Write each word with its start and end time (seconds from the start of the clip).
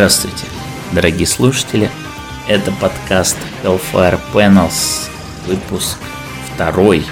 Здравствуйте, 0.00 0.46
дорогие 0.92 1.26
слушатели. 1.26 1.90
Это 2.48 2.72
подкаст 2.72 3.36
Hellfire 3.62 4.18
Panels, 4.32 5.10
выпуск 5.46 5.98
второй. 6.54 7.04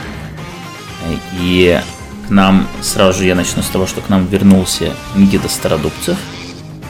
И 1.39 1.79
к 2.27 2.31
нам, 2.31 2.67
сразу 2.81 3.19
же 3.19 3.27
я 3.27 3.35
начну 3.35 3.63
с 3.63 3.67
того, 3.69 3.87
что 3.87 4.01
к 4.01 4.09
нам 4.09 4.25
вернулся 4.25 4.95
Никита 5.15 5.51
Стародубцев. 5.51 6.17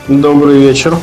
Добрый 0.07 0.61
вечер. 0.61 0.97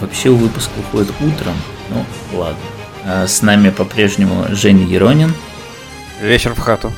Вообще 0.00 0.30
выпуск 0.30 0.68
выходит 0.76 1.12
утром, 1.20 1.54
ну 1.90 2.04
ладно. 2.36 2.58
А 3.04 3.28
с 3.28 3.40
нами 3.40 3.70
по-прежнему 3.70 4.46
Женя 4.50 4.84
Еронин. 4.84 5.32
Вечер 6.20 6.54
в 6.54 6.58
хату. 6.58 6.92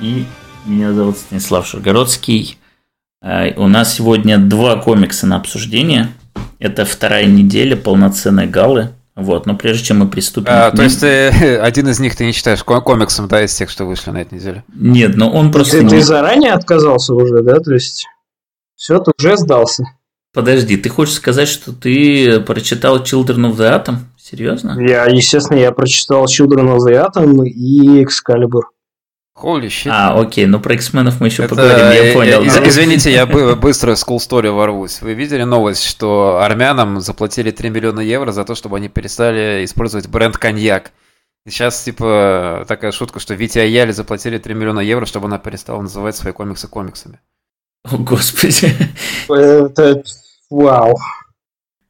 И 0.00 0.26
меня 0.66 0.92
зовут 0.92 1.18
Станислав 1.18 1.68
Шаргородский. 1.68 2.58
А, 3.22 3.52
у 3.56 3.68
нас 3.68 3.94
сегодня 3.94 4.38
два 4.38 4.74
комикса 4.74 5.28
на 5.28 5.36
обсуждение. 5.36 6.12
Это 6.62 6.84
вторая 6.84 7.26
неделя 7.26 7.76
полноценной 7.76 8.46
галы. 8.46 8.90
Вот, 9.16 9.46
но 9.46 9.56
прежде 9.56 9.86
чем 9.86 9.98
мы 9.98 10.08
приступим... 10.08 10.52
А, 10.52 10.70
к 10.70 10.76
то 10.76 10.82
есть 10.84 11.00
ты, 11.00 11.28
один 11.58 11.88
из 11.88 11.98
них 11.98 12.14
ты 12.14 12.24
не 12.24 12.30
считаешь 12.30 12.62
комиксом, 12.62 13.26
да, 13.26 13.42
из 13.42 13.52
тех, 13.52 13.68
что 13.68 13.84
вышли 13.84 14.12
на 14.12 14.18
этой 14.18 14.34
неделе? 14.38 14.62
Нет, 14.72 15.16
но 15.16 15.28
он 15.28 15.50
просто... 15.50 15.78
Ты, 15.78 15.84
не... 15.84 15.90
ты 15.90 16.00
заранее 16.02 16.52
отказался 16.52 17.14
уже, 17.14 17.42
да? 17.42 17.58
То 17.58 17.74
есть 17.74 18.06
все, 18.76 19.00
ты 19.00 19.10
уже 19.18 19.36
сдался. 19.36 19.84
Подожди, 20.32 20.76
ты 20.76 20.88
хочешь 20.88 21.14
сказать, 21.14 21.48
что 21.48 21.72
ты 21.72 22.38
прочитал 22.40 23.02
Children 23.02 23.50
of 23.50 23.56
the 23.56 23.84
Atom? 23.84 23.96
Серьезно? 24.16 24.80
Я, 24.80 25.06
естественно, 25.06 25.58
я 25.58 25.72
прочитал 25.72 26.26
Children 26.26 26.76
of 26.76 26.88
the 26.88 27.04
Atom 27.04 27.44
и 27.44 28.04
Excalibur. 28.04 28.62
Holy 29.42 29.66
shit. 29.66 29.90
А, 29.90 30.18
окей, 30.18 30.46
ну 30.46 30.60
про 30.60 30.74
X-менов 30.74 31.20
мы 31.20 31.26
еще 31.26 31.42
Это, 31.42 31.56
поговорим, 31.56 32.04
я 32.06 32.12
понял. 32.14 32.42
Из, 32.42 32.56
извините, 32.56 33.12
я 33.12 33.26
быстро 33.56 33.94
с 33.94 34.06
cool 34.06 34.18
story 34.18 34.50
ворвусь. 34.50 35.02
Вы 35.02 35.14
видели 35.14 35.42
новость, 35.42 35.84
что 35.84 36.40
армянам 36.40 37.00
заплатили 37.00 37.50
3 37.50 37.70
миллиона 37.70 38.00
евро 38.00 38.30
за 38.30 38.44
то, 38.44 38.54
чтобы 38.54 38.76
они 38.76 38.88
перестали 38.88 39.64
использовать 39.64 40.08
бренд 40.08 40.36
коньяк? 40.36 40.92
И 41.44 41.50
сейчас, 41.50 41.82
типа, 41.82 42.64
такая 42.68 42.92
шутка, 42.92 43.18
что 43.18 43.34
Вите 43.34 43.60
Аяли 43.60 43.90
заплатили 43.90 44.38
3 44.38 44.54
миллиона 44.54 44.80
евро, 44.80 45.06
чтобы 45.06 45.26
она 45.26 45.38
перестала 45.38 45.82
называть 45.82 46.14
свои 46.14 46.32
комиксы 46.32 46.68
комиксами. 46.68 47.18
О, 47.84 47.96
господи. 47.96 48.72
Это... 49.28 50.02
Вау. 50.50 50.96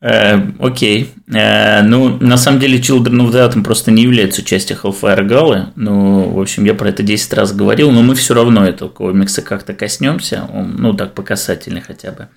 Э, 0.02 0.40
окей. 0.58 1.14
Э, 1.32 1.82
ну, 1.82 2.18
на 2.18 2.36
самом 2.36 2.58
деле, 2.58 2.78
Children 2.78 3.20
of 3.20 3.30
the 3.30 3.48
Atom 3.48 3.62
просто 3.62 3.92
не 3.92 4.02
является 4.02 4.42
частью 4.42 4.76
Hellfire 4.76 5.26
Gala. 5.26 5.68
Ну, 5.76 6.28
в 6.30 6.40
общем, 6.40 6.64
я 6.64 6.74
про 6.74 6.88
это 6.88 7.04
10 7.04 7.32
раз 7.34 7.54
говорил, 7.54 7.92
но 7.92 8.02
мы 8.02 8.16
все 8.16 8.34
равно 8.34 8.66
этого 8.66 8.88
комикса 8.88 9.42
как-то 9.42 9.74
коснемся. 9.74 10.48
Он, 10.52 10.74
ну, 10.76 10.92
так, 10.92 11.14
по 11.14 11.22
касательной 11.22 11.82
хотя 11.82 12.10
бы. 12.10 12.28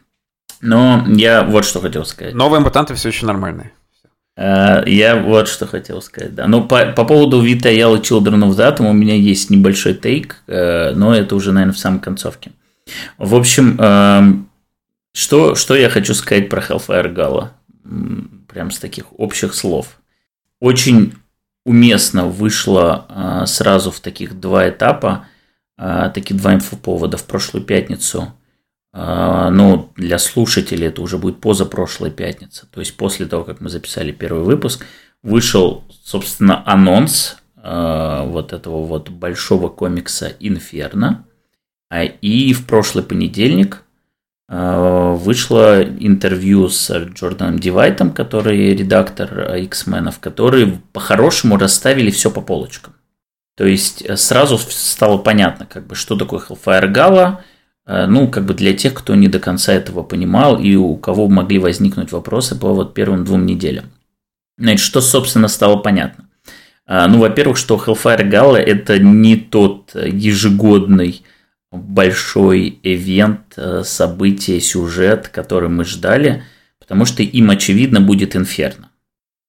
Но 0.62 1.04
я 1.08 1.44
вот 1.44 1.66
что 1.66 1.82
хотел 1.82 2.06
сказать. 2.06 2.36
Новые 2.36 2.62
мутанты 2.62 2.94
все 2.94 3.10
еще 3.10 3.26
нормальные. 3.26 3.72
Э, 4.38 4.84
я 4.86 5.16
вот 5.16 5.48
что 5.48 5.66
хотел 5.66 6.04
сказать, 6.04 6.36
да. 6.36 6.46
Ну, 6.48 6.64
по, 6.66 6.86
по 6.86 7.04
поводу 7.04 7.42
Вита 7.42 7.70
Яла 7.70 7.98
Children 7.98 8.44
of 8.44 8.52
the 8.52 8.78
Atom 8.78 8.92
у 8.92 8.94
меня 8.94 9.16
есть 9.16 9.50
небольшой 9.50 9.96
тейк, 9.96 10.44
но 10.48 11.16
это 11.16 11.36
уже, 11.36 11.52
наверное, 11.52 11.74
в 11.74 11.80
самой 11.80 12.00
концовке. 12.00 12.52
В 13.18 13.34
общем, 13.34 13.80
эм, 13.80 14.44
что, 15.16 15.56
что 15.56 15.76
я 15.76 15.90
хочу 15.90 16.14
сказать 16.14 16.50
про 16.50 16.62
Hellfire 16.62 17.16
Gala? 17.16 17.52
Прям 18.50 18.70
с 18.70 18.80
таких 18.80 19.18
общих 19.18 19.53
слов. 19.56 20.02
Очень 20.59 21.14
уместно 21.66 22.26
вышло 22.26 23.06
а, 23.08 23.46
сразу 23.46 23.92
в 23.92 24.02
таких 24.02 24.38
два 24.38 24.68
этапа, 24.68 25.25
а, 25.78 26.09
таких 26.09 26.36
два 26.36 26.54
инфоповода 26.54 27.16
в 27.16 27.24
прошлую 27.24 27.64
пятницу. 27.64 28.34
А, 28.92 29.50
ну, 29.52 29.94
для 29.96 30.20
слушателей 30.20 30.88
это 30.88 31.02
уже 31.02 31.18
будет 31.18 31.40
позапрошлая 31.40 32.12
пятница. 32.12 32.68
То 32.70 32.81
есть 32.81 32.98
после 32.98 33.25
того, 33.25 33.46
как 33.46 33.62
мы 33.62 33.70
записали 33.70 34.12
первый 34.12 34.44
выпуск, 34.44 34.86
вышел, 35.24 35.86
собственно, 36.04 36.62
анонс 36.70 37.38
вот 37.56 38.54
этого 38.54 38.86
вот 38.86 39.09
большого 39.09 39.70
комикса 39.70 40.34
«Инферно». 40.40 41.25
И 42.22 42.54
в 42.54 42.68
прошлый 42.68 43.04
понедельник 43.04 43.84
вышло 44.47 45.81
интервью 45.81 46.69
с 46.69 46.91
Джорданом 46.91 47.57
Дивайтом, 47.57 48.11
который 48.11 48.75
редактор 48.75 49.56
X-менов, 49.56 50.19
которые 50.19 50.79
по-хорошему 50.94 51.57
расставили 51.57 52.11
все 52.11 52.29
по 52.29 52.41
полочкам. 52.41 52.94
То 53.56 53.66
есть 53.66 54.03
э, 54.06 54.17
сразу 54.17 54.57
стало 54.57 55.17
понятно, 55.17 55.66
как 55.66 55.88
бы, 55.88 55.95
что 55.95 56.16
такое 56.16 56.41
Hellfire 56.41 56.91
Gala, 56.91 57.38
э, 57.88 58.06
ну, 58.06 58.28
как 58.28 58.45
бы 58.45 58.53
для 58.53 58.73
тех, 58.73 58.94
кто 58.94 59.16
не 59.16 59.28
до 59.29 59.39
конца 59.39 59.73
этого 59.73 60.03
понимал 60.03 60.59
и 60.59 60.75
у 60.75 60.95
кого 60.97 61.27
могли 61.27 61.57
возникнуть 61.59 62.12
вопросы 62.12 62.59
по 62.59 62.73
вот 62.73 62.94
первым 62.94 63.23
двум 63.23 63.45
неделям. 63.45 63.85
Значит, 64.57 64.85
что, 64.85 65.01
собственно, 65.01 65.47
стало 65.47 65.77
понятно? 65.77 66.29
Ну, 66.88 67.17
во-первых, 67.17 67.57
что 67.57 67.77
Hellfire 67.83 68.29
Gala– 68.29 68.57
это 68.59 69.00
не 69.00 69.38
тот 69.38 69.95
ежегодный 69.95 71.23
большой 71.72 72.80
эвент, 72.84 73.53
э, 73.58 73.84
событие, 73.84 74.59
сюжет, 74.59 75.28
который 75.28 75.70
мы 75.70 75.84
ждали, 75.84 76.44
потому 76.80 77.06
что 77.06 77.24
им, 77.24 77.50
очевидно, 77.50 78.02
будет 78.02 78.36
Инферно, 78.36 78.92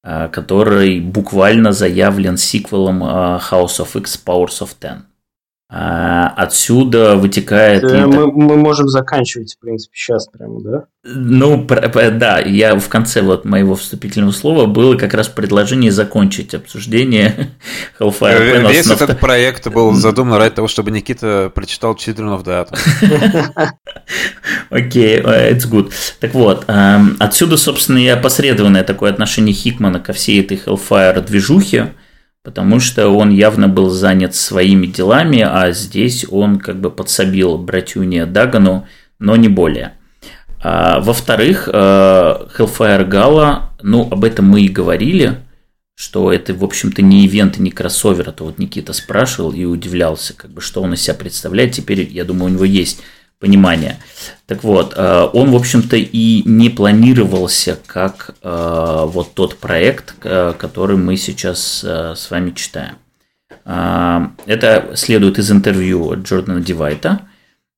э, 0.03 0.29
который 0.29 1.01
буквально 1.01 1.73
заявлен 1.73 2.37
сиквелом 2.37 3.03
э, 3.03 3.07
House 3.51 3.79
of 3.81 3.99
X 3.99 4.23
Powers 4.25 4.61
of 4.61 4.71
Ten. 4.81 5.03
А, 5.69 6.29
отсюда 6.37 7.17
вытекает... 7.17 7.83
Да, 7.83 8.07
мы, 8.07 8.31
мы 8.31 8.57
можем 8.57 8.87
заканчивать, 8.87 9.57
в 9.57 9.59
принципе, 9.59 9.97
сейчас 9.97 10.29
прямо, 10.29 10.61
да? 10.61 10.85
Ну, 11.03 11.67
да, 11.67 12.39
я 12.39 12.79
в 12.79 12.89
конце 12.89 13.21
вот 13.21 13.45
моего 13.45 13.75
вступительного 13.75 14.31
слова 14.31 14.67
было 14.67 14.97
как 14.97 15.13
раз 15.15 15.27
предложение 15.27 15.91
закончить 15.91 16.55
обсуждение 16.55 17.51
Hellfire 17.99 18.63
Panels. 18.63 18.73
Весь 18.73 18.91
этот 18.91 19.19
проект 19.19 19.67
был 19.67 19.93
задуман 19.93 20.39
ради 20.39 20.55
того, 20.55 20.69
чтобы 20.69 20.93
Никита 20.93 21.51
прочитал 21.53 21.95
Children 21.95 22.41
of 22.41 22.45
the 22.45 22.69
Atom. 22.69 23.71
Окей, 24.71 25.21
okay, 25.21 25.53
it's 25.53 25.69
good. 25.69 25.93
Так 26.21 26.33
вот, 26.35 26.65
эм, 26.69 27.17
отсюда, 27.19 27.57
собственно, 27.57 27.99
и 27.99 28.07
опосредованное 28.07 28.85
такое 28.85 29.11
отношение 29.11 29.53
Хикмана 29.53 29.99
ко 29.99 30.13
всей 30.13 30.41
этой 30.41 30.61
Hellfire 30.65 31.25
движухе, 31.27 31.95
потому 32.47 32.79
что 32.79 33.09
он 33.09 33.31
явно 33.31 33.67
был 33.67 33.91
занят 33.91 34.37
своими 34.37 34.87
делами, 34.87 35.41
а 35.41 35.73
здесь 35.73 36.25
он 36.31 36.61
как 36.61 36.81
бы 36.81 36.93
подсобил 36.93 37.59
братюне 37.59 38.25
Дагану, 38.25 38.87
но 39.19 39.35
не 39.35 39.49
более. 39.49 39.95
А, 40.63 41.01
во-вторых, 41.01 41.69
э, 41.69 41.73
Hellfire 41.73 43.05
Gala, 43.09 43.63
ну, 43.83 44.07
об 44.09 44.23
этом 44.23 44.45
мы 44.45 44.61
и 44.61 44.69
говорили, 44.69 45.39
что 45.97 46.33
это, 46.33 46.55
в 46.55 46.63
общем-то, 46.63 47.03
не 47.03 47.27
ивент 47.27 47.59
и 47.59 47.63
не 47.63 47.73
кроссовер, 47.73 48.29
а 48.29 48.33
то 48.33 48.45
вот 48.45 48.61
Никита 48.61 48.93
спрашивал 48.93 49.51
и 49.51 49.65
удивлялся, 49.65 50.33
как 50.33 50.53
бы, 50.53 50.61
что 50.61 50.83
он 50.83 50.95
из 50.95 51.03
себя 51.03 51.15
представляет. 51.15 51.73
Теперь, 51.73 52.09
я 52.09 52.25
думаю, 52.25 52.53
у 52.53 52.55
него 52.55 52.65
есть 52.65 53.03
понимания. 53.39 53.99
Так 54.47 54.65
вот, 54.65 54.95
э, 54.97 55.29
он, 55.33 55.51
в 55.51 55.57
общем-то, 55.57 55.97
и 55.97 56.43
не 56.49 56.71
планировался 56.71 57.79
как 57.87 58.35
э, 58.43 59.05
вот 59.07 59.35
тот 59.35 59.57
проект, 59.59 60.15
который 60.21 60.97
мы 60.97 61.17
сейчас 61.17 61.85
э, 61.87 62.15
с 62.17 62.31
вами 62.31 62.53
читаем. 62.53 62.97
Это 63.65 64.93
следует 64.95 65.39
из 65.39 65.51
интервью 65.51 66.15
Джордана 66.23 66.61
Дивайта, 66.61 67.23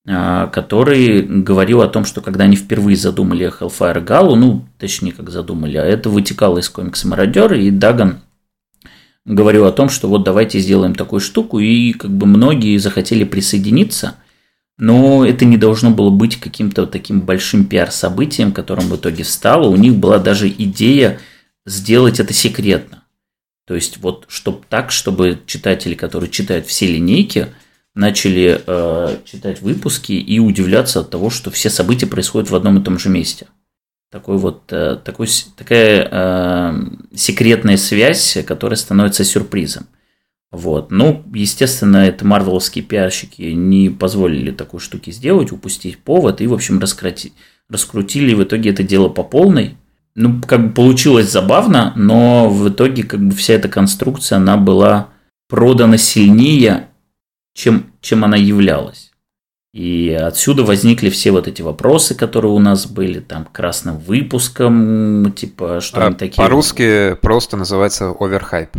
который 0.04 1.22
говорил 1.22 1.80
о 1.80 1.88
том, 1.88 2.04
что 2.04 2.20
когда 2.20 2.44
они 2.44 2.56
впервые 2.56 2.96
задумали 2.96 3.50
Hellfire 3.50 4.04
Gala, 4.04 4.34
ну, 4.34 4.66
точнее, 4.78 5.12
как 5.12 5.30
задумали, 5.30 5.78
а 5.78 5.84
это 5.84 6.10
вытекало 6.10 6.58
из 6.58 6.68
комикса 6.68 7.08
«Мародер», 7.08 7.54
и 7.54 7.70
Даган 7.70 8.20
говорил 9.24 9.64
о 9.64 9.72
том, 9.72 9.88
что 9.88 10.08
вот 10.08 10.24
давайте 10.24 10.58
сделаем 10.58 10.94
такую 10.94 11.20
штуку, 11.20 11.58
и 11.58 11.92
как 11.92 12.10
бы 12.10 12.26
многие 12.26 12.76
захотели 12.76 13.24
присоединиться– 13.24 14.16
но 14.78 15.26
это 15.26 15.44
не 15.44 15.56
должно 15.56 15.90
было 15.90 16.10
быть 16.10 16.36
каким-то 16.36 16.86
таким 16.86 17.20
большим 17.20 17.64
пиар-событием, 17.66 18.52
которым 18.52 18.86
в 18.86 18.96
итоге 18.96 19.24
стало. 19.24 19.68
У 19.68 19.76
них 19.76 19.96
была 19.96 20.18
даже 20.18 20.48
идея 20.48 21.18
сделать 21.66 22.20
это 22.20 22.32
секретно. 22.32 23.02
То 23.66 23.74
есть 23.74 23.98
вот 23.98 24.24
чтобы 24.28 24.62
так, 24.68 24.92
чтобы 24.92 25.40
читатели, 25.46 25.94
которые 25.94 26.30
читают 26.30 26.66
все 26.66 26.86
линейки, 26.86 27.48
начали 27.94 28.62
э, 28.64 29.18
читать 29.24 29.60
выпуски 29.60 30.12
и 30.12 30.38
удивляться 30.38 31.00
от 31.00 31.10
того, 31.10 31.28
что 31.28 31.50
все 31.50 31.68
события 31.68 32.06
происходят 32.06 32.48
в 32.48 32.54
одном 32.54 32.78
и 32.78 32.84
том 32.84 32.98
же 32.98 33.08
месте. 33.08 33.48
Такой 34.10 34.38
вот, 34.38 34.72
э, 34.72 34.96
такой, 35.04 35.28
такая 35.56 36.08
э, 36.10 36.74
секретная 37.14 37.76
связь, 37.76 38.38
которая 38.46 38.76
становится 38.76 39.24
сюрпризом. 39.24 39.88
Вот. 40.50 40.90
Ну, 40.90 41.24
естественно, 41.34 41.98
это 41.98 42.24
марвеловские 42.24 42.84
пиарщики 42.84 43.42
не 43.42 43.90
позволили 43.90 44.50
такой 44.50 44.80
штуки 44.80 45.10
сделать, 45.10 45.52
упустить 45.52 45.98
повод 45.98 46.40
и, 46.40 46.46
в 46.46 46.54
общем, 46.54 46.78
раскрути, 46.78 47.32
раскрутили 47.68 48.34
в 48.34 48.42
итоге 48.42 48.70
это 48.70 48.82
дело 48.82 49.08
по 49.08 49.22
полной. 49.22 49.76
Ну, 50.14 50.40
как 50.40 50.68
бы 50.68 50.74
получилось 50.74 51.30
забавно, 51.30 51.92
но 51.96 52.48
в 52.48 52.68
итоге 52.68 53.04
как 53.04 53.20
бы 53.20 53.34
вся 53.34 53.54
эта 53.54 53.68
конструкция, 53.68 54.36
она 54.36 54.56
была 54.56 55.10
продана 55.48 55.96
сильнее, 55.96 56.88
чем, 57.54 57.92
чем 58.00 58.24
она 58.24 58.36
являлась. 58.36 59.12
И 59.74 60.10
отсюда 60.10 60.64
возникли 60.64 61.10
все 61.10 61.30
вот 61.30 61.46
эти 61.46 61.60
вопросы, 61.60 62.14
которые 62.14 62.52
у 62.52 62.58
нас 62.58 62.86
были, 62.86 63.20
там, 63.20 63.44
красным 63.44 63.98
выпуском, 63.98 65.32
типа, 65.36 65.80
что 65.80 66.02
А 66.02 66.06
они 66.06 66.16
такие. 66.16 66.36
По-русски 66.36 67.16
просто 67.20 67.56
называется 67.56 68.14
оверхайп. 68.18 68.70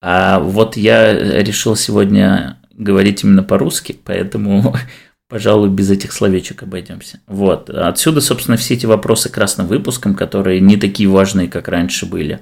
А 0.00 0.38
вот 0.38 0.76
я 0.76 1.12
решил 1.42 1.76
сегодня 1.76 2.58
говорить 2.72 3.24
именно 3.24 3.42
по-русски, 3.42 3.98
поэтому, 4.04 4.76
пожалуй, 5.28 5.70
без 5.70 5.90
этих 5.90 6.12
словечек 6.12 6.62
обойдемся. 6.62 7.20
Вот. 7.26 7.70
Отсюда, 7.70 8.20
собственно, 8.20 8.56
все 8.56 8.74
эти 8.74 8.86
вопросы 8.86 9.30
красным 9.30 9.66
выпуском, 9.66 10.14
которые 10.14 10.60
не 10.60 10.76
такие 10.76 11.08
важные, 11.08 11.48
как 11.48 11.68
раньше 11.68 12.06
были. 12.06 12.40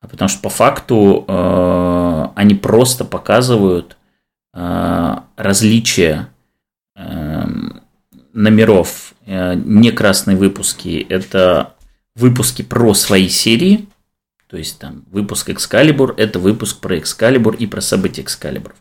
А 0.00 0.08
Потому 0.08 0.28
что 0.28 0.40
по 0.40 0.48
факту 0.48 1.24
э, 1.26 2.26
они 2.34 2.54
просто 2.54 3.04
показывают 3.04 3.96
э, 4.54 5.16
различия 5.36 6.28
э, 6.96 7.46
номеров. 8.32 9.14
Э, 9.26 9.54
не 9.54 9.90
красные 9.90 10.36
выпуски, 10.36 11.06
это 11.08 11.74
выпуски 12.16 12.62
про 12.62 12.94
свои 12.94 13.28
серии, 13.28 13.88
то 14.50 14.56
есть 14.56 14.80
там 14.80 15.04
выпуск 15.10 15.48
Excalibur– 15.48 16.12
это 16.16 16.40
выпуск 16.40 16.80
про 16.80 16.96
Excalibur 16.96 17.56
и 17.56 17.66
про 17.68 17.80
события 17.80 18.22
Excalibur. 18.22 18.72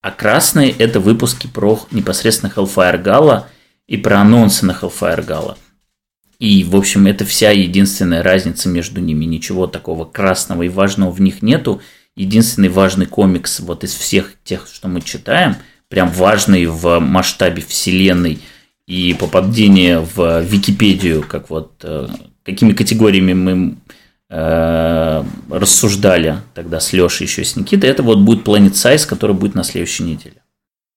А 0.00 0.10
красные– 0.10 0.70
это 0.78 0.98
выпуски 0.98 1.46
про 1.46 1.80
непосредственно 1.92 2.52
Hellfire 2.54 3.00
Gala 3.00 3.44
и 3.86 3.96
про 3.96 4.20
анонсы 4.20 4.66
на 4.66 4.72
Hellfire 4.72 5.24
Gala. 5.24 5.56
И, 6.40 6.64
в 6.64 6.74
общем, 6.74 7.06
это 7.06 7.24
вся 7.24 7.52
единственная 7.52 8.24
разница 8.24 8.68
между 8.68 9.00
ними. 9.00 9.24
Ничего 9.24 9.68
такого 9.68 10.04
красного 10.04 10.64
и 10.64 10.68
важного 10.68 11.12
в 11.12 11.20
них 11.20 11.40
нету. 11.40 11.80
Единственный 12.16 12.68
важный 12.68 13.06
комикс 13.06 13.60
вот 13.60 13.84
из 13.84 13.94
всех 13.94 14.34
тех, 14.42 14.66
что 14.66 14.88
мы 14.88 15.02
читаем, 15.02 15.54
прям 15.86 16.08
важный 16.10 16.66
в 16.66 16.98
масштабе 16.98 17.62
вселенной 17.62 18.40
и 18.88 19.14
попадение 19.14 20.00
в 20.00 20.42
Википедию, 20.42 21.22
как 21.22 21.48
вот 21.48 21.74
э, 21.84 22.08
какими 22.42 22.72
категориями 22.72 23.34
мы 23.34 23.76
э, 24.32 25.24
рассуждали 25.50 26.38
тогда 26.54 26.80
с 26.80 26.92
Лешей 26.92 27.26
еще 27.26 27.44
с 27.44 27.54
Никитой, 27.54 27.90
это 27.90 28.02
вот 28.02 28.18
будет 28.18 28.46
Planet 28.46 28.72
Size, 28.72 29.06
который 29.06 29.36
будет 29.36 29.54
на 29.54 29.62
следующей 29.62 30.04
неделе. 30.04 30.36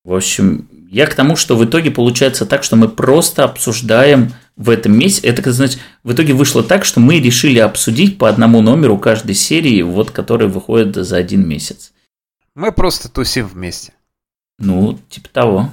В 0.06 0.14
общем, 0.16 0.70
я 0.90 1.06
к 1.08 1.16
тому, 1.16 1.36
что 1.36 1.58
в 1.58 1.66
итоге 1.66 1.92
получается 1.92 2.46
так, 2.46 2.64
что 2.64 2.76
мы 2.78 2.88
просто 2.88 3.44
обсуждаем 3.44 4.32
в 4.56 4.70
этом 4.70 4.98
месяце. 4.98 5.28
Это, 5.28 5.52
значит, 5.52 5.80
в 6.04 6.14
итоге 6.14 6.34
вышло 6.34 6.64
так, 6.64 6.86
что 6.86 7.00
мы 7.00 7.20
решили 7.20 7.60
обсудить 7.60 8.18
по 8.18 8.30
одному 8.30 8.62
номеру 8.62 8.98
каждой 8.98 9.36
серии, 9.36 9.82
вот, 9.82 10.12
которая 10.12 10.48
выходит 10.48 10.96
за 10.96 11.18
один 11.18 11.46
месяц. 11.48 11.92
Мы 12.54 12.72
просто 12.72 13.10
тусим 13.12 13.48
вместе. 13.48 13.94
Ну, 14.60 14.98
типа 15.10 15.28
того. 15.30 15.70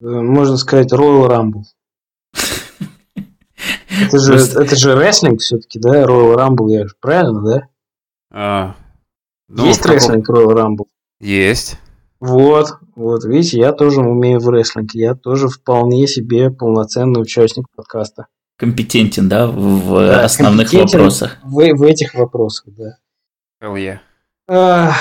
Э, 0.00 0.06
Можно 0.06 0.56
сказать 0.56 0.92
Royal 0.92 1.28
Rumble. 1.28 1.62
Это 4.02 4.18
же, 4.18 4.32
Просто- 4.32 4.62
это 4.62 4.76
же 4.76 4.94
рестлинг 4.96 5.40
все-таки, 5.40 5.78
да? 5.78 6.02
Royal 6.04 6.36
Rumble, 6.36 6.70
я 6.70 6.86
же 6.86 6.94
правильно, 7.00 7.42
да? 7.42 7.62
А, 8.32 8.74
ну, 9.48 9.66
Есть 9.66 9.80
каком- 9.80 9.94
рестлинг 9.96 10.28
Royal 10.30 10.54
Rumble? 10.54 10.86
Есть. 11.20 11.78
Вот, 12.20 12.68
вот, 12.96 13.24
видите, 13.24 13.58
я 13.58 13.72
тоже 13.72 14.00
умею 14.00 14.40
в 14.40 14.48
рестлинг. 14.50 14.90
Я 14.94 15.14
тоже 15.14 15.48
вполне 15.48 16.06
себе 16.06 16.50
полноценный 16.50 17.20
участник 17.22 17.66
подкаста. 17.74 18.26
Компетентен, 18.58 19.28
да, 19.28 19.46
в 19.46 19.54
в 19.54 19.94
Да, 20.06 20.24
основных 20.24 20.72
вопросах. 20.72 21.38
В, 21.42 21.54
в 21.74 21.82
этих 21.82 22.14
вопросах, 22.14 22.66
да. 22.76 22.96
Hell 23.62 23.74
yeah. 23.76 23.98
Ах, 24.48 24.96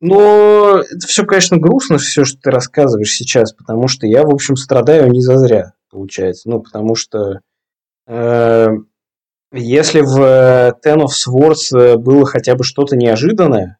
Но 0.00 0.78
это 0.78 1.06
все, 1.06 1.24
конечно, 1.26 1.58
грустно, 1.58 1.98
все, 1.98 2.24
что 2.24 2.40
ты 2.40 2.50
рассказываешь 2.50 3.12
сейчас, 3.12 3.52
потому 3.52 3.86
что 3.86 4.06
я, 4.06 4.24
в 4.24 4.32
общем, 4.32 4.56
страдаю 4.56 5.10
не 5.10 5.20
зазря, 5.20 5.74
получается. 5.90 6.48
Ну, 6.48 6.60
потому 6.60 6.94
что 6.94 7.40
если 9.52 10.00
в 10.00 10.20
э, 10.20 10.72
Ten 10.84 11.04
of 11.04 11.10
Swords 11.10 11.76
э, 11.76 11.96
было 11.96 12.24
хотя 12.24 12.54
бы 12.54 12.64
что-то 12.64 12.96
неожиданное, 12.96 13.78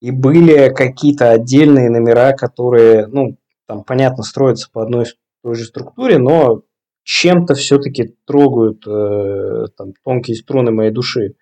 и 0.00 0.10
были 0.10 0.72
какие-то 0.72 1.30
отдельные 1.30 1.90
номера, 1.90 2.32
которые, 2.32 3.06
ну, 3.06 3.36
там, 3.66 3.84
понятно, 3.84 4.22
строятся 4.22 4.70
по 4.72 4.82
одной 4.82 5.06
той 5.42 5.54
же 5.54 5.64
структуре, 5.64 6.18
но 6.18 6.62
чем-то 7.02 7.54
все-таки 7.54 8.14
трогают 8.24 8.86
э, 8.86 9.66
там, 9.76 9.94
тонкие 10.04 10.36
струны 10.36 10.70
моей 10.70 10.90
души, 10.90 11.34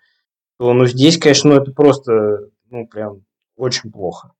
то, 0.57 0.73
ну, 0.73 0.85
здесь, 0.85 1.17
конечно, 1.17 1.51
ну, 1.51 1.61
это 1.61 1.71
просто, 1.71 2.49
ну, 2.69 2.87
прям 2.87 3.23
очень 3.55 3.91
плохо. 3.91 4.33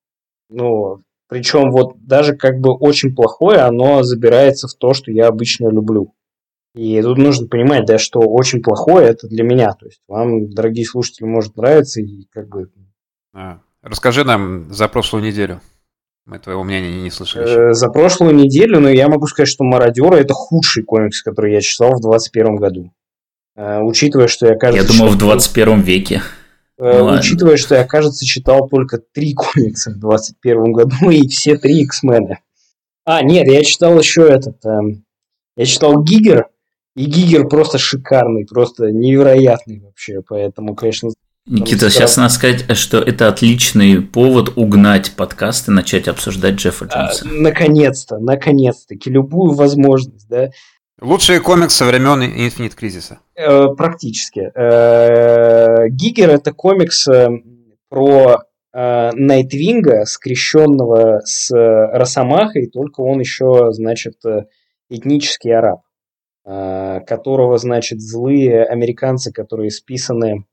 Ну, 0.50 1.04
причем 1.28 1.72
вот 1.72 1.94
даже 2.06 2.36
как 2.36 2.60
бы 2.60 2.74
очень 2.74 3.14
плохое, 3.16 3.60
оно 3.60 4.04
забирается 4.04 4.68
в 4.68 4.74
то, 4.74 4.94
что 4.94 5.12
я 5.12 5.28
обычно 5.28 5.70
люблю. 5.70 6.14
И 6.76 7.02
тут 7.02 7.18
нужно 7.18 7.48
понимать, 7.48 7.86
да, 7.86 7.98
что 7.98 8.20
очень 8.20 8.62
плохое 8.62 9.08
это 9.08 9.28
для 9.28 9.44
меня. 9.44 9.74
То 9.74 9.88
есть 9.88 10.02
вам, 10.08 10.50
дорогие 10.52 10.86
слушатели, 10.86 11.26
может 11.26 11.56
нравиться, 11.58 12.00
и 12.02 12.28
как 12.32 12.48
бы 12.48 12.70
А, 13.34 13.60
Расскажи 13.82 14.24
нам 14.24 14.72
за 14.72 14.88
прошлую 14.88 15.24
неделю. 15.24 15.62
Мы 16.26 16.38
твоего 16.38 16.64
мнения 16.64 16.92
не, 16.92 17.02
не 17.04 17.10
слышали 17.12 17.44
еще. 17.44 17.70
Э, 17.70 17.74
За 17.74 17.90
прошлую 17.90 18.36
неделю, 18.36 18.80
но 18.80 18.90
я 18.90 19.08
могу 19.08 19.26
сказать, 19.26 19.48
что 19.50 19.64
«Мародеры»— 19.64 20.18
это 20.20 20.34
худший 20.36 20.84
комикс, 20.84 21.24
который 21.24 21.54
я 21.54 21.62
читал 21.62 21.96
в 21.96 22.02
21 22.02 22.58
году. 22.58 22.92
Э, 23.56 23.80
Учитывая, 23.82 24.28
что 24.28 24.46
я, 24.46 24.56
кажется... 24.56 24.84
Я 24.86 24.88
думал, 24.88 25.10
в 25.12 25.16
читал- 25.16 25.30
21 25.30 25.82
веке. 25.82 26.22
э, 26.78 27.00
ну. 27.00 27.18
Учитывая, 27.18 27.58
что 27.58 27.74
я, 27.76 27.84
кажется, 27.84 28.26
читал 28.26 28.68
только 28.70 29.00
три 29.00 29.34
комикса 29.34 29.90
в 29.92 29.98
21 30.00 30.72
году, 30.72 30.96
и 31.10 31.28
все 31.30 31.58
три 31.58 31.82
X-мены. 31.82 32.38
А, 33.06 33.24
нет, 33.24 33.48
я 33.48 33.64
читал 33.64 33.98
еще 33.98 34.28
этот... 34.28 34.64
эм, 34.66 35.04
Я 35.56 35.66
читал 35.66 36.04
«Гигер», 36.04 36.48
и 37.00 37.06
«Гигер» 37.06 37.48
просто 37.48 37.78
шикарный, 37.78 38.46
просто 38.46 38.92
невероятный 38.92 39.80
вообще, 39.80 40.22
поэтому, 40.28 40.76
конечно... 40.76 41.12
Никита, 41.48 41.90
сейчас 41.90 42.18
надо 42.18 42.34
сказать, 42.34 42.76
что 42.78 42.98
это 42.98 43.30
отличный 43.30 44.02
повод 44.02 44.52
угнать 44.58 45.14
подкаст 45.16 45.70
и 45.70 45.72
начать 45.72 46.10
обсуждать 46.10 46.56
Джеффа 46.56 46.90
а, 46.92 47.06
Джонса. 47.06 47.26
наконец-то, 47.26 48.18
наконец-таки, 48.18 49.10
любую 49.10 49.54
возможность, 49.54 50.28
да, 50.28 50.50
Лучшие 51.00 51.40
комиксы 51.40 51.86
времен 51.86 52.22
Infinite 52.22 52.76
Кризиса. 52.76 53.20
Э, 53.36 53.68
Практически. 53.78 54.52
Э, 54.54 55.88
Гигер 55.88 56.30
это 56.30 56.52
комикс 56.52 57.08
э, 57.08 57.30
про 57.88 58.40
э, 58.74 59.12
Найтвинга, 59.14 60.04
скрещенного 60.04 61.22
с 61.24 61.50
э, 61.56 61.98
Росомахой, 61.98 62.68
только 62.68 63.00
он 63.00 63.22
еще, 63.22 63.72
значит, 63.72 64.16
э, 64.26 64.48
этнический 64.90 65.56
араб, 65.56 65.80
э, 65.80 65.89
которого, 66.50 67.58
значит, 67.58 68.02
злые 68.02 68.64
американцы, 68.64 69.32
которые 69.32 69.70
списаны 69.70 70.46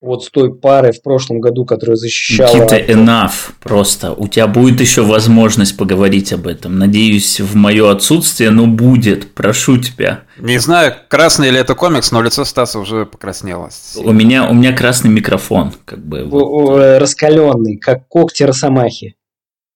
вот 0.00 0.24
с 0.24 0.30
той 0.30 0.54
пары 0.54 0.92
в 0.92 1.02
прошлом 1.02 1.40
году, 1.40 1.66
которая 1.66 1.96
защищала... 1.96 2.54
Никита, 2.54 2.78
enough 2.78 3.52
просто. 3.60 4.12
У 4.12 4.28
тебя 4.28 4.46
будет 4.46 4.80
еще 4.80 5.02
возможность 5.02 5.76
поговорить 5.76 6.32
об 6.32 6.46
этом. 6.46 6.78
Надеюсь, 6.78 7.38
в 7.40 7.54
мое 7.54 7.90
отсутствие, 7.90 8.50
но 8.50 8.66
будет. 8.66 9.34
Прошу 9.34 9.76
тебя. 9.76 10.22
Не 10.38 10.58
знаю, 10.58 10.94
красный 11.08 11.50
ли 11.50 11.58
это 11.58 11.74
комикс, 11.74 12.12
но 12.12 12.22
лицо 12.22 12.44
Стаса 12.44 12.78
уже 12.78 13.04
покраснело. 13.04 13.68
У 13.96 14.12
меня, 14.12 14.48
у 14.48 14.54
меня 14.54 14.74
красный 14.74 15.10
микрофон, 15.10 15.74
как 15.84 16.04
бы. 16.04 16.24
вот. 16.24 16.98
раскаленный, 16.98 17.76
как 17.76 18.08
когти 18.08 18.44
Росомахи. 18.44 19.16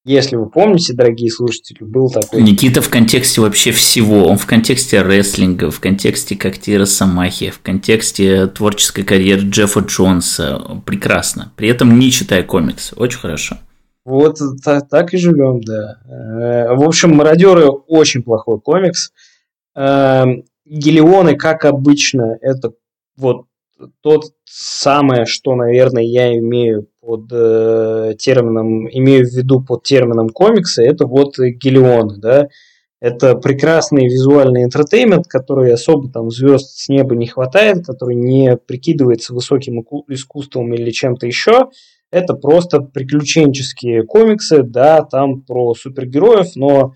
Если 0.05 0.35
вы 0.35 0.47
помните, 0.47 0.93
дорогие 0.93 1.31
слушатели, 1.31 1.79
был 1.83 2.11
такой... 2.11 2.43
Никита 2.43 2.79
в 2.79 2.89
контексте 2.89 3.41
вообще 3.41 3.71
всего. 3.71 4.25
Он 4.27 4.37
в 4.37 4.45
контексте 4.45 5.01
рестлинга, 5.01 5.71
в 5.71 5.79
контексте 5.79 6.35
когтей 6.35 6.77
Росомахи, 6.77 7.49
в 7.49 7.59
контексте 7.59 8.45
творческой 8.45 9.03
карьеры 9.03 9.41
Джеффа 9.49 9.79
Джонса. 9.79 10.61
Прекрасно. 10.85 11.51
При 11.55 11.69
этом 11.69 11.97
не 11.97 12.11
читая 12.11 12.43
комикс. 12.43 12.93
Очень 12.95 13.17
хорошо. 13.17 13.57
Вот 14.05 14.37
та- 14.63 14.81
так 14.81 15.15
и 15.15 15.17
живем, 15.17 15.61
да. 15.61 15.97
Э, 16.07 16.75
В 16.75 16.83
общем, 16.83 17.15
«Мародеры» 17.15 17.67
очень 17.69 18.21
плохой 18.21 18.59
комикс. 18.59 19.11
Эм, 19.75 20.43
Гелионы, 20.67 21.35
как 21.35 21.65
обычно, 21.65 22.37
это 22.41 22.73
вот 23.17 23.45
тот 24.01 24.33
самое, 24.45 25.25
что, 25.25 25.55
наверное, 25.55 26.03
я 26.03 26.37
имею 26.37 26.87
под 27.01 27.29
э, 27.31 28.13
термином, 28.17 28.87
имею 28.89 29.25
в 29.25 29.33
виду 29.33 29.61
под 29.61 29.83
термином 29.83 30.29
комикса, 30.29 30.83
это 30.83 31.05
вот 31.05 31.37
Гелионы, 31.37 32.17
да. 32.17 32.47
Это 33.01 33.35
прекрасный 33.35 34.05
визуальный 34.05 34.63
интертеймент, 34.63 35.27
который 35.27 35.73
особо 35.73 36.09
там 36.09 36.31
звезд 36.31 36.77
с 36.77 36.89
неба 36.89 37.15
не 37.15 37.27
хватает, 37.27 37.85
который 37.85 38.15
не 38.15 38.57
прикидывается 38.57 39.33
высоким 39.33 39.85
искусством 40.07 40.73
или 40.73 40.89
чем-то 40.91 41.27
еще. 41.27 41.69
Это 42.11 42.33
просто 42.33 42.79
приключенческие 42.79 44.03
комиксы, 44.03 44.63
да, 44.63 45.03
там 45.03 45.41
про 45.41 45.73
супергероев, 45.73 46.55
но, 46.55 46.93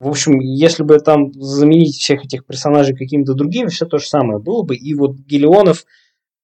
в 0.00 0.08
общем, 0.08 0.40
если 0.40 0.82
бы 0.82 0.98
там 0.98 1.32
заменить 1.34 1.96
всех 1.96 2.24
этих 2.24 2.46
персонажей 2.46 2.96
какими-то 2.96 3.34
другими, 3.34 3.68
все 3.68 3.84
то 3.84 3.98
же 3.98 4.06
самое 4.06 4.40
было 4.40 4.62
бы. 4.62 4.74
И 4.74 4.94
вот 4.94 5.16
Гелионов, 5.18 5.84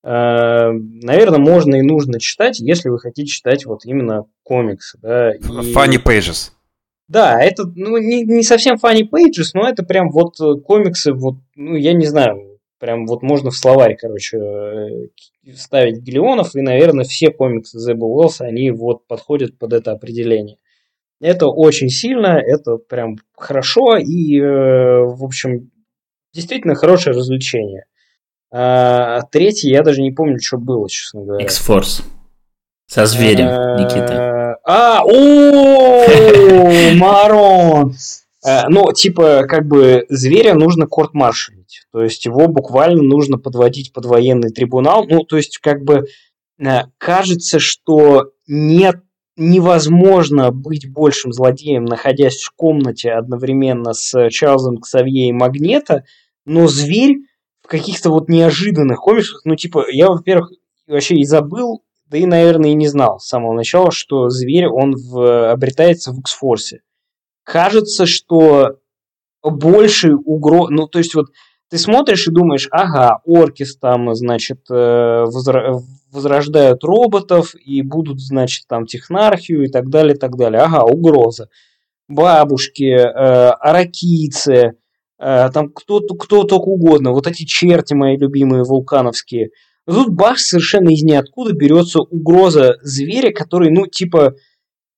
наверное, 0.02 1.38
можно 1.38 1.76
и 1.76 1.83
нужно 1.83 2.19
читать, 2.21 2.59
если 2.59 2.88
вы 2.88 2.99
хотите 2.99 3.26
читать 3.30 3.66
вот 3.66 3.85
именно 3.85 4.25
комиксы, 4.42 4.99
да. 5.02 5.35
И- 5.35 5.40
Funny 5.40 6.02
Pages. 6.02 6.52
Да, 7.11 7.42
это 7.42 7.64
ну, 7.75 7.99
не, 7.99 8.23
не 8.23 8.45
совсем 8.45 8.76
funny 8.76 9.02
pages, 9.02 9.50
но 9.52 9.69
это 9.69 9.83
прям 9.83 10.11
вот 10.11 10.37
комиксы, 10.62 11.12
вот, 11.12 11.35
ну, 11.57 11.75
я 11.75 11.92
не 11.92 12.07
знаю, 12.07 12.50
прям 12.78 13.07
вот 13.07 13.23
можно 13.23 13.50
в 13.50 13.57
словарь, 13.57 13.97
короче, 13.97 15.11
ставить 15.54 16.02
Гелионов, 16.02 16.54
и, 16.54 16.61
наверное, 16.61 17.04
все 17.04 17.30
комиксы 17.30 17.80
Зеба 17.80 18.04
Уэллса, 18.04 18.47
они 18.47 18.71
вот 18.71 19.07
подходят 19.09 19.59
под 19.59 19.73
это 19.73 19.90
определение. 19.90 20.59
Это 21.21 21.49
очень 21.49 21.90
сильно, 21.90 22.38
это 22.38 22.76
прям 22.76 23.16
хорошо, 23.37 23.97
и, 23.97 24.38
э, 24.38 25.00
в 25.02 25.25
общем, 25.25 25.71
действительно 26.33 26.75
хорошее 26.75 27.14
развлечение. 27.14 27.85
А, 28.52 29.23
третий, 29.30 29.71
я 29.71 29.83
даже 29.83 30.02
не 30.02 30.11
помню, 30.11 30.38
что 30.40 30.59
было, 30.59 30.88
честно 30.88 31.23
говоря. 31.23 31.45
X-Force. 31.45 32.02
Со 32.87 33.07
зверем, 33.07 33.47
Никита. 33.76 34.59
А, 34.64 35.02
о, 35.04 36.07
Марон! 36.97 37.95
Э, 38.45 38.69
ну, 38.69 38.92
типа, 38.92 39.45
как 39.49 39.66
бы 39.66 40.07
зверя 40.09 40.54
нужно 40.54 40.87
корт-маршалить. 40.87 41.83
То 41.92 42.02
есть 42.02 42.25
его 42.25 42.49
буквально 42.49 43.02
нужно 43.02 43.38
подводить 43.38 43.92
под 43.92 44.07
военный 44.07 44.50
трибунал. 44.50 45.07
Ну, 45.09 45.25
то 45.25 45.37
есть, 45.37 45.59
как 45.59 45.85
бы 45.85 46.07
э, 46.59 46.80
кажется, 46.99 47.59
что 47.59 48.33
нет 48.47 48.97
невозможно 49.37 50.50
быть 50.50 50.90
большим 50.92 51.33
злодеем, 51.33 51.85
находясь 51.85 52.42
в 52.42 52.52
комнате 52.54 53.12
одновременно 53.12 53.95
с 53.95 54.28
Чарльзом 54.30 54.78
Ксавье 54.78 55.28
и 55.28 55.33
Магнета, 55.33 56.04
но 56.45 56.66
зверь 56.66 57.21
каких-то 57.71 58.11
вот 58.11 58.29
неожиданных 58.29 58.99
комиксах, 58.99 59.43
ну, 59.45 59.57
типа, 59.57 59.87
я, 59.91 60.09
во-первых, 60.09 60.50
вообще 60.87 61.15
и 61.15 61.25
забыл, 61.25 61.83
да 62.07 62.19
и, 62.19 62.27
наверное, 62.27 62.71
и 62.71 62.75
не 62.75 62.89
знал 62.89 63.21
с 63.21 63.29
самого 63.29 63.55
начала, 63.55 63.91
что 63.91 64.29
зверь, 64.29 64.67
он 64.67 64.95
в, 64.97 65.50
обретается 65.53 66.12
в 66.12 66.19
X-Force 66.19 66.81
кажется, 67.50 68.07
что 68.07 68.77
больше 69.43 70.15
угроз... 70.15 70.71
Ну, 70.71 70.87
то 70.87 70.99
есть 70.99 71.15
вот 71.15 71.27
ты 71.69 71.79
смотришь 71.79 72.29
и 72.29 72.33
думаешь, 72.33 72.69
ага, 72.71 73.21
Оркис 73.25 73.77
там, 73.77 74.15
значит, 74.15 74.61
э, 74.71 75.25
возрождают 76.12 76.85
роботов 76.85 77.55
и 77.55 77.83
будут, 77.83 78.21
значит, 78.21 78.67
там 78.69 78.87
технархию 78.87 79.65
и 79.65 79.69
так 79.69 79.89
далее, 79.89 80.17
так 80.17 80.37
далее. 80.37 80.62
Ага, 80.62 80.85
угроза. 80.85 81.49
Бабушки, 82.09 82.93
э, 82.93 83.07
аракийцы, 83.07 84.75
там 85.21 85.71
кто, 85.71 86.00
кто 86.00 86.45
только 86.45 86.69
угодно. 86.69 87.12
Вот 87.12 87.27
эти 87.27 87.45
черти 87.45 87.95
мои 87.95 88.17
любимые 88.17 88.65
вулкановские. 88.65 89.50
Тут 89.87 90.11
бах, 90.11 90.39
совершенно 90.39 90.91
из 90.91 91.03
ниоткуда 91.03 91.53
берется 91.53 92.00
угроза 92.00 92.77
зверя, 92.83 93.33
который, 93.33 93.71
ну, 93.71 93.87
типа, 93.87 94.35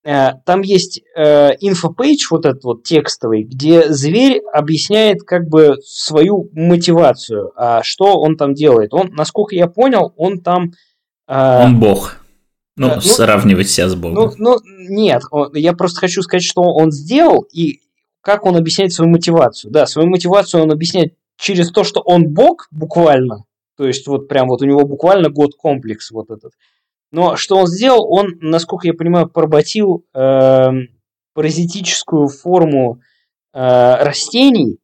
Э, 0.05 0.33
там 0.45 0.62
есть 0.62 1.00
э, 1.17 1.50
infopage, 1.61 2.26
вот 2.31 2.45
этот 2.45 2.64
вот 2.64 2.83
текстовый, 2.83 3.45
где 3.45 3.93
зверь 3.93 4.41
объясняет 4.52 5.23
как 5.23 5.49
бы 5.49 5.76
свою 5.85 6.50
мотивацию, 6.52 7.52
а 7.57 7.83
что 7.85 8.19
он 8.19 8.37
там 8.37 8.52
делает. 8.55 8.93
Он, 8.93 9.11
насколько 9.12 9.55
я 9.55 9.69
понял, 9.69 10.12
он 10.17 10.41
там... 10.41 10.73
Э, 11.29 11.64
он 11.64 11.79
бог. 11.79 12.17
Ну, 12.76 12.95
ну 12.95 13.00
сравнивать 13.00 13.71
себя 13.71 13.88
с 13.88 13.95
богом. 13.95 14.14
Ну, 14.14 14.33
ну 14.38 14.59
нет, 14.88 15.23
я 15.55 15.73
просто 15.73 16.00
хочу 16.00 16.23
сказать, 16.23 16.43
что 16.43 16.62
он 16.62 16.91
сделал 16.91 17.47
и 17.52 17.81
как 18.23 18.47
он 18.47 18.57
объясняет 18.57 18.93
свою 18.93 19.11
мотивацию. 19.11 19.71
Да, 19.71 19.87
свою 19.87 20.09
мотивацию 20.09 20.62
он 20.62 20.73
объясняет 20.73 21.14
через 21.37 21.71
то, 21.71 21.85
что 21.85 22.00
он 22.00 22.29
бог 22.29 22.69
буквально, 22.71 23.45
то 23.76 23.87
есть 23.87 24.07
вот 24.07 24.29
прям 24.29 24.49
вот 24.49 24.62
у 24.62 24.64
него 24.64 24.87
буквально 24.87 25.29
год 25.29 25.55
комплекс 25.57 26.11
вот 26.11 26.31
этот. 26.31 26.52
Но 27.11 27.37
что 27.37 27.57
он 27.57 27.67
сделал? 27.67 28.11
Он, 28.11 28.38
насколько 28.41 28.87
я 28.87 28.95
понимаю, 28.95 29.29
поработил 29.29 30.07
э, 30.14 30.71
паразитическую 31.35 32.29
форму 32.29 33.00
э, 33.52 33.59
растений 33.59 34.79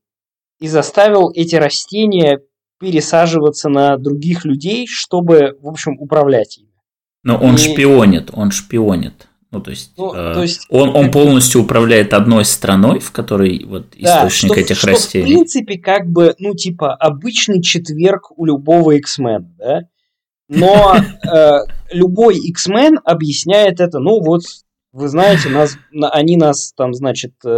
и 0.61 0.69
заставил 0.69 1.31
эти 1.35 1.55
растения 1.55 2.41
пересаживаться 2.79 3.69
на 3.69 3.97
других 3.97 4.45
людей, 4.45 4.87
чтобы, 4.87 5.57
в 5.61 5.69
общем, 5.69 5.99
управлять 5.99 6.59
ими. 6.59 6.69
Но 7.23 7.37
он 7.37 7.55
и... 7.55 7.59
шпионит, 7.59 8.31
он 8.33 8.51
шпионит. 8.51 9.28
Ну, 9.51 9.61
то 9.61 9.71
есть, 9.71 9.93
ну, 9.97 10.13
э, 10.13 10.35
то 10.35 10.43
есть 10.43 10.67
он, 10.69 10.95
он 10.95 11.11
полностью 11.11 11.63
управляет 11.63 12.13
одной 12.13 12.45
страной, 12.45 12.99
в 12.99 13.13
которой 13.13 13.65
вот 13.65 13.95
да, 13.99 14.27
источник 14.27 14.53
что, 14.53 14.61
этих 14.61 14.77
что 14.77 14.87
растений. 14.89 15.25
В 15.25 15.29
принципе, 15.29 15.79
как 15.79 16.07
бы, 16.07 16.35
ну, 16.39 16.55
типа, 16.55 16.95
обычный 16.95 17.63
четверг 17.63 18.31
у 18.37 18.45
любого 18.45 18.97
X-Men, 18.97 19.47
да? 19.59 19.81
Но 20.49 20.97
э, 20.97 21.59
любой 21.93 22.37
X-Men 22.39 22.97
объясняет 23.05 23.81
это, 23.81 23.99
ну 23.99 24.21
вот, 24.23 24.43
вы 24.93 25.09
знаете, 25.09 25.51
нас, 25.51 25.77
они 26.13 26.37
нас 26.37 26.73
там, 26.75 26.95
значит, 26.95 27.33
э, 27.45 27.49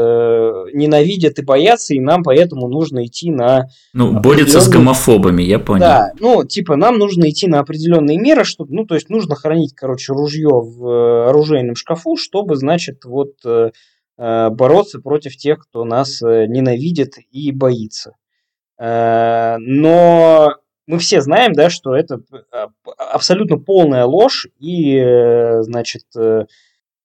ненавидят 0.72 1.38
и 1.38 1.44
боятся, 1.44 1.94
и 1.94 2.00
нам 2.00 2.24
поэтому 2.24 2.68
нужно 2.68 3.06
идти 3.06 3.30
на... 3.30 3.68
Ну, 3.92 4.18
борется 4.18 4.60
с 4.60 4.68
гомофобами, 4.68 5.42
я 5.42 5.60
понял. 5.60 5.80
Да, 5.80 6.12
ну, 6.18 6.44
типа, 6.44 6.74
нам 6.76 6.98
нужно 6.98 7.30
идти 7.30 7.46
на 7.46 7.60
определенные 7.60 8.18
меры, 8.18 8.44
чтобы, 8.44 8.74
ну, 8.74 8.84
то 8.84 8.96
есть 8.96 9.10
нужно 9.10 9.36
хранить, 9.36 9.74
короче, 9.74 10.12
ружье 10.12 10.48
в 10.48 10.86
э, 10.86 11.28
оружейном 11.28 11.76
шкафу, 11.76 12.16
чтобы, 12.16 12.56
значит, 12.56 13.04
вот 13.04 13.34
э, 13.44 13.70
бороться 14.18 14.98
против 15.00 15.36
тех, 15.36 15.60
кто 15.60 15.84
нас 15.84 16.20
ненавидит 16.20 17.14
и 17.30 17.52
боится. 17.52 18.16
Но 18.78 19.58
мы 20.86 20.98
все 20.98 21.22
знаем, 21.22 21.54
да, 21.54 21.70
что 21.70 21.94
это 21.94 22.20
абсолютно 22.98 23.56
полная 23.56 24.04
ложь 24.04 24.46
и, 24.58 25.02
значит, 25.62 26.04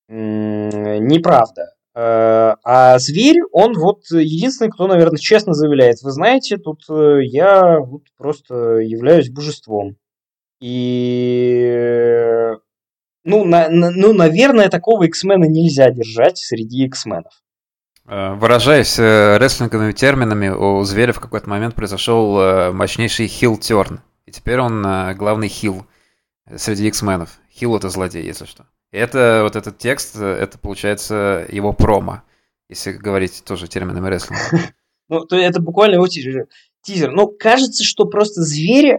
неправда. 0.08 1.74
Э, 1.94 2.56
а 2.62 2.98
зверь, 2.98 3.38
он 3.52 3.72
вот 3.74 4.02
единственный, 4.10 4.70
кто, 4.70 4.86
наверное, 4.86 5.18
честно 5.18 5.54
заявляет, 5.54 6.02
вы 6.02 6.10
знаете, 6.10 6.58
тут 6.58 6.82
я 6.88 7.78
вот 7.80 8.02
просто 8.18 8.54
являюсь 8.78 9.30
божеством. 9.30 9.96
И, 10.60 11.72
ну, 13.24 13.44
на, 13.44 13.68
ну 13.68 14.12
наверное, 14.12 14.68
такого 14.68 15.04
X-мена 15.04 15.44
нельзя 15.44 15.90
держать 15.90 16.38
среди 16.38 16.84
X-менов. 16.84 17.32
Э, 18.08 18.34
выражаясь 18.34 18.98
э, 18.98 19.36
рестлинговыми 19.38 19.92
терминами, 19.92 20.48
у 20.48 20.82
Зверя 20.84 21.12
в 21.12 21.20
какой-то 21.20 21.48
момент 21.48 21.74
произошел 21.74 22.38
э, 22.38 22.72
мощнейший 22.72 23.26
хил-терн. 23.26 24.00
И 24.26 24.32
теперь 24.32 24.60
он 24.60 24.82
главный 25.16 25.48
хил 25.48 25.86
среди 26.56 26.88
X-менов. 26.88 27.38
Хил 27.52 27.76
это 27.76 27.88
злодей, 27.90 28.24
если 28.24 28.44
что. 28.44 28.66
Это 28.92 29.40
вот 29.42 29.56
этот 29.56 29.78
текст, 29.78 30.16
это 30.16 30.58
получается 30.58 31.46
его 31.50 31.72
промо, 31.72 32.22
если 32.68 32.92
говорить 32.92 33.42
тоже 33.44 33.68
терминами 33.68 34.08
рестлинга. 34.08 34.72
Ну, 35.08 35.24
то 35.24 35.36
это 35.36 35.60
буквально 35.60 35.94
его 35.94 36.08
тизер. 36.08 37.12
Ну, 37.12 37.28
кажется, 37.28 37.84
что 37.84 38.06
просто 38.06 38.42
зверь 38.42 38.98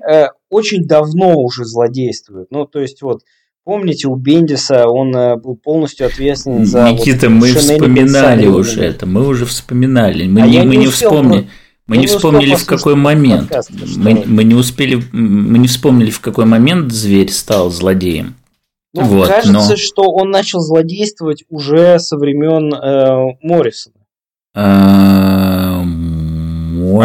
очень 0.50 0.88
давно 0.88 1.38
уже 1.38 1.66
злодействует. 1.66 2.48
Ну, 2.50 2.66
то 2.66 2.80
есть 2.80 3.02
вот 3.02 3.24
Помните, 3.68 4.08
у 4.08 4.16
Бендиса 4.16 4.88
он 4.88 5.14
э, 5.14 5.36
был 5.36 5.58
полностью 5.58 6.08
ответственен 6.08 6.66
за... 6.66 6.90
Никита, 6.90 7.28
вот, 7.28 7.36
мы 7.36 7.48
вспоминали 7.50 8.48
уже 8.48 8.82
это, 8.82 9.06
мы 9.06 9.28
уже 9.28 9.46
вспоминали. 9.46 10.26
Мы 10.26 10.42
а 10.42 10.48
не, 10.48 10.60
мы 10.64 10.78
не, 10.78 10.86
не 10.86 10.88
вспомнили. 10.88 11.50
Мы 11.86 11.98
не, 11.98 12.04
не 12.04 12.08
вспомнили 12.08 12.56
в 12.56 12.66
какой 12.66 12.96
момент. 12.96 13.50
Подкаст, 13.50 13.72
мы, 13.98 14.24
мы 14.26 14.46
не 14.46 14.56
успели, 14.56 15.04
мы 15.12 15.58
не 15.58 15.68
вспомнили 15.68 16.12
в 16.12 16.22
какой 16.22 16.46
момент 16.46 16.94
зверь 16.94 17.30
стал 17.30 17.70
злодеем. 17.70 18.36
Ну, 19.02 19.08
вот, 19.08 19.28
кажется, 19.28 19.72
но... 19.72 19.76
что 19.76 20.04
он 20.04 20.30
начал 20.30 20.60
злодействовать 20.60 21.44
уже 21.50 22.00
со 22.00 22.18
времен 22.18 22.74
э, 22.74 23.38
Моррисона. 23.42 23.96
Э, 24.56 25.84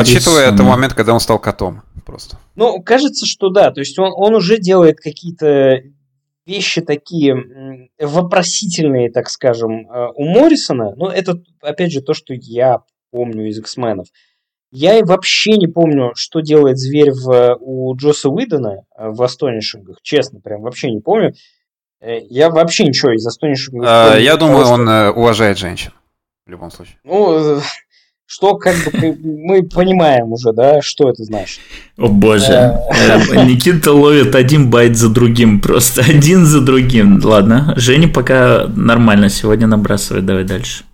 Учитывая 0.00 0.52
это 0.52 0.62
момент, 0.62 0.94
когда 0.94 1.12
он 1.12 1.20
стал 1.20 1.38
котом, 1.38 1.82
просто. 2.04 2.38
Ну, 2.54 2.82
кажется, 2.82 3.26
что 3.26 3.50
да. 3.50 3.70
То 3.70 3.80
есть 3.80 3.98
он, 3.98 4.12
он 4.14 4.34
уже 4.34 4.58
делает 4.58 4.98
какие-то 5.00 5.82
вещи 6.46 6.80
такие 6.80 7.88
вопросительные, 7.98 9.10
так 9.10 9.28
скажем, 9.28 9.88
э, 9.88 10.08
у 10.14 10.24
Моррисона, 10.24 10.94
ну, 10.96 11.06
это, 11.06 11.40
опять 11.60 11.92
же, 11.92 12.00
то, 12.00 12.14
что 12.14 12.34
я 12.34 12.80
помню 13.10 13.48
из 13.48 13.58
X-менов. 13.58 14.08
Я 14.70 15.04
вообще 15.04 15.58
не 15.58 15.66
помню, 15.66 16.12
что 16.14 16.40
делает 16.40 16.78
зверь 16.78 17.12
в, 17.12 17.58
у 17.60 17.94
Джоса 17.94 18.30
Уидона 18.30 18.84
э, 18.96 19.10
в 19.10 19.22
Астонишингах, 19.22 19.98
честно, 20.02 20.40
прям 20.40 20.62
вообще 20.62 20.90
не 20.90 21.00
помню. 21.00 21.34
Э, 22.02 22.18
я 22.28 22.50
вообще 22.50 22.84
ничего 22.84 23.12
из 23.12 23.26
Астонишингов 23.26 23.88
не 23.88 24.04
помню. 24.04 24.22
Я 24.22 24.36
думаю, 24.36 24.66
он 24.66 24.88
уважает 25.16 25.56
женщин, 25.56 25.92
в 26.46 26.50
любом 26.50 26.70
случае. 26.70 26.96
Ну, 27.04 27.60
что 28.32 28.56
как 28.56 28.74
бы 28.92 29.14
мы 29.22 29.62
понимаем 29.62 30.32
уже, 30.32 30.52
да, 30.52 30.80
что 30.80 31.10
это 31.10 31.22
значит. 31.22 31.60
О 31.98 32.08
боже, 32.08 32.52
э, 32.52 33.44
Никита 33.44 33.92
ловит 33.92 34.34
один 34.34 34.70
байт 34.70 34.96
за 34.96 35.10
другим, 35.10 35.60
просто 35.60 36.00
один 36.08 36.46
за 36.46 36.62
другим. 36.62 37.20
Ладно, 37.22 37.74
Женя 37.76 38.08
пока 38.08 38.66
нормально 38.74 39.28
сегодня 39.28 39.66
набрасывает, 39.66 40.24
давай 40.24 40.44
дальше. 40.44 40.84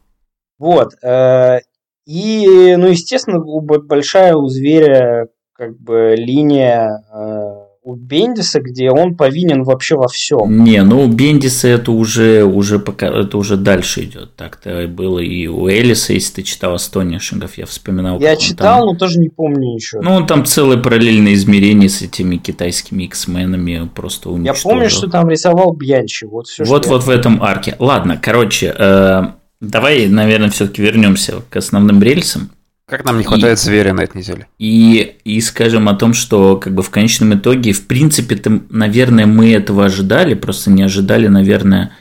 Вот, 0.58 0.94
э, 1.04 1.60
и, 2.06 2.74
ну, 2.76 2.88
естественно, 2.88 3.38
большая 3.38 4.34
у 4.34 4.48
зверя 4.48 5.28
как 5.52 5.78
бы 5.78 6.14
линия 6.16 7.04
э, 7.12 7.47
у 7.88 7.94
Бендиса, 7.94 8.60
где 8.60 8.90
он 8.90 9.16
повинен 9.16 9.62
вообще 9.62 9.96
во 9.96 10.08
всем. 10.08 10.62
Не, 10.62 10.82
ну 10.82 11.04
у 11.04 11.08
Бендиса 11.08 11.68
это 11.68 11.90
уже, 11.90 12.44
уже 12.44 12.78
пока, 12.78 13.06
это 13.06 13.38
уже 13.38 13.56
дальше 13.56 14.04
идет. 14.04 14.36
Так-то 14.36 14.86
было 14.86 15.20
и 15.20 15.46
у 15.46 15.70
Элиса, 15.70 16.12
если 16.12 16.34
ты 16.34 16.42
читал 16.42 16.74
Астонишингов, 16.74 17.56
я 17.56 17.64
вспоминал. 17.64 18.20
Я 18.20 18.36
читал, 18.36 18.80
там... 18.80 18.86
но 18.88 18.94
тоже 18.94 19.18
не 19.18 19.30
помню 19.30 19.74
ничего. 19.74 20.02
Ну, 20.02 20.12
он 20.12 20.26
там 20.26 20.44
целое 20.44 20.76
параллельное 20.76 21.32
измерение 21.32 21.88
с 21.88 22.02
этими 22.02 22.36
китайскими 22.36 23.04
X-менами 23.04 23.88
просто 23.94 24.28
уничтожил. 24.28 24.70
Я 24.70 24.74
помню, 24.74 24.90
что 24.90 25.08
там 25.08 25.30
рисовал 25.30 25.72
Бьянчи. 25.72 26.26
Вот, 26.26 26.46
все, 26.48 26.64
вот, 26.64 26.86
вот 26.86 27.04
в 27.04 27.08
этом 27.08 27.42
арке. 27.42 27.74
Ладно, 27.78 28.20
короче, 28.20 28.74
э, 28.78 29.22
давай, 29.62 30.08
наверное, 30.08 30.50
все-таки 30.50 30.82
вернемся 30.82 31.36
к 31.48 31.56
основным 31.56 32.02
рельсам. 32.02 32.50
Как 32.88 33.04
нам 33.04 33.18
не 33.18 33.24
хватает 33.24 33.58
и, 33.58 33.60
зверя 33.60 33.92
на 33.92 34.00
этой 34.00 34.16
неделе. 34.16 34.48
И, 34.58 35.16
и 35.24 35.40
скажем 35.42 35.88
о 35.90 35.94
том, 35.94 36.14
что 36.14 36.56
как 36.56 36.72
бы 36.72 36.82
в 36.82 36.88
конечном 36.88 37.34
итоге, 37.34 37.72
в 37.72 37.86
принципе-то, 37.86 38.62
наверное, 38.70 39.26
мы 39.26 39.52
этого 39.52 39.84
ожидали, 39.84 40.32
просто 40.32 40.70
не 40.70 40.82
ожидали, 40.82 41.26
наверное, 41.26 41.92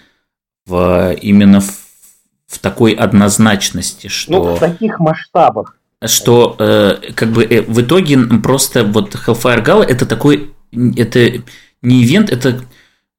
в, 0.65 1.13
именно 1.21 1.59
в, 1.59 1.69
в 2.47 2.59
такой 2.59 2.93
однозначности, 2.93 4.07
что... 4.07 4.31
Ну, 4.31 4.55
в 4.55 4.59
таких 4.59 4.99
масштабах. 4.99 5.75
Что 6.05 6.55
э, 6.57 7.11
как 7.13 7.29
бы 7.29 7.43
э, 7.43 7.63
в 7.63 7.81
итоге 7.81 8.17
просто 8.41 8.85
вот 8.85 9.13
Hellfire 9.15 9.65
Gala 9.65 9.83
это 9.83 10.05
такой, 10.05 10.53
это 10.71 11.43
не 11.81 12.03
ивент, 12.03 12.29
это 12.29 12.61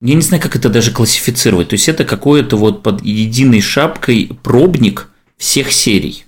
я 0.01 0.15
не 0.15 0.23
знаю, 0.23 0.43
как 0.43 0.57
это 0.57 0.69
даже 0.71 0.93
классифицировать. 0.93 1.69
То 1.69 1.75
есть 1.75 1.89
это 1.89 2.05
какое-то 2.05 2.57
вот 2.57 2.83
под 2.83 3.03
единой 3.05 3.61
шапкой 3.61 4.39
пробник 4.43 5.11
всех 5.37 5.73
серий. 5.73 6.25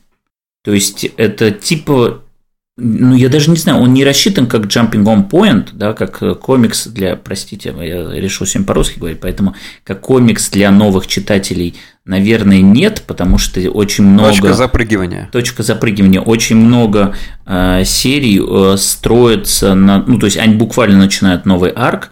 То 0.62 0.72
есть 0.72 1.04
это 1.16 1.50
типа, 1.50 2.22
ну 2.76 3.14
я 3.14 3.28
даже 3.28 3.50
не 3.50 3.56
знаю, 3.56 3.80
он 3.80 3.94
не 3.94 4.04
рассчитан 4.04 4.46
как 4.46 4.66
jumping 4.66 5.04
on 5.04 5.28
point, 5.28 5.68
да, 5.72 5.92
как 5.94 6.22
э, 6.22 6.34
комикс 6.34 6.86
для, 6.86 7.16
простите, 7.16 7.74
я 7.78 8.10
решил 8.20 8.46
всем 8.46 8.64
по-русски 8.64 8.98
говорить, 8.98 9.20
поэтому 9.20 9.54
как 9.84 10.00
комикс 10.00 10.50
для 10.50 10.70
новых 10.70 11.06
читателей, 11.06 11.76
наверное, 12.04 12.60
нет, 12.60 13.04
потому 13.06 13.38
что 13.38 13.60
очень 13.70 14.04
много... 14.04 14.30
Точка 14.30 14.54
запрыгивания. 14.54 15.28
Точка 15.32 15.62
запрыгивания. 15.62 16.20
Очень 16.20 16.56
много 16.56 17.14
э, 17.46 17.82
серий 17.84 18.40
э, 18.40 18.76
строится 18.76 19.74
на... 19.74 20.04
Ну, 20.06 20.18
то 20.18 20.26
есть 20.26 20.36
они 20.36 20.56
буквально 20.56 20.98
начинают 20.98 21.46
новый 21.46 21.70
арк, 21.70 22.10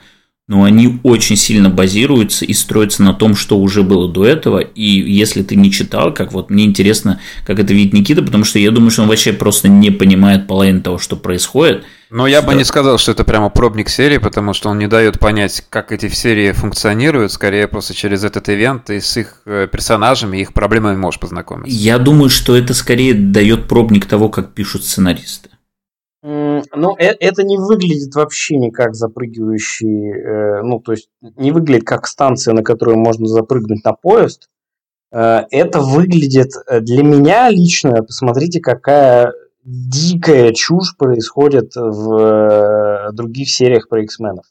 но 0.49 0.65
они 0.65 0.99
очень 1.03 1.37
сильно 1.37 1.69
базируются 1.69 2.47
и 2.47 2.55
строятся 2.55 3.03
на 3.03 3.13
том, 3.13 3.37
что 3.37 3.59
уже 3.59 3.83
было 3.83 4.11
до 4.11 4.25
этого. 4.25 4.61
И 4.61 4.83
если 4.83 5.43
ты 5.43 5.57
не 5.57 5.71
читал, 5.71 6.13
как 6.13 6.33
вот 6.33 6.49
мне 6.49 6.65
интересно, 6.65 7.21
как 7.47 7.59
это 7.59 7.75
видит 7.75 7.93
Никита, 7.93 8.23
потому 8.23 8.45
что 8.45 8.59
я 8.59 8.71
думаю, 8.71 8.91
что 8.91 9.03
он 9.03 9.09
вообще 9.09 9.35
просто 9.35 9.69
не 9.69 9.91
понимает 9.91 10.47
половины 10.47 10.81
того, 10.81 10.99
что 10.99 11.17
происходит. 11.17 11.85
Но 12.11 12.27
я 12.27 12.41
бы 12.41 12.55
не 12.55 12.65
сказал, 12.65 12.97
что 12.97 13.13
это 13.13 13.25
прямо 13.25 13.51
пробник 13.51 13.91
серии, 13.91 14.17
потому 14.17 14.55
что 14.55 14.71
он 14.71 14.79
не 14.79 14.87
дает 14.87 15.19
понять, 15.19 15.63
как 15.69 15.93
эти 15.93 16.09
серии 16.09 16.53
функционируют. 16.53 17.31
Скорее, 17.31 17.69
просто 17.69 17.93
через 17.93 18.25
этот 18.25 18.49
ивент 18.49 18.89
и 18.89 19.01
с 19.01 19.19
их 19.19 19.43
э, 19.45 19.69
персонажами, 19.71 20.39
их 20.39 20.55
проблемами 20.55 20.97
можешь 20.97 21.21
познакомиться. 21.21 21.77
Я 21.77 21.99
думаю, 21.99 22.31
что 22.31 22.57
это 22.57 22.73
скорее 22.73 23.13
дает 23.13 23.69
пробник 23.69 24.07
того, 24.07 24.31
как 24.31 24.55
пишут 24.55 24.85
сценаристы. 24.85 25.51
Ну, 26.23 26.97
э, 26.99 27.15
это 27.21 27.45
не 27.45 27.57
выглядит 27.57 28.15
вообще 28.15 28.57
никак 28.57 28.95
запрыгивающий, 28.95 30.11
э, 30.11 30.63
ну, 30.63 30.81
то 30.81 30.93
есть 30.93 31.11
не 31.21 31.53
выглядит 31.53 31.85
как 31.85 32.09
станция, 32.09 32.55
на 32.55 32.63
которую 32.65 32.99
можно 32.99 33.27
запрыгнуть 33.27 33.85
на 33.85 33.93
поезд. 33.93 34.49
Э, 35.13 35.45
это 35.51 35.81
выглядит 35.81 36.51
для 36.81 37.05
меня 37.05 37.51
лично, 37.51 38.03
посмотрите, 38.03 38.61
какая 38.61 39.33
дикая 39.65 40.53
чушь 40.55 40.97
происходит 40.97 41.77
в 41.77 43.11
других 43.13 43.51
сериях 43.51 43.89
про 43.89 44.03
X-менов. 44.03 44.47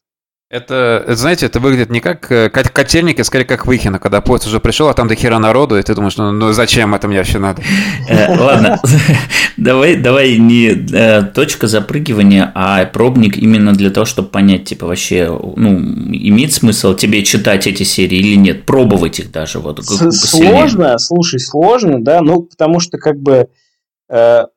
Это, 0.50 1.04
знаете, 1.10 1.48
это 1.48 1.60
выглядит 1.60 1.90
не 1.90 2.00
как 2.00 2.32
э, 2.32 2.50
котельники, 2.50 3.20
а 3.20 3.26
скорее 3.26 3.44
как 3.44 3.66
Выхина, 3.66 4.00
когда 4.00 4.22
поезд 4.22 4.48
уже 4.48 4.62
пришел, 4.62 4.88
а 4.88 4.94
там 4.94 5.10
до 5.10 5.16
хера 5.16 5.40
народу, 5.40 5.78
и 5.78 5.84
ты 5.84 5.94
думаешь, 5.94 6.16
ну, 6.16 6.32
ну 6.32 6.54
зачем 6.54 6.96
это 6.96 7.10
мне 7.10 7.18
вообще 7.18 7.38
надо? 7.38 7.62
Э, 8.08 8.34
ладно, 8.40 8.80
давай, 9.58 9.98
давай 9.98 10.38
не 10.38 10.70
э, 10.70 11.24
точка 11.24 11.68
запрыгивания, 11.68 12.50
а 12.56 12.86
пробник 12.86 13.36
именно 13.36 13.74
для 13.74 13.90
того, 13.90 14.06
чтобы 14.06 14.30
понять, 14.30 14.64
типа, 14.64 14.88
вообще, 14.88 15.28
ну, 15.28 15.80
имеет 15.80 16.54
смысл 16.54 16.96
тебе 16.96 17.26
читать 17.26 17.68
эти 17.68 17.84
серии 17.84 18.18
или 18.18 18.38
нет, 18.38 18.66
пробовать 18.66 19.20
их 19.20 19.34
даже. 19.34 19.60
Вот, 19.60 19.84
сложно, 19.84 20.98
слушай, 20.98 21.42
сложно, 21.42 22.02
да, 22.02 22.22
ну, 22.22 22.44
потому 22.44 22.80
что, 22.80 22.98
как 22.98 23.20
бы, 23.20 23.50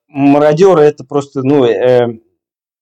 мародеры 0.06 0.82
это 0.82 1.02
просто, 1.02 1.42
ну, 1.42 1.66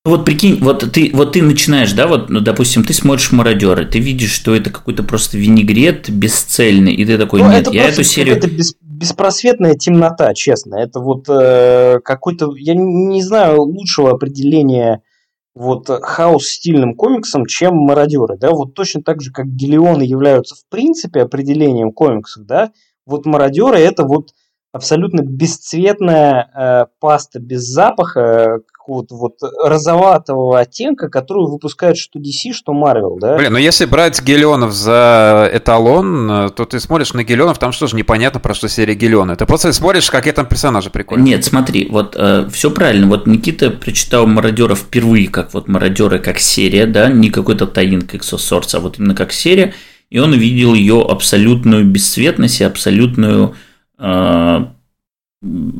вот 0.09 0.25
прикинь, 0.25 0.59
вот 0.61 0.90
ты, 0.92 1.11
вот 1.12 1.33
ты 1.33 1.42
начинаешь, 1.42 1.92
да, 1.92 2.07
вот, 2.07 2.31
ну, 2.31 2.40
допустим, 2.40 2.85
ты 2.85 2.92
смотришь 2.92 3.33
мародеры, 3.33 3.85
ты 3.85 3.99
видишь, 3.99 4.33
что 4.33 4.55
это 4.55 4.71
какой-то 4.71 5.03
просто 5.03 5.38
винегрет 5.38 6.11
бесцельный, 6.11 6.94
и 6.94 7.05
ты 7.05 7.18
такой, 7.18 7.42
ну, 7.42 7.51
нет, 7.51 7.73
я 7.73 7.88
эту 7.88 8.05
серию. 8.05 8.37
Это 8.37 8.49
бес, 8.49 8.75
беспросветная 8.81 9.75
темнота, 9.75 10.35
честно. 10.35 10.77
Это 10.77 11.01
вот 11.01 11.27
э, 11.29 12.01
какой-то, 12.05 12.55
я 12.57 12.75
не 12.75 13.23
знаю 13.23 13.62
лучшего 13.62 14.11
определения 14.11 15.03
вот 15.55 15.88
хаос 15.88 16.47
стильным 16.47 16.94
комиксом, 16.94 17.44
чем 17.44 17.75
мародеры, 17.75 18.37
да, 18.38 18.51
вот 18.53 18.75
точно 18.75 19.03
так 19.03 19.21
же, 19.21 19.33
как 19.33 19.47
гелионы 19.47 20.03
являются 20.03 20.55
в 20.55 20.64
принципе 20.68 21.23
определением 21.23 21.90
комиксов, 21.90 22.47
да, 22.47 22.71
вот 23.07 23.27
мародеры 23.27 23.79
это 23.79 24.05
вот 24.05 24.31
абсолютно 24.73 25.23
бесцветная 25.23 26.51
э, 26.55 26.87
паста 27.01 27.40
без 27.40 27.62
запаха, 27.62 28.61
какого-то 28.88 29.16
вот 29.16 29.35
розоватого 29.64 30.59
оттенка, 30.59 31.11
которую 31.11 31.48
выпускают 31.48 31.98
что 31.98 32.18
DC, 32.18 32.53
что 32.53 32.72
Marvel, 32.72 33.18
да? 33.20 33.37
Блин, 33.37 33.53
ну 33.53 33.59
если 33.59 33.85
брать 33.85 34.22
Гелионов 34.22 34.72
за 34.72 35.51
эталон, 35.53 36.51
то 36.57 36.64
ты 36.64 36.81
смотришь 36.81 37.12
на 37.12 37.22
Гелионов, 37.22 37.59
там 37.59 37.72
что 37.72 37.87
же 37.87 37.96
непонятно 37.96 38.40
про 38.40 38.55
что 38.55 38.66
серия 38.68 38.94
Гелиона. 38.94 39.37
Ты 39.37 39.44
просто 39.44 39.74
смотришь, 39.74 40.11
какие 40.11 40.33
там 40.33 40.46
персонажи 40.46 40.88
прикольные. 40.88 41.35
Нет, 41.35 41.44
смотри, 41.44 41.87
вот 41.90 42.16
э, 42.16 42.48
все 42.51 42.70
правильно. 42.70 43.09
Вот 43.09 43.27
Никита 43.27 43.70
прочитал 43.70 44.27
Мародеров 44.27 44.79
впервые, 44.79 45.29
как 45.29 45.53
вот 45.53 45.68
Мародеры 45.68 46.18
как 46.18 46.38
серия, 46.38 46.87
да, 46.87 47.11
не 47.11 47.29
какой-то 47.29 47.66
таинка 47.66 48.16
Exosорс, 48.16 48.74
а 48.74 48.81
вот 48.81 48.98
именно 48.98 49.14
как 49.14 49.33
серия, 49.33 49.74
и 50.09 50.18
он 50.18 50.33
увидел 50.33 50.72
ее 50.72 51.05
абсолютную 51.07 51.85
бесцветность 51.85 52.62
и 52.62 52.64
абсолютную 52.64 53.55
э, 53.98 54.64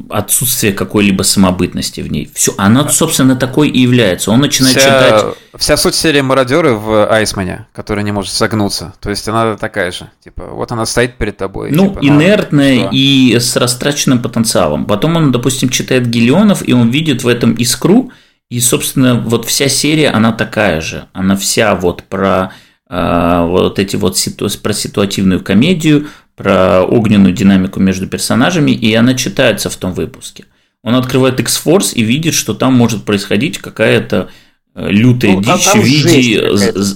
отсутствие 0.09 0.73
какой-либо 0.73 1.23
самобытности 1.25 2.01
в 2.01 2.11
ней. 2.11 2.31
Все, 2.33 2.55
она, 2.57 2.89
собственно, 2.89 3.35
такой 3.35 3.69
и 3.69 3.81
является. 3.81 4.31
Он 4.31 4.41
начинает 4.41 4.77
вся, 4.77 4.85
читать... 4.85 5.37
Вся 5.57 5.77
суть 5.77 5.97
серии 5.97 6.21
«Мародеры» 6.21 6.75
в 6.75 7.11
Айсмане, 7.11 7.67
которая 7.73 8.05
не 8.05 8.13
может 8.13 8.33
согнуться. 8.33 8.95
То 9.01 9.11
есть 9.11 9.27
она 9.29 9.57
такая 9.57 9.91
же. 9.91 10.11
Типа, 10.23 10.47
вот 10.53 10.71
она 10.71 10.87
стоит 10.87 11.17
перед 11.19 11.37
тобой. 11.37 11.73
Ну, 11.73 11.89
типа, 11.89 11.99
инертная 12.03 12.85
ну, 12.85 12.91
и 12.93 13.37
с 13.37 13.57
растраченным 13.57 14.23
потенциалом. 14.23 14.87
Потом 14.87 15.17
он, 15.17 15.33
допустим, 15.33 15.71
читает 15.71 16.07
Гелионов, 16.07 16.67
и 16.67 16.73
он 16.73 16.91
видит 16.91 17.25
в 17.25 17.29
этом 17.29 17.55
искру, 17.55 18.13
и, 18.51 18.61
собственно, 18.61 19.17
вот 19.17 19.45
вся 19.45 19.69
серия, 19.69 20.11
она 20.11 20.33
такая 20.33 20.81
же. 20.81 21.09
Она 21.13 21.37
вся 21.37 21.75
вот 21.75 22.05
про 22.05 22.53
э, 22.89 23.47
вот 23.47 23.81
эти 23.81 23.97
вот 23.97 24.17
ситу... 24.17 24.49
про 24.63 24.73
ситуативную 24.73 25.43
комедию, 25.43 26.07
про 26.39 26.85
огненную 26.85 27.35
динамику 27.35 27.81
между 27.81 28.07
персонажами, 28.07 28.71
и 28.71 28.95
она 28.95 29.15
читается 29.15 29.69
в 29.69 29.77
том 29.77 29.93
выпуске. 29.93 30.45
Он 30.85 30.95
открывает 30.95 31.41
X-Force 31.41 31.93
и 31.95 32.03
видит, 32.03 32.35
что 32.35 32.55
там 32.55 32.75
может 32.75 33.05
происходить 33.05 33.59
какая-то 33.59 34.31
э, 34.77 34.89
лютая 34.89 35.33
ну, 35.33 35.43
дичь 35.43 35.69
а 35.75 35.77
в 35.77 35.85
виде... 35.85 36.41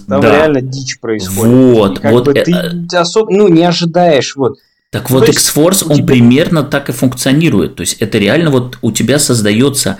Там 0.08 0.20
да. 0.20 0.30
реально 0.30 0.62
дичь 0.62 1.00
происходит. 1.00 1.52
Вот, 1.52 2.04
и 2.04 2.08
вот. 2.08 2.24
Бы 2.26 2.34
ты 2.34 2.52
э, 2.52 2.96
особо, 2.96 3.32
ну, 3.32 3.48
не 3.48 3.64
ожидаешь, 3.64 4.36
вот. 4.36 4.58
Так 4.90 5.10
вот, 5.10 5.28
X-Force, 5.28 5.86
он 5.88 5.96
тебя... 5.96 6.06
примерно 6.06 6.62
так 6.62 6.88
и 6.88 6.92
функционирует. 6.92 7.74
То 7.74 7.80
есть, 7.80 7.96
это 8.00 8.18
реально 8.18 8.50
вот 8.50 8.78
у 8.80 8.92
тебя 8.92 9.18
создается 9.18 9.98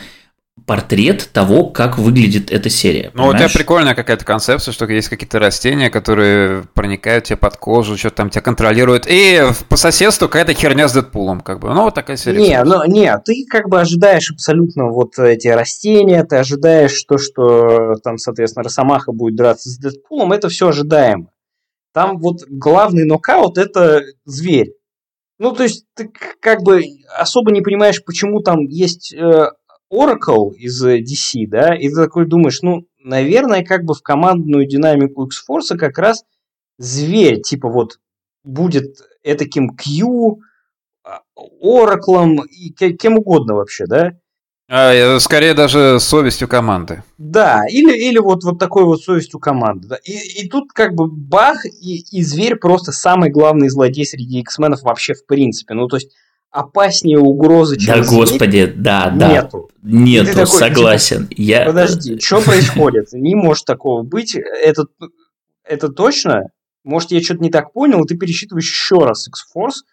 портрет 0.66 1.30
того, 1.32 1.64
как 1.66 1.98
выглядит 1.98 2.50
эта 2.50 2.68
серия. 2.68 3.10
Ну, 3.14 3.28
у 3.28 3.32
тебя 3.32 3.48
прикольная 3.48 3.94
какая-то 3.94 4.24
концепция, 4.24 4.72
что 4.72 4.84
есть 4.86 5.08
какие-то 5.08 5.38
растения, 5.38 5.90
которые 5.90 6.64
проникают 6.74 7.24
тебе 7.24 7.36
под 7.36 7.56
кожу, 7.56 7.96
что-то 7.96 8.16
там 8.16 8.30
тебя 8.30 8.42
контролируют. 8.42 9.06
И 9.08 9.40
по 9.68 9.76
соседству 9.76 10.28
какая-то 10.28 10.52
херня 10.54 10.88
с 10.88 10.92
Дэдпулом, 10.92 11.40
как 11.40 11.60
бы. 11.60 11.72
Ну, 11.72 11.84
вот 11.84 11.94
такая 11.94 12.16
серия. 12.16 12.38
Не, 12.38 12.64
ну, 12.64 12.84
не, 12.84 13.16
ты 13.24 13.44
как 13.48 13.68
бы 13.68 13.80
ожидаешь 13.80 14.30
абсолютно 14.30 14.88
вот 14.88 15.18
эти 15.18 15.48
растения, 15.48 16.22
ты 16.24 16.36
ожидаешь 16.36 17.02
то, 17.04 17.18
что 17.18 17.94
там, 18.04 18.18
соответственно, 18.18 18.64
Росомаха 18.64 19.12
будет 19.12 19.36
драться 19.36 19.70
с 19.70 19.78
Дэдпулом, 19.78 20.32
это 20.32 20.48
все 20.48 20.68
ожидаемо. 20.68 21.28
Там 21.94 22.18
вот 22.18 22.42
главный 22.48 23.04
нокаут– 23.04 23.58
это 23.58 24.02
зверь. 24.24 24.72
Ну, 25.38 25.52
то 25.52 25.64
есть, 25.64 25.86
ты 25.94 26.08
как 26.40 26.62
бы 26.62 26.84
особо 27.18 27.50
не 27.50 27.62
понимаешь, 27.62 28.02
почему 28.04 28.40
там 28.40 28.60
есть 28.68 29.12
э, 29.12 29.46
Oracle 29.92 30.54
из 30.54 30.84
DC, 30.84 31.46
да, 31.48 31.74
и 31.74 31.88
ты 31.88 31.94
такой 31.94 32.26
думаешь, 32.26 32.62
ну, 32.62 32.86
наверное, 32.98 33.64
как 33.64 33.84
бы 33.84 33.94
в 33.94 34.02
командную 34.02 34.66
динамику 34.66 35.26
X-Force 35.26 35.76
как 35.76 35.98
раз 35.98 36.24
зверь, 36.78 37.42
типа 37.42 37.68
вот 37.68 37.98
будет 38.42 38.96
этаким 39.22 39.76
Q, 39.76 40.40
Oracle 41.62 42.46
и 42.46 42.70
кем 42.72 43.18
угодно 43.18 43.54
вообще, 43.54 43.86
да? 43.86 44.12
А, 44.74 45.18
скорее 45.18 45.52
даже 45.52 46.00
совестью 46.00 46.48
команды. 46.48 47.02
Да, 47.18 47.64
или, 47.68 47.94
или 47.94 48.18
вот, 48.18 48.42
вот 48.42 48.58
такой 48.58 48.84
вот 48.84 49.02
совестью 49.02 49.38
команды. 49.38 49.88
Да. 49.88 49.96
И, 49.96 50.44
и 50.44 50.48
тут 50.48 50.72
как 50.72 50.94
бы 50.94 51.08
бах, 51.08 51.66
и, 51.66 52.04
и 52.10 52.22
зверь 52.22 52.56
просто 52.56 52.90
самый 52.92 53.30
главный 53.30 53.68
злодей 53.68 54.06
среди 54.06 54.40
X-менов 54.40 54.82
вообще 54.82 55.12
в 55.14 55.26
принципе. 55.26 55.74
Ну, 55.74 55.88
то 55.88 55.96
есть 55.96 56.12
опаснее 56.52 57.18
угрозы, 57.18 57.78
чем 57.78 57.96
Да, 57.96 58.02
зверь, 58.02 58.20
господи, 58.20 58.72
да, 58.76 59.10
да. 59.10 59.32
Нету. 59.32 59.70
Нету, 59.82 60.32
такой, 60.32 60.46
согласен. 60.46 61.26
Типа, 61.26 61.40
Я... 61.40 61.64
Подожди, 61.66 62.20
что 62.20 62.40
происходит? 62.40 63.12
Не 63.12 63.34
может 63.34 63.64
такого 63.64 64.02
быть. 64.02 64.36
Это, 64.36 64.84
это 65.64 65.88
точно? 65.88 66.50
Может, 66.84 67.10
я 67.10 67.22
что-то 67.22 67.42
не 67.42 67.50
так 67.50 67.72
понял, 67.72 68.04
ты 68.04 68.16
пересчитываешь 68.16 68.70
еще 68.70 68.98
раз 68.98 69.26
X-Force 69.28 69.84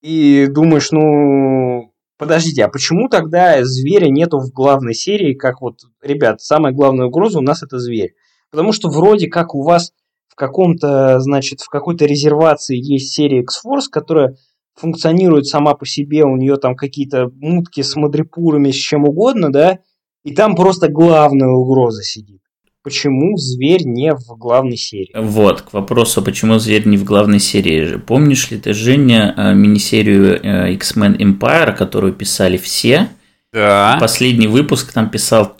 и 0.00 0.46
думаешь, 0.48 0.90
ну, 0.92 1.92
Подождите, 2.18 2.64
а 2.64 2.68
почему 2.68 3.08
тогда 3.10 3.62
зверя 3.62 4.08
нету 4.08 4.38
в 4.38 4.50
главной 4.50 4.94
серии, 4.94 5.34
как 5.34 5.60
вот, 5.60 5.80
ребят, 6.00 6.40
самая 6.40 6.72
главная 6.72 7.06
угроза 7.06 7.38
у 7.38 7.42
нас 7.42 7.62
это 7.62 7.78
зверь? 7.78 8.14
Потому 8.50 8.72
что 8.72 8.88
вроде 8.88 9.28
как 9.28 9.54
у 9.54 9.62
вас 9.62 9.92
в 10.28 10.34
каком-то, 10.34 11.20
значит, 11.20 11.60
в 11.60 11.68
какой-то 11.68 12.06
резервации 12.06 12.76
есть 12.76 13.12
серия 13.12 13.40
X-Force, 13.40 13.90
которая 13.90 14.36
функционирует 14.76 15.46
сама 15.46 15.74
по 15.74 15.86
себе, 15.86 16.24
у 16.24 16.36
нее 16.36 16.56
там 16.56 16.76
какие-то 16.76 17.30
мутки 17.40 17.80
с 17.82 17.96
мадрипурами, 17.96 18.70
с 18.70 18.76
чем 18.76 19.04
угодно, 19.04 19.50
да, 19.50 19.80
и 20.24 20.34
там 20.34 20.54
просто 20.54 20.88
главная 20.88 21.48
угроза 21.48 22.02
сидит 22.02 22.40
почему 22.86 23.36
зверь 23.36 23.82
не 23.84 24.14
в 24.14 24.38
главной 24.38 24.76
серии. 24.76 25.10
Вот, 25.12 25.62
к 25.62 25.72
вопросу, 25.72 26.22
почему 26.22 26.60
зверь 26.60 26.86
не 26.86 26.96
в 26.96 27.02
главной 27.02 27.40
серии. 27.40 27.96
Помнишь 27.96 28.52
ли 28.52 28.58
ты, 28.58 28.74
Женя, 28.74 29.34
э, 29.36 29.54
мини-серию 29.54 30.40
э, 30.40 30.72
X-Men 30.74 31.18
Empire, 31.18 31.76
которую 31.76 32.12
писали 32.12 32.56
все? 32.56 33.08
Да. 33.52 33.98
Последний 34.00 34.46
выпуск 34.46 34.92
там 34.92 35.10
писал 35.10 35.56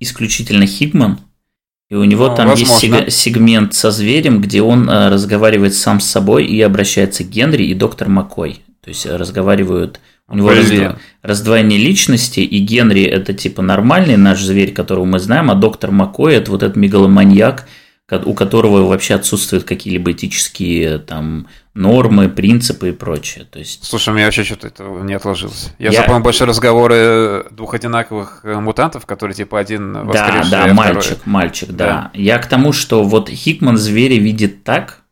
исключительно 0.00 0.64
Хигман. 0.64 1.18
И 1.92 1.94
у 1.94 2.04
него 2.04 2.28
ну, 2.28 2.34
там 2.36 2.48
возможно. 2.48 3.04
есть 3.04 3.18
сегмент 3.18 3.74
со 3.74 3.90
зверем, 3.90 4.40
где 4.40 4.62
он 4.62 4.88
э, 4.88 5.10
разговаривает 5.10 5.74
сам 5.74 6.00
с 6.00 6.06
собой 6.06 6.46
и 6.46 6.58
обращается 6.62 7.22
к 7.22 7.28
Генри 7.28 7.64
и 7.64 7.74
доктор 7.74 8.08
Маккой. 8.08 8.62
То 8.82 8.88
есть 8.88 9.04
разговаривают 9.04 10.00
у 10.26 10.36
него 10.36 10.48
раздво... 10.54 10.98
раздвоение 11.20 11.78
личности, 11.78 12.40
и 12.40 12.58
Генри 12.60 13.02
это 13.02 13.34
типа 13.34 13.60
нормальный 13.60 14.16
наш 14.16 14.40
зверь, 14.40 14.72
которого 14.72 15.04
мы 15.04 15.18
знаем, 15.18 15.50
а 15.50 15.54
доктор 15.54 15.90
Маккой 15.90 16.36
это 16.36 16.50
вот 16.52 16.62
этот 16.62 16.76
мегаломаньяк, 16.76 17.68
у 18.24 18.34
которого 18.34 18.86
вообще 18.86 19.14
отсутствуют 19.14 19.64
какие-либо 19.64 20.12
этические 20.12 20.98
там 20.98 21.48
нормы, 21.74 22.28
принципы 22.28 22.90
и 22.90 22.92
прочее. 22.92 23.46
То 23.50 23.58
есть... 23.58 23.84
Слушай, 23.84 24.10
у 24.10 24.12
меня 24.12 24.26
вообще 24.26 24.44
что-то 24.44 24.66
это 24.66 24.82
не 24.82 25.14
отложилось. 25.14 25.72
Я, 25.78 25.90
я... 25.90 26.00
запомнил 26.00 26.22
больше 26.22 26.44
разговоры 26.44 27.46
двух 27.50 27.74
одинаковых 27.74 28.40
э, 28.44 28.60
мутантов, 28.60 29.06
которые 29.06 29.34
типа 29.34 29.58
один 29.58 29.92
Да, 30.12 30.44
да, 30.50 30.64
а 30.64 30.74
мальчик, 30.74 31.18
второй... 31.18 31.20
мальчик, 31.24 31.70
да. 31.70 31.86
да. 31.86 32.10
Я 32.14 32.38
к 32.38 32.46
тому, 32.46 32.72
что 32.72 33.02
вот 33.02 33.30
Хикман 33.30 33.78
зверя 33.78 34.18
видит 34.18 34.64
так, 34.64 35.02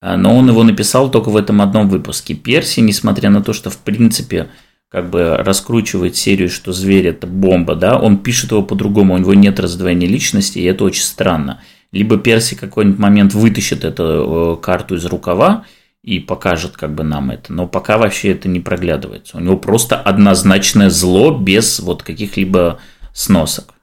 а, 0.00 0.16
но 0.16 0.36
он 0.36 0.48
его 0.48 0.62
написал 0.62 1.10
только 1.10 1.28
в 1.28 1.36
этом 1.36 1.60
одном 1.62 1.88
выпуске. 1.88 2.34
Перси, 2.34 2.80
несмотря 2.80 3.30
на 3.30 3.42
то, 3.42 3.52
что 3.52 3.70
в 3.70 3.78
принципе 3.78 4.48
как 4.90 5.08
бы 5.08 5.36
раскручивает 5.36 6.16
серию, 6.16 6.50
что 6.50 6.72
зверь 6.72 7.06
это 7.06 7.26
бомба, 7.26 7.76
да, 7.76 7.96
он 7.96 8.18
пишет 8.18 8.50
его 8.50 8.62
по-другому, 8.62 9.14
у 9.14 9.18
него 9.18 9.34
нет 9.34 9.60
раздвоения 9.60 10.08
личности, 10.08 10.58
и 10.58 10.64
это 10.64 10.84
очень 10.84 11.02
странно. 11.02 11.62
Либо 11.92 12.18
Перси 12.18 12.54
какой-нибудь 12.54 12.98
момент 12.98 13.34
вытащит 13.34 13.84
эту 13.84 14.56
э, 14.58 14.62
карту 14.62 14.94
из 14.94 15.04
рукава 15.06 15.64
и 16.02 16.18
покажет 16.18 16.76
как 16.76 16.94
бы 16.94 17.02
нам 17.02 17.30
это, 17.30 17.52
но 17.52 17.66
пока 17.66 17.98
вообще 17.98 18.30
это 18.30 18.48
не 18.48 18.60
проглядывается. 18.60 19.36
У 19.36 19.40
него 19.40 19.56
просто 19.56 19.96
однозначное 19.96 20.88
зло 20.88 21.36
без 21.36 21.80
вот 21.80 22.02
каких-либо 22.02 22.80
сносок. 23.12 23.74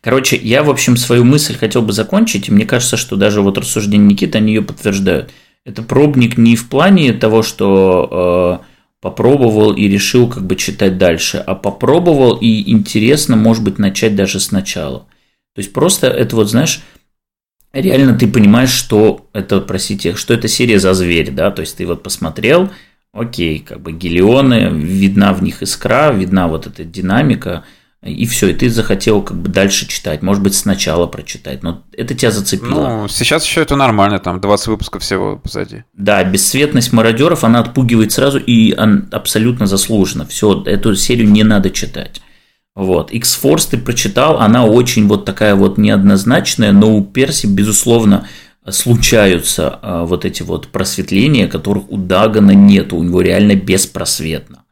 Короче, 0.00 0.36
я, 0.36 0.62
в 0.62 0.70
общем, 0.70 0.96
свою 0.96 1.24
мысль 1.24 1.54
хотел 1.54 1.82
бы 1.82 1.92
закончить, 1.92 2.48
и 2.48 2.52
мне 2.52 2.64
кажется, 2.64 2.96
что 2.96 3.16
даже 3.16 3.42
вот 3.42 3.58
рассуждения 3.58 4.06
Никиты, 4.06 4.38
они 4.38 4.54
ее 4.54 4.62
подтверждают. 4.62 5.30
Это 5.64 5.82
пробник 5.82 6.38
не 6.38 6.56
в 6.56 6.68
плане 6.68 7.12
того, 7.12 7.42
что 7.42 8.62
э, 8.62 8.66
попробовал 9.00 9.72
и 9.72 9.88
решил 9.88 10.28
как 10.28 10.46
бы 10.46 10.56
читать 10.56 10.96
дальше, 10.96 11.42
а 11.44 11.54
попробовал 11.54 12.36
и 12.36 12.70
интересно, 12.70 13.36
может 13.36 13.64
быть, 13.64 13.78
начать 13.78 14.16
даже 14.16 14.40
сначала. 14.40 15.00
То 15.54 15.58
есть 15.58 15.72
просто 15.72 16.06
это 16.06 16.36
вот, 16.36 16.48
знаешь, 16.48 16.82
реально 17.80 18.18
ты 18.18 18.26
понимаешь, 18.26 18.70
что 18.70 19.28
это, 19.32 19.60
простите, 19.60 20.14
что 20.14 20.34
это 20.34 20.48
серия 20.48 20.78
за 20.78 20.94
зверь, 20.94 21.30
да, 21.30 21.50
то 21.50 21.60
есть 21.60 21.76
ты 21.76 21.86
вот 21.86 22.02
посмотрел, 22.02 22.70
окей, 23.12 23.58
как 23.58 23.80
бы 23.80 23.92
гелионы, 23.92 24.70
видна 24.70 25.32
в 25.32 25.42
них 25.42 25.62
искра, 25.62 26.12
видна 26.12 26.48
вот 26.48 26.66
эта 26.66 26.84
динамика– 26.84 27.64
и 28.06 28.26
все, 28.26 28.48
и 28.48 28.54
ты 28.54 28.70
захотел 28.70 29.22
как 29.22 29.36
бы 29.36 29.48
дальше 29.48 29.88
читать, 29.88 30.22
может 30.22 30.42
быть, 30.42 30.54
сначала 30.54 31.06
прочитать, 31.06 31.62
но 31.62 31.82
это 31.92 32.14
тебя 32.14 32.30
зацепило. 32.30 32.88
Ну, 32.88 33.08
сейчас 33.08 33.44
еще 33.44 33.62
это 33.62 33.74
нормально, 33.74 34.18
там 34.18 34.40
20 34.40 34.66
выпусков 34.68 35.02
всего 35.02 35.36
позади. 35.36 35.84
Да, 35.94 36.22
бесцветность 36.22 36.92
мародеров, 36.92 37.42
она 37.42 37.60
отпугивает 37.60 38.12
сразу 38.12 38.38
и 38.38 38.72
абсолютно 38.72 39.66
заслуженно. 39.66 40.26
Все, 40.26 40.62
эту 40.66 40.94
серию 40.94 41.28
не 41.28 41.42
надо 41.42 41.70
читать. 41.70 42.20
Вот. 42.76 43.10
X-Force 43.10 43.70
ты 43.70 43.78
прочитал, 43.78 44.38
она 44.38 44.66
очень 44.66 45.08
вот 45.08 45.24
такая 45.24 45.54
вот 45.54 45.78
неоднозначная, 45.78 46.72
но 46.72 46.94
у 46.94 47.02
Перси, 47.02 47.46
безусловно, 47.46 48.28
случаются 48.68 49.78
а, 49.80 50.04
вот 50.04 50.26
эти 50.26 50.42
вот 50.42 50.68
просветления, 50.68 51.48
которых 51.48 51.90
у 51.90 51.96
Дагана 51.96 52.50
нет, 52.50 52.92
у 52.92 53.02
него 53.02 53.22
реально 53.22 53.54
беспросветно. 53.54 54.64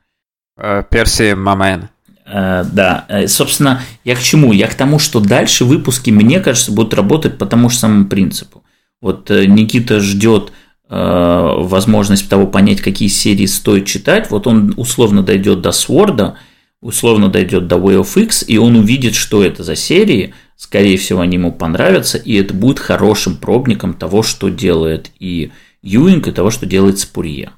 Э, 0.59 0.83
Перси 0.88 1.35
Мамен. 1.35 1.88
Э, 2.27 2.64
да, 2.71 3.07
э, 3.09 3.27
собственно, 3.27 3.81
я 4.05 4.17
к 4.17 4.21
чему? 4.21 4.53
Я 4.53 4.67
к 4.67 4.75
тому, 4.75 4.99
что 4.99 5.21
дальше 5.21 5.64
выпуски, 5.64 6.11
мне 6.11 6.40
кажется, 6.40 6.73
будут 6.73 6.93
работать 6.93 7.38
по 7.38 7.47
тому 7.47 7.71
же 7.71 7.79
самому 7.79 8.07
принципу. 8.07 8.64
Вот 9.01 9.29
Никита 9.29 10.01
ждет 10.01 10.53
возможность 10.88 12.29
того 12.29 12.47
понять, 12.47 12.81
какие 12.81 13.09
серии 13.09 13.47
стоит 13.47 13.87
читать. 13.87 14.31
Вот 14.31 14.47
он 14.47 14.73
условно 14.77 15.23
дойдет 15.23 15.61
до 15.61 15.73
Сворда, 15.73 16.37
условно 16.85 17.31
дойдет 17.31 17.66
до 17.66 17.77
Way 17.77 18.03
of 18.03 18.23
X, 18.23 18.44
и 18.47 18.59
он 18.59 18.77
увидит, 18.77 19.14
что 19.14 19.42
это 19.42 19.64
за 19.64 19.75
серии. 19.75 20.35
Скорее 20.55 20.99
всего, 20.99 21.20
они 21.20 21.37
ему 21.37 21.51
понравятся, 21.51 22.18
и 22.18 22.35
это 22.35 22.53
будет 22.53 22.79
хорошим 22.79 23.38
пробником 23.38 23.94
того, 23.94 24.23
что 24.23 24.51
делает 24.51 25.11
и 25.18 25.51
Юинг, 25.83 26.29
и 26.29 26.33
того, 26.33 26.51
что 26.51 26.66
делает 26.66 26.99
Спурье. 26.99 27.53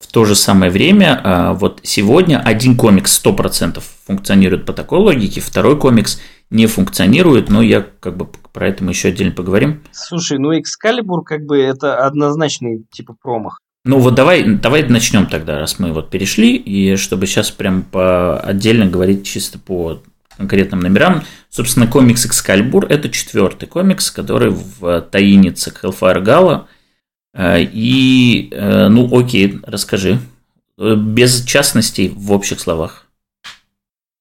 В 0.00 0.10
то 0.10 0.24
же 0.24 0.34
самое 0.34 0.72
время, 0.72 1.20
а, 1.22 1.52
вот 1.52 1.80
сегодня 1.82 2.40
один 2.40 2.76
комикс 2.76 3.12
100% 3.22 3.82
функционирует 4.06 4.64
по 4.64 4.72
такой 4.72 4.98
логике, 4.98 5.42
второй 5.42 5.78
комикс 5.78 6.20
не 6.48 6.66
функционирует, 6.66 7.50
но 7.50 7.60
я 7.60 7.86
как 8.00 8.16
бы 8.16 8.28
про 8.52 8.68
это 8.68 8.82
мы 8.82 8.92
еще 8.92 9.08
отдельно 9.08 9.32
поговорим. 9.32 9.82
Слушай, 9.92 10.38
ну 10.38 10.52
Excalibur 10.52 11.22
как 11.22 11.44
бы 11.44 11.58
это 11.58 11.98
однозначный 11.98 12.86
типа 12.90 13.14
промах. 13.20 13.60
Ну 13.84 13.98
вот 13.98 14.14
давай, 14.14 14.44
давай 14.44 14.88
начнем 14.88 15.26
тогда, 15.26 15.58
раз 15.58 15.78
мы 15.78 15.92
вот 15.92 16.10
перешли, 16.10 16.56
и 16.56 16.96
чтобы 16.96 17.26
сейчас 17.26 17.50
прям 17.50 17.82
по 17.82 18.40
отдельно 18.40 18.86
говорить 18.86 19.26
чисто 19.26 19.58
по 19.58 20.02
конкретным 20.36 20.80
номерам. 20.80 21.22
Собственно, 21.50 21.86
комикс 21.86 22.26
Excalibur– 22.26 22.86
это 22.88 23.10
четвертый 23.10 23.68
комикс, 23.68 24.10
который 24.10 24.50
в 24.50 25.02
таинице 25.02 25.70
Hellfire 25.70 26.24
Gala– 26.24 26.66
Э, 27.34 27.60
и, 27.60 28.48
э, 28.52 28.88
ну, 28.88 29.08
окей, 29.18 29.58
расскажи. 29.64 30.18
Э, 30.78 30.94
без 30.94 31.44
частностей 31.44 32.08
в 32.08 32.32
общих 32.32 32.60
словах. 32.60 33.06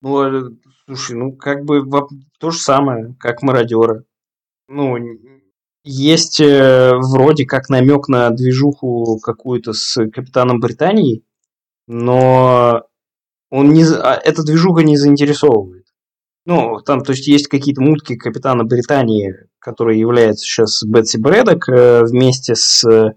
Ну, 0.01 0.57
слушай, 0.85 1.15
ну, 1.15 1.31
как 1.33 1.63
бы 1.63 1.83
то 2.39 2.49
же 2.49 2.57
самое, 2.57 3.15
как 3.19 3.43
мародеры. 3.43 4.03
Ну, 4.67 4.97
есть 5.83 6.39
вроде 6.39 7.45
как 7.45 7.69
намек 7.69 8.07
на 8.07 8.29
движуху 8.29 9.19
какую-то 9.19 9.73
с 9.73 9.95
капитаном 10.09 10.59
Британии, 10.59 11.23
но 11.87 12.83
он 13.49 13.71
не, 13.71 13.83
а 13.83 14.15
эта 14.15 14.43
движуха 14.43 14.83
не 14.83 14.97
заинтересовывает. 14.97 15.85
Ну, 16.45 16.79
там, 16.81 17.01
то 17.01 17.11
есть, 17.11 17.27
есть 17.27 17.47
какие-то 17.47 17.81
мутки 17.81 18.15
капитана 18.15 18.65
Британии, 18.65 19.33
который 19.59 19.97
является 19.97 20.43
сейчас 20.43 20.83
Бетси 20.83 21.17
Брэдок, 21.17 21.69
э, 21.69 22.03
вместе 22.03 22.55
с 22.55 22.83
э, 22.83 23.13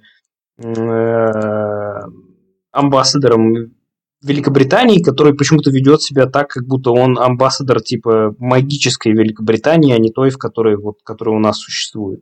амбассадором 2.70 3.74
Великобритании, 4.22 5.02
который 5.02 5.34
почему-то 5.34 5.70
ведет 5.70 6.02
себя 6.02 6.26
так, 6.26 6.48
как 6.48 6.66
будто 6.66 6.90
он 6.90 7.18
амбассадор 7.18 7.80
типа 7.80 8.34
магической 8.38 9.12
Великобритании, 9.12 9.94
а 9.94 9.98
не 9.98 10.10
той, 10.10 10.30
в 10.30 10.38
которой, 10.38 10.76
вот, 10.76 10.96
которая 11.02 11.36
у 11.36 11.40
нас 11.40 11.58
существует. 11.58 12.20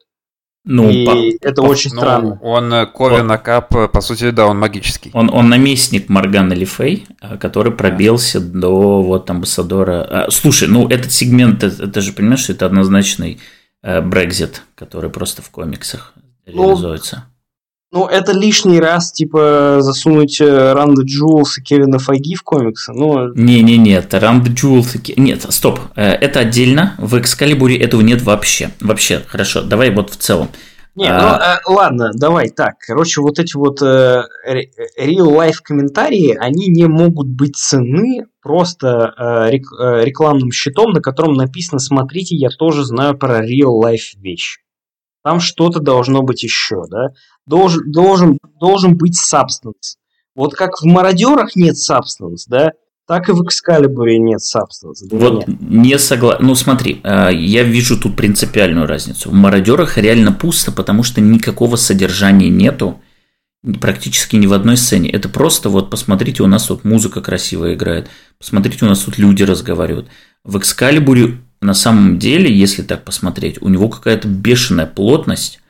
Ну, 0.65 0.89
и 0.89 1.05
по, 1.05 1.47
это 1.47 1.63
по, 1.63 1.67
очень 1.67 1.91
ну, 1.93 2.01
странно. 2.01 2.39
Он 2.43 2.73
э, 2.73 2.87
Ковина 2.87 3.37
Кап, 3.37 3.69
по 3.93 4.01
сути, 4.01 4.31
да, 4.31 4.47
он 4.47 4.59
магический. 4.59 5.11
Он, 5.13 5.29
он 5.33 5.51
наместник 5.51 6.09
Моргана 6.09 6.55
Лифей, 6.55 7.07
э, 7.21 7.37
который 7.37 7.73
пробился 7.73 8.41
да. 8.41 8.61
до 8.61 9.03
вот 9.03 9.29
амбассадора. 9.29 10.03
А, 10.03 10.31
слушай, 10.31 10.67
ну 10.67 10.89
этот 10.89 11.13
сегмент, 11.13 11.63
это, 11.63 11.85
это 11.85 12.01
же 12.01 12.13
понимаешь, 12.13 12.41
что 12.41 12.53
это 12.53 12.67
однозначный 12.67 13.41
Брекзит, 13.83 14.63
который 14.75 15.11
просто 15.11 15.43
в 15.43 15.51
комиксах 15.51 16.15
ну, 16.47 16.69
реализуется. 16.69 17.25
Ну, 17.95 18.07
это 18.09 18.33
лишний 18.33 18.81
раз, 18.81 19.13
типа, 19.13 19.77
засунуть 19.79 20.41
Ранда 20.41 21.03
Джулс 21.03 21.59
и 21.59 21.63
Кевина 21.63 22.01
Файги 22.01 22.35
в 22.35 22.43
комиксы. 22.43 22.93
Ну... 22.93 23.33
Не-не-не, 23.35 24.03
Ранда 24.11 24.51
Джулс 24.51 24.97
и... 24.97 25.15
Нет, 25.17 25.47
стоп. 25.49 25.79
Э, 25.95 26.09
это 26.11 26.41
отдельно. 26.41 26.97
В 26.99 27.17
Экскалибуре 27.21 27.77
этого 27.77 28.01
нет 28.01 28.23
вообще. 28.23 28.73
Вообще, 28.81 29.23
хорошо. 29.25 29.63
Давай 29.63 29.91
вот 29.91 30.11
в 30.11 30.17
целом. 30.17 30.49
Не, 30.97 31.07
а... 31.09 31.21
ну 31.21 31.73
э, 31.73 31.77
ладно, 31.77 32.11
давай 32.13 32.51
так. 32.51 32.79
Короче, 32.85 33.21
вот 33.21 33.39
эти 33.39 33.57
вот 33.57 33.81
э, 33.81 34.25
real-life 34.99 35.59
комментарии, 35.63 36.37
они 36.37 36.67
не 36.67 36.89
могут 36.89 37.29
быть 37.29 37.55
цены 37.55 38.27
просто 38.43 39.15
э, 39.17 39.51
рек, 39.53 39.67
э, 39.73 40.05
рекламным 40.05 40.51
щитом, 40.51 40.91
на 40.91 41.01
котором 41.01 41.35
написано 41.35 41.79
«Смотрите, 41.79 42.35
я 42.35 42.49
тоже 42.49 42.85
знаю 42.85 43.17
про 43.17 43.47
real-life 43.47 44.17
вещь». 44.17 44.59
Там 45.25 45.41
что-то 45.41 45.81
должно 45.81 46.23
быть 46.23 46.43
еще, 46.43 46.83
да? 46.91 47.15
Должен, 47.47 47.91
должен, 47.91 48.39
должен 48.59 48.97
быть 48.97 49.19
substance. 49.19 49.97
Вот 50.35 50.55
как 50.55 50.81
в 50.81 50.85
мародерах 50.85 51.57
нет 51.57 51.77
substance, 51.77 52.45
да? 52.49 52.73
так 53.07 53.29
и 53.29 53.33
в 53.33 53.43
Экскалибуре 53.43 54.19
нет 54.19 54.41
Substance. 54.41 55.07
Вот 55.11 55.47
меня. 55.47 55.59
не 55.61 55.99
согласен. 55.99 56.47
Ну 56.47 56.55
смотри, 56.55 57.01
э, 57.03 57.31
я 57.35 57.63
вижу 57.63 58.01
тут 58.01 58.17
принципиальную 58.17 58.87
разницу. 58.87 59.31
В 59.31 59.35
Мародерах 59.35 59.99
реально 59.99 60.33
пусто, 60.33 60.73
потому 60.73 61.03
что 61.03 61.21
никакого 61.21 61.77
содержания 61.77 62.49
нету 62.49 63.01
практически 63.81 64.37
ни 64.37 64.47
в 64.47 64.53
одной 64.53 64.77
сцене. 64.77 65.11
Это 65.11 65.29
просто 65.29 65.69
вот 65.69 65.91
посмотрите, 65.91 66.43
у 66.43 66.47
нас 66.47 66.67
тут 66.67 66.85
музыка 66.85 67.21
красивая 67.21 67.75
играет, 67.75 68.09
посмотрите, 68.39 68.85
у 68.85 68.89
нас 68.89 69.01
тут 69.01 69.19
люди 69.19 69.43
разговаривают. 69.43 70.09
В 70.45 70.59
Экскалибуре 70.59 71.39
на 71.61 71.73
самом 71.73 72.19
деле, 72.19 72.55
если 72.55 72.83
так 72.83 73.05
посмотреть, 73.05 73.61
у 73.63 73.69
него 73.69 73.89
какая-то 73.89 74.29
бешеная 74.29 74.87
плотность 74.87 75.61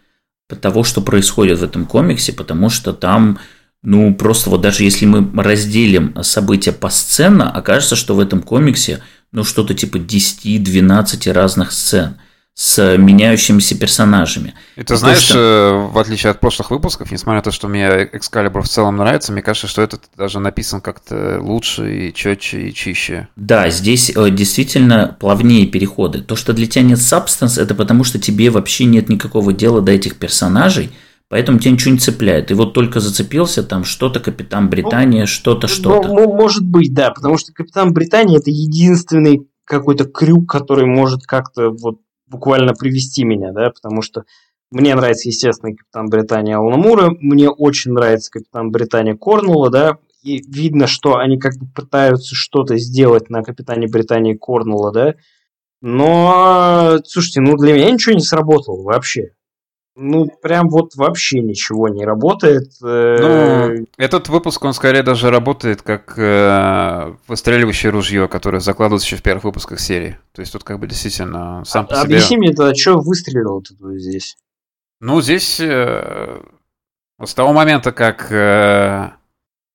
того, 0.49 0.85
что 0.85 1.01
происходит 1.01 1.59
в 1.59 1.65
этом 1.65 1.87
комиксе, 1.87 2.33
потому 2.33 2.69
что 2.71 2.93
там 2.93 3.39
ну, 3.83 4.15
просто 4.15 4.49
вот 4.49 4.63
даже 4.63 4.83
если 4.83 5.05
мы 5.05 5.43
разделим 5.43 6.17
события 6.23 6.73
по 6.73 6.89
сцена, 6.89 7.51
окажется, 7.51 7.97
что 7.97 8.15
в 8.15 8.21
этом 8.21 8.43
комиксе 8.43 9.03
ну 9.31 9.45
что-то 9.45 9.75
типа 9.75 9.99
10-12 9.99 11.33
разных 11.33 11.73
сцен 11.73 12.17
с 12.55 12.97
меняющимися 12.97 13.77
персонажами. 13.77 14.55
И 14.77 14.85
ты 14.85 14.97
знаешь, 14.97 15.19
что... 15.19 15.39
Э, 15.39 15.93
в 15.93 15.99
отличие 15.99 16.31
от 16.31 16.39
прошлых 16.39 16.71
выпусков, 16.71 17.11
несмотря 17.11 17.39
на 17.39 17.43
то, 17.43 17.51
что 17.51 17.67
мне 17.67 18.09
Экскалибур 18.13 18.63
в 18.63 18.69
целом 18.69 18.97
нравится, 18.97 19.33
мне 19.33 19.43
кажется, 19.43 19.67
что 19.67 19.83
этот 19.83 20.03
даже 20.17 20.39
написан 20.39 20.81
как-то 20.81 21.41
лучше 21.41 22.09
и 22.09 22.15
четче 22.15 22.69
и 22.69 22.73
чище. 22.73 23.27
Да, 23.35 23.69
здесь 23.71 24.13
э, 24.15 24.31
действительно 24.31 25.17
плавнее 25.19 25.67
переходы. 25.67 26.23
То, 26.23 26.37
что 26.37 26.53
для 26.53 26.67
тебя 26.67 26.85
нет 26.85 27.01
сабстанс, 27.01 27.59
это 27.59 27.75
потому, 27.75 28.05
что 28.05 28.21
тебе 28.21 28.51
вообще 28.51 28.85
нет 28.85 29.09
никакого 29.09 29.53
дела 29.53 29.81
до 29.81 29.91
этих 29.93 30.17
персонажей, 30.17 30.91
Поэтому 31.31 31.59
тебя 31.59 31.73
ничего 31.73 31.93
не 31.93 31.99
цепляет. 31.99 32.51
И 32.51 32.55
вот 32.55 32.75
только 32.75 33.01
зацепился 33.01 33.65
там 33.65 33.85
что-то 33.85 34.21
Капитан 34.21 34.69
Британия, 34.69 35.23
ну, 35.23 35.27
что-то, 35.27 35.67
что-то. 35.67 36.07
Ну, 36.07 36.33
может 36.33 36.65
быть, 36.65 36.93
да, 36.93 37.11
потому 37.11 37.39
что 37.39 37.53
Капитан 37.53 37.93
Британия 37.93 38.39
это 38.39 38.51
единственный 38.51 39.49
какой-то 39.65 40.05
крюк, 40.05 40.49
который 40.49 40.85
может 40.85 41.27
как-то 41.27 41.71
вот 41.71 41.99
буквально 42.35 42.75
привести 42.75 43.25
меня, 43.25 43.53
да, 43.53 43.71
потому 43.71 44.03
что 44.03 44.25
мне 44.71 44.95
нравится, 44.95 45.29
естественно, 45.29 45.73
Капитан 45.73 46.09
Британия 46.09 46.57
Алана 46.57 47.11
мне 47.21 47.49
очень 47.49 47.93
нравится 47.93 48.31
Капитан 48.31 48.71
Британия 48.71 49.17
Корнула, 49.17 49.71
да, 49.71 49.99
и 50.23 50.43
видно, 50.51 50.87
что 50.87 51.17
они 51.17 51.39
как 51.39 51.57
бы 51.57 51.67
пытаются 51.67 52.35
что-то 52.35 52.77
сделать 52.77 53.31
на 53.31 53.43
Капитане 53.43 53.87
Британии 53.87 54.35
Корнула, 54.35 54.93
да, 54.93 55.15
но, 55.81 56.97
слушайте, 57.05 57.41
ну 57.41 57.57
для 57.57 57.75
меня 57.75 57.91
ничего 57.91 58.15
не 58.15 58.23
сработало 58.23 58.83
вообще. 58.83 59.33
Ну, 59.97 60.27
прям 60.43 60.71
вот 60.71 60.97
вообще 60.97 61.41
ничего 61.41 61.89
не 61.89 62.05
работает. 62.05 62.73
Э, 62.83 63.17
ну, 63.21 63.87
этот 63.97 64.29
выпуск, 64.29 64.65
он 64.65 64.75
скорее 64.75 65.05
даже 65.05 65.31
работает 65.31 65.83
как 65.83 66.15
э, 66.19 67.15
выстреливающее 67.29 67.93
ружье, 67.93 68.27
которое 68.27 68.59
закладывается 68.59 69.07
еще 69.07 69.17
в 69.17 69.23
первых 69.23 69.45
выпусках 69.45 69.79
серии. 69.79 70.19
То 70.33 70.41
есть 70.41 70.53
тут 70.53 70.65
как 70.65 70.81
бы 70.81 70.89
действительно 70.89 71.63
сам 71.65 71.87
по 71.87 71.95
себе... 71.95 72.05
Объясни 72.05 72.37
мне 72.37 72.53
тогда, 72.53 72.75
что 72.75 72.99
выстрелил 72.99 73.63
тут 73.63 73.79
здесь? 74.01 74.37
Ну, 75.01 75.21
здесь 75.21 75.61
э, 75.61 76.41
с 77.23 77.35
того 77.35 77.53
момента, 77.53 77.93
как 77.93 78.33
э, 78.33 79.11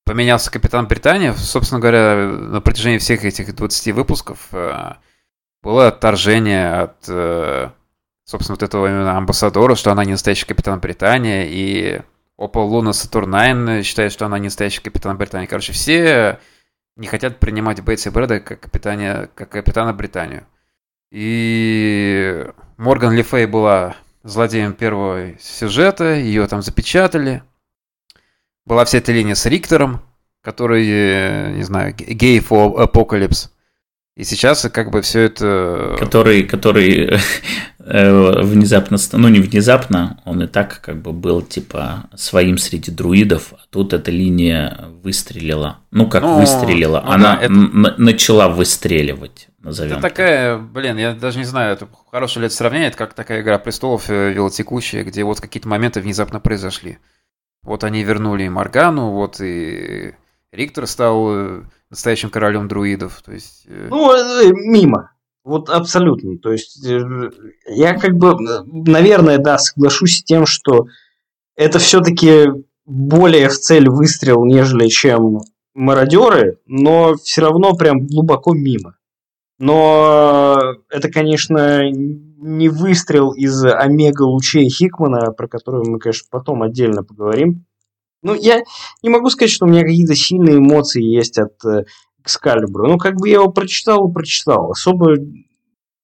поменялся 0.04 0.52
Капитан 0.52 0.88
Британия, 0.88 1.34
собственно 1.34 1.80
говоря, 1.80 2.28
на 2.28 2.60
протяжении 2.60 2.98
всех 2.98 3.24
этих 3.24 3.56
20 3.56 3.94
выпусков 3.94 4.48
э, 4.52 4.96
было 5.64 5.88
отторжение 5.88 6.74
от... 6.74 6.98
Э, 7.08 7.70
собственно, 8.30 8.54
вот 8.54 8.64
этого 8.64 8.86
именно 8.86 9.18
амбассадора, 9.18 9.74
что 9.74 9.92
она 9.92 10.06
не 10.06 10.12
настоящий 10.12 10.46
капитан 10.46 10.80
Британии, 10.80 11.48
и 11.50 12.02
Опа 12.38 12.62
Луна 12.62 12.94
Сатурнайн 12.94 13.82
считает, 13.84 14.12
что 14.12 14.28
она 14.28 14.38
не 14.38 14.46
настоящий 14.46 14.82
капитан 14.82 15.18
Британии. 15.18 15.48
Короче, 15.48 15.74
все 15.74 16.38
не 16.96 17.08
хотят 17.08 17.40
принимать 17.40 17.82
Бейтси 17.82 18.10
Брэда 18.10 18.40
как, 18.40 18.60
капитане, 18.60 19.30
как 19.34 19.50
капитана 19.50 19.94
Британию. 19.94 20.46
И 21.10 22.46
Морган 22.78 23.14
Лифей 23.14 23.48
была 23.48 23.96
злодеем 24.22 24.74
первого 24.74 25.32
сюжета, 25.40 26.14
ее 26.14 26.46
там 26.46 26.62
запечатали. 26.62 27.42
Была 28.64 28.86
вся 28.86 29.00
эта 29.00 29.12
линия 29.12 29.34
с 29.34 29.48
Риктором, 29.48 30.02
который, 30.42 31.56
не 31.56 31.64
знаю, 31.64 31.96
гей 31.96 32.40
for 32.42 32.76
Apocalypse. 32.78 33.50
И 34.20 34.26
сейчас 34.26 34.68
как 34.74 34.92
бы 34.92 35.02
все 35.02 35.22
это... 35.22 35.96
Который, 35.98 36.44
который 36.44 37.10
э, 37.80 38.42
внезапно, 38.42 38.98
ну 39.14 39.30
не 39.30 39.40
внезапно, 39.40 40.22
он 40.26 40.44
и 40.44 40.48
так 40.48 40.82
как 40.82 41.02
бы 41.02 41.14
был 41.14 41.42
типа 41.42 42.10
своим 42.18 42.58
среди 42.58 42.92
друидов, 42.92 43.54
а 43.54 43.62
тут 43.70 43.94
эта 43.94 44.12
линия 44.12 44.90
выстрелила. 45.02 45.78
Ну 45.92 46.10
как 46.10 46.24
ну, 46.24 46.38
выстрелила, 46.38 47.02
ну, 47.06 47.12
она 47.14 47.38
да, 47.38 47.44
это... 47.44 47.54
начала 47.54 48.50
выстреливать. 48.50 49.48
Назовем 49.60 49.94
это 49.94 50.02
такая, 50.02 50.58
блин, 50.58 50.98
я 50.98 51.14
даже 51.14 51.38
не 51.38 51.46
знаю, 51.46 51.72
это 51.72 51.88
хорошее 52.12 52.42
ли 52.42 52.48
это 52.48 52.56
сравнение, 52.56 52.90
это 52.90 52.98
как 52.98 53.14
такая 53.14 53.40
игра 53.40 53.58
престолов 53.58 54.10
э, 54.10 54.34
велотекущая, 54.34 55.06
где 55.06 55.24
вот 55.24 55.40
какие-то 55.40 55.70
моменты 55.70 56.02
внезапно 56.02 56.42
произошли. 56.42 56.98
Вот 57.64 57.86
они 57.86 58.04
вернули 58.04 58.44
и 58.44 58.50
Моргану, 58.50 59.12
вот 59.12 59.40
и 59.40 60.14
Риктор 60.52 60.88
стал 60.88 61.30
э, 61.32 61.64
настоящим 61.90 62.30
королем 62.30 62.68
друидов. 62.68 63.22
То 63.24 63.32
есть... 63.32 63.66
Э, 63.68 63.88
ну, 63.90 64.12
э, 64.12 64.52
мимо. 64.52 65.12
Вот 65.44 65.70
абсолютно. 65.70 66.38
То 66.38 66.52
есть 66.52 66.84
я 66.84 67.98
как 67.98 68.16
бы, 68.16 68.36
наверное, 68.68 69.38
да, 69.38 69.58
соглашусь 69.58 70.20
с 70.20 70.24
тем, 70.24 70.46
что 70.46 70.88
это 71.56 71.80
все-таки 71.80 72.48
более 72.86 73.50
в 73.50 73.58
цель 73.58 73.90
выстрел, 73.90 74.46
нежели 74.46 74.88
чем 74.88 75.40
мародеры, 75.74 76.60
но 76.66 77.16
все 77.16 77.42
равно 77.42 77.74
прям 77.74 78.06
глубоко 78.06 78.54
мимо. 78.54 78.96
Но 79.60 80.58
это, 80.90 81.10
конечно, 81.10 81.90
не 81.92 82.70
выстрел 82.70 83.32
из 83.32 83.64
омега-лучей 83.66 84.70
Хикмана, 84.70 85.32
про 85.32 85.48
который 85.48 85.88
мы, 85.88 86.00
конечно, 86.00 86.28
потом 86.32 86.64
отдельно 86.64 87.04
поговорим. 87.04 87.66
Ну, 88.22 88.34
я 88.34 88.62
не 89.02 89.10
могу 89.10 89.30
сказать, 89.30 89.52
что 89.52 89.66
у 89.66 89.70
меня 89.70 89.84
какие-то 89.84 90.16
сильные 90.16 90.58
эмоции 90.58 91.04
есть 91.04 91.38
от 91.38 91.54
э, 91.66 91.86
Экскалибура. 92.22 92.90
Ну, 92.90 92.98
как 92.98 93.16
бы 93.16 93.30
я 93.30 93.36
его 93.36 93.52
прочитал 93.52 94.10
и 94.10 94.14
прочитал. 94.14 94.72
Особо 94.72 95.16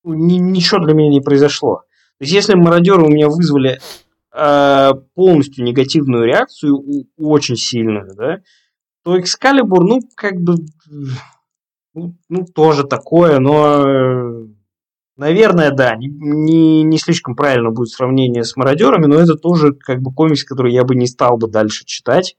ни, 0.04 0.38
ничего 0.38 0.80
для 0.84 0.94
меня 0.94 1.10
не 1.10 1.22
произошло. 1.22 1.84
То 2.18 2.24
есть, 2.24 2.34
если 2.34 2.56
мародеры 2.56 3.04
у 3.04 3.10
меня 3.10 3.28
вызвали 3.28 3.80
э, 4.34 4.92
полностью 5.14 5.66
негативную 5.66 6.26
реакцию, 6.26 6.82
очень 7.18 7.58
сильную, 7.58 8.16
да, 8.16 8.38
то 9.04 9.20
Экскалибур, 9.20 9.84
ну, 9.84 10.00
как 10.16 10.36
бы, 10.36 10.56
ну, 11.94 12.16
ну 12.30 12.46
тоже 12.46 12.86
такое, 12.86 13.40
но 13.40 13.84
э, 13.86 14.48
Наверное, 15.18 15.72
да, 15.72 15.96
не, 15.96 16.84
не, 16.84 16.98
слишком 16.98 17.36
правильно 17.36 17.72
будет 17.72 17.90
сравнение 17.90 18.44
с 18.44 18.58
мародерами, 18.58 19.06
но 19.06 19.16
это 19.16 19.36
тоже 19.36 19.74
как 19.74 20.02
бы 20.02 20.14
комикс, 20.14 20.44
который 20.44 20.74
я 20.74 20.84
бы 20.84 20.96
не 20.96 21.08
стал 21.08 21.38
бы 21.38 21.48
дальше 21.48 21.86
читать. 21.86 22.36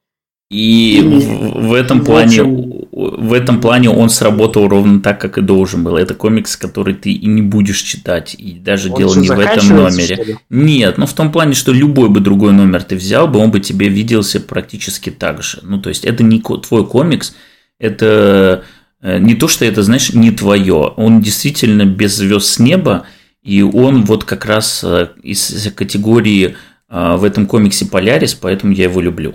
И, 0.49 1.01
и 1.01 1.59
в, 1.59 1.73
этом 1.73 2.05
плане 2.05 2.43
в, 2.43 3.29
в 3.29 3.33
этом 3.33 3.61
плане 3.61 3.91
он 3.91 4.11
сработал 4.11 4.69
ровно 4.69 5.01
так, 5.01 5.21
как 5.21 5.39
и 5.39 5.43
должен 5.43 5.83
был. 5.83 5.97
Это 5.97 6.15
комикс, 6.15 6.57
который 6.57 6.95
ты 6.95 7.11
и 7.11 7.27
не 7.27 7.43
будешь 7.43 7.81
читать, 7.81 8.37
и 8.39 8.53
даже 8.53 8.93
он 8.93 8.99
дело 8.99 9.15
не 9.17 9.29
в 9.29 9.41
этом 9.41 9.69
номере. 9.69 10.39
Нет, 10.51 10.99
но 10.99 11.07
в 11.07 11.15
том 11.15 11.33
плане, 11.33 11.55
что 11.55 11.73
любой 11.73 12.11
бы 12.11 12.21
другой 12.21 12.53
номер 12.53 12.85
ты 12.85 12.95
взял 12.95 13.27
бы, 13.27 13.41
он 13.41 13.51
бы 13.51 13.59
тебе 13.59 13.89
виделся 13.89 14.39
практически 14.39 15.11
так 15.11 15.43
же. 15.43 15.59
Ну, 15.63 15.81
то 15.81 15.89
есть 15.89 16.05
это 16.05 16.23
не 16.23 16.41
твой 16.41 16.87
комикс, 16.87 17.35
это 17.81 18.65
не 19.03 19.35
то, 19.35 19.49
что 19.49 19.65
это, 19.65 19.83
знаешь, 19.83 20.13
не 20.13 20.31
твое. 20.31 20.75
Он 20.97 21.21
действительно 21.21 21.85
без 21.85 22.17
звезд 22.17 22.47
с 22.47 22.59
неба, 22.59 23.05
и 23.43 23.63
он 23.63 24.05
вот 24.05 24.25
как 24.25 24.45
раз 24.47 24.83
э, 24.85 25.09
из 25.23 25.73
категории 25.75 26.57
э, 26.89 27.17
в 27.17 27.25
этом 27.25 27.47
комиксе 27.47 27.87
Полярис, 27.87 28.35
поэтому 28.35 28.73
я 28.73 28.85
его 28.85 29.01
люблю. 29.01 29.35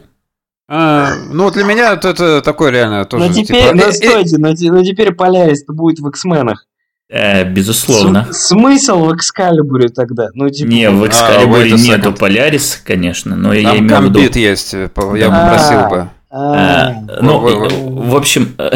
А, 0.67 1.15
ну, 1.31 1.51
для 1.51 1.63
меня 1.63 1.93
это, 1.93 2.09
это 2.09 2.41
такое 2.41 2.71
реально 2.71 3.03
тоже. 3.05 3.27
Но 3.27 3.33
теперь, 3.33 3.63
типа, 3.63 3.75
ну, 3.75 3.91
стойте, 3.91 4.37
но, 4.37 4.49
но 4.49 4.83
теперь 4.83 5.11
Полярис 5.13 5.63
будет 5.67 5.99
в 5.99 6.07
X-менах. 6.07 6.65
Э, 7.09 7.43
безусловно. 7.43 8.27
С- 8.31 8.47
смысл 8.47 9.03
в 9.03 9.13
Экскалибуре 9.15 9.89
тогда? 9.89 10.29
Ну, 10.33 10.49
типа... 10.49 10.69
Не, 10.69 10.89
в 10.89 11.03
А, 11.03 11.07
Экскалибуре 11.07 11.73
a 11.73 11.77
нету. 11.77 12.13
Полярис, 12.13 12.81
конечно, 12.85 13.35
но 13.35 13.53
я 13.53 13.69
Там 13.71 13.79
имею 13.79 14.01
в 14.01 14.15
виду... 14.15 14.39
есть, 14.39 14.73
э, 14.73 14.87
по- 14.87 15.13
я 15.17 15.27
А. 15.27 15.41
попросил 15.43 15.89
бы. 15.89 16.09
А, 16.31 16.91
Э, 17.07 17.19
Ну, 17.21 17.47
и, 17.49 18.07
в 18.09 18.15
общем, 18.15 18.55
э, 18.57 18.71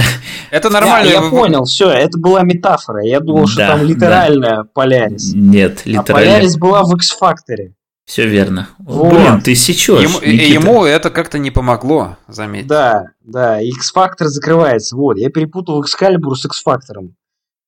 Это 0.51 0.69
нормально. 0.69 1.09
я 1.11 1.21
понял, 1.29 1.63
все, 1.65 1.89
это 1.89 2.17
была 2.17 2.41
метафора. 2.43 3.03
Я 3.03 3.19
думал, 3.19 3.47
что 3.47 3.59
Да, 3.59 3.67
там 3.69 3.79
да. 3.79 3.85
литеральная 3.85 4.63
Полярис. 4.73 5.33
нет, 5.33 5.81
А 5.85 5.89
литерально. 5.89 6.13
Полярис 6.13 6.57
была 6.57 6.83
в 6.83 6.95
X-факторе. 6.95 7.73
Все 8.05 8.27
верно. 8.27 8.67
Вот. 8.77 9.13
Блин, 9.13 9.41
ты 9.41 9.55
сечешь. 9.55 9.99
Ему, 10.01 10.19
Никита. 10.21 10.53
ему 10.53 10.85
это 10.85 11.09
как-то 11.09 11.39
не 11.39 11.49
помогло, 11.49 12.17
заметь. 12.27 12.67
Да, 12.67 13.05
да, 13.23 13.59
X-фактор 13.61 14.27
закрывается. 14.27 14.95
Вот, 14.95 15.17
я 15.17 15.29
перепутал 15.29 15.81
Экскалибур 15.81 16.37
с 16.37 16.45
X-фактором. 16.45 17.15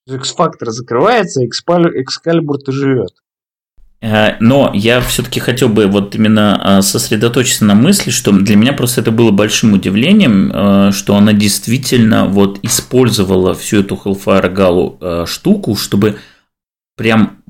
X-фактор 0.07 0.69
закрывается, 0.69 1.43
Экскалибур-то 1.43 2.71
живет. 2.71 3.11
Э, 4.01 4.35
Но 4.39 4.71
я 4.73 5.01
все-таки 5.01 5.39
хотел 5.39 5.69
бы 5.69 5.87
вот 5.87 6.15
именно 6.15 6.61
э, 6.63 6.81
сосредоточиться 6.81 7.65
на 7.65 7.75
мысли, 7.75 8.11
что 8.11 8.31
для 8.31 8.55
меня 8.55 8.73
просто 8.73 9.01
это 9.01 9.11
было 9.11 9.31
большим 9.31 9.73
удивлением, 9.73 10.51
э, 10.53 10.91
что 10.91 11.15
она 11.15 11.33
действительно 11.33 12.25
вот 12.25 12.59
использовала 12.63 13.53
всю 13.53 13.79
эту 13.79 13.95
Hellfire 13.95 14.97
э, 15.01 15.25
штуку, 15.25 15.75
чтобы 15.75 16.19
прям 16.95 17.43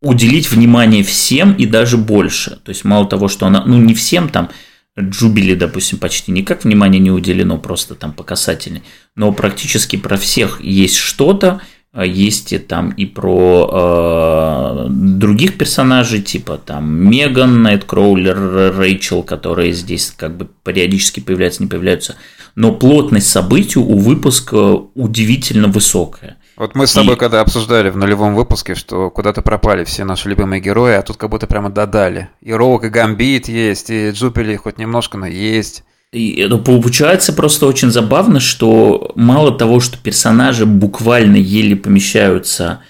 уделить 0.00 0.50
внимание 0.50 1.02
всем 1.02 1.52
и 1.52 1.66
даже 1.66 1.96
больше. 1.96 2.60
То 2.64 2.70
есть 2.70 2.84
мало 2.84 3.06
того, 3.06 3.28
что 3.28 3.46
она, 3.46 3.64
ну 3.64 3.78
не 3.78 3.94
всем 3.94 4.28
там, 4.28 4.50
Джубили, 4.98 5.54
допустим, 5.54 5.98
почти 5.98 6.32
никак 6.32 6.64
внимания 6.64 6.98
не 6.98 7.10
уделено, 7.10 7.58
просто 7.58 7.94
там 7.94 8.12
по 8.12 8.24
касательной, 8.24 8.82
но 9.14 9.32
практически 9.32 9.96
про 9.96 10.16
всех 10.16 10.60
есть 10.60 10.96
что-то, 10.96 11.60
есть 11.94 12.52
и 12.52 12.58
там 12.58 12.90
и 12.90 13.06
про 13.06 14.84
э, 14.86 14.86
других 14.90 15.56
персонажей, 15.58 16.20
типа 16.20 16.58
там 16.58 16.88
Меган, 17.10 17.62
Найткроулер, 17.62 18.76
Рэйчел, 18.76 19.22
которые 19.22 19.72
здесь 19.72 20.12
как 20.16 20.36
бы 20.36 20.48
периодически 20.64 21.20
появляются, 21.20 21.62
не 21.62 21.68
появляются. 21.68 22.16
Но 22.54 22.72
плотность 22.72 23.28
событий 23.30 23.78
у 23.78 23.96
выпуска 23.96 24.74
удивительно 24.94 25.68
высокая. 25.68 26.36
Вот 26.56 26.74
мы 26.74 26.86
с 26.88 26.92
тобой 26.92 27.14
И- 27.14 27.18
когда 27.18 27.40
обсуждали 27.40 27.88
в 27.88 27.96
нулевом 27.96 28.34
выпуске, 28.34 28.74
что 28.74 29.10
куда-то 29.10 29.42
пропали 29.42 29.84
все 29.84 30.04
наши 30.04 30.28
любимые 30.28 30.60
герои, 30.60 30.94
а 30.94 31.02
тут 31.02 31.16
как 31.16 31.30
будто 31.30 31.46
прямо 31.46 31.70
додали. 31.70 32.28
И 32.42 32.52
Роук, 32.52 32.84
и 32.84 32.88
Гамбит 32.88 33.48
есть, 33.48 33.90
и 33.90 34.10
Джупили 34.10 34.56
хоть 34.56 34.76
немножко, 34.78 35.16
но 35.18 35.26
есть. 35.26 35.84
И 36.12 36.40
это 36.40 36.56
получается 36.56 37.32
просто 37.32 37.66
очень 37.66 37.90
забавно, 37.90 38.40
что 38.40 39.12
мало 39.14 39.52
того, 39.52 39.80
что 39.80 39.98
персонажи 39.98 40.64
буквально 40.64 41.36
еле 41.36 41.76
помещаются 41.76 42.80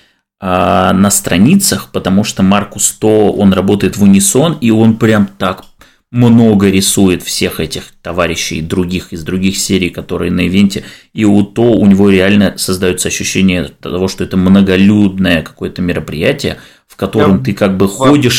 а, 0.40 0.92
на 0.92 1.10
страницах, 1.10 1.90
потому 1.90 2.22
что 2.22 2.44
Маркус 2.44 2.92
То, 2.92 3.32
он 3.32 3.52
работает 3.52 3.96
в 3.96 4.04
унисон, 4.04 4.56
и 4.60 4.70
он 4.70 4.96
прям 4.96 5.26
так 5.26 5.64
много 6.12 6.70
рисует 6.70 7.22
всех 7.22 7.60
этих 7.60 7.92
товарищей 8.02 8.62
других 8.62 9.12
из 9.12 9.24
других 9.24 9.58
серий, 9.58 9.90
которые 9.90 10.30
на 10.30 10.46
ивенте, 10.46 10.84
и 11.12 11.24
у 11.24 11.42
То 11.42 11.72
у 11.72 11.86
него 11.86 12.10
реально 12.10 12.56
создается 12.56 13.08
ощущение 13.08 13.64
того, 13.64 14.06
что 14.06 14.22
это 14.22 14.36
многолюдное 14.36 15.42
какое-то 15.42 15.82
мероприятие, 15.82 16.58
в 16.86 16.94
котором 16.94 17.38
Я 17.38 17.44
ты 17.44 17.52
как 17.52 17.76
бы 17.76 17.88
ходишь 17.88 18.36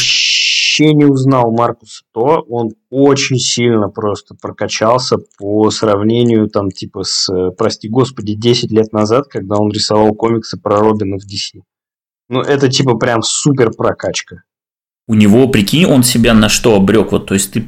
Вообще 0.79 0.93
не 0.93 1.05
узнал 1.05 1.51
Маркуса 1.51 2.03
То, 2.13 2.45
он 2.49 2.69
очень 2.89 3.37
сильно 3.37 3.89
просто 3.89 4.35
прокачался 4.35 5.17
по 5.37 5.69
сравнению 5.71 6.47
там 6.47 6.69
типа 6.69 7.03
с, 7.03 7.29
прости 7.57 7.89
господи, 7.89 8.33
10 8.33 8.71
лет 8.71 8.93
назад, 8.93 9.27
когда 9.27 9.57
он 9.57 9.71
рисовал 9.71 10.13
комиксы 10.13 10.57
про 10.59 10.79
Робина 10.79 11.17
в 11.17 11.25
DC. 11.25 11.61
Ну, 12.29 12.41
это 12.41 12.69
типа 12.69 12.95
прям 12.95 13.21
супер 13.23 13.71
прокачка. 13.71 14.43
у 15.07 15.15
него, 15.15 15.47
прикинь, 15.47 15.85
он 15.85 16.03
себя 16.03 16.33
на 16.33 16.49
что 16.49 16.75
обрек. 16.75 17.11
Вот, 17.11 17.27
то 17.27 17.33
есть 17.33 17.51
ты 17.51 17.65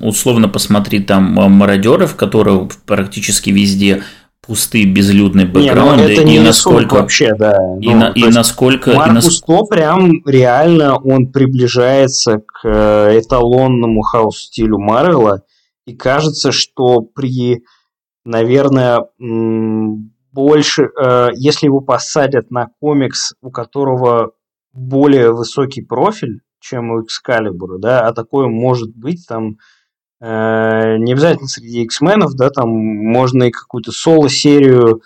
условно 0.00 0.48
посмотри 0.48 1.00
там 1.00 1.38
а, 1.38 1.48
мародеры, 1.48 2.06
в 2.06 2.16
которых 2.16 2.70
практически 2.86 3.50
везде 3.50 4.02
пустые 4.46 4.86
безлюдные 4.86 5.46
Не, 5.46 5.52
ну 5.52 5.60
бэкграунды, 5.60 6.02
это 6.12 6.24
не 6.24 6.36
и 6.36 6.40
насколько, 6.40 6.94
вообще, 6.94 7.34
да. 7.34 7.56
и, 7.80 7.90
Ну, 7.90 7.96
на- 8.00 8.12
и 8.14 8.24
насколько, 8.28 8.92
и 8.92 8.96
нас- 8.96 9.42
прям 9.68 10.22
реально 10.24 10.96
он 10.98 11.32
приближается 11.32 12.38
к 12.46 12.60
э, 12.64 13.18
эталонному 13.20 14.02
хаос-стилю 14.02 14.78
Марвела, 14.78 15.42
и 15.86 15.94
кажется, 15.94 16.52
что 16.52 17.00
при, 17.00 17.62
наверное, 18.24 19.06
больше, 20.32 20.90
э, 21.00 21.28
если 21.34 21.66
его 21.66 21.80
посадят 21.80 22.50
на 22.50 22.68
комикс, 22.80 23.32
у 23.40 23.50
которого 23.50 24.32
более 24.72 25.32
высокий 25.32 25.82
профиль, 25.82 26.40
чем 26.60 26.90
у 26.90 27.02
Экскалибура, 27.02 27.78
да, 27.78 28.06
а 28.06 28.12
такое 28.12 28.46
может 28.46 28.94
быть 28.94 29.24
там 29.28 29.56
не 30.20 31.12
обязательно 31.12 31.48
среди 31.48 31.82
X-менов, 31.82 32.34
да, 32.34 32.50
там 32.50 32.70
можно 32.70 33.44
и 33.44 33.50
какую-то 33.50 33.92
соло-серию 33.92 35.02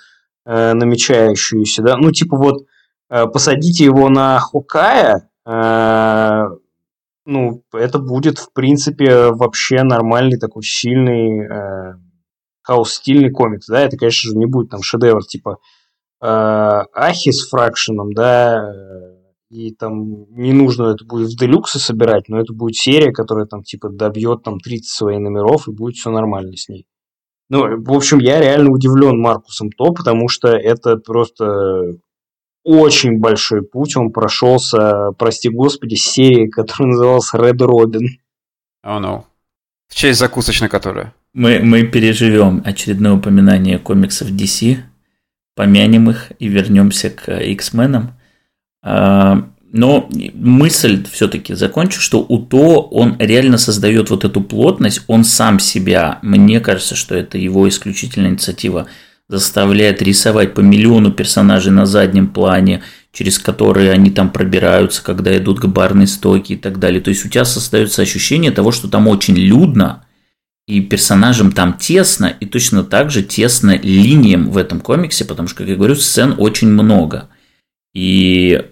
э, 0.46 0.72
намечающуюся, 0.72 1.82
да, 1.82 1.96
ну, 1.96 2.12
типа 2.12 2.36
вот 2.36 2.66
э, 3.10 3.26
посадите 3.26 3.84
его 3.84 4.08
на 4.08 4.38
Хокая, 4.38 5.28
э, 5.46 6.44
ну, 7.26 7.62
это 7.72 7.98
будет, 7.98 8.38
в 8.38 8.52
принципе, 8.52 9.30
вообще 9.30 9.82
нормальный 9.82 10.38
такой 10.38 10.62
сильный 10.62 11.46
э, 11.46 11.94
хаос-стильный 12.62 13.30
комикс, 13.30 13.66
да, 13.66 13.80
это, 13.80 13.96
конечно 13.96 14.30
же, 14.30 14.36
не 14.36 14.46
будет 14.46 14.70
там 14.70 14.82
шедевр 14.82 15.24
типа 15.24 15.58
э, 16.22 16.26
Ахи 16.26 17.30
с 17.30 17.48
фракшеном, 17.48 18.12
да, 18.12 18.72
э, 18.72 19.19
и 19.50 19.74
там 19.74 20.26
не 20.30 20.52
нужно 20.52 20.94
это 20.94 21.04
будет 21.04 21.30
в 21.30 21.36
делюксы 21.36 21.78
собирать, 21.78 22.28
но 22.28 22.40
это 22.40 22.52
будет 22.52 22.76
серия, 22.76 23.12
которая 23.12 23.46
там 23.46 23.62
типа 23.64 23.90
добьет 23.90 24.44
там 24.44 24.60
30 24.60 24.88
своих 24.88 25.18
номеров, 25.18 25.66
и 25.66 25.72
будет 25.72 25.96
все 25.96 26.10
нормально 26.10 26.56
с 26.56 26.68
ней. 26.68 26.86
Ну, 27.48 27.82
в 27.82 27.92
общем, 27.92 28.18
я 28.20 28.40
реально 28.40 28.70
удивлен 28.70 29.20
Маркусом 29.20 29.70
То, 29.72 29.92
потому 29.92 30.28
что 30.28 30.48
это 30.48 30.96
просто 30.96 31.96
очень 32.62 33.18
большой 33.18 33.62
путь. 33.62 33.96
Он 33.96 34.12
прошелся, 34.12 35.10
прости 35.18 35.48
господи, 35.48 35.96
с 35.96 36.04
серии, 36.04 36.48
которая 36.48 36.90
называлась 36.90 37.34
Red 37.34 37.58
Robin. 37.58 38.06
Oh 38.86 39.00
no. 39.00 39.24
В 39.88 39.96
честь 39.96 40.20
закусочной 40.20 40.68
которая. 40.68 41.12
мы, 41.32 41.58
мы 41.58 41.82
переживем 41.82 42.62
очередное 42.64 43.14
упоминание 43.14 43.80
комиксов 43.80 44.30
DC, 44.30 44.78
помянем 45.56 46.08
их 46.10 46.30
и 46.38 46.46
вернемся 46.46 47.10
к 47.10 47.36
X-менам. 47.36 48.12
А, 48.82 49.48
Но 49.72 50.08
мысль 50.34 51.04
все-таки 51.12 51.54
закончу, 51.54 52.00
что 52.00 52.20
у 52.20 52.38
То 52.38 52.82
он 52.82 53.16
реально 53.18 53.56
создает 53.56 54.10
вот 54.10 54.24
эту 54.24 54.40
плотность, 54.40 55.02
он 55.06 55.24
сам 55.24 55.60
себя, 55.60 56.18
мне 56.22 56.60
кажется, 56.60 56.96
что 56.96 57.14
это 57.14 57.38
его 57.38 57.68
исключительная 57.68 58.30
инициатива, 58.30 58.86
заставляет 59.28 60.02
рисовать 60.02 60.54
по 60.54 60.60
миллиону 60.60 61.12
персонажей 61.12 61.70
на 61.70 61.86
заднем 61.86 62.26
плане, 62.26 62.82
через 63.12 63.38
которые 63.38 63.92
они 63.92 64.10
там 64.10 64.30
пробираются, 64.30 65.04
когда 65.04 65.36
идут 65.36 65.60
к 65.60 65.66
барной 65.66 66.08
стойке 66.08 66.54
и 66.54 66.56
так 66.56 66.80
далее. 66.80 67.00
То 67.00 67.10
есть 67.10 67.24
у 67.24 67.28
тебя 67.28 67.44
создается 67.44 68.02
ощущение 68.02 68.50
того, 68.50 68.72
что 68.72 68.88
там 68.88 69.06
очень 69.06 69.36
людно, 69.36 70.04
и 70.66 70.80
персонажам 70.80 71.52
там 71.52 71.74
тесно, 71.74 72.26
и 72.26 72.46
точно 72.46 72.82
так 72.82 73.10
же 73.10 73.22
тесно 73.22 73.76
линиям 73.76 74.50
в 74.50 74.56
этом 74.56 74.80
комиксе, 74.80 75.24
потому 75.24 75.48
что, 75.48 75.58
как 75.58 75.68
я 75.68 75.76
говорю, 75.76 75.94
сцен 75.94 76.34
очень 76.38 76.68
много. 76.68 77.28
И 77.94 78.66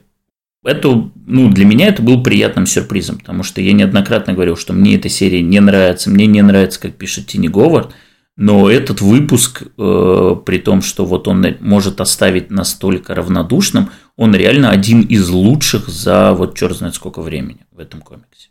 это, 0.68 1.11
ну, 1.26 1.50
для 1.50 1.64
меня 1.64 1.88
это 1.88 2.02
был 2.02 2.22
приятным 2.22 2.66
сюрпризом, 2.66 3.18
потому 3.18 3.42
что 3.42 3.61
я 3.61 3.72
неоднократно 3.72 4.35
говорил, 4.35 4.57
что 4.57 4.72
мне 4.72 4.96
эта 4.96 5.09
серия 5.09 5.42
не 5.42 5.61
нравится, 5.61 6.11
мне 6.11 6.26
не 6.26 6.42
нравится, 6.42 6.81
как 6.81 6.94
пишет 6.94 7.26
Тини 7.26 7.48
Говард, 7.48 7.94
но 8.37 8.70
этот 8.70 9.00
выпуск, 9.00 9.62
э, 9.62 10.36
при 10.47 10.59
том, 10.59 10.82
что 10.82 11.05
вот 11.05 11.26
он 11.26 11.45
может 11.61 12.01
оставить 12.01 12.51
настолько 12.51 13.14
равнодушным, 13.14 13.90
он 14.16 14.34
реально 14.34 14.70
один 14.70 15.03
из 15.03 15.28
лучших 15.28 15.88
за 15.88 16.32
вот 16.34 16.57
черт 16.57 16.76
знает 16.76 16.95
сколько 16.95 17.20
времени 17.20 17.66
в 17.72 17.80
этом 17.80 18.01
комиксе, 18.01 18.51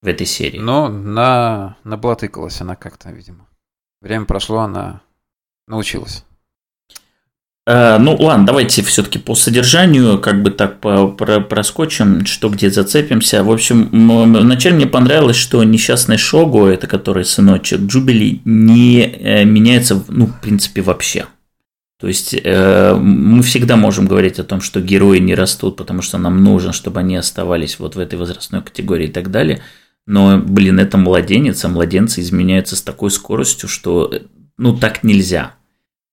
в 0.00 0.06
этой 0.06 0.26
серии. 0.26 0.58
Но 0.58 0.88
на... 0.88 1.76
наблатыкалась 1.84 2.60
она 2.60 2.74
как-то, 2.76 3.10
видимо. 3.10 3.46
Время 4.00 4.24
прошло, 4.24 4.60
она 4.60 5.02
научилась. 5.66 6.24
Э, 7.68 7.98
Ну, 7.98 8.16
ладно, 8.18 8.46
давайте 8.46 8.82
все-таки 8.82 9.18
по 9.18 9.34
содержанию, 9.34 10.18
как 10.18 10.42
бы 10.42 10.50
так 10.50 10.80
проскочим, 10.80 12.24
что 12.24 12.48
где 12.48 12.70
зацепимся. 12.70 13.44
В 13.44 13.50
общем, 13.50 13.90
вначале 13.92 14.76
мне 14.76 14.86
понравилось, 14.86 15.36
что 15.36 15.62
несчастный 15.64 16.16
Шогу, 16.16 16.64
это 16.64 16.86
который 16.86 17.26
сыночек 17.26 17.80
Джубили, 17.80 18.40
не 18.46 19.02
э, 19.02 19.44
меняется, 19.44 20.02
ну, 20.08 20.26
в 20.26 20.40
принципе, 20.40 20.80
вообще. 20.80 21.26
То 22.00 22.08
есть 22.08 22.34
э, 22.42 22.94
мы 22.94 23.42
всегда 23.42 23.76
можем 23.76 24.06
говорить 24.06 24.38
о 24.38 24.44
том, 24.44 24.62
что 24.62 24.80
герои 24.80 25.18
не 25.18 25.34
растут, 25.34 25.76
потому 25.76 26.00
что 26.00 26.16
нам 26.16 26.42
нужно, 26.42 26.72
чтобы 26.72 27.00
они 27.00 27.16
оставались 27.16 27.78
вот 27.78 27.96
в 27.96 27.98
этой 27.98 28.18
возрастной 28.18 28.62
категории 28.62 29.08
и 29.08 29.12
так 29.12 29.30
далее. 29.30 29.60
Но, 30.06 30.38
блин, 30.38 30.80
это 30.80 30.96
младенец, 30.96 31.62
а 31.66 31.68
младенцы 31.68 32.22
изменяются 32.22 32.76
с 32.76 32.82
такой 32.82 33.10
скоростью, 33.10 33.68
что, 33.68 34.10
ну, 34.56 34.74
так 34.74 35.04
нельзя. 35.04 35.57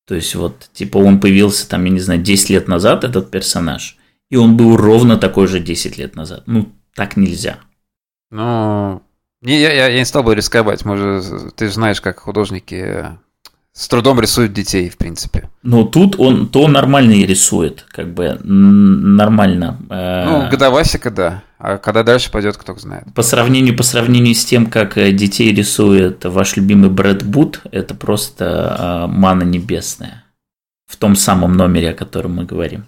То 0.08 0.16
есть 0.16 0.36
вот, 0.36 0.70
типа, 0.74 0.97
он 0.97 1.20
появился 1.20 1.68
там, 1.68 1.84
я 1.86 1.91
не 1.91 1.99
знаю, 1.99 2.22
10 2.22 2.49
лет 2.49 2.68
назад, 2.68 3.03
этот 3.03 3.32
персонаж, 3.32 3.97
И 4.30 4.36
он 4.36 4.56
был 4.56 4.78
ровно 4.78 5.18
такой 5.18 5.47
же 5.47 5.60
10 5.60 5.97
лет 5.97 6.16
назад. 6.16 6.43
Ну, 6.45 6.72
так 6.93 7.18
нельзя. 7.18 7.58
Ну, 8.32 9.01
не, 9.41 9.60
я, 9.60 9.74
я, 9.74 9.88
я 9.88 9.99
не 9.99 10.06
стал 10.06 10.24
бы 10.24 10.36
рисковать. 10.36 10.86
Может, 10.86 11.56
ты 11.56 11.68
же 11.68 11.74
знаешь, 11.74 12.01
как 12.01 12.20
художники 12.20 13.06
с 13.74 13.88
трудом 13.88 14.20
рисуют 14.20 14.53
детей, 14.53 14.89
в 14.89 14.97
принципе. 14.97 15.49
Ну, 15.62 15.86
тут 15.86 16.20
он 16.20 16.47
то 16.47 16.68
нормально 16.68 17.12
и 17.12 17.26
рисует, 17.26 17.86
как 17.89 18.14
бы 18.14 18.39
нормально. 18.43 19.78
Э, 19.89 20.26
ну, 20.26 20.49
годовасика, 20.49 21.12
да. 21.12 21.43
А 21.58 21.78
когда 21.78 22.03
дальше 22.03 22.32
пойдет, 22.32 22.58
кто 22.58 22.76
знает. 22.76 23.06
По 23.14 23.24
сравнению, 23.24 23.78
по 23.78 23.84
сравнению 23.84 24.36
с 24.36 24.43
тем, 24.43 24.66
как 24.66 24.97
э, 24.97 25.12
детей 25.12 25.53
рисует 25.53 26.26
ваш 26.26 26.58
любимый 26.58 26.89
Брэд 26.89 27.24
Бут, 27.24 27.62
это 27.72 27.95
просто 27.95 29.06
э, 29.08 29.08
мана 29.08 29.43
небесная. 29.43 30.24
В 30.86 30.97
том 30.97 31.16
самом 31.16 31.53
номере, 31.53 31.91
о 31.91 31.93
котором 31.93 32.36
мы 32.36 32.45
говорим. 32.45 32.86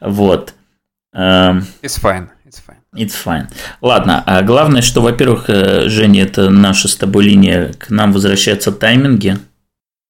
Вот. 0.00 0.54
Эм, 1.12 1.66
it's 1.82 2.00
fine. 2.00 2.28
It's 2.46 2.62
fine. 2.66 2.78
It's 2.94 3.14
fine. 3.24 3.48
Ладно, 3.80 4.22
а 4.26 4.42
главное, 4.42 4.82
что, 4.82 5.02
во-первых, 5.02 5.50
э, 5.50 5.88
Женя, 5.88 6.22
это 6.22 6.50
наша 6.50 6.88
с 6.88 6.96
тобой 6.96 7.24
линия, 7.24 7.72
к 7.72 7.90
нам 7.90 8.12
возвращаются 8.12 8.72
тайминги, 8.72 9.38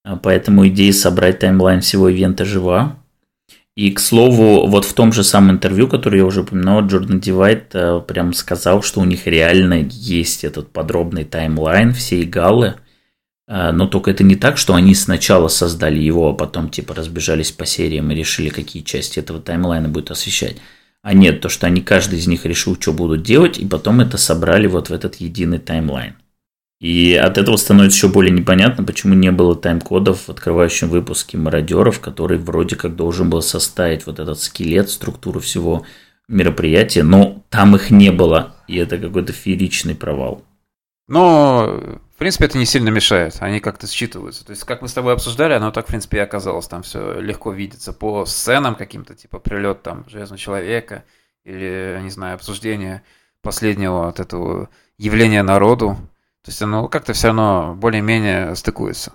а 0.05 0.17
поэтому 0.17 0.69
идея 0.69 0.93
собрать 0.93 1.39
таймлайн 1.39 1.81
всего 1.81 2.09
ивента 2.09 2.45
жива. 2.45 2.97
И, 3.75 3.91
к 3.91 4.01
слову, 4.01 4.67
вот 4.67 4.85
в 4.85 4.93
том 4.93 5.13
же 5.13 5.25
самом 5.25 5.53
интервью, 5.53 5.89
которое 5.89 6.19
я 6.19 6.27
уже 6.27 6.43
упоминал, 6.43 6.87
Джордан 6.87 7.21
Ди 7.21 7.39
Уайт 7.39 7.75
э, 7.75 8.03
прям 8.07 8.35
сказал, 8.35 8.83
что 8.83 9.01
у 9.01 9.05
них 9.05 9.27
реально 9.27 9.89
есть 9.91 10.45
этот 10.45 10.71
подробный 10.71 11.25
таймлайн 11.25 11.95
всей 11.95 12.25
галы. 12.25 12.75
Э, 13.49 13.71
но 13.73 13.87
только 13.87 14.11
это 14.11 14.25
не 14.25 14.37
так, 14.37 14.59
что 14.59 14.75
они 14.75 14.95
сначала 14.95 15.49
создали 15.49 15.99
его, 15.99 16.29
а 16.29 16.35
потом 16.35 16.69
типа 16.69 16.95
разбежались 16.95 17.51
по 17.51 17.65
сериям 17.65 18.11
и 18.11 18.15
решили, 18.15 18.51
какие 18.51 18.83
части 18.83 19.19
этого 19.19 19.41
таймлайна 19.41 19.89
будет 19.89 20.11
освещать. 20.11 20.57
А 21.01 21.15
нет, 21.15 21.41
то, 21.41 21.49
что 21.49 21.67
они 21.67 21.81
каждый 21.81 22.19
из 22.19 22.27
них 22.27 22.45
решил, 22.45 22.77
что 22.79 22.93
будут 22.93 23.23
делать, 23.23 23.59
и 23.59 23.67
потом 23.67 24.01
это 24.01 24.19
собрали 24.19 24.67
вот 24.67 24.91
в 24.91 24.93
этот 24.93 25.17
единый 25.17 25.59
таймлайн. 25.59 26.15
И 26.83 27.15
от 27.15 27.39
этого 27.39 27.57
становится 27.59 27.97
еще 27.97 28.09
более 28.09 28.33
непонятно, 28.33 28.83
почему 28.83 29.15
не 29.15 29.31
было 29.31 29.55
тайм-кодов 29.55 30.23
в 30.23 30.29
открывающем 30.31 30.89
выпуске 30.89 31.39
мародеров, 31.39 32.01
который 32.01 32.39
вроде 32.39 32.75
как 32.75 32.97
должен 32.97 33.31
был 33.31 33.41
составить 33.41 34.05
вот 34.05 34.19
этот 34.19 34.41
скелет, 34.41 34.91
структуру 34.91 35.39
всего 35.39 35.87
мероприятия, 36.27 37.05
но 37.05 37.45
там 37.51 37.77
их 37.77 37.93
не 37.93 38.11
было, 38.11 38.57
и 38.67 38.79
это 38.79 38.99
какой-то 38.99 39.33
фееричный 39.33 39.95
провал. 39.95 40.43
Но, 41.07 42.01
в 42.17 42.19
принципе, 42.19 42.47
это 42.47 42.59
не 42.59 42.67
сильно 42.67 42.89
мешает, 42.89 43.37
они 43.39 43.61
как-то 43.61 43.87
считываются. 43.87 44.45
То 44.45 44.51
есть, 44.51 44.65
как 44.65 44.83
мы 44.83 44.89
с 44.89 44.93
тобой 44.93 45.13
обсуждали, 45.13 45.53
оно 45.53 45.71
так, 45.71 45.85
в 45.85 45.89
принципе, 45.89 46.17
и 46.17 46.21
оказалось. 46.21 46.67
Там 46.67 46.83
все 46.83 47.21
легко 47.21 47.53
видится 47.53 47.93
по 47.93 48.27
сценам 48.27 48.75
каким-то, 48.75 49.15
типа 49.15 49.39
прилет 49.39 49.85
там 49.85 50.05
Железного 50.09 50.39
Человека, 50.39 51.05
или, 51.45 52.01
не 52.03 52.11
знаю, 52.11 52.35
обсуждение 52.35 53.05
последнего 53.41 54.07
вот 54.07 54.19
этого 54.19 54.69
явления 54.99 55.45
народу. 55.45 55.97
То 56.45 56.51
есть 56.51 56.61
оно 56.63 56.89
как-то 56.89 57.13
все 57.13 57.29
равно 57.29 57.77
более-менее 57.79 58.57
стыкуется. 58.57 59.13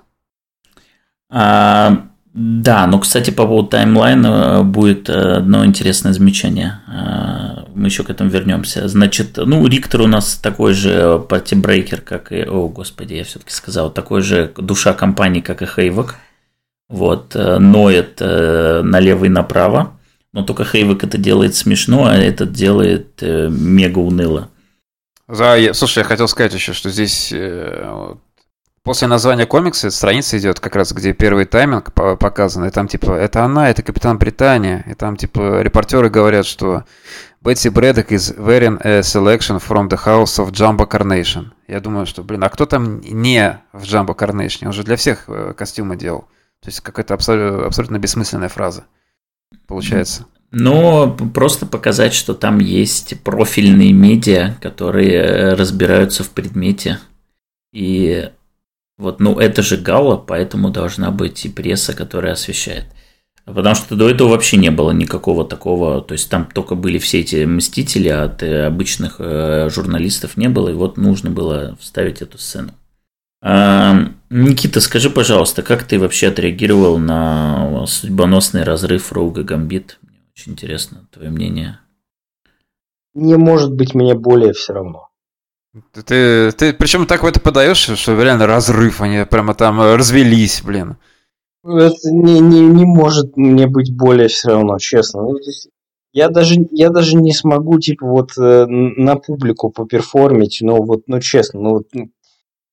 А, 1.29 2.07
да, 2.33 2.87
но, 2.87 2.99
кстати, 2.99 3.31
по 3.31 3.45
поводу 3.45 3.69
таймлайна 3.69 4.63
будет 4.63 5.09
одно 5.09 5.65
интересное 5.65 6.13
замечание. 6.13 6.81
А, 6.87 7.67
мы 7.75 7.87
еще 7.87 8.03
к 8.03 8.09
этому 8.09 8.29
вернемся. 8.29 8.87
Значит, 8.87 9.37
ну, 9.37 9.67
Риктор 9.67 10.01
у 10.01 10.07
нас 10.07 10.35
такой 10.35 10.73
же 10.73 11.19
party-breaker, 11.19 12.01
как 12.01 12.31
и... 12.31 12.43
О, 12.43 12.69
господи, 12.69 13.15
я 13.15 13.23
все-таки 13.23 13.51
сказал. 13.51 13.91
Такой 13.91 14.21
же 14.21 14.53
душа 14.55 14.93
компании, 14.93 15.41
как 15.41 15.61
и 15.61 15.65
Хейвок. 15.65 16.15
Вот, 16.89 17.35
э, 17.35 17.57
ноет 17.59 18.17
э, 18.21 18.81
налево 18.83 19.25
и 19.25 19.29
направо. 19.29 19.97
Но 20.31 20.43
только 20.43 20.63
Хейвок 20.63 21.03
это 21.03 21.17
делает 21.17 21.55
смешно, 21.55 22.05
а 22.05 22.15
этот 22.15 22.53
делает 22.53 23.21
э, 23.21 23.49
мега 23.49 23.99
уныло. 23.99 24.49
За, 25.27 25.57
слушай, 25.73 25.99
я 25.99 26.03
хотел 26.05 26.27
сказать 26.29 26.53
еще, 26.53 26.71
что 26.71 26.89
здесь 26.89 27.33
э, 27.33 28.15
после 28.83 29.09
названия 29.09 29.45
комикса 29.45 29.89
страница 29.91 30.37
идет 30.37 30.61
как 30.61 30.77
раз, 30.77 30.93
где 30.93 31.13
первый 31.13 31.43
тайминг 31.43 31.91
показан, 31.91 32.63
и 32.63 32.69
там 32.69 32.87
типа 32.87 33.11
это 33.11 33.43
она, 33.43 33.69
это 33.69 33.83
Капитан 33.83 34.17
Британия, 34.17 34.85
и 34.87 34.93
там 34.93 35.17
типа 35.17 35.61
репортеры 35.61 36.09
говорят, 36.09 36.45
что 36.45 36.85
Бетси 37.41 37.67
Брэдок 37.67 38.13
is 38.13 38.37
wearing 38.37 38.79
a 38.83 39.01
selection 39.01 39.59
from 39.59 39.89
the 39.89 39.99
house 40.05 40.39
of 40.39 40.51
Jumbo 40.51 40.89
Carnation. 40.89 41.47
Я 41.67 41.81
думаю, 41.81 42.05
что, 42.05 42.23
блин, 42.23 42.45
а 42.45 42.49
кто 42.49 42.65
там 42.65 43.01
не 43.01 43.61
в 43.73 43.83
Jumbo 43.83 44.17
Carnation? 44.17 44.67
Он 44.67 44.73
же 44.73 44.83
для 44.83 44.95
всех 44.95 45.25
э, 45.27 45.53
костюмы 45.57 45.97
делал. 45.97 46.21
То 46.61 46.69
есть 46.69 46.79
какая-то 46.79 47.13
абсолютно 47.13 47.99
бессмысленная 47.99 48.49
фраза 48.49 48.85
получается 49.67 50.25
но 50.51 51.15
просто 51.33 51.65
показать, 51.65 52.13
что 52.13 52.33
там 52.33 52.59
есть 52.59 53.19
профильные 53.21 53.91
медиа, 53.91 54.55
которые 54.61 55.53
разбираются 55.53 56.23
в 56.23 56.29
предмете. 56.29 56.99
И 57.73 58.29
вот, 58.97 59.19
ну, 59.19 59.39
это 59.39 59.61
же 59.61 59.77
гала, 59.77 60.17
поэтому 60.17 60.69
должна 60.69 61.11
быть 61.11 61.45
и 61.45 61.49
пресса, 61.49 61.93
которая 61.93 62.33
освещает. 62.33 62.85
Потому 63.45 63.75
что 63.75 63.95
до 63.95 64.09
этого 64.09 64.29
вообще 64.29 64.57
не 64.57 64.71
было 64.71 64.91
никакого 64.91 65.45
такого, 65.45 66.01
то 66.01 66.13
есть 66.13 66.29
там 66.29 66.49
только 66.53 66.75
были 66.75 66.97
все 66.97 67.21
эти 67.21 67.45
мстители, 67.45 68.09
а 68.09 68.25
от 68.25 68.43
э, 68.43 68.65
обычных 68.65 69.17
э, 69.19 69.69
журналистов 69.69 70.35
не 70.35 70.49
было, 70.49 70.69
и 70.69 70.73
вот 70.73 70.97
нужно 70.97 71.29
было 71.29 71.77
вставить 71.79 72.21
эту 72.21 72.37
сцену. 72.37 72.73
А, 73.41 74.11
Никита, 74.29 74.81
скажи, 74.81 75.09
пожалуйста, 75.09 75.61
как 75.61 75.83
ты 75.83 75.97
вообще 75.97 76.27
отреагировал 76.27 76.97
на 76.97 77.85
судьбоносный 77.87 78.63
разрыв 78.63 79.13
Роуга 79.13 79.43
Гамбит? 79.43 79.97
Очень 80.37 80.51
интересно 80.51 81.07
твое 81.11 81.31
мнение. 81.31 81.79
Не 83.15 83.37
может 83.37 83.73
быть 83.73 83.95
мне 83.95 84.13
более 84.13 84.53
все 84.53 84.73
равно. 84.73 85.09
Ты, 85.93 86.51
ты 86.51 86.73
причем 86.73 87.07
так 87.07 87.23
в 87.23 87.25
это 87.25 87.39
подаешь, 87.39 87.77
что 87.77 88.21
реально 88.21 88.45
разрыв, 88.45 89.01
они 89.01 89.25
прямо 89.25 89.55
там 89.55 89.81
развелись, 89.81 90.61
блин. 90.63 90.97
Это 91.63 92.11
не, 92.11 92.39
не, 92.39 92.61
не 92.61 92.85
может 92.85 93.35
мне 93.35 93.65
быть 93.65 93.95
более 93.95 94.27
все 94.27 94.49
равно, 94.49 94.77
честно. 94.77 95.23
Ну, 95.23 95.37
я 96.13 96.29
даже, 96.29 96.55
я 96.71 96.89
даже 96.89 97.17
не 97.17 97.33
смогу, 97.33 97.79
типа, 97.79 98.05
вот 98.05 98.37
э, 98.37 98.65
на 98.67 99.15
публику 99.15 99.71
поперформить, 99.71 100.59
но 100.61 100.81
вот, 100.83 101.03
ну, 101.07 101.19
честно, 101.19 101.59
ну, 101.59 101.69
вот, 101.71 101.87
ну. 101.93 102.11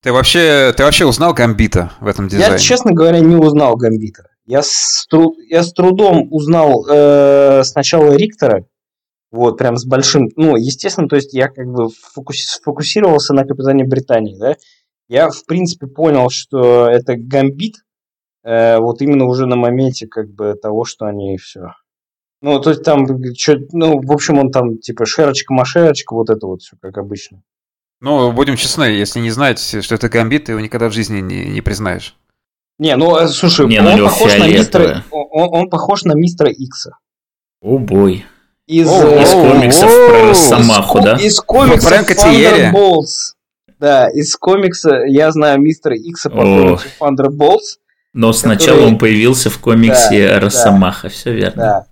Ты 0.02 0.12
вообще, 0.12 0.72
ты 0.76 0.84
вообще 0.84 1.06
узнал 1.06 1.32
Гамбита 1.32 1.92
в 2.00 2.06
этом 2.06 2.28
дизайне? 2.28 2.52
Я, 2.52 2.58
честно 2.58 2.92
говоря, 2.92 3.20
не 3.20 3.36
узнал 3.36 3.76
Гамбита. 3.76 4.28
Я 4.46 4.62
с, 4.62 5.06
тру, 5.08 5.36
я 5.48 5.62
с 5.62 5.72
трудом 5.72 6.28
узнал 6.30 6.86
э, 6.86 7.62
сначала 7.64 8.14
Риктора, 8.14 8.66
вот, 9.30 9.56
прям 9.56 9.76
с 9.76 9.86
большим, 9.86 10.28
ну, 10.36 10.56
естественно, 10.56 11.08
то 11.08 11.16
есть 11.16 11.32
я 11.32 11.48
как 11.48 11.66
бы 11.66 11.88
фокуси, 11.88 12.46
сфокусировался 12.46 13.32
на 13.32 13.44
капитане 13.44 13.84
Британии, 13.84 14.38
да, 14.38 14.56
я, 15.08 15.28
в 15.30 15.44
принципе, 15.46 15.86
понял, 15.86 16.28
что 16.30 16.88
это 16.88 17.16
гамбит, 17.16 17.76
э, 18.44 18.78
вот 18.78 19.00
именно 19.00 19.24
уже 19.24 19.46
на 19.46 19.56
моменте, 19.56 20.06
как 20.06 20.28
бы, 20.30 20.54
того, 20.54 20.84
что 20.84 21.06
они 21.06 21.36
все. 21.38 21.72
Ну, 22.42 22.60
то 22.60 22.70
есть 22.70 22.82
там, 22.82 23.06
что, 23.34 23.56
ну, 23.72 24.00
в 24.02 24.12
общем, 24.12 24.38
он 24.38 24.50
там, 24.50 24.76
типа, 24.76 25.06
шерочка-машерочка, 25.06 26.14
вот 26.14 26.28
это 26.28 26.46
вот 26.46 26.60
все, 26.60 26.76
как 26.80 26.98
обычно. 26.98 27.42
Ну, 28.00 28.32
будем 28.32 28.56
честны, 28.56 28.84
если 28.84 29.20
не 29.20 29.30
знаете, 29.30 29.80
что 29.80 29.94
это 29.94 30.10
гамбит, 30.10 30.44
ты 30.44 30.52
его 30.52 30.60
никогда 30.60 30.90
в 30.90 30.92
жизни 30.92 31.20
не, 31.20 31.46
не 31.46 31.62
признаешь. 31.62 32.16
Не, 32.78 32.96
ну 32.96 33.16
э, 33.16 33.28
слушай, 33.28 33.66
не, 33.66 33.80
он, 33.80 34.02
похож 34.02 34.36
на 34.36 34.48
мистера, 34.48 35.04
он, 35.10 35.48
он 35.52 35.70
похож 35.70 36.02
на 36.02 36.14
мистера 36.14 36.50
Икса. 36.50 36.96
О 37.60 37.78
бой. 37.78 38.24
Из, 38.66 38.88
о, 38.88 39.22
из 39.22 39.30
комиксов 39.30 39.90
о, 39.90 40.08
про 40.08 40.28
Росомаху, 40.30 41.00
да? 41.00 41.16
Из 41.16 41.38
комиксов 41.40 41.92
Thunderbolts. 42.10 43.34
Да, 43.78 44.08
из 44.08 44.34
комикса 44.36 45.02
я 45.06 45.30
знаю 45.30 45.60
мистера 45.60 45.96
Икса 45.96 46.30
по 46.30 46.42
комиксу 46.42 46.86
Thunderbolts. 47.00 47.78
Но 48.12 48.32
сначала 48.32 48.76
который... 48.76 48.92
он 48.92 48.98
появился 48.98 49.50
в 49.50 49.58
комиксе 49.58 50.28
да, 50.28 50.40
Росомаха, 50.40 51.08
да, 51.08 51.08
все 51.08 51.32
верно. 51.32 51.86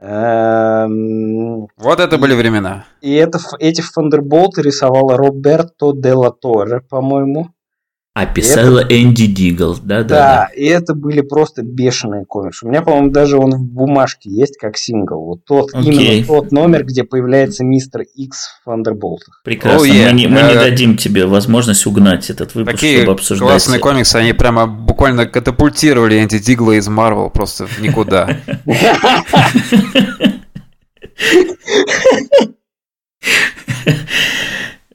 Да. 0.00 0.84
Эм... 0.84 1.68
Вот 1.76 2.00
это 2.00 2.18
были 2.18 2.34
времена. 2.34 2.84
И 3.00 3.12
это, 3.14 3.38
эти 3.58 3.82
Thunderbolts 3.82 4.62
рисовала 4.62 5.16
Роберто 5.16 5.92
де 5.92 6.12
ла 6.12 6.30
Торре, 6.30 6.80
по-моему. 6.80 7.50
А 8.16 8.24
писала 8.24 8.78
это... 8.78 8.98
Энди 8.98 9.26
Дигл, 9.26 9.74
да, 9.74 9.98
да, 9.98 10.02
да. 10.02 10.08
Да, 10.08 10.48
и 10.56 10.64
это 10.64 10.94
были 10.94 11.20
просто 11.20 11.60
бешеные 11.62 12.24
комиксы. 12.24 12.64
У 12.64 12.70
меня, 12.70 12.80
по-моему, 12.80 13.10
даже 13.10 13.36
он 13.36 13.50
в 13.50 13.62
бумажке 13.62 14.30
есть 14.30 14.56
как 14.56 14.78
сингл. 14.78 15.22
Вот 15.22 15.44
тот, 15.44 15.74
okay. 15.74 15.82
именно 15.82 16.26
тот 16.26 16.50
номер, 16.50 16.86
где 16.86 17.04
появляется 17.04 17.62
мистер 17.62 18.04
Икс 18.14 18.46
в 18.46 18.64
Фандерболтах. 18.64 19.42
Прекрасно. 19.44 19.84
Oh, 19.84 19.90
yeah. 19.90 20.06
мы, 20.06 20.12
не, 20.12 20.28
мы 20.28 20.40
uh, 20.40 20.48
не 20.48 20.54
дадим 20.54 20.96
тебе 20.96 21.26
возможность 21.26 21.84
угнать 21.84 22.30
этот 22.30 22.54
выпуск, 22.54 22.76
Такие 22.76 23.02
чтобы 23.02 23.12
обсуждать. 23.12 23.48
классные 23.50 23.80
комиксы, 23.80 24.16
они 24.16 24.32
прямо 24.32 24.66
буквально 24.66 25.26
катапультировали 25.26 26.18
Энди 26.18 26.38
Дигла 26.38 26.72
из 26.72 26.88
Марвел 26.88 27.28
просто 27.28 27.66
в 27.66 27.82
никуда. 27.82 28.38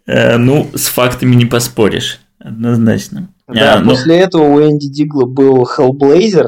Э, 0.08 0.36
ну, 0.38 0.68
с 0.74 0.88
фактами 0.88 1.36
не 1.36 1.46
поспоришь. 1.46 2.20
Однозначно. 2.44 3.30
Да, 3.48 3.76
а, 3.76 3.80
ну... 3.80 3.92
после 3.92 4.20
этого 4.20 4.44
у 4.44 4.62
Энди 4.62 4.90
Дигла 4.90 5.26
был 5.26 5.64
Hellblazer, 5.64 6.48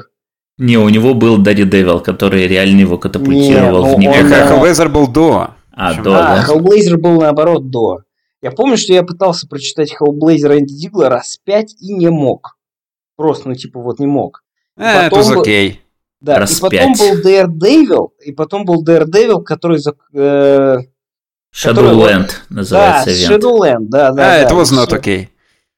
Не, 0.57 0.77
у 0.77 0.89
него 0.89 1.13
был 1.13 1.37
Дари 1.37 1.63
Девил, 1.65 1.99
который 1.99 2.47
реально 2.47 2.81
его 2.81 2.97
катапультировал 2.97 3.85
Не, 3.85 3.95
в 3.95 3.99
небо. 3.99 4.11
он, 4.13 4.31
э, 4.31 4.49
Hellblazer 4.49 4.89
был 4.89 5.07
до. 5.07 5.51
А, 5.71 5.93
да, 6.01 6.33
а, 6.33 6.45
да. 6.47 6.53
Hellblazer 6.53 6.97
был 6.97 7.19
наоборот 7.21 7.69
до. 7.69 7.99
Я 8.41 8.51
помню, 8.51 8.77
что 8.77 8.93
я 8.93 9.03
пытался 9.03 9.47
прочитать 9.47 9.93
Hellblazer 9.93 10.59
Энди 10.59 10.73
Дигла 10.73 11.09
раз 11.09 11.37
пять 11.43 11.75
и 11.79 11.93
не 11.93 12.09
мог. 12.09 12.57
Просто, 13.15 13.49
ну, 13.49 13.55
типа, 13.55 13.79
вот 13.79 13.99
не 13.99 14.07
мог. 14.07 14.43
Э, 14.77 15.07
это 15.07 15.15
был- 15.15 15.41
окей. 15.41 15.81
Да, 16.19 16.39
Раз 16.39 16.57
и 16.57 16.61
потом 16.61 16.93
пять. 16.93 16.99
был 16.99 17.21
Daredevil, 17.21 18.09
и 18.23 18.31
потом 18.31 18.63
был 18.65 18.83
Daredevil, 18.83 19.43
который... 19.43 19.77
за- 19.79 19.95
э, 20.13 20.77
который 21.61 21.93
вот- 21.95 22.09
Shadowland 22.09 22.27
да, 22.27 22.55
называется 22.55 23.11
ивент. 23.11 23.43
Shadowland, 23.43 23.85
да, 23.89 24.11
да. 24.11 24.11
А, 24.11 24.13
да, 24.13 24.37
это 24.37 24.55
was 24.55 24.71
not 24.71 24.87
всё. 24.87 25.27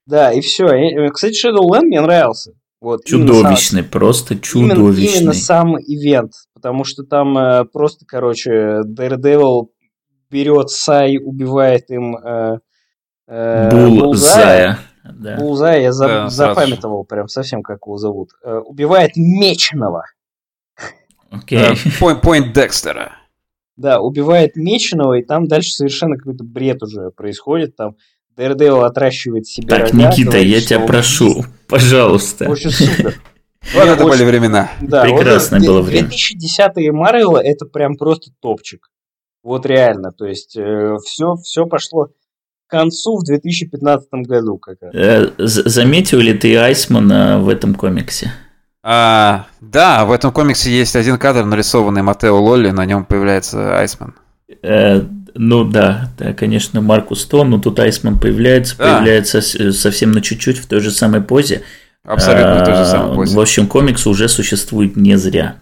Да, 0.06 0.32
и 0.32 0.42
все. 0.42 0.66
Кстати, 1.12 1.34
Shadowland 1.48 1.84
мне 1.86 2.02
нравился. 2.02 2.52
Вот, 2.82 3.02
именно 3.10 3.28
сам- 3.28 3.36
Чудовищный, 3.42 3.84
просто 3.84 4.34
Именно, 4.34 4.44
чудовищный. 4.76 5.20
именно 5.22 5.34
сам 5.34 5.76
ивент, 5.80 6.34
потому 6.54 6.84
что 6.84 7.04
там 7.04 7.36
э, 7.38 7.66
просто, 7.66 8.06
короче, 8.06 8.82
Daredevil 8.86 9.70
берет 10.30 10.70
Сай, 10.70 11.18
убивает 11.18 11.90
им 11.90 12.16
э, 12.18 12.60
э, 13.28 13.72
Булзая. 13.72 14.34
Зая. 14.44 14.80
Да. 15.04 15.38
Булзая, 15.38 15.82
я 15.82 15.92
за- 15.92 16.08
Да, 16.08 16.30
сразу 16.30 16.36
запамятовал 16.36 17.06
прям 17.06 17.28
совсем, 17.28 17.64
как 17.64 17.80
его 17.88 17.98
зовут. 17.98 18.32
Э, 18.44 18.58
убивает 18.58 19.12
Меченого. 19.16 20.04
Окей. 21.32 21.60
Э, 21.60 21.74
Point, 22.00 22.22
point 22.22 22.54
Декстера. 22.54 23.14
Да, 23.78 24.00
убивает 24.00 24.56
Меченого, 24.56 25.14
и 25.20 25.24
там 25.24 25.48
дальше 25.48 25.72
совершенно 25.72 26.18
какой-то 26.18 26.44
бред 26.44 26.84
уже 26.84 27.10
происходит. 27.12 27.76
Там 27.76 27.96
Daredevil 28.38 28.84
отращивает 28.84 29.48
себе 29.48 29.68
Так, 29.68 29.92
рога, 29.92 29.98
Никита, 29.98 30.32
говорит, 30.32 30.48
я 30.48 30.62
тебя 30.62 30.80
он 30.82 30.88
прошу, 30.88 31.46
пожалуйста. 31.68 32.50
Очень 32.50 32.72
супер. 32.72 33.16
Вот 33.74 33.84
это 33.88 34.04
были 34.04 34.24
времена. 34.24 34.72
Да, 34.82 35.04
Прекрасное 35.04 35.60
вот 35.60 35.68
было 35.68 35.82
время. 35.82 36.10
2010-е 36.10 36.92
Марвела 36.92 37.40
это 37.40 37.66
прям 37.66 37.98
просто 37.98 38.32
топчик. 38.40 38.90
Вот 39.44 39.66
реально. 39.66 40.12
То 40.12 40.26
есть 40.26 40.52
все, 40.52 41.36
все 41.44 41.66
пошло 41.66 42.10
к 42.68 42.72
концу 42.72 43.18
в 43.18 43.24
2015 43.24 44.08
году 44.28 44.58
как 44.58 44.78
раз. 44.82 44.94
Э, 44.94 45.32
Заметил 45.38 46.20
ли 46.20 46.34
ты 46.34 46.56
Айсмана 46.58 47.40
в 47.40 47.50
этом 47.50 47.76
комиксе? 47.76 48.32
А, 48.84 49.48
да, 49.62 50.06
в 50.06 50.12
этом 50.12 50.32
комиксе 50.32 50.70
есть 50.70 50.96
один 50.96 51.18
кадр, 51.18 51.44
нарисованный 51.44 52.04
Матео 52.04 52.40
Лолли, 52.40 52.70
на 52.70 52.86
нем 52.86 53.06
появляется 53.06 53.80
Айсман. 53.80 54.14
Э, 54.62 55.02
Ну 55.38 55.66
да, 55.66 56.10
да, 56.18 56.34
конечно, 56.34 56.80
Маркус 56.82 57.26
То, 57.26 57.44
но 57.44 57.60
тут 57.60 57.78
Айсман 57.80 58.18
появляется, 58.20 58.78
Да. 58.78 58.96
появляется 58.98 59.42
с- 59.42 59.74
совсем 59.74 60.12
на 60.14 60.22
чуть-чуть 60.22 60.58
в 60.58 60.66
той 60.66 60.80
же 60.80 60.92
самой 60.92 61.22
позе. 61.22 61.64
Абсолютно 62.06 62.56
в 62.62 62.66
той 62.66 62.74
же 62.76 62.82
А, 62.82 62.86
самой 62.86 63.16
позе. 63.16 63.36
В 63.36 63.40
общем, 63.42 63.68
комикс 63.68 64.08
уже 64.08 64.30
существует 64.30 64.96
не 64.96 65.18
зря. 65.18 65.58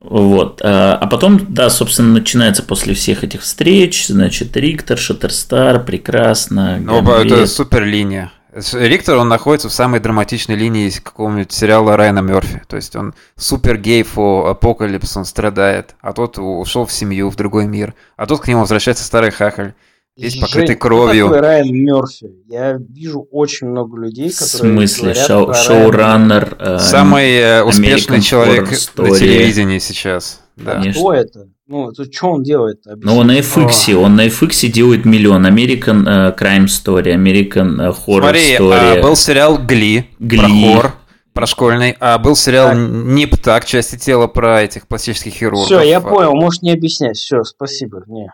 Вот. 0.00 0.60
А 0.64 0.96
а 0.96 1.06
потом, 1.06 1.46
да, 1.48 1.70
собственно, 1.70 2.12
начинается 2.12 2.62
после 2.62 2.94
всех 2.94 3.22
этих 3.24 3.42
встреч, 3.42 4.06
значит, 4.08 4.56
Риктор, 4.56 4.98
Шаттерстар, 4.98 5.84
прекрасно. 5.84 6.78
Ну, 6.80 7.02
это 7.12 7.46
супер 7.46 7.84
линия. 7.84 8.32
Риктор, 8.54 9.16
он 9.16 9.28
находится 9.28 9.68
в 9.68 9.72
самой 9.72 10.00
драматичной 10.00 10.56
линии 10.56 10.86
из 10.86 11.00
какого-нибудь 11.00 11.52
сериала 11.52 11.96
Райана 11.96 12.20
Мерфи. 12.20 12.62
То 12.68 12.76
есть 12.76 12.94
он 12.96 13.14
супер 13.36 13.78
гей 13.78 14.02
фо 14.02 14.46
апокалипс, 14.48 15.16
он 15.16 15.24
страдает. 15.24 15.94
А 16.02 16.12
тот 16.12 16.38
ушел 16.38 16.84
в 16.84 16.92
семью, 16.92 17.30
в 17.30 17.36
другой 17.36 17.66
мир. 17.66 17.94
А 18.16 18.26
тут 18.26 18.40
к 18.40 18.48
нему 18.48 18.60
возвращается 18.60 19.04
старый 19.04 19.30
хахаль. 19.30 19.72
Весь 20.14 20.36
покрытый 20.36 20.66
Жень, 20.66 20.76
кто 20.76 20.88
кровью. 20.88 21.24
такой 21.28 21.40
Райан 21.40 21.68
Мерфи? 21.72 22.30
Я 22.46 22.74
вижу 22.76 23.26
очень 23.30 23.68
много 23.68 23.98
людей, 23.98 24.30
В 24.30 24.38
которые 24.38 24.72
смысле, 24.74 25.02
говорят 25.14 25.26
шоу- 25.26 25.54
шоураннер. 25.54 26.56
э, 26.58 26.78
Самый 26.78 27.30
э, 27.32 27.62
успешный 27.62 28.18
American 28.18 28.20
человек 28.20 28.68
на 28.96 29.18
телевидении 29.18 29.78
сейчас. 29.78 30.40
Да. 30.56 30.72
Конечно. 30.72 31.00
Кто 31.00 31.14
это? 31.14 31.48
Ну, 31.72 31.90
это 31.90 32.04
что 32.04 32.32
он 32.32 32.42
делает? 32.42 32.82
Ну, 32.84 33.16
он 33.16 33.28
на 33.28 33.38
FX, 33.38 33.94
он 33.94 34.14
на 34.16 34.26
FX 34.26 34.68
делает 34.68 35.06
миллион. 35.06 35.46
American 35.46 36.04
э, 36.06 36.36
Crime 36.38 36.66
Story, 36.66 37.14
American 37.14 37.80
э, 37.80 37.88
Horror 37.88 38.20
Смотри, 38.20 38.56
Story. 38.58 38.98
а, 38.98 39.02
был 39.02 39.16
сериал 39.16 39.56
Гли, 39.56 40.06
Гли. 40.18 40.38
про 40.38 40.48
хор, 40.48 40.92
про 41.32 41.46
школьный, 41.46 41.96
а 41.98 42.18
был 42.18 42.36
сериал 42.36 42.68
Так. 42.72 42.78
Нип 42.78 43.38
Так, 43.38 43.64
части 43.64 43.96
тела 43.96 44.26
про 44.26 44.60
этих 44.62 44.86
пластических 44.86 45.32
хирургов. 45.32 45.64
Все, 45.64 45.80
я 45.80 45.96
А, 45.96 46.00
понял, 46.02 46.34
можешь 46.34 46.60
не 46.60 46.72
объяснять. 46.72 47.16
Все, 47.16 47.42
спасибо. 47.42 48.02
Не, 48.06 48.30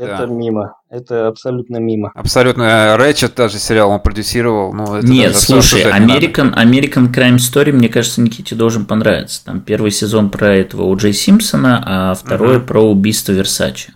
это 0.00 0.26
Да. 0.26 0.26
мимо. 0.26 0.74
Это 0.90 1.28
абсолютно 1.28 1.76
мимо. 1.78 2.10
Абсолютно. 2.14 2.96
Рэчет 2.96 3.34
даже 3.34 3.58
сериал 3.58 3.90
он 3.90 4.00
продюсировал. 4.00 4.72
Ну, 4.72 4.96
это 4.96 5.06
Нет, 5.06 5.36
слушай, 5.36 5.82
обсуждать 5.82 6.00
не. 6.06 6.18
American, 6.18 6.54
American 6.54 7.12
Crime 7.14 7.36
Story, 7.36 7.72
мне 7.72 7.88
кажется, 7.88 8.20
Никите 8.20 8.54
должен 8.54 8.86
понравиться. 8.86 9.44
Там 9.44 9.60
первый 9.60 9.90
сезон 9.90 10.30
про 10.30 10.56
этого 10.56 10.82
У 10.84 10.96
Джей 10.96 11.12
Симпсона, 11.12 11.82
а 11.86 12.14
второй 12.14 12.58
Мгм. 12.58 12.66
про 12.66 12.82
убийство 12.82 13.32
Версачи. 13.32 13.92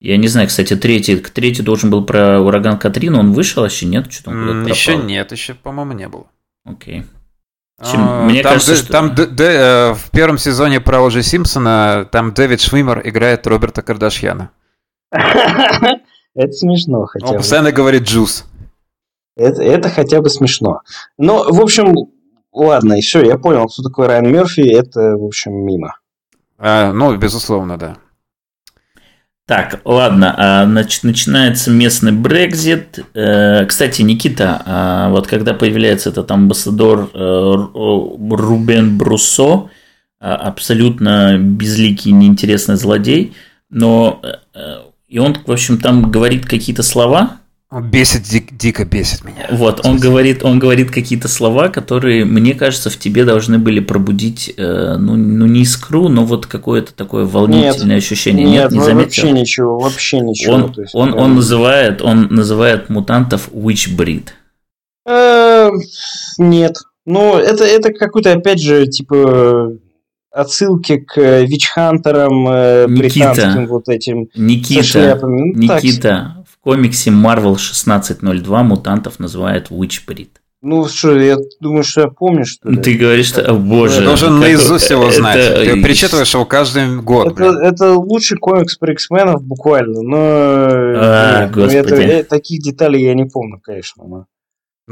Я 0.00 0.16
не 0.16 0.26
знаю, 0.28 0.48
кстати, 0.48 0.74
третий, 0.74 1.16
третий 1.16 1.62
должен 1.62 1.90
был 1.90 2.04
про 2.04 2.40
ураган 2.40 2.76
Катрину, 2.78 3.18
он 3.20 3.32
вышел 3.32 3.62
вообще, 3.62 3.86
нет? 3.86 4.12
Что-то 4.12 4.30
он 4.30 4.46
куда-то 4.48 4.68
Еще 4.70 4.92
пропал. 4.92 5.06
нет, 5.08 5.32
еще, 5.32 5.54
по-моему, 5.54 5.92
не 5.92 6.08
было. 6.08 6.26
Окей. 6.64 7.04
Общем, 7.80 7.98
А, 8.00 8.22
мне 8.24 8.42
там 8.42 8.52
кажется, 8.54 8.72
Д- 8.72 8.78
что- 8.78 8.92
там 8.92 9.14
Д- 9.14 9.26
Д- 9.26 9.44
э, 9.44 9.94
в 9.94 10.10
первом 10.12 10.38
сезоне 10.38 10.80
про 10.80 11.04
Оджи 11.04 11.22
Симпсона 11.22 12.06
там 12.10 12.32
Дэвид 12.32 12.60
Швимер 12.60 13.00
играет 13.04 13.46
Роберта 13.46 13.82
Кардашьяна. 13.82 14.50
Это 16.34 16.52
смешно 16.52 17.06
хотя 17.06 17.26
Он 17.26 17.32
бы. 17.32 17.38
постоянно 17.38 17.72
говорит 17.72 18.02
«джуз». 18.04 18.44
Это, 19.36 19.62
это 19.62 19.88
хотя 19.88 20.20
бы 20.20 20.28
смешно. 20.28 20.80
Но, 21.18 21.44
в 21.50 21.60
общем, 21.60 21.94
ладно, 22.52 22.94
и 22.94 23.00
все, 23.00 23.22
я 23.24 23.38
понял, 23.38 23.66
кто 23.66 23.82
такой 23.82 24.06
Райан 24.06 24.30
Мерфи, 24.30 24.60
это, 24.60 25.16
в 25.16 25.24
общем, 25.24 25.52
мимо. 25.52 25.96
А, 26.58 26.92
ну, 26.92 27.16
безусловно, 27.16 27.78
да. 27.78 27.96
Так, 29.46 29.80
ладно, 29.84 30.34
а, 30.36 30.64
значит, 30.66 31.02
начинается 31.02 31.70
местный 31.70 32.12
Брекзит. 32.12 33.00
Э, 33.14 33.66
Кстати, 33.66 34.02
Никита, 34.02 34.62
а 34.64 35.08
вот 35.10 35.26
когда 35.26 35.52
появляется 35.52 36.10
этот 36.10 36.30
амбассадор 36.30 37.10
э, 37.12 37.18
Ру- 37.18 38.36
Рубен 38.36 38.96
Бруссо, 38.96 39.68
а, 40.20 40.36
абсолютно 40.36 41.38
безликий, 41.38 42.12
неинтересный 42.12 42.76
злодей, 42.76 43.34
но 43.68 44.20
э, 44.54 44.91
и 45.12 45.18
он, 45.18 45.36
в 45.46 45.52
общем, 45.52 45.78
там 45.78 46.10
говорит 46.10 46.46
какие-то 46.46 46.82
слова, 46.82 47.36
Он 47.70 47.90
бесит, 47.90 48.22
дик- 48.22 48.48
дико 48.50 48.86
бесит 48.86 49.22
меня. 49.24 49.46
вот, 49.50 49.84
он 49.84 49.98
говорит, 49.98 50.42
он 50.42 50.58
говорит 50.58 50.90
какие-то 50.90 51.28
слова, 51.28 51.68
которые, 51.68 52.24
мне 52.24 52.54
кажется, 52.54 52.88
в 52.88 52.96
тебе 52.96 53.26
должны 53.26 53.58
были 53.58 53.80
пробудить, 53.80 54.54
э, 54.56 54.96
ну, 54.98 55.16
ну 55.16 55.44
не 55.44 55.60
искру, 55.62 56.08
но 56.08 56.24
вот 56.24 56.46
какое-то 56.46 56.94
такое 56.94 57.26
волнительное 57.26 57.98
ощущение. 57.98 58.46
Нет, 58.46 58.72
не 58.72 58.78
ну, 58.78 58.84
заметил? 58.86 59.04
вообще 59.04 59.30
ничего, 59.32 59.78
вообще 59.78 60.20
ничего. 60.20 60.54
Он, 60.54 60.74
есть, 60.78 60.94
он, 60.94 61.12
прям- 61.12 61.22
он 61.24 61.34
называет, 61.34 62.00
он 62.00 62.28
называет 62.30 62.88
мутантов 62.88 63.50
witch 63.52 63.94
breed. 63.94 64.28
Э, 65.06 65.70
Нет. 66.38 66.76
Ну, 67.04 67.36
это, 67.36 67.64
это 67.64 67.92
какой-то, 67.92 68.32
опять 68.32 68.62
же, 68.62 68.86
типа 68.86 69.72
отсылки 70.32 70.96
к 70.98 71.18
э, 71.18 71.44
вич-хантерам 71.46 72.48
э, 72.48 72.86
Никита. 72.88 72.98
британским 73.32 73.66
вот 73.66 73.88
этим 73.88 74.28
со 74.34 74.40
Никита, 74.40 74.82
шляпами. 74.82 75.52
Ну, 75.54 75.66
так. 75.68 75.82
Никита, 75.82 76.44
в 76.50 76.58
комиксе 76.60 77.10
Marvel 77.10 77.52
1602 77.56 78.62
мутантов 78.62 79.18
называют 79.18 79.70
witch 79.70 80.00
breed. 80.06 80.28
Ну, 80.64 80.86
что, 80.86 81.18
я 81.18 81.36
думаю, 81.60 81.82
что 81.82 82.02
я 82.02 82.06
помню, 82.06 82.44
что 82.44 82.68
ли. 82.70 82.76
Ты 82.76 82.94
говоришь, 82.94 83.26
что, 83.26 83.42
о, 83.50 83.54
боже. 83.54 83.98
Ты 83.98 84.04
должен 84.04 84.28
как- 84.34 84.40
наизусть 84.42 84.90
его 84.90 85.08
это- 85.08 85.16
знать. 85.16 85.54
Ты 85.56 85.82
перечитываешь 85.82 86.32
его 86.32 86.44
каждый 86.44 87.00
год, 87.02 87.26
Это, 87.32 87.34
блин. 87.34 87.56
это 87.58 87.92
лучший 87.94 88.38
комикс 88.38 88.76
про 88.76 88.92
X-менов 88.92 89.42
буквально, 89.42 90.02
но 90.02 90.16
А, 90.18 91.40
нет, 91.46 91.50
ну, 91.56 91.62
господи. 91.62 91.76
это- 91.78 91.94
э, 91.96 92.22
таких 92.22 92.62
деталей 92.62 93.02
я 93.02 93.14
не 93.14 93.24
помню, 93.24 93.60
конечно. 93.60 94.04
но- 94.06 94.26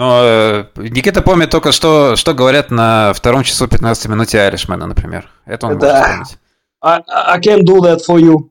Но 0.00 0.22
э, 0.24 0.64
Никита 0.76 1.20
помнит 1.20 1.50
только, 1.50 1.72
что, 1.72 2.16
что 2.16 2.32
говорят 2.32 2.70
на 2.70 3.12
втором 3.12 3.42
часу 3.42 3.68
15 3.68 4.08
минуте 4.08 4.40
Айришмена, 4.40 4.86
например. 4.86 5.28
Это 5.44 5.66
он 5.66 5.78
Да. 5.78 5.92
может 5.92 6.08
помнить. 6.08 6.38
I, 6.82 7.02
I 7.06 7.38
can 7.38 7.60
do 7.64 7.80
that 7.82 7.98
for 8.08 8.18
you. 8.18 8.48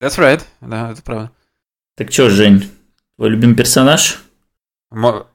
That's 0.00 0.16
right. 0.16 0.40
Да, 0.60 0.92
это 0.92 1.02
правда. 1.02 1.32
Так 1.96 2.12
что, 2.12 2.30
Жень, 2.30 2.70
твой 3.16 3.30
любимый 3.30 3.56
персонаж? 3.56 4.22
Мо- 4.92 5.26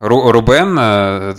Ру- 0.00 0.30
Рубен, 0.30 0.74
э, 0.80 1.34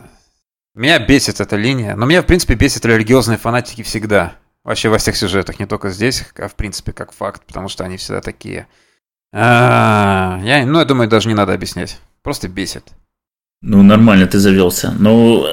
меня 0.76 0.99
бесит 0.99 1.41
эта 1.41 1.55
линия, 1.55 1.95
но 1.95 2.05
меня, 2.05 2.22
в 2.22 2.28
принципе, 2.28 2.53
бесит 2.53 2.86
религиозные 2.86 3.39
фанатики 3.39 3.82
всегда. 3.82 4.34
Вообще 4.63 4.89
во 4.89 4.99
всех 4.99 5.18
сюжетах, 5.18 5.57
не 5.57 5.66
только 5.66 5.89
здесь, 5.89 6.24
а 6.38 6.47
в 6.49 6.53
принципе 6.53 6.93
как 6.93 7.13
факт, 7.13 7.43
потому 7.47 7.68
что 7.68 7.84
они 7.84 7.97
всегда 7.97 8.22
такие. 8.22 8.68
А, 9.34 10.39
я, 10.43 10.63
ну, 10.68 10.78
я 10.78 10.86
думаю, 10.86 11.09
даже 11.09 11.30
не 11.30 11.34
надо 11.34 11.53
объяснять. 11.53 11.99
Просто 12.22 12.47
бесит. 12.47 12.93
Ну, 13.68 13.82
нормально 13.82 14.28
ты 14.28 14.38
завелся. 14.38 14.93
Ну, 14.99 15.47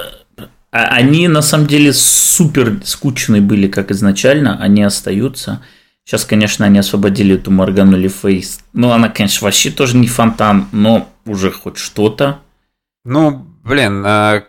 а- 0.70 0.84
они 0.96 1.28
на 1.28 1.40
самом 1.40 1.66
деле 1.66 1.94
супер 1.94 2.80
скучные 2.84 3.40
были, 3.40 3.68
как 3.68 3.90
изначально. 3.90 4.58
Они 4.62 4.82
остаются. 4.82 5.62
Сейчас, 6.04 6.26
конечно, 6.26 6.66
они 6.66 6.78
освободили 6.78 7.36
эту 7.36 7.50
Моргану 7.50 7.96
Лифейс. 7.96 8.60
Ну, 8.74 8.90
она, 8.90 9.08
конечно, 9.08 9.46
вообще 9.46 9.70
тоже 9.70 9.96
не 9.96 10.08
фонтан, 10.08 10.68
но 10.72 11.08
уже 11.24 11.50
хоть 11.50 11.78
что-то. 11.78 12.40
Ну, 13.06 13.46
блин, 13.64 14.04
а 14.04 14.42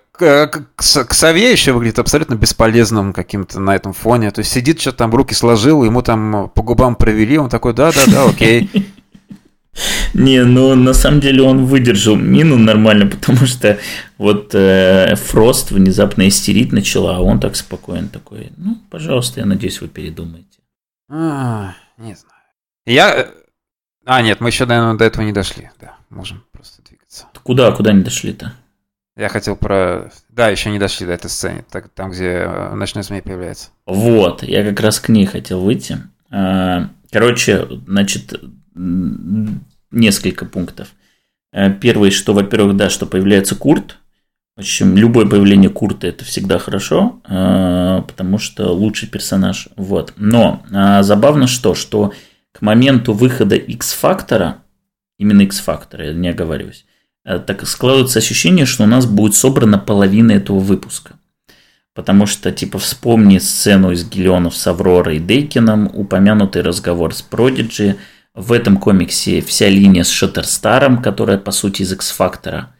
Ксавье 0.75 1.51
еще 1.51 1.71
выглядит 1.71 1.99
абсолютно 1.99 2.35
бесполезным 2.35 3.13
каким-то 3.13 3.61
на 3.61 3.75
этом 3.75 3.93
фоне. 3.93 4.31
То 4.31 4.39
есть 4.39 4.51
сидит, 4.51 4.81
что-то 4.81 4.97
там 4.97 5.15
руки 5.15 5.33
сложил, 5.33 5.85
ему 5.85 6.01
там 6.01 6.51
по 6.53 6.63
губам 6.63 6.95
провели, 6.95 7.37
он 7.37 7.49
такой, 7.49 7.73
да-да-да, 7.73 8.25
окей. 8.25 8.69
Не, 10.13 10.43
ну 10.43 10.75
на 10.75 10.93
самом 10.93 11.19
деле 11.19 11.41
он 11.41 11.65
выдержал 11.65 12.15
мину 12.15 12.57
нормально, 12.57 13.07
потому 13.11 13.45
что 13.45 13.79
вот 14.17 14.53
э, 14.53 15.15
Фрост 15.15 15.71
внезапно 15.71 16.27
истерить 16.27 16.71
начала, 16.71 17.17
а 17.17 17.21
он 17.21 17.39
так 17.39 17.55
спокойно 17.55 18.07
такой, 18.07 18.51
ну, 18.57 18.77
пожалуйста, 18.89 19.39
я 19.39 19.45
надеюсь, 19.45 19.81
вы 19.81 19.87
передумаете. 19.87 20.59
А, 21.09 21.73
не 21.97 22.15
знаю. 22.15 22.33
Я... 22.85 23.29
А, 24.05 24.21
нет, 24.21 24.41
мы 24.41 24.49
еще, 24.49 24.65
наверное, 24.65 24.97
до 24.97 25.05
этого 25.05 25.23
не 25.23 25.31
дошли. 25.31 25.69
Да, 25.79 25.95
можем 26.09 26.43
просто 26.51 26.81
двигаться. 26.83 27.25
Куда, 27.43 27.71
куда 27.71 27.93
не 27.93 28.03
дошли-то? 28.03 28.53
Я 29.15 29.29
хотел 29.29 29.55
про... 29.55 30.11
Да, 30.29 30.49
еще 30.49 30.71
не 30.71 30.79
дошли 30.79 31.05
до 31.05 31.13
этой 31.13 31.29
сцены, 31.29 31.63
так, 31.69 31.89
там, 31.89 32.11
где 32.11 32.29
э, 32.29 32.73
ночной 32.73 33.03
змей 33.03 33.21
появляется. 33.21 33.69
Вот, 33.85 34.43
я 34.43 34.63
как 34.63 34.79
раз 34.79 34.99
к 34.99 35.09
ней 35.09 35.25
хотел 35.25 35.61
выйти. 35.61 35.99
А, 36.31 36.89
короче, 37.11 37.67
значит, 37.87 38.33
несколько 38.75 40.45
пунктов. 40.45 40.89
Э, 41.53 41.71
первый, 41.71 42.11
что, 42.11 42.33
во-первых, 42.33 42.75
да, 42.75 42.89
что 42.89 43.05
появляется 43.05 43.55
Курт. 43.55 43.97
В 44.55 44.59
общем, 44.59 44.95
любое 44.95 45.25
появление 45.25 45.69
Курта 45.69 46.07
это 46.07 46.25
всегда 46.25 46.59
хорошо, 46.59 47.21
э, 47.27 48.03
потому 48.07 48.37
что 48.37 48.71
лучший 48.71 49.07
персонаж. 49.07 49.69
Вот. 49.77 50.13
Но 50.17 50.63
а, 50.71 51.01
забавно 51.01 51.47
что, 51.47 51.73
что 51.73 52.13
к 52.51 52.61
моменту 52.61 53.13
выхода 53.13 53.55
X-фактора, 53.55 54.57
именно 55.17 55.41
X-фактора, 55.41 56.07
я 56.07 56.13
не 56.13 56.29
оговариваюсь, 56.29 56.85
э, 57.25 57.39
так 57.39 57.65
складывается 57.67 58.19
ощущение, 58.19 58.67
что 58.67 58.83
у 58.83 58.87
нас 58.87 59.07
будет 59.07 59.33
собрана 59.33 59.79
половина 59.79 60.33
этого 60.33 60.59
выпуска. 60.59 61.13
Потому 61.95 62.25
что, 62.27 62.51
типа, 62.51 62.79
вспомни 62.79 63.37
сцену 63.37 63.91
из 63.91 64.07
Гелионов 64.07 64.55
с 64.55 64.65
Авророй 64.65 65.17
и 65.17 65.19
Дейкином, 65.19 65.89
упомянутый 65.93 66.63
разговор 66.63 67.13
с 67.13 67.21
Продиджи– 67.21 67.95
в 68.35 68.51
этом 68.51 68.77
комиксе 68.77 69.41
вся 69.41 69.69
линия 69.69 70.03
с 70.03 70.09
Шаттерстаром, 70.09 71.01
которая 71.01 71.37
по 71.37 71.51
сути 71.51 71.83
из 71.83 71.93
X-фактора. 71.93 72.73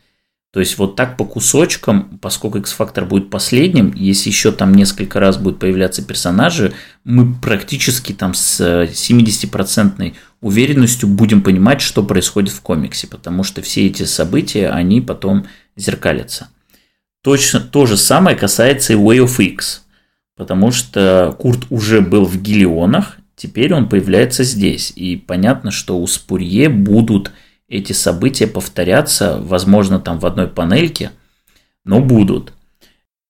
То 0.51 0.59
есть 0.59 0.77
вот 0.77 0.95
так 0.95 1.17
по 1.17 1.25
кусочкам, 1.25 2.19
поскольку 2.21 2.59
X-фактор 2.59 3.05
будет 3.05 3.31
последним, 3.31 3.91
если 3.95 4.29
еще 4.29 4.51
там 4.51 4.75
несколько 4.75 5.19
раз 5.19 5.37
будут 5.37 5.59
появляться 5.59 6.05
персонажи, 6.05 6.73
мы 7.03 7.33
практически 7.33 8.13
там 8.13 8.35
с 8.35 8.61
70% 8.61 10.13
уверенностью 10.41 11.09
будем 11.09 11.41
понимать, 11.41 11.81
что 11.81 12.03
происходит 12.03 12.53
в 12.53 12.61
комиксе, 12.61 13.07
потому 13.07 13.43
что 13.43 13.63
все 13.63 13.87
эти 13.87 14.03
события, 14.03 14.69
они 14.69 15.01
потом 15.01 15.47
зеркалятся. 15.75 16.49
Точно 17.23 17.59
то 17.59 17.87
же 17.87 17.97
самое 17.97 18.37
касается 18.37 18.93
и 18.93 18.95
Way 18.95 19.25
of 19.25 19.43
X, 19.43 19.85
потому 20.35 20.71
что 20.71 21.35
Курт 21.39 21.65
уже 21.71 22.01
был 22.01 22.25
в 22.25 22.39
Гелионах, 22.39 23.17
Теперь 23.35 23.73
он 23.73 23.89
появляется 23.89 24.43
здесь, 24.43 24.93
и 24.95 25.17
понятно, 25.17 25.71
что 25.71 25.97
у 25.97 26.05
Спурье 26.07 26.69
будут 26.69 27.31
эти 27.67 27.93
события 27.93 28.47
повторяться, 28.47 29.39
возможно, 29.41 29.99
там 29.99 30.19
в 30.19 30.25
одной 30.25 30.47
панельке, 30.47 31.11
но 31.83 31.99
будут. 31.99 32.53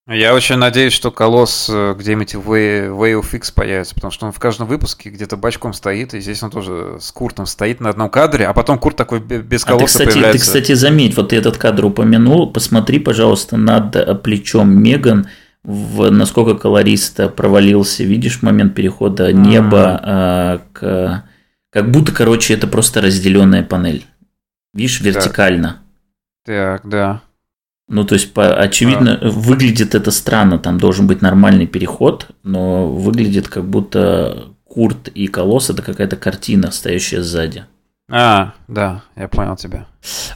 Я 0.06 0.36
очень 0.36 0.58
надеюсь, 0.58 0.92
что 0.92 1.12
Колосс 1.12 1.70
э, 1.72 1.96
где-нибудь 1.98 2.36
в 2.36 2.52
Way, 2.52 3.22
of 3.22 3.34
X 3.34 3.52
появится, 3.52 3.96
потому 3.96 4.12
что 4.12 4.26
он 4.26 4.34
в 4.34 4.40
каждом 4.40 4.68
выпуске 4.68 5.10
где-то 5.10 5.38
бачком 5.38 5.72
стоит, 5.72 6.14
и 6.14 6.20
здесь 6.20 6.44
он 6.44 6.52
тоже 6.52 6.98
с 7.00 7.10
Куртом 7.14 7.46
стоит 7.46 7.80
на 7.80 7.90
одном 7.90 8.10
кадре, 8.10 8.46
а 8.46 8.54
потом 8.54 8.80
Курт 8.80 8.98
такой 8.98 9.22
без 9.22 9.64
Колосса 9.64 9.74
а 9.74 9.78
ты, 9.78 9.86
кстати, 9.86 10.08
появляется. 10.10 10.40
Ты, 10.40 10.44
кстати, 10.44 10.74
заметь, 10.74 11.16
вот 11.16 11.30
ты 11.30 11.38
этот 11.38 11.58
кадр 11.58 11.86
упомянул, 11.86 12.52
посмотри, 12.52 13.00
пожалуйста, 13.00 13.56
над 13.56 14.22
плечом 14.24 14.78
Меган, 14.78 15.30
в 15.64 16.10
насколько 16.10 16.56
колориста 16.56 17.30
провалился, 17.30 18.04
видишь 18.04 18.42
момент 18.42 18.76
перехода 18.76 19.32
неба 19.32 20.00
а, 20.04 20.62
к... 20.74 21.24
Как 21.72 21.90
будто, 21.90 22.12
короче, 22.12 22.54
это 22.54 22.68
просто 22.68 23.02
разделенная 23.02 23.64
панель. 23.64 24.06
Видишь, 24.74 25.02
вертикально. 25.02 25.82
Так, 26.46 26.82
так 26.82 26.92
да. 26.92 27.22
Ну, 27.88 28.04
то 28.06 28.16
есть, 28.16 28.34
по, 28.34 28.54
очевидно, 28.54 29.18
а. 29.22 29.30
выглядит 29.30 29.96
это 29.96 30.12
странно. 30.12 30.60
Там 30.60 30.80
должен 30.80 31.08
быть 31.08 31.22
нормальный 31.22 31.68
переход, 31.68 32.28
но 32.44 32.88
выглядит 32.88 33.48
как 33.48 33.66
будто 33.66 34.54
Курт 34.66 35.08
и 35.10 35.28
Колосс 35.28 35.70
это 35.70 35.82
какая-то 35.82 36.16
картина, 36.16 36.72
стоящая 36.72 37.22
сзади. 37.22 37.66
А, 38.12 38.54
да, 38.68 39.04
я 39.16 39.28
понял 39.28 39.56
тебя. 39.56 39.86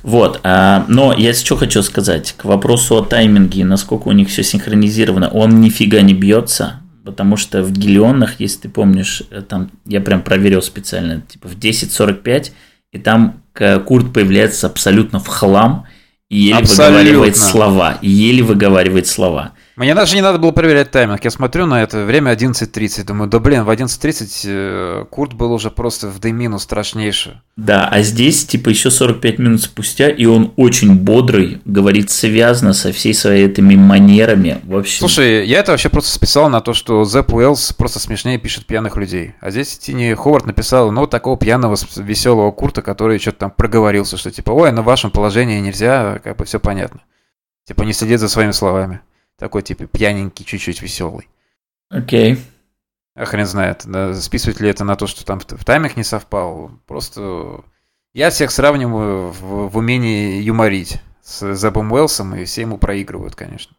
Вот, 0.02 0.40
а, 0.44 0.86
но 0.88 1.14
я 1.14 1.34
что 1.34 1.58
хочу 1.58 1.84
сказать 1.84 2.34
к 2.38 2.46
вопросу 2.46 2.98
о 2.98 3.02
тайминге, 3.02 3.66
насколько 3.66 4.08
у 4.08 4.14
них 4.14 4.30
все 4.30 4.44
синхронизировано. 4.44 5.30
Он 5.30 5.60
нифига 5.60 6.02
не 6.02 6.14
бьется, 6.14 6.82
потому 7.04 7.36
что 7.36 7.64
в 7.64 7.72
Гелионах, 7.72 8.40
если 8.40 8.62
ты 8.62 8.70
помнишь, 8.70 9.24
э, 9.32 9.42
там 9.42 9.70
я 9.86 10.00
прям 10.00 10.22
проверил 10.22 10.62
специально, 10.62 11.22
типа 11.22 11.50
в 11.50 11.58
10.45, 11.58 12.52
и 12.94 13.00
там 13.00 13.42
Курт 13.86 14.14
появляется 14.14 14.68
абсолютно 14.68 15.20
в 15.20 15.28
хлам 15.28 15.88
и 16.30 16.38
еле 16.38 16.60
абсолютно. 16.60 17.00
выговаривает 17.00 17.38
слова, 17.38 17.98
и 18.02 18.10
еле 18.10 18.44
выговаривает 18.44 19.08
слова. 19.08 19.54
Мне 19.78 19.94
даже 19.94 20.16
не 20.16 20.24
надо 20.24 20.40
было 20.40 20.50
проверять 20.50 20.90
тайминг. 20.90 21.24
Я 21.24 21.30
смотрю 21.30 21.68
на 21.68 21.84
это 21.84 22.04
время 22.04 22.34
11.30. 22.34 23.04
Думаю, 23.04 23.30
да 23.30 23.40
блин, 23.40 23.64
в 23.64 23.70
11.30 23.70 24.42
э, 24.46 25.06
Курт 25.12 25.34
был 25.34 25.54
уже 25.54 25.70
просто 25.70 26.08
в 26.08 26.20
демину 26.20 26.58
страшнейший. 26.58 27.34
Да, 27.56 27.88
а 27.88 28.02
здесь 28.02 28.44
типа 28.48 28.70
еще 28.70 28.90
45 28.90 29.38
минут 29.38 29.62
спустя, 29.62 30.10
и 30.10 30.26
он 30.26 30.52
очень 30.56 30.96
бодрый, 30.96 31.62
говорит 31.66 32.10
связно 32.10 32.74
со 32.74 32.92
всей 32.92 33.14
своей 33.14 33.46
этими 33.46 33.76
манерами. 33.76 34.62
Вообще. 34.64 34.98
Слушай, 34.98 35.46
я 35.46 35.60
это 35.60 35.74
вообще 35.74 35.90
просто 35.90 36.10
списал 36.10 36.50
на 36.50 36.60
то, 36.62 36.74
что 36.74 37.06
Зепп 37.06 37.36
Уэллс 37.36 37.74
просто 37.74 38.00
смешнее 38.00 38.40
пишет 38.40 38.66
пьяных 38.66 38.98
людей. 38.98 39.36
А 39.42 39.52
здесь 39.52 39.78
Тини 39.78 40.12
Ховард 40.16 40.48
написал, 40.48 40.92
ну, 40.92 41.06
такого 41.06 41.38
пьяного, 41.38 41.78
веселого 41.98 42.50
Курта, 42.50 42.82
который 42.82 43.20
что-то 43.20 43.38
там 43.38 43.52
проговорился, 43.52 44.18
что 44.18 44.32
типа, 44.32 44.50
ой, 44.50 44.72
на 44.72 44.82
вашем 44.82 45.12
положении 45.12 45.60
нельзя, 45.60 46.20
как 46.24 46.38
бы 46.38 46.46
все 46.46 46.60
понятно. 46.60 47.02
Типа 47.68 47.84
не 47.84 47.94
следит 47.94 48.20
за 48.20 48.28
своими 48.28 48.54
словами. 48.54 49.02
Такой, 49.38 49.62
типа, 49.62 49.86
пьяненький, 49.86 50.46
чуть-чуть 50.46 50.82
веселый. 50.82 51.28
Окей. 51.90 52.34
Okay. 52.34 52.40
А 53.18 53.26
хрен 53.26 53.48
знает, 53.48 53.82
да, 53.86 54.14
списывать 54.14 54.60
ли 54.60 54.70
это 54.70 54.84
на 54.84 54.96
то, 54.96 55.08
что 55.08 55.26
там 55.26 55.40
в 55.40 55.66
тайминг 55.66 55.98
не 55.98 56.04
совпал. 56.04 56.72
Просто 56.86 57.64
я 58.14 58.30
всех 58.30 58.52
сравниваю 58.52 59.32
в, 59.32 59.70
в 59.70 59.78
умении 59.78 60.42
юморить 60.42 61.02
с 61.24 61.56
Зебом 61.56 61.92
Уэлсом, 61.92 62.36
и 62.36 62.46
все 62.46 62.62
ему 62.62 62.78
проигрывают, 62.78 63.36
конечно. 63.36 63.76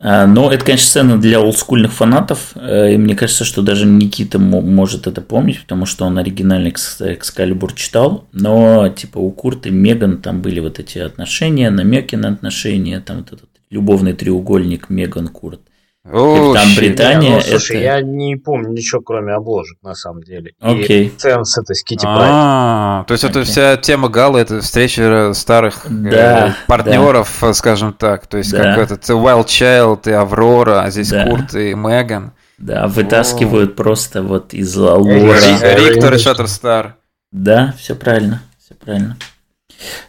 А, 0.00 0.26
но 0.26 0.50
это, 0.50 0.64
конечно, 0.64 0.86
сцена 0.86 1.20
для 1.20 1.40
олдскульных 1.40 1.92
фанатов, 1.92 2.52
э, 2.56 2.94
и 2.94 2.96
мне 2.96 3.14
кажется, 3.14 3.44
что 3.44 3.62
даже 3.62 3.86
Никита 3.86 4.38
может 4.38 5.06
это 5.06 5.20
помнить, 5.20 5.60
потому 5.60 5.86
что 5.86 6.04
он 6.06 6.18
оригинальный 6.18 6.70
Экскалибур 6.70 7.72
читал, 7.74 8.26
но 8.32 8.88
типа 8.88 9.18
у 9.18 9.30
Курта 9.30 9.68
и 9.68 9.72
Меган 9.72 10.20
там 10.20 10.42
были 10.42 10.60
вот 10.60 10.78
эти 10.78 10.98
отношения, 10.98 11.70
намеки 11.70 12.16
на 12.16 12.28
отношения, 12.28 13.00
там 13.00 13.18
вот 13.18 13.32
этот 13.32 13.53
любовный 13.74 14.12
треугольник 14.12 14.88
Меган 14.88 15.28
Курт. 15.28 15.60
О, 16.04 16.52
Капитан 16.52 16.76
Британия. 16.76 17.36
Ну, 17.36 17.40
слушай, 17.40 17.78
это... 17.78 17.84
я 17.84 18.00
не 18.02 18.36
помню 18.36 18.68
ничего, 18.68 19.00
кроме 19.00 19.32
обложек, 19.32 19.78
на 19.82 19.94
самом 19.94 20.22
деле. 20.22 20.52
Окей. 20.60 21.06
И 21.06 21.08
цен 21.08 21.44
с 21.44 21.56
этой 21.56 21.74
Скити 21.74 22.04
А, 22.06 23.04
то 23.08 23.12
есть 23.12 23.24
это 23.24 23.42
вся 23.42 23.78
тема 23.78 24.10
Гала, 24.10 24.36
это 24.36 24.60
встреча 24.60 25.32
старых 25.34 25.86
э, 25.86 26.52
партнеров, 26.66 27.42
скажем 27.54 27.94
так. 27.94 28.26
То 28.26 28.36
есть 28.36 28.52
как 28.52 28.78
этот 28.78 29.02
Wild 29.08 29.46
Child 29.46 30.10
и 30.10 30.12
Аврора, 30.12 30.82
а 30.82 30.90
здесь 30.90 31.10
Курт 31.10 31.54
и 31.54 31.74
Меган. 31.74 32.32
Да, 32.58 32.86
вытаскивают 32.86 33.74
просто 33.74 34.22
вот 34.22 34.54
из 34.54 34.76
лора. 34.76 35.40
Риктор 35.74 36.14
и 36.14 36.18
Шаттерстар. 36.18 36.96
Да, 37.32 37.74
все 37.78 37.94
правильно, 37.96 38.42
все 38.62 38.74
правильно. 38.74 39.16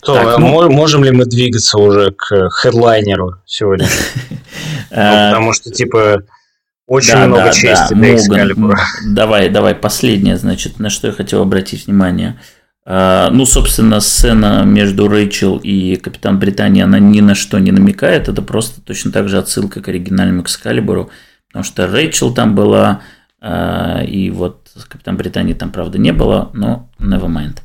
То, 0.01 0.13
так, 0.13 0.37
а 0.37 0.37
ну... 0.37 0.69
можем 0.69 1.03
ли 1.03 1.11
мы 1.11 1.25
двигаться 1.25 1.77
уже 1.77 2.11
к 2.11 2.49
хедлайнеру 2.49 3.35
сегодня? 3.45 3.87
Ну, 4.91 5.01
потому 5.01 5.51
что, 5.51 5.71
типа, 5.71 6.23
очень 6.87 7.17
много 7.17 7.51
чести 7.51 7.93
для 7.93 8.15
Экскалибура. 8.15 8.79
Давай, 9.07 9.49
давай, 9.49 9.75
последнее, 9.75 10.37
значит, 10.37 10.79
на 10.79 10.89
что 10.89 11.07
я 11.07 11.13
хотел 11.13 11.41
обратить 11.41 11.87
внимание. 11.87 12.39
А, 12.85 13.31
ну, 13.31 13.45
собственно, 13.45 13.99
сцена 13.99 14.63
между 14.63 15.07
Рэйчел 15.07 15.57
и 15.57 15.95
Капитан 15.95 16.37
Британии, 16.37 16.83
она 16.83 16.99
ни 16.99 17.19
на 17.19 17.33
что 17.33 17.57
не 17.57 17.71
намекает. 17.71 18.29
Это 18.29 18.41
просто 18.43 18.81
точно 18.81 19.11
так 19.11 19.27
же 19.27 19.39
отсылка 19.39 19.81
к 19.81 19.87
оригинальному 19.87 20.43
Экскалибуру. 20.43 21.09
Потому 21.47 21.63
что 21.63 21.87
Рэйчел 21.87 22.33
там 22.33 22.53
была, 22.53 23.01
а, 23.41 24.03
и 24.03 24.29
вот 24.29 24.69
Капитан 24.87 25.17
Британии 25.17 25.53
там, 25.53 25.71
правда, 25.71 25.97
не 25.97 26.11
было, 26.11 26.51
но 26.53 26.89
never 26.99 27.27
mind. 27.27 27.57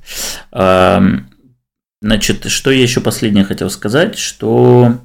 Значит, 2.03 2.47
что 2.47 2.71
я 2.71 2.83
еще 2.83 3.01
последнее 3.01 3.45
хотел 3.45 3.69
сказать, 3.69 4.17
что 4.17 4.99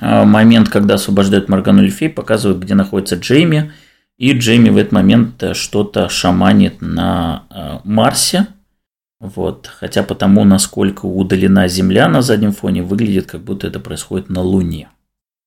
а, 0.00 0.24
момент, 0.24 0.68
когда 0.68 0.94
освобождают 0.94 1.48
Моргану 1.48 1.82
Лефей, 1.82 2.08
показывает, 2.08 2.58
где 2.58 2.74
находится 2.74 3.16
Джейми, 3.16 3.72
и 4.18 4.32
Джейми 4.32 4.70
в 4.70 4.76
этот 4.76 4.92
момент 4.92 5.42
э, 5.42 5.54
что-то 5.54 6.08
шаманит 6.08 6.80
на 6.80 7.44
а, 7.48 7.80
Марсе, 7.84 8.48
вот. 9.20 9.66
Хотя 9.66 10.02
потому, 10.02 10.44
насколько 10.44 11.06
удалена 11.06 11.68
Земля 11.68 12.08
на 12.08 12.22
заднем 12.22 12.52
фоне, 12.52 12.82
выглядит, 12.82 13.26
как 13.26 13.42
будто 13.42 13.66
это 13.66 13.78
происходит 13.78 14.30
на 14.30 14.40
Луне. 14.40 14.88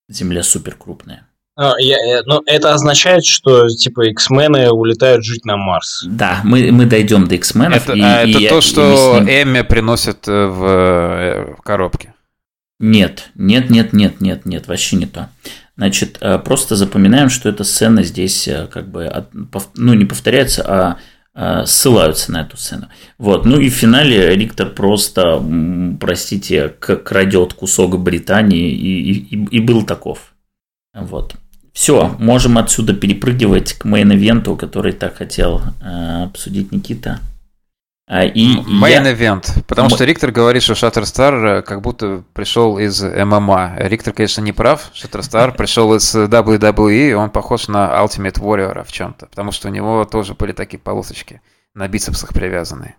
Земля 0.07 0.43
супер 0.43 0.75
крупная. 0.75 1.27
А, 1.55 1.73
я, 1.77 1.97
я, 2.03 2.23
но 2.25 2.41
это 2.47 2.73
означает, 2.73 3.25
что 3.25 3.67
типа 3.67 4.07
X-мены 4.07 4.71
улетают 4.71 5.23
жить 5.23 5.45
на 5.45 5.55
Марс. 5.55 6.03
Да, 6.07 6.41
мы, 6.43 6.71
мы 6.71 6.85
дойдем 6.85 7.27
до 7.27 7.35
X-менов. 7.35 7.83
Это, 7.83 7.93
и, 7.93 8.01
а, 8.01 8.23
и 8.23 8.31
это 8.31 8.55
то, 8.55 8.61
что 8.61 9.19
ним... 9.19 9.29
Эмми 9.29 9.61
приносит 9.61 10.27
э, 10.27 10.47
в, 10.47 10.63
э, 10.65 11.53
в 11.55 11.61
коробке. 11.61 12.15
Нет, 12.79 13.29
нет, 13.35 13.69
нет, 13.69 13.93
нет, 13.93 14.19
нет, 14.19 14.45
нет, 14.47 14.67
вообще 14.67 14.95
не 14.95 15.05
то. 15.05 15.29
Значит, 15.77 16.17
э, 16.21 16.39
просто 16.39 16.75
запоминаем, 16.75 17.29
что 17.29 17.49
эта 17.49 17.63
сцена 17.63 18.01
здесь 18.01 18.49
как 18.71 18.89
бы, 18.89 19.11
ну, 19.75 19.93
не 19.93 20.05
повторяется, 20.05 20.97
а 21.35 21.65
ссылаются 21.65 22.31
на 22.31 22.41
эту 22.41 22.57
сцену. 22.57 22.89
Вот. 23.17 23.43
Ну 23.45 23.59
и 23.59 23.69
в 23.69 23.73
финале 23.73 24.35
Риктор 24.35 24.69
просто, 24.69 25.43
простите, 25.99 26.69
крадет 26.69 27.55
кусок 27.55 27.97
Британии 27.99 28.69
и, 28.69 29.13
и, 29.13 29.57
и 29.57 29.59
был 29.59 29.83
таков. 29.83 30.35
Вот. 30.93 31.33
Все, 31.73 32.15
можем 32.19 32.59
отсюда 32.59 32.93
перепрыгивать 32.93 33.73
к 33.73 33.85
main 33.85 34.11
event 34.11 34.43
у, 34.43 34.55
который 34.55 34.93
так 34.93 35.17
хотел 35.17 35.61
э, 35.81 36.23
обсудить 36.25 36.71
Никита. 36.71 37.19
А, 38.05 38.25
и 38.25 38.57
Main 38.57 38.89
я... 38.89 39.13
event, 39.13 39.63
потому 39.65 39.89
что 39.89 40.03
Риктор 40.03 40.31
говорит, 40.31 40.61
что 40.61 40.75
Шаттерстар 40.75 41.63
как 41.63 41.81
будто 41.81 42.23
пришел 42.33 42.77
из 42.77 43.01
ММА. 43.01 43.75
Риктор, 43.77 44.13
конечно, 44.13 44.41
не 44.41 44.51
прав. 44.51 44.91
Шаттерстар 44.93 45.53
пришел 45.57 45.95
из 45.95 46.13
WWE, 46.13 47.13
он 47.13 47.31
похож 47.31 47.67
на 47.67 47.87
Ultimate 48.03 48.39
Warrior 48.39 48.83
в 48.85 48.91
чем-то, 48.91 49.25
потому 49.27 49.51
что 49.51 49.69
у 49.69 49.71
него 49.71 50.05
тоже 50.05 50.35
были 50.35 50.51
такие 50.51 50.79
полосочки 50.79 51.41
на 51.73 51.87
бицепсах 51.87 52.33
привязанные. 52.33 52.95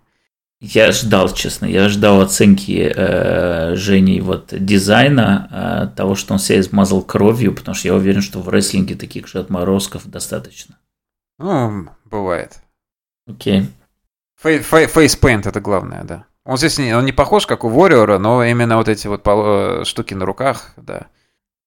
Я 0.61 0.93
ждал, 0.93 1.33
честно, 1.33 1.67
я 1.67 1.89
ждал 1.89 2.23
оценки 2.23 2.93
э, 2.95 3.75
Жени 3.77 4.21
вот 4.21 4.49
дизайна, 4.51 5.89
э, 5.93 5.97
того, 5.97 6.15
что 6.15 6.33
он 6.33 6.39
себя 6.39 6.61
измазал 6.61 7.03
кровью, 7.03 7.55
потому 7.55 7.75
что 7.75 7.89
я 7.89 7.95
уверен, 7.95 8.23
что 8.23 8.41
в 8.41 8.49
рестлинге 8.49 8.95
таких 8.95 9.27
же 9.29 9.41
отморозков 9.41 10.07
достаточно. 10.07 10.79
Ну, 11.39 11.89
бывает. 12.05 12.61
Окей. 13.27 13.69
Фейспейнт 14.37 15.47
это 15.47 15.61
главное, 15.61 16.05
да. 16.05 16.27
Он 16.45 16.59
здесь 16.59 16.79
не, 16.79 16.95
он 16.95 17.05
не 17.05 17.13
похож, 17.13 17.47
как 17.47 17.65
у 17.65 17.71
Warrior, 17.71 18.19
но 18.19 18.45
именно 18.45 18.77
вот 18.77 18.89
эти 18.89 19.07
вот 19.07 19.23
э, 19.25 19.85
штуки 19.85 20.15
на 20.15 20.27
руках, 20.27 20.73
да. 20.77 21.07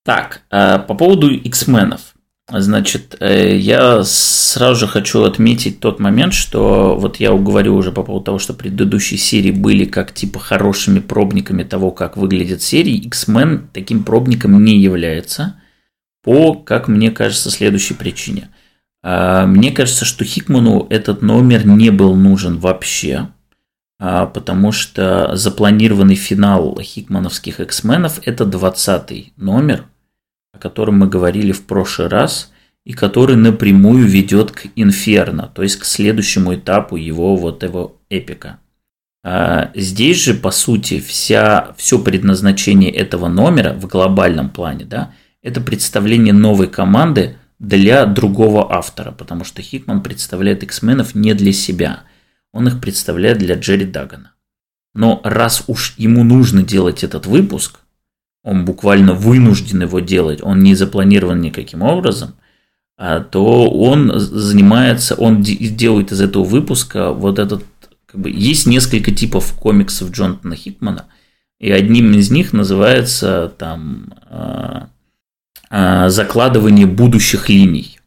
Так, 0.03 0.43
э, 0.51 0.79
по 0.79 0.93
поводу 0.93 1.29
X-менов. 1.31 2.13
Значит, 2.49 3.17
э, 3.19 3.57
я 3.57 4.03
сразу 4.05 4.79
же 4.79 4.87
хочу 4.87 5.23
отметить 5.23 5.81
тот 5.81 5.99
момент, 5.99 6.33
что 6.33 6.95
вот 6.97 7.17
я 7.17 7.33
уговорю 7.33 7.75
уже 7.75 7.91
по 7.91 8.03
поводу 8.03 8.23
того, 8.23 8.39
что 8.39 8.53
предыдущие 8.53 9.17
серии 9.17 9.51
были 9.51 9.83
как 9.83 10.13
типа 10.13 10.39
хорошими 10.39 10.99
пробниками 10.99 11.63
того, 11.63 11.91
как 11.91 12.15
выглядят 12.15 12.61
серии. 12.61 12.95
X-Men 12.95 13.67
таким 13.73 14.05
пробником 14.05 14.63
не 14.63 14.79
является 14.79 15.61
по, 16.23 16.53
как 16.53 16.87
мне 16.87 17.11
кажется, 17.11 17.51
следующей 17.51 17.95
причине. 17.95 18.49
А, 19.03 19.45
мне 19.45 19.71
кажется, 19.71 20.05
что 20.05 20.23
Хикману 20.23 20.87
этот 20.89 21.21
номер 21.21 21.67
не 21.67 21.89
был 21.89 22.15
нужен 22.15 22.59
вообще, 22.59 23.27
а, 23.99 24.25
потому 24.25 24.71
что 24.71 25.35
запланированный 25.35 26.15
финал 26.15 26.79
хикмановских 26.81 27.59
X-менов 27.59 28.21
это 28.23 28.45
20 28.45 29.33
номер– 29.35 29.83
о 30.57 30.59
котором 30.59 30.97
мы 30.97 31.07
говорили 31.07 31.51
в 31.51 31.65
прошлый 31.65 32.07
раз, 32.07 32.51
и 32.83 32.93
который 32.93 33.35
напрямую 33.35 34.05
ведет 34.07 34.51
к 34.51 34.67
Инферно, 34.75 35.51
то 35.53 35.61
есть 35.61 35.77
к 35.77 35.85
следующему 35.85 36.55
этапу 36.55 36.95
его 36.95 37.35
вот 37.35 37.61
его 37.61 37.97
эпика. 38.09 38.59
А 39.23 39.71
здесь 39.75 40.23
же, 40.23 40.33
по 40.33 40.51
сути, 40.51 40.99
вся, 40.99 41.75
все 41.77 41.99
предназначение 41.99 42.91
этого 42.91 43.27
номера 43.27 43.73
в 43.73 43.85
глобальном 43.87 44.49
плане, 44.49 44.85
да, 44.85 45.13
это 45.43 45.61
представление 45.61 46.33
новой 46.33 46.67
команды 46.67 47.37
для 47.59 48.05
другого 48.05 48.73
автора, 48.73 49.11
потому 49.11 49.43
что 49.43 49.61
Хикман 49.61 50.01
представляет 50.01 50.63
X-менов 50.63 51.13
не 51.13 51.33
для 51.33 51.53
себя, 51.53 52.03
он 52.51 52.67
их 52.67 52.81
представляет 52.81 53.37
для 53.37 53.55
Джерри 53.55 53.85
Дагана. 53.85 54.31
Но 54.95 55.21
раз 55.23 55.63
уж 55.67 55.93
ему 55.97 56.23
нужно 56.23 56.63
делать 56.63 57.03
этот 57.03 57.27
выпуск, 57.27 57.81
он 58.47 58.63
буквально 58.63 59.13
вынужден 59.13 59.81
его 59.81 59.99
делать, 59.99 60.39
он 60.41 60.59
не 60.59 60.73
запланирован 60.73 61.41
никаким 61.41 61.81
образом, 61.81 62.35
а, 62.97 63.19
то 63.19 63.69
он 63.69 64.09
занимается, 64.17 65.15
он 65.15 65.41
делает 65.41 66.13
из 66.13 66.21
этого 66.21 66.45
выпуска 66.45 67.11
вот 67.11 67.39
этот, 67.39 67.65
как 68.05 68.21
бы, 68.21 68.29
есть 68.29 68.65
несколько 68.65 69.11
типов 69.11 69.51
комиксов 69.51 70.11
Джонатана 70.11 70.55
Хикмана, 70.55 71.07
и 71.59 71.69
одним 71.69 72.13
из 72.13 72.31
них 72.31 72.53
называется 72.53 73.51
там 73.57 74.13
а, 74.29 74.87
а, 75.69 76.07
закладывание 76.07 76.85
будущих 76.85 77.49
линий. 77.49 77.99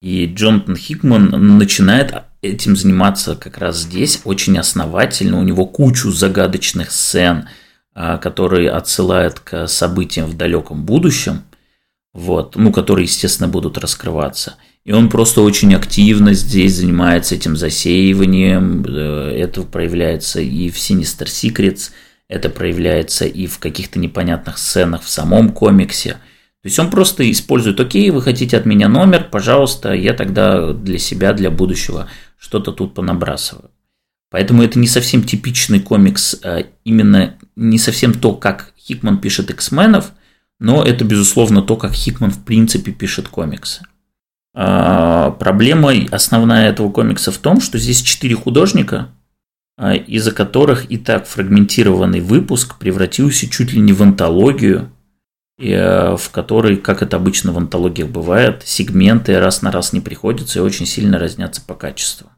И 0.00 0.26
Джонатан 0.26 0.76
Хикман 0.76 1.56
начинает 1.58 2.22
этим 2.40 2.76
заниматься 2.76 3.34
как 3.34 3.58
раз 3.58 3.80
здесь 3.80 4.20
очень 4.24 4.58
основательно. 4.58 5.40
У 5.40 5.42
него 5.42 5.66
кучу 5.66 6.12
загадочных 6.12 6.92
сцен– 6.92 7.48
который 7.94 8.68
отсылает 8.68 9.40
к 9.40 9.66
событиям 9.66 10.26
в 10.26 10.36
далеком 10.36 10.84
будущем, 10.84 11.42
вот, 12.12 12.56
ну, 12.56 12.72
которые, 12.72 13.04
естественно, 13.04 13.48
будут 13.48 13.78
раскрываться. 13.78 14.56
И 14.84 14.92
он 14.92 15.08
просто 15.08 15.42
очень 15.42 15.74
активно 15.74 16.34
здесь 16.34 16.74
занимается 16.74 17.36
этим 17.36 17.56
засеиванием. 17.56 18.84
Э, 18.84 19.30
это 19.30 19.62
проявляется 19.62 20.40
и 20.40 20.70
в 20.70 20.76
Sinister 20.76 21.26
Secrets, 21.26 21.90
это 22.28 22.48
проявляется 22.48 23.24
и 23.26 23.46
в 23.46 23.58
каких-то 23.58 23.98
непонятных 23.98 24.58
сценах 24.58 25.02
в 25.02 25.08
самом 25.08 25.50
комиксе. 25.50 26.12
То 26.62 26.68
есть 26.68 26.78
он 26.78 26.90
просто 26.90 27.28
использует, 27.30 27.80
окей, 27.80 28.10
вы 28.10 28.22
хотите 28.22 28.56
от 28.56 28.66
меня 28.66 28.88
номер, 28.88 29.28
пожалуйста, 29.30 29.92
я 29.92 30.14
тогда 30.14 30.72
для 30.72 30.98
себя, 30.98 31.32
для 31.32 31.50
будущего 31.50 32.08
что-то 32.38 32.72
тут 32.72 32.94
понабрасываю. 32.94 33.70
Поэтому 34.32 34.62
это 34.62 34.78
не 34.78 34.88
совсем 34.88 35.22
типичный 35.22 35.78
комикс, 35.78 36.36
а 36.42 36.64
именно 36.84 37.34
не 37.54 37.78
совсем 37.78 38.14
то, 38.14 38.34
как 38.34 38.72
Хикман 38.78 39.18
пишет 39.18 39.50
X-менов, 39.50 40.12
но 40.58 40.82
это, 40.82 41.04
безусловно, 41.04 41.60
то, 41.60 41.76
как 41.76 41.92
Хикман 41.92 42.30
в 42.30 42.42
принципе 42.42 42.92
пишет 42.92 43.28
комиксы. 43.28 43.82
А, 44.54 45.32
проблема 45.32 45.92
основная 46.10 46.70
этого 46.70 46.90
комикса 46.90 47.30
в 47.30 47.36
том, 47.36 47.60
что 47.60 47.76
здесь 47.76 48.00
четыре 48.00 48.34
художника, 48.34 49.10
а, 49.76 49.94
из-за 49.94 50.32
которых 50.32 50.90
и 50.90 50.96
так 50.96 51.26
фрагментированный 51.26 52.20
выпуск 52.20 52.78
превратился 52.78 53.50
чуть 53.50 53.74
ли 53.74 53.80
не 53.80 53.92
в 53.92 54.02
антологию, 54.02 54.90
в 55.58 56.30
которой, 56.32 56.76
как 56.76 57.02
это 57.02 57.18
обычно 57.18 57.52
в 57.52 57.58
антологиях 57.58 58.08
бывает, 58.08 58.62
сегменты 58.64 59.38
раз 59.38 59.60
на 59.60 59.70
раз 59.70 59.92
не 59.92 60.00
приходятся 60.00 60.58
и 60.58 60.62
очень 60.62 60.86
сильно 60.86 61.18
разнятся 61.18 61.60
по 61.60 61.74
качеству. 61.74 62.30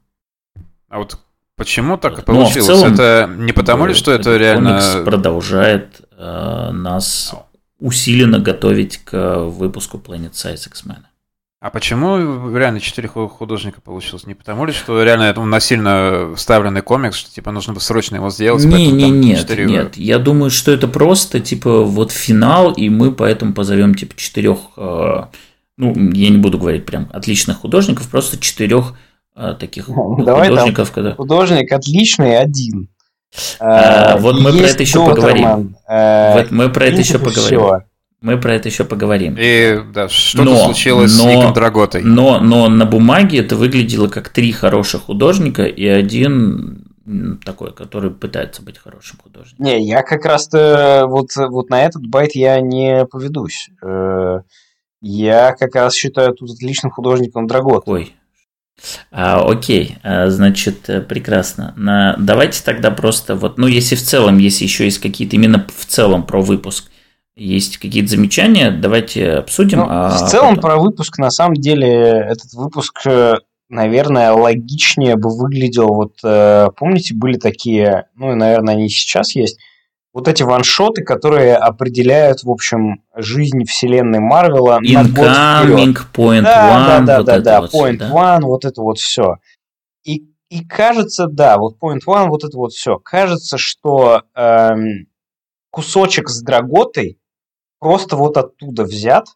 А 0.89 0.99
вот 0.99 1.19
Почему 1.57 1.97
так 1.97 2.17
вот. 2.17 2.25
получилось? 2.25 2.69
Но 2.69 2.75
целом, 2.75 2.95
это 2.95 3.31
не 3.39 3.53
потому 3.53 3.87
ли, 3.87 3.95
что 3.95 4.13
это 4.13 4.37
реально... 4.37 4.81
Комикс 4.81 5.05
продолжает 5.05 6.01
э, 6.17 6.71
нас 6.73 7.35
усиленно 7.79 8.41
готовить 8.41 8.99
к 9.05 9.39
выпуску 9.45 9.99
Planet 9.99 10.33
Size 10.33 10.69
X-Men. 10.69 11.05
А 11.65 11.71
почему 11.71 12.55
реально 12.55 12.79
четыре 12.79 13.09
художника 13.09 13.81
получилось? 13.81 14.27
Не 14.27 14.35
потому 14.35 14.67
ли, 14.67 14.73
что 14.73 15.03
реально 15.03 15.23
это 15.23 15.43
насильно 15.43 16.35
вставленный 16.37 16.83
комикс, 16.83 17.17
что 17.17 17.33
типа 17.33 17.53
нужно 17.53 17.73
бы 17.73 17.81
срочно 17.81 18.17
его 18.17 18.29
сделать? 18.29 18.63
Не, 18.65 18.93
не, 18.93 19.09
нет, 19.09 19.39
4... 19.39 19.65
нет. 19.65 19.97
Я 19.97 20.19
думаю, 20.19 20.51
что 20.51 20.73
это 20.73 20.89
просто 20.89 21.41
типа 21.41 21.83
вот 21.85 22.13
финал, 22.13 22.73
и 22.73 22.91
мы 22.91 23.13
поэтому 23.13 23.55
позовем 23.55 23.95
типа 23.95 24.15
четырех, 24.15 24.59
э, 24.77 25.23
ну 25.79 25.95
я 26.13 26.29
не 26.29 26.37
буду 26.37 26.59
говорить 26.59 26.85
прям 26.85 27.09
отличных 27.15 27.61
художников, 27.61 28.11
просто 28.11 28.39
четырех 28.39 28.93
таких 29.35 29.89
Давай 29.89 30.49
художников. 30.49 30.89
Там, 30.91 30.95
когда... 30.95 31.15
Художник 31.15 31.73
отличный 31.73 32.39
один. 32.39 32.89
А, 33.59 34.17
вот 34.19 34.41
мы 34.41 34.53
про 34.53 34.67
это 34.67 34.83
еще 34.83 35.05
поговорим. 35.05 35.77
А, 35.89 36.35
вот 36.35 36.51
мы 36.51 36.69
про 36.71 36.87
это 36.87 37.01
еще 37.01 37.19
поговорим. 37.19 37.83
Мы 38.21 38.41
про 38.41 38.55
это 38.55 38.71
еще 38.71 38.85
поговорим. 38.85 39.37
И 39.39 39.81
да, 39.93 40.09
что-то 40.09 40.57
случилось 40.57 41.15
но, 41.19 41.25
с 41.25 41.27
Ником 41.27 41.53
Драготой. 41.53 42.03
Но, 42.03 42.41
но 42.41 42.69
на 42.69 42.87
бумаге 42.87 43.41
это 43.41 43.55
выглядело 43.55 44.09
как 44.09 44.31
три 44.31 44.51
хороших 44.51 45.03
художника 45.03 45.65
и 45.65 45.87
один 45.87 46.87
такой, 47.45 47.75
который 47.75 48.11
пытается 48.11 48.63
быть 48.63 48.79
хорошим 48.79 49.19
художником. 49.23 49.63
Не, 49.63 49.87
я 49.87 50.03
как 50.03 50.25
раз-то 50.25 51.05
вот, 51.07 51.37
вот 51.37 51.69
на 51.69 51.85
этот 51.85 52.07
байт 52.07 52.35
я 52.35 52.59
не 52.61 53.05
поведусь. 53.05 53.69
Э, 53.83 54.41
я 55.03 55.53
как 55.53 55.75
раз 55.75 55.95
считаю 55.95 56.33
тут 56.33 56.53
отличным 56.53 56.91
художником 56.91 57.47
Драгота. 57.47 57.91
Ой, 57.91 58.15
а, 59.11 59.49
окей, 59.49 59.99
а, 60.03 60.29
значит, 60.31 60.89
э, 60.91 61.01
прекрасно. 61.01 61.73
На, 61.77 62.17
давайте 62.19 62.63
тогда 62.63 62.91
просто 62.91 63.35
вот, 63.35 63.59
ну, 63.59 63.67
если 63.67 63.95
в 63.95 64.03
целом, 64.03 64.39
если 64.39 64.65
еще 64.65 64.85
есть 64.85 64.99
какие-то 64.99 65.37
именно 65.37 65.67
в 65.75 65.87
целом 65.87 66.25
про 66.25 66.41
выпуск, 66.41 66.91
есть 67.37 67.79
какие-то 67.79 68.11
замечания, 68.11 68.71
давайте 68.71 69.33
обсудим. 69.33 69.79
Ну, 69.79 69.87
а 69.89 70.11
в 70.11 70.31
целом 70.31 70.57
потом... 70.57 70.63
про 70.63 70.77
выпуск, 70.79 71.19
на 71.19 71.31
самом 71.31 71.55
деле, 71.55 71.89
этот 71.89 72.53
выпуск, 72.53 73.01
э, 73.07 73.35
наверное, 73.69 74.33
логичнее 74.33 75.17
бы 75.17 75.37
выглядел. 75.37 75.89
Вот 75.89 76.15
э, 76.23 76.69
помните, 76.77 77.15
были 77.15 77.37
такие, 77.39 78.07
ну, 78.15 78.33
и, 78.33 78.35
наверное, 78.35 78.75
они 78.75 78.89
сейчас 78.89 79.35
есть, 79.35 79.59
вот 80.15 80.29
эти 80.29 80.45
ваншоты, 80.45 81.03
которые 81.03 81.57
определяют, 81.57 82.45
в 82.45 82.51
общем, 82.51 83.03
жизнь 83.17 83.65
вселенной 83.65 84.21
Марвела 84.21 84.79
Incoming, 84.81 85.97
Point 86.15 86.43
да, 86.43 86.71
One, 86.71 86.87
да, 86.87 87.01
да, 87.01 87.17
вот 87.19 87.27
да, 87.27 87.41
да, 87.41 87.61
вот 87.61 87.75
Point 87.75 87.97
да? 87.97 88.11
One, 88.11 88.43
вот 88.43 88.65
это 88.65 88.81
вот 88.81 88.99
все. 88.99 89.37
И, 90.05 90.29
и 90.49 90.65
кажется, 90.65 91.27
да, 91.27 91.59
вот 91.59 91.79
Point 91.83 92.03
One, 92.07 92.29
вот 92.29 92.45
это 92.45 92.57
вот 92.57 92.73
все. 92.73 92.99
Кажется, 92.99 93.59
что 93.59 94.23
эм, 94.37 95.09
кусочек 95.71 96.29
с 96.29 96.41
Драготой 96.43 97.19
просто 97.81 98.17
вот 98.17 98.37
оттуда 98.37 98.85
взят, 98.85 99.27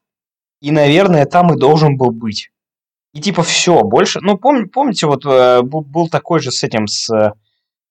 и, 0.61 0.71
наверное, 0.71 1.27
там 1.27 1.53
и 1.53 1.59
должен 1.59 1.97
был 1.97 2.13
быть. 2.13 2.51
И 3.13 3.21
типа 3.21 3.43
все, 3.43 3.83
больше... 3.83 4.21
Ну, 4.21 4.35
пом- 4.35 4.67
помните, 4.67 5.07
вот 5.07 5.25
э, 5.27 5.63
был, 5.63 5.81
был 5.81 6.09
такой 6.09 6.39
же 6.39 6.53
с 6.53 6.63
этим, 6.63 6.87
с 6.87 7.11
э, 7.13 7.33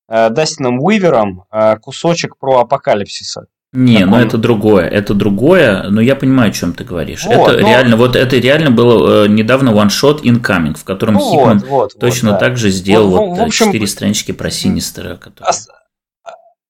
Дастином 0.07 0.79
Уивером 0.81 1.43
э, 1.51 1.77
кусочек 1.77 2.37
про 2.37 2.59
апокалипсиса. 2.61 3.47
Не, 3.73 4.05
ну 4.05 4.15
он- 4.15 4.21
это 4.21 4.37
другое, 4.37 4.87
это 4.87 5.13
другое, 5.13 5.83
но 5.89 5.99
я 5.99 6.15
понимаю, 6.15 6.49
о 6.51 6.53
чем 6.53 6.73
ты 6.73 6.85
говоришь. 6.85 7.25
Вот, 7.25 7.49
это 7.51 7.61
но- 7.61 7.67
реально, 7.67 7.97
вот 7.97 8.15
это 8.15 8.37
реально 8.37 8.71
было 8.71 9.25
э, 9.25 9.27
недавно 9.27 9.69
one-shot 9.71 10.21
incoming, 10.21 10.75
в 10.77 10.85
котором 10.85 11.15
Ну 11.15 11.19
Хикман 11.31 11.59
вот, 11.59 11.67
вот, 11.67 11.99
точно 11.99 12.31
вот, 12.31 12.39
да. 12.39 12.45
так 12.47 12.57
же 12.57 12.69
сделал 12.69 13.09
Вот, 13.09 13.17
в- 13.17 13.29
вот 13.31 13.39
э, 13.39 13.43
общем, 13.43 13.65
четыре 13.67 13.87
странички 13.87 14.31
про 14.31 14.49
Синистера, 14.49 15.17
которые... 15.17 15.49
Ос- 15.49 15.67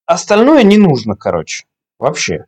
Остальное 0.05 0.63
не 0.63 0.77
нужно, 0.77 1.15
короче, 1.15 1.65
вообще. 1.99 2.45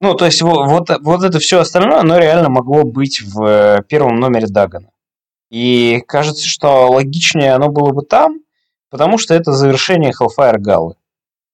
Ну, 0.00 0.14
то 0.14 0.24
есть 0.26 0.42
во- 0.42 0.64
вот, 0.66 0.88
вот 1.02 1.22
это 1.24 1.38
все 1.38 1.60
остальное, 1.60 2.00
оно 2.00 2.18
реально 2.18 2.48
могло 2.48 2.84
быть 2.84 3.20
в 3.22 3.42
э, 3.44 3.82
первом 3.88 4.16
номере 4.18 4.46
Дагана. 4.48 4.88
И 5.50 6.02
кажется, 6.08 6.46
что 6.46 6.90
логичнее 6.90 7.52
оно 7.54 7.68
было 7.68 7.92
бы 7.92 8.02
там, 8.02 8.40
потому 8.96 9.18
что 9.18 9.34
это 9.34 9.52
завершение 9.52 10.12
Hellfire 10.18 10.56
Gala. 10.58 10.92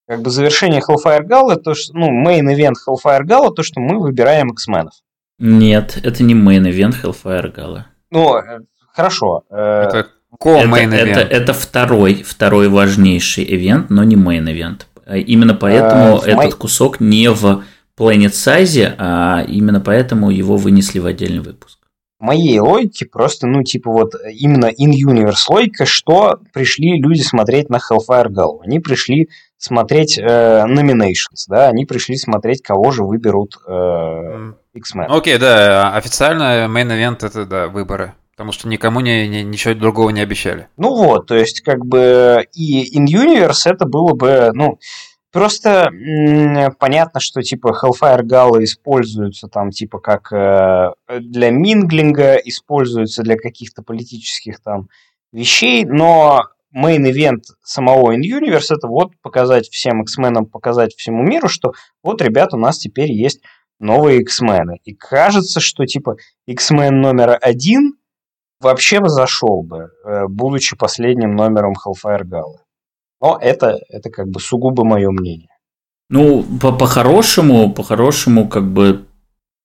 Как 0.09 0.21
бы 0.23 0.31
завершение 0.31 0.81
Hellfire 0.81 1.27
Gala, 1.27 1.57
то, 1.57 1.75
что, 1.75 1.93
ну, 1.97 2.07
main 2.27 2.45
event 2.55 2.75
Hellfire 2.87 3.23
Gala, 3.25 3.51
то, 3.53 3.63
что 3.63 3.81
мы 3.81 3.99
выбираем 3.99 4.51
X-менов. 4.53 4.93
Нет, 5.39 5.99
это 6.05 6.23
не 6.23 6.35
main 6.35 6.63
event 6.71 6.95
Hellfire 7.03 7.53
Gala. 7.55 7.85
Ну, 8.11 8.37
э, 8.37 8.61
хорошо. 8.95 9.43
э, 9.51 9.85
Это 9.89 10.07
Это, 10.39 10.97
это, 10.97 11.21
event. 11.21 11.29
это 11.29 11.53
второй, 11.53 12.23
второй 12.23 12.69
важнейший 12.69 13.45
ивент, 13.57 13.91
но 13.91 14.05
не 14.05 14.17
main 14.17 14.45
event. 14.45 14.83
А 15.07 15.17
Именно 15.17 15.55
поэтому 15.55 16.17
А, 16.17 16.19
этот 16.25 16.37
май- 16.37 16.53
кусок 16.53 17.01
не 17.01 17.29
в 17.31 17.63
Planet 17.99 18.31
Size, 18.33 18.95
а 18.99 19.45
именно 19.49 19.81
поэтому 19.81 20.31
его 20.31 20.57
вынесли 20.57 21.01
в 21.01 21.07
отдельный 21.07 21.41
выпуск. 21.41 21.79
Моей 22.23 22.59
логике 22.59 23.07
просто, 23.07 23.47
ну, 23.47 23.63
типа 23.63 23.91
вот 23.91 24.15
именно 24.33 24.67
in-universe 24.67 25.45
логика, 25.49 25.85
что 25.85 26.39
пришли 26.53 27.01
люди 27.01 27.21
смотреть 27.21 27.69
на 27.69 27.77
Hellfire 27.77 28.29
Gala. 28.29 28.61
Они 28.63 28.81
пришли 28.81 29.29
смотреть 29.59 30.19
э, 30.19 30.23
nominations, 30.23 31.47
да, 31.49 31.69
они 31.69 31.85
пришли 31.85 32.17
смотреть, 32.17 32.63
кого 32.63 32.91
же 32.91 33.05
выберут 33.05 33.57
э. 33.67 34.53
X-Men. 34.75 35.07
Окей, 35.09 35.39
да, 35.39 35.95
официально 35.95 36.67
main 36.67 36.89
event 36.89 37.27
это, 37.27 37.45
да, 37.45 37.69
выборы. 37.69 38.15
Потому 38.35 38.53
что 38.53 38.67
никому 38.67 39.01
не, 39.01 39.29
не- 39.29 39.43
ничего 39.45 39.75
другого 39.75 40.09
не 40.11 40.23
обещали. 40.23 40.69
Ну 40.79 40.95
вот, 40.95 41.27
то 41.27 41.35
есть 41.35 41.61
как 41.61 41.85
бы 41.85 42.47
и 42.55 42.99
in-universe 42.99 43.71
это 43.71 43.85
было 43.85 44.15
бы, 44.15 44.51
ну, 44.55 44.79
просто 45.33 45.91
понятно, 46.79 47.21
что 47.21 47.43
типа 47.43 47.77
Hellfire 47.83 48.23
Gala 48.23 48.63
используются 48.63 49.49
там 49.49 49.71
типа 49.71 49.99
как 49.99 50.33
э, 50.33 50.93
для 51.09 51.51
минглинга, 51.51 52.35
используются 52.37 53.23
для 53.23 53.37
каких-то 53.37 53.83
политических 53.83 54.61
там 54.61 54.89
вещей, 55.33 55.85
но 55.85 56.45
event 56.75 57.43
самого 57.63 58.15
in-universe 58.17 58.75
это 58.75 58.89
вот 58.89 59.13
показать 59.23 59.69
всем 59.69 60.03
X-менам, 60.03 60.47
показать 60.47 60.95
всему 60.95 61.23
миру, 61.23 61.49
что 61.49 61.73
вот, 62.03 62.23
ребят, 62.23 62.55
у 62.55 62.57
нас 62.57 62.79
теперь 62.79 63.13
есть 63.13 63.41
новые 63.79 64.21
X-мены. 64.21 64.79
И 64.85 64.95
кажется, 64.95 65.61
что 65.61 65.85
типа 65.87 66.17
X-Men 66.47 66.91
номер 66.91 67.39
один 67.41 67.95
вообще 68.61 69.01
бы 69.01 69.09
зашел 69.09 69.63
бы, 69.63 69.91
э, 70.05 70.27
будучи 70.29 70.77
последним 70.77 71.35
номером 71.35 71.75
Hellfire 71.75 72.23
Gala. 72.23 72.59
Но 73.23 73.39
это, 73.41 73.79
это 73.89 74.11
как 74.11 74.29
бы 74.29 74.41
сугубо 74.41 74.85
мое 74.85 75.11
мнение. 75.11 75.49
Ну, 76.11 76.43
по- 76.61 76.73
по-хорошему, 76.73 77.73
по-хорошему, 77.73 78.49
как 78.49 78.71
бы 78.71 79.05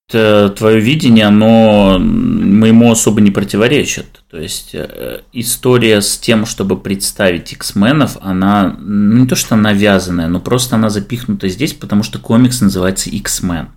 твое 0.09 0.79
видение, 0.79 1.25
оно 1.25 1.97
моему 1.99 2.91
особо 2.91 3.19
не 3.19 3.31
противоречит. 3.31 4.23
То 4.29 4.37
есть 4.39 4.73
э, 4.73 5.21
история 5.33 6.01
с 6.01 6.17
тем, 6.17 6.45
чтобы 6.45 6.77
представить 6.77 7.51
X-менов, 7.51 8.17
она 8.21 8.77
ну, 8.79 9.17
не 9.23 9.27
то 9.27 9.35
что 9.35 9.57
навязанная, 9.57 10.29
но 10.29 10.39
просто 10.39 10.77
она 10.77 10.89
запихнута 10.89 11.49
здесь, 11.49 11.73
потому 11.73 12.03
что 12.03 12.19
комикс 12.19 12.61
называется 12.61 13.09
X-Men. 13.09 13.67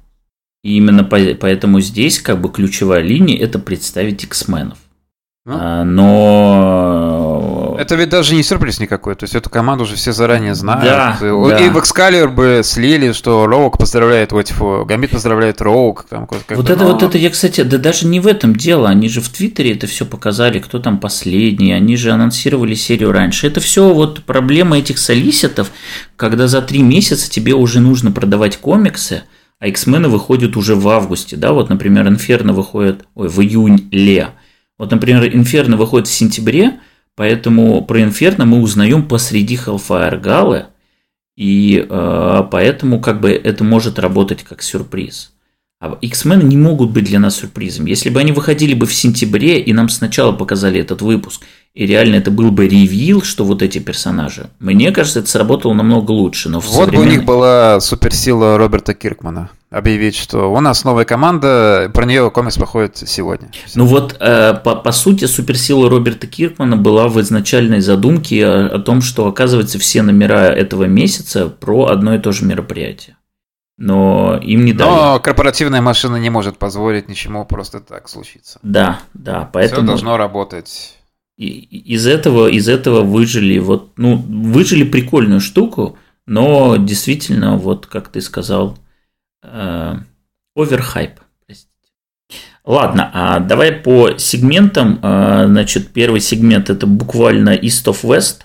И 0.63 0.77
именно 0.77 1.03
по- 1.03 1.35
поэтому 1.41 1.81
здесь 1.81 2.21
как 2.21 2.41
бы 2.41 2.49
ключевая 2.51 3.01
линия 3.03 3.37
это 3.39 3.59
представить 3.59 4.23
X-менов. 4.23 4.79
Ну. 5.47 5.55
А, 5.59 5.85
Но 5.85 7.50
Это 7.81 7.95
ведь 7.95 8.11
даже 8.11 8.35
не 8.35 8.43
сюрприз 8.43 8.79
никакой. 8.79 9.15
То 9.15 9.25
есть 9.25 9.35
эту 9.35 9.49
команду 9.49 9.85
уже 9.85 9.97
все 9.97 10.13
заранее 10.13 10.55
знают. 10.55 10.85
Да, 10.85 11.17
и, 11.19 11.49
да. 11.49 11.59
и 11.59 11.71
в 11.71 11.79
Excalibur 11.79 12.29
бы 12.29 12.61
слили, 12.63 13.13
что 13.13 13.47
Роук 13.47 13.79
поздравляет 13.79 14.35
Уотифу, 14.35 14.85
Гамбит 14.87 15.13
поздравляет 15.13 15.63
Роук. 15.63 16.05
Там, 16.09 16.29
Вот 16.29 16.69
это, 16.69 16.85
ну, 16.85 16.93
вот 16.93 17.03
это, 17.03 17.17
я, 17.17 17.31
кстати, 17.31 17.63
да 17.63 17.79
даже 17.79 18.07
не 18.07 18.21
в 18.21 18.27
этом 18.27 18.55
дело. 18.55 18.91
Они 18.91 19.09
же 19.09 19.23
в 19.23 19.31
Твиттере 19.31 19.73
это 19.73 19.87
все 19.87 20.05
показали, 20.05 20.59
кто 20.59 20.79
там 20.79 20.99
последний. 20.99 21.73
Они 21.73 21.97
же 21.97 22.11
анонсировали 22.11 22.75
серию 22.75 23.13
раньше. 23.13 23.47
Это 23.47 23.61
все 23.61 23.95
вот 23.95 24.25
проблема 24.25 24.79
этих 24.79 24.99
солиситов, 24.99 25.71
когда 26.17 26.49
за 26.49 26.61
три 26.61 26.83
месяца 26.83 27.31
тебе 27.31 27.55
уже 27.55 27.81
нужно 27.81 28.13
продавать 28.13 28.59
комиксы, 28.59 29.23
а 29.59 29.69
X-мены 29.69 30.11
выходят 30.11 30.55
уже 30.59 30.75
в 30.75 30.87
августе. 30.87 31.37
Да, 31.37 31.55
вот, 31.55 31.71
например, 31.71 32.07
Инферно 32.07 32.53
выходит, 32.53 33.07
ой, 33.15 33.29
в 33.29 33.41
июнь-ле. 33.41 34.29
Вот, 34.79 34.91
например, 34.91 35.25
Инферно 35.35 35.79
выходит 35.79 36.09
в 36.09 36.13
сентябре, 36.13 36.81
поэтому 37.17 37.83
про 37.85 38.03
Инферно 38.03 38.45
мы 38.47 38.61
узнаем 38.61 39.07
посреди 39.07 39.57
Hellfire 39.57 40.19
Галы, 40.21 40.67
и 41.37 41.87
э, 41.89 42.43
поэтому 42.51 43.01
как 43.01 43.21
бы 43.21 43.31
это 43.31 43.65
может 43.65 43.99
работать 43.99 44.43
как 44.43 44.63
сюрприз. 44.63 45.33
А 45.83 45.97
X-Men 46.03 46.43
не 46.45 46.59
могут 46.59 46.91
быть 46.91 47.05
для 47.05 47.19
нас 47.19 47.37
сюрпризом. 47.37 47.87
Если 47.87 48.11
бы 48.11 48.21
они 48.21 48.33
выходили 48.33 48.75
бы 48.75 48.85
в 48.85 48.95
сентябре, 48.95 49.59
и 49.61 49.73
нам 49.73 49.89
сначала 49.89 50.33
показали 50.33 50.79
этот 50.79 51.01
выпуск, 51.01 51.43
и 51.73 51.87
реально 51.87 52.17
это 52.17 52.31
был 52.31 52.51
бы 52.51 52.69
ревил, 52.69 53.23
что 53.23 53.45
вот 53.45 53.63
эти 53.63 53.79
персонажи, 53.79 54.51
мне 54.59 54.93
кажется, 54.93 55.21
это 55.21 55.31
сработало 55.31 55.73
намного 55.73 56.11
лучше. 56.11 56.51
Но 56.51 56.61
Вот 56.61 56.67
бы 56.69 56.83
у 56.83 56.85
современной- 56.85 57.11
них 57.17 57.25
была 57.25 57.81
суперсила 57.81 58.59
Роберта 58.59 58.93
Киркмана. 58.93 59.49
Объявить, 59.71 60.17
что 60.17 60.53
у 60.53 60.61
нас 60.61 60.83
новая 60.85 61.05
команда, 61.05 61.89
про 61.95 62.05
нее 62.05 62.29
комикс 62.33 62.57
выходит 62.57 62.97
сегодня. 63.07 63.51
Ну 63.77 63.85
вот, 63.87 64.17
э, 64.19 64.55
по, 64.65 64.75
по 64.75 64.91
сути, 64.91 65.27
суперсила 65.27 65.89
Роберта 65.89 66.27
Киркмана 66.27 66.77
была 66.77 67.07
в 67.07 67.21
изначальной 67.21 67.81
задумке 67.81 68.45
о, 68.45 68.67
о 68.67 68.79
том, 68.81 69.01
что, 69.01 69.29
оказывается, 69.29 69.79
все 69.79 70.03
номера 70.03 70.47
этого 70.49 70.85
месяца 70.85 71.49
про 71.49 71.87
одно 71.87 72.17
и 72.17 72.19
то 72.19 72.33
же 72.33 72.45
мероприятие. 72.47 73.17
Но 73.79 74.37
им 74.43 74.65
не 74.65 74.73
дали. 74.73 74.91
Но 74.91 75.21
корпоративная 75.21 75.81
машина 75.81 76.17
не 76.17 76.31
может 76.31 76.59
позволить 76.59 77.09
ничему 77.09 77.45
просто 77.47 77.79
так 77.79 78.09
случиться. 78.09 78.59
Да, 78.65 78.99
да, 79.15 79.43
Все 79.43 79.49
поэтому 79.53 79.87
должно 79.87 80.17
работать. 80.17 80.97
и- 81.39 81.47
из 81.47 82.09
этого, 82.09 82.49
из 82.49 82.69
этого 82.69 83.03
выжили 83.03 83.59
вот, 83.61 83.93
ну, 83.97 84.17
выжили 84.17 84.83
прикольную 84.83 85.41
штуку, 85.41 85.97
но 86.27 86.77
действительно, 86.77 87.57
вот 87.57 87.87
как 87.87 88.09
ты 88.09 88.21
сказал, 88.21 88.77
оверхайп. 89.43 91.21
простите. 91.47 91.69
Ладно, 92.65 93.11
а 93.13 93.41
давай 93.41 93.73
по 93.73 94.17
сегментам. 94.19 94.99
Э, 95.03 95.47
Значит, 95.47 95.89
первый 95.93 96.21
сегмент 96.21 96.71
это 96.71 96.87
буквально 96.87 97.51
East 97.57 97.87
of 97.87 98.03
West. 98.05 98.43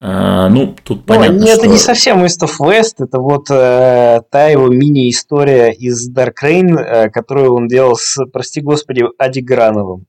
Э, 0.00 0.48
Ну, 0.48 0.74
тут 0.84 0.98
Ну, 0.98 1.04
понятно, 1.04 1.38
не- 1.40 1.50
это 1.50 1.62
что... 1.64 1.66
не 1.68 1.78
совсем 1.78 2.24
East 2.24 2.42
of 2.42 2.52
West, 2.60 2.94
это 2.98 3.18
вот 3.20 3.50
э, 3.50 4.22
та 4.30 4.46
его 4.48 4.68
мини-история 4.68 5.72
из 5.72 6.10
Dark 6.10 6.34
Reign, 6.42 6.78
э, 6.78 7.10
которую 7.10 7.54
он 7.54 7.68
делал 7.68 7.96
с, 7.96 8.24
прости 8.32 8.60
господи, 8.60 9.04
Ади 9.18 9.40
Грановым, 9.40 10.06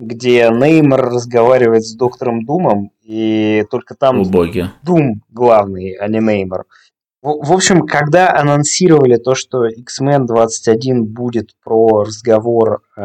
где 0.00 0.48
Неймор 0.50 1.00
разговаривает 1.02 1.84
с 1.84 1.94
доктором 1.94 2.44
Думом, 2.44 2.90
и 3.02 3.64
только 3.70 3.94
там 3.94 4.20
О 4.20 4.24
боги. 4.24 4.68
Дум 4.82 5.22
главный, 5.28 5.92
а 5.92 6.08
не 6.08 6.18
Неймор. 6.20 6.64
В, 6.64 6.89
в 7.22 7.52
общем, 7.52 7.86
когда 7.86 8.32
анонсировали 8.32 9.16
то, 9.16 9.34
что 9.34 9.66
X-Men 9.66 10.26
21 10.26 11.04
будет 11.04 11.50
про 11.62 12.04
разговор 12.04 12.82
э, 12.96 13.02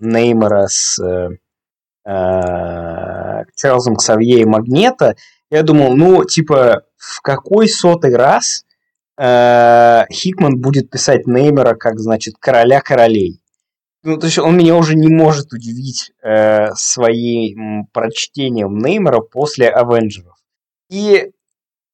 Неймора 0.00 0.66
с 0.66 0.98
э, 0.98 1.30
э, 2.04 3.44
Чарльзом 3.54 3.96
Ксавье 3.96 4.40
и 4.40 4.44
Магнета, 4.44 5.14
я 5.50 5.62
думал, 5.62 5.94
ну, 5.94 6.24
типа, 6.24 6.82
в 6.96 7.20
какой 7.20 7.68
сотый 7.68 8.16
раз 8.16 8.64
э, 9.16 10.04
Хикман 10.10 10.60
будет 10.60 10.90
писать 10.90 11.28
Неймера 11.28 11.74
как, 11.74 12.00
значит, 12.00 12.34
короля 12.40 12.80
королей? 12.80 13.40
Ну, 14.02 14.18
то 14.18 14.26
есть 14.26 14.38
он 14.38 14.56
меня 14.56 14.74
уже 14.74 14.96
не 14.96 15.08
может 15.08 15.52
удивить 15.52 16.12
э, 16.20 16.72
своим 16.74 17.86
прочтением 17.92 18.78
Неймера 18.78 19.20
после 19.20 19.68
Авенджеров. 19.68 20.36
И 20.90 21.30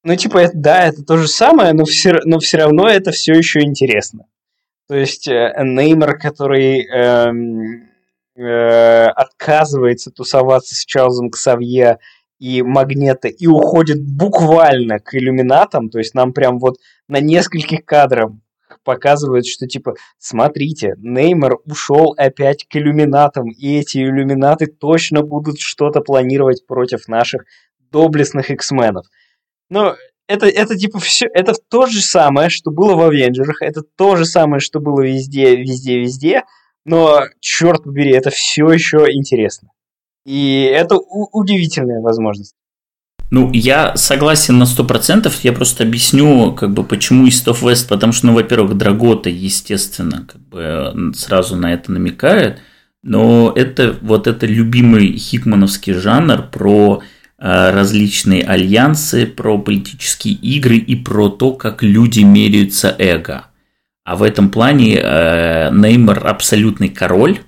ну, 0.04 0.16
типа, 0.16 0.38
это, 0.38 0.52
да, 0.54 0.86
это 0.86 1.04
то 1.04 1.16
же 1.16 1.28
самое, 1.28 1.72
но 1.72 1.84
все, 1.84 2.18
но 2.24 2.38
все 2.38 2.58
равно 2.58 2.88
это 2.88 3.12
все 3.12 3.32
еще 3.34 3.60
интересно. 3.60 4.26
То 4.88 4.96
есть 4.96 5.28
э, 5.28 5.52
Неймар, 5.62 6.18
который 6.18 6.80
э, 6.80 7.32
э, 8.36 9.06
отказывается 9.06 10.10
тусоваться 10.10 10.74
с 10.74 10.84
Чарльзом 10.84 11.30
Ксавье 11.30 11.98
и 12.38 12.62
Магнета 12.62 13.28
и 13.28 13.46
уходит 13.46 14.02
буквально 14.02 14.98
к 14.98 15.14
иллюминатам, 15.14 15.88
то 15.88 15.98
есть 15.98 16.14
нам 16.14 16.32
прям 16.32 16.58
вот 16.58 16.78
на 17.08 17.20
нескольких 17.20 17.84
кадрах 17.84 18.32
показывают, 18.84 19.46
что 19.46 19.68
типа, 19.68 19.94
смотрите, 20.18 20.94
Неймар 20.98 21.58
ушел 21.64 22.14
опять 22.16 22.66
к 22.68 22.74
иллюминатам, 22.76 23.48
и 23.50 23.78
эти 23.78 23.98
иллюминаты 23.98 24.66
точно 24.66 25.22
будут 25.22 25.60
что-то 25.60 26.00
планировать 26.00 26.66
против 26.66 27.06
наших 27.06 27.44
доблестных 27.92 28.50
X-менов. 28.50 29.06
Но 29.72 29.96
это, 30.28 30.46
это 30.46 30.76
типа 30.76 30.98
все, 30.98 31.28
это 31.32 31.54
то 31.70 31.86
же 31.86 32.02
самое, 32.02 32.50
что 32.50 32.70
было 32.70 32.94
в 32.94 33.00
Авенджерах, 33.00 33.62
это 33.62 33.80
то 33.96 34.16
же 34.16 34.26
самое, 34.26 34.60
что 34.60 34.80
было 34.80 35.00
везде, 35.00 35.56
везде, 35.56 35.98
везде, 35.98 36.42
но, 36.84 37.22
черт 37.40 37.84
побери, 37.84 38.10
это 38.12 38.28
все 38.28 38.68
еще 38.68 39.06
интересно. 39.10 39.70
И 40.26 40.70
это 40.70 40.96
удивительная 40.96 42.02
возможность. 42.02 42.54
Ну, 43.30 43.50
я 43.54 43.96
согласен 43.96 44.58
на 44.58 44.66
сто 44.66 44.84
процентов. 44.84 45.40
Я 45.42 45.54
просто 45.54 45.84
объясню, 45.84 46.52
как 46.52 46.74
бы, 46.74 46.84
почему 46.84 47.26
East 47.26 47.46
of 47.46 47.62
West. 47.62 47.88
Потому 47.88 48.12
что, 48.12 48.26
ну, 48.26 48.34
во-первых, 48.34 48.76
Драгота, 48.76 49.30
естественно, 49.30 50.26
как 50.30 50.42
бы 50.42 51.12
сразу 51.14 51.56
на 51.56 51.72
это 51.72 51.92
намекает. 51.92 52.58
Но 53.02 53.52
это 53.56 53.96
вот 54.02 54.26
это 54.26 54.44
любимый 54.44 55.16
хикмановский 55.16 55.94
жанр 55.94 56.50
про 56.52 57.02
различные 57.42 58.44
альянсы, 58.44 59.26
про 59.26 59.58
политические 59.58 60.34
игры 60.34 60.76
и 60.76 60.94
про 60.94 61.28
то, 61.28 61.52
как 61.52 61.82
люди 61.82 62.20
меряются 62.20 62.94
эго. 62.96 63.46
А 64.04 64.16
в 64.16 64.22
этом 64.22 64.48
плане 64.50 64.96
э, 64.96 65.70
Неймар 65.72 66.26
абсолютный 66.26 66.88
король, 66.88 67.40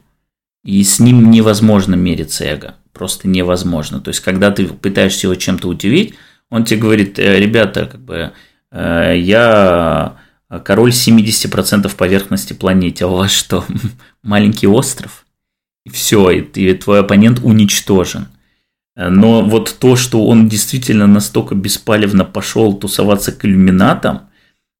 и 0.65 0.83
с 0.83 0.99
ним 0.99 1.31
невозможно 1.31 1.95
мериться 1.95 2.45
эго. 2.45 2.75
Просто 2.93 3.29
невозможно. 3.29 4.01
То 4.01 4.09
есть, 4.09 4.21
когда 4.21 4.51
ты 4.51 4.67
пытаешься 4.67 5.27
его 5.27 5.35
чем-то 5.35 5.69
удивить, 5.69 6.15
он 6.51 6.65
тебе 6.65 6.81
говорит, 6.81 7.19
«Э, 7.19 7.39
ребята, 7.39 7.87
как 7.87 8.01
бы, 8.01 8.33
э, 8.71 9.15
я 9.17 10.17
король 10.65 10.93
70% 10.93 11.95
поверхности 11.97 12.53
планеты, 12.53 13.05
а 13.05 13.09
у 13.09 13.17
вас 13.17 13.33
что, 13.33 13.65
маленький 14.23 14.69
остров? 14.69 15.27
И 15.85 15.91
все, 15.91 16.31
и, 16.31 16.41
и 16.41 16.75
твой 16.75 17.01
оппонент 17.01 17.41
уничтожен. 17.43 18.29
Но 18.97 19.43
вот 19.43 19.77
то, 19.81 19.97
что 19.97 20.27
он 20.27 20.49
действительно 20.49 21.07
настолько 21.07 21.55
беспалевно 21.55 22.25
пошел 22.25 22.75
тусоваться 22.75 23.33
к 23.33 23.45
иллюминатам, 23.45 24.29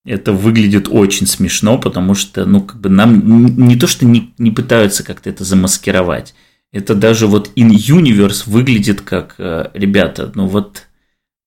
это 0.05 0.33
выглядит 0.33 0.89
очень 0.91 1.27
смешно, 1.27 1.79
потому 1.79 2.15
что, 2.15 2.45
ну, 2.45 2.61
как 2.61 2.81
бы 2.81 2.91
нам 2.91 3.57
не 3.57 3.77
то, 3.77 3.87
что 3.87 4.05
не, 4.05 4.35
не 4.39 4.51
пытаются 4.51 5.03
как-то 5.03 5.31
это 5.31 5.45
замаскировать, 5.45 6.35
это 6.73 6.95
даже 6.95 7.27
вот 7.27 7.51
in 7.57 7.71
universe 7.71 8.43
выглядит 8.47 9.01
как, 9.01 9.37
э, 9.39 9.71
ребята, 9.75 10.31
ну 10.35 10.47
вот 10.47 10.89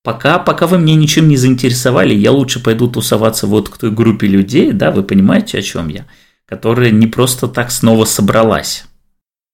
пока, 0.03 0.39
пока 0.39 0.67
вы 0.67 0.79
мне 0.79 0.95
ничем 0.95 1.27
не 1.27 1.37
заинтересовали, 1.37 2.13
я 2.13 2.31
лучше 2.31 2.63
пойду 2.63 2.87
тусоваться 2.87 3.45
вот 3.45 3.69
к 3.69 3.77
той 3.77 3.91
группе 3.91 4.25
людей, 4.27 4.71
да, 4.71 4.89
вы 4.89 5.03
понимаете, 5.03 5.59
о 5.59 5.61
чем 5.61 5.89
я, 5.89 6.05
которая 6.45 6.91
не 6.91 7.07
просто 7.07 7.47
так 7.47 7.71
снова 7.71 8.05
собралась. 8.05 8.85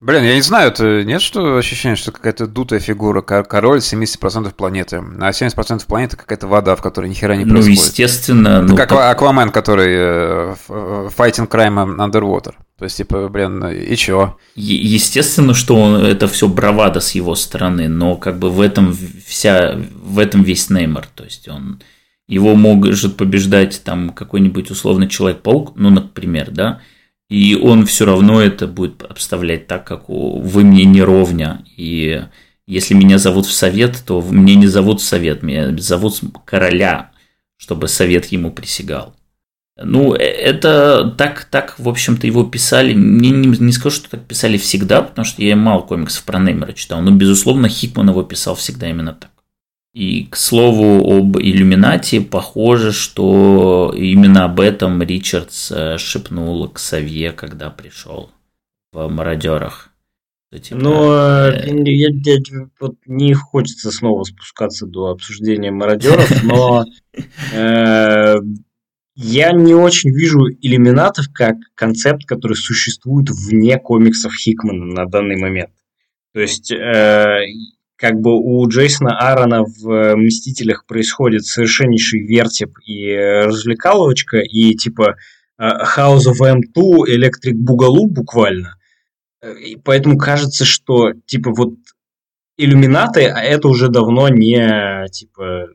Блин, 0.03 0.25
я 0.25 0.35
не 0.35 0.41
знаю, 0.41 0.67
это 0.69 1.05
нет 1.05 1.21
что 1.21 1.55
ощущение, 1.55 1.95
что 1.95 2.11
какая-то 2.11 2.45
дутая 2.45 2.81
фигура, 2.81 3.21
король 3.21 3.77
70% 3.77 4.53
планеты, 4.53 4.97
а 4.97 5.29
70% 5.29 5.87
планеты 5.87 6.17
какая-то 6.17 6.45
вода, 6.45 6.75
в 6.75 6.81
которой 6.81 7.09
ни 7.09 7.13
хера 7.13 7.37
не 7.37 7.45
ну, 7.45 7.53
происходит. 7.53 7.79
Ну, 7.79 7.85
естественно. 7.85 8.47
Это 8.47 8.63
ну, 8.63 8.75
как 8.75 8.89
как... 8.89 8.99
Аквамен, 8.99 9.49
который 9.51 9.93
э, 9.95 10.55
fighting 10.67 11.47
crime 11.47 11.95
underwater. 11.95 12.53
То 12.77 12.83
есть, 12.83 12.97
типа, 12.97 13.29
блин, 13.29 13.65
и 13.65 13.95
чё? 13.95 14.37
Естественно, 14.55 15.53
что 15.53 15.77
он, 15.77 16.03
это 16.03 16.27
все 16.27 16.49
бравада 16.49 16.99
с 16.99 17.11
его 17.11 17.33
стороны, 17.35 17.87
но 17.87 18.17
как 18.17 18.39
бы 18.39 18.49
в 18.49 18.59
этом 18.59 18.93
вся, 19.25 19.77
в 20.03 20.19
этом 20.19 20.43
весь 20.43 20.69
Неймар. 20.69 21.07
То 21.15 21.23
есть, 21.23 21.47
он 21.47 21.81
его 22.27 22.55
может 22.55 23.15
побеждать 23.15 23.81
там 23.85 24.09
какой-нибудь 24.09 24.69
условный 24.69 25.07
Человек-паук, 25.07 25.77
ну, 25.77 25.89
например, 25.89 26.51
да, 26.51 26.81
и 27.33 27.55
он 27.55 27.87
все 27.87 28.05
равно 28.05 28.39
это 28.43 28.67
будет 28.67 29.01
обставлять 29.01 29.65
так, 29.65 29.87
как 29.87 30.07
вы 30.07 30.63
мне 30.63 30.85
не 30.85 31.01
ровня. 31.01 31.65
И 31.75 32.21
если 32.67 32.93
меня 32.93 33.17
зовут 33.17 33.47
в 33.47 33.51
совет, 33.51 34.03
то 34.05 34.21
мне 34.21 34.53
не 34.53 34.67
зовут 34.67 35.01
в 35.01 35.03
совет, 35.03 35.41
меня 35.41 35.75
зовут 35.77 36.21
короля, 36.45 37.09
чтобы 37.57 37.87
совет 37.87 38.27
ему 38.27 38.51
присягал. 38.51 39.15
Ну, 39.83 40.13
э, 40.13 40.19
это 40.19 41.09
так, 41.17 41.45
так, 41.45 41.79
в 41.79 41.89
общем-то, 41.89 42.27
его 42.27 42.43
писали. 42.43 42.93
Не, 42.93 43.31
не, 43.31 43.47
не 43.47 43.71
скажу, 43.71 43.95
что 43.95 44.11
так 44.11 44.27
писали 44.27 44.57
всегда, 44.57 45.01
потому 45.01 45.25
что 45.25 45.41
я 45.41 45.55
мало 45.55 45.81
комиксов 45.81 46.25
про 46.25 46.37
Неймера 46.37 46.73
читал. 46.73 47.01
Но, 47.01 47.09
безусловно, 47.09 47.67
Хикман 47.67 48.11
его 48.11 48.21
писал 48.21 48.53
всегда 48.53 48.91
именно 48.91 49.13
так. 49.13 49.31
И, 49.93 50.25
к 50.25 50.35
слову, 50.35 51.19
об 51.19 51.37
иллюминате 51.37 52.19
похоже, 52.19 52.91
что 52.91 53.93
именно 53.95 54.45
об 54.45 54.59
этом 54.59 55.03
Ричардс 55.03 55.71
э, 55.71 55.97
шепнул 55.99 56.67
к 56.67 56.79
Савье, 56.79 57.31
когда 57.31 57.69
пришел 57.69 58.31
в 58.91 59.07
«Мародерах». 59.07 59.91
Типа, 60.59 60.79
Но 60.79 61.49
э... 61.49 61.67
я, 61.85 62.09
я, 62.11 62.39
вот 62.79 62.95
не 63.05 63.33
хочется 63.33 63.91
снова 63.91 64.23
спускаться 64.23 64.85
до 64.85 65.07
обсуждения 65.07 65.71
мародеров, 65.71 66.43
но 66.43 66.85
э, 67.53 68.35
я 69.15 69.51
не 69.51 69.73
очень 69.73 70.11
вижу 70.11 70.47
иллюминатов 70.61 71.27
как 71.33 71.55
концепт, 71.75 72.25
который 72.25 72.55
существует 72.55 73.29
вне 73.29 73.77
комиксов 73.77 74.33
Хикмана 74.35 74.85
на 74.85 75.05
данный 75.05 75.37
момент. 75.37 75.71
То 76.33 76.39
есть 76.39 76.71
э, 76.71 77.41
как 78.03 78.19
бы 78.19 78.35
у 78.35 78.67
Джейсона 78.67 79.17
Аарона 79.17 79.63
в 79.63 79.89
э, 79.89 80.17
«Мстителях» 80.17 80.85
происходит 80.85 81.45
совершеннейший 81.45 82.19
вертип 82.27 82.77
и 82.85 83.07
э, 83.07 83.45
развлекаловочка, 83.45 84.39
и 84.39 84.73
типа 84.73 85.15
э, 85.57 85.63
House 85.63 86.27
of 86.27 86.41
M2, 86.41 87.05
Electric 87.07 87.53
Boogaloo 87.53 88.07
буквально. 88.07 88.75
И 89.41 89.77
поэтому 89.77 90.17
кажется, 90.17 90.65
что 90.65 91.13
типа 91.25 91.51
вот 91.55 91.75
иллюминаты, 92.57 93.27
а 93.27 93.39
это 93.41 93.69
уже 93.69 93.87
давно 93.87 94.27
не 94.27 95.07
типа 95.09 95.69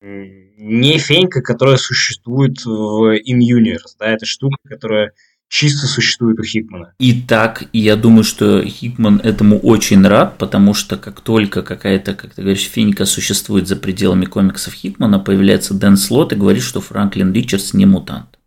не 0.00 0.96
фенька, 0.96 1.42
которая 1.42 1.76
существует 1.76 2.64
в 2.64 3.14
In 3.18 3.40
Universe, 3.40 3.94
да, 3.98 4.06
это 4.06 4.24
штука, 4.24 4.56
которая 4.66 5.12
чисто 5.48 5.86
существует 5.86 6.38
у 6.38 6.42
Хикмана. 6.42 6.94
И 6.98 7.22
так, 7.22 7.64
и 7.72 7.78
я 7.78 7.96
думаю, 7.96 8.24
что 8.24 8.62
Хикман 8.62 9.20
этому 9.22 9.58
очень 9.58 10.06
рад, 10.06 10.38
потому 10.38 10.74
что 10.74 10.96
как 10.96 11.20
только 11.20 11.62
какая-то, 11.62 12.14
как 12.14 12.34
ты 12.34 12.42
говоришь, 12.42 12.68
финика 12.68 13.04
существует 13.06 13.66
за 13.66 13.76
пределами 13.76 14.26
комиксов 14.26 14.74
Хикмана, 14.74 15.18
появляется 15.18 15.74
Дэн 15.74 15.96
Слот 15.96 16.32
и 16.32 16.36
говорит, 16.36 16.62
что 16.62 16.80
Франклин 16.80 17.32
Ричардс 17.32 17.74
не 17.74 17.86
мутант. 17.86 18.38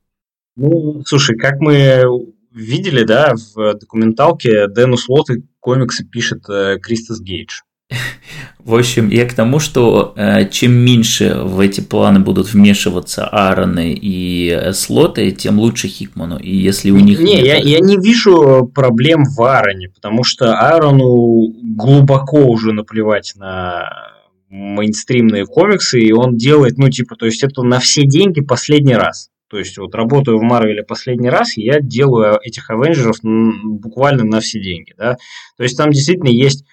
Ну, 0.56 1.02
слушай, 1.06 1.38
как 1.38 1.60
мы 1.60 2.04
видели, 2.52 3.04
да, 3.04 3.34
в 3.56 3.74
документалке 3.76 4.68
Дэну 4.68 4.98
Слоту 4.98 5.36
комиксы 5.60 6.06
пишет 6.06 6.44
э, 6.50 6.78
Кристос 6.82 7.22
Гейдж. 7.22 7.62
В 8.64 8.76
общем, 8.76 9.10
я 9.10 9.26
к 9.26 9.34
тому, 9.34 9.60
что 9.60 10.14
э, 10.16 10.48
чем 10.50 10.74
меньше 10.74 11.36
в 11.36 11.60
эти 11.60 11.82
планы 11.82 12.20
будут 12.20 12.54
вмешиваться 12.54 13.26
Аароны 13.26 13.94
и 13.94 14.50
э, 14.50 14.74
Слоты, 14.74 15.32
тем 15.32 15.60
лучше 15.60 15.88
Хикману. 15.88 16.38
И 16.38 16.56
если 16.56 16.92
у 16.92 17.00
них... 17.00 17.20
Не, 17.20 17.36
нет... 17.36 17.46
я, 17.46 17.56
я 17.58 17.80
не 17.80 17.98
вижу 17.98 18.70
проблем 18.74 19.24
в 19.26 19.42
Аароне, 19.42 19.90
потому 19.90 20.24
что 20.24 20.54
Аарону 20.54 21.52
глубоко 21.76 22.46
уже 22.46 22.72
наплевать 22.72 23.34
на 23.36 24.12
мейнстримные 24.50 25.46
комиксы, 25.46 26.00
и 26.00 26.12
он 26.12 26.36
делает, 26.38 26.78
ну, 26.78 26.90
типа, 26.90 27.16
то 27.16 27.26
есть 27.26 27.44
это 27.44 27.64
на 27.64 27.80
все 27.80 28.06
деньги 28.06 28.42
последний 28.42 28.96
раз. 28.96 29.30
То 29.50 29.58
есть 29.58 29.78
вот 29.78 29.96
работаю 29.96 30.38
в 30.38 30.44
Марвеле 30.44 30.84
последний 30.84 31.30
раз, 31.30 31.58
и 31.58 31.64
я 31.64 31.82
делаю 31.82 32.40
этих 32.42 32.70
Авенджеров 32.70 33.18
буквально 33.24 34.24
на 34.24 34.40
все 34.40 34.62
деньги, 34.62 34.94
да. 34.98 35.18
То 35.58 35.64
есть 35.64 35.78
там 35.78 35.92
действительно 35.92 36.30
есть 36.30 36.64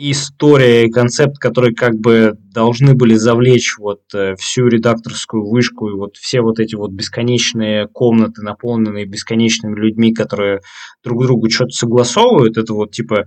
история 0.00 0.86
и 0.86 0.90
концепт, 0.90 1.38
которые 1.38 1.74
как 1.74 1.94
бы 1.94 2.36
должны 2.52 2.94
были 2.94 3.14
завлечь 3.14 3.76
вот 3.78 4.00
э, 4.14 4.34
всю 4.36 4.68
редакторскую 4.68 5.46
вышку 5.46 5.88
и 5.88 5.94
вот 5.94 6.16
все 6.16 6.40
вот 6.40 6.58
эти 6.58 6.74
вот 6.74 6.90
бесконечные 6.90 7.86
комнаты, 7.88 8.42
наполненные 8.42 9.04
бесконечными 9.04 9.78
людьми, 9.78 10.14
которые 10.14 10.60
друг 11.04 11.22
другу 11.24 11.50
что-то 11.50 11.72
согласовывают, 11.72 12.56
это 12.56 12.72
вот 12.72 12.92
типа 12.92 13.24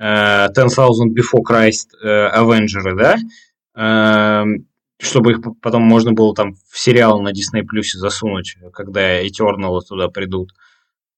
Ten 0.00 0.68
Thousand 0.68 1.14
Before 1.14 1.42
Christ 1.48 1.90
uh, 2.04 2.34
Avengers, 2.34 2.94
да, 2.96 3.16
uh, 3.76 4.44
чтобы 4.98 5.32
их 5.32 5.40
потом 5.62 5.82
можно 5.82 6.12
было 6.12 6.34
там 6.34 6.54
в 6.70 6.78
сериал 6.78 7.20
на 7.20 7.30
Disney 7.30 7.62
Plus 7.62 7.94
засунуть, 7.94 8.56
когда 8.72 9.22
Eternal 9.22 9.80
туда 9.86 10.08
придут. 10.08 10.52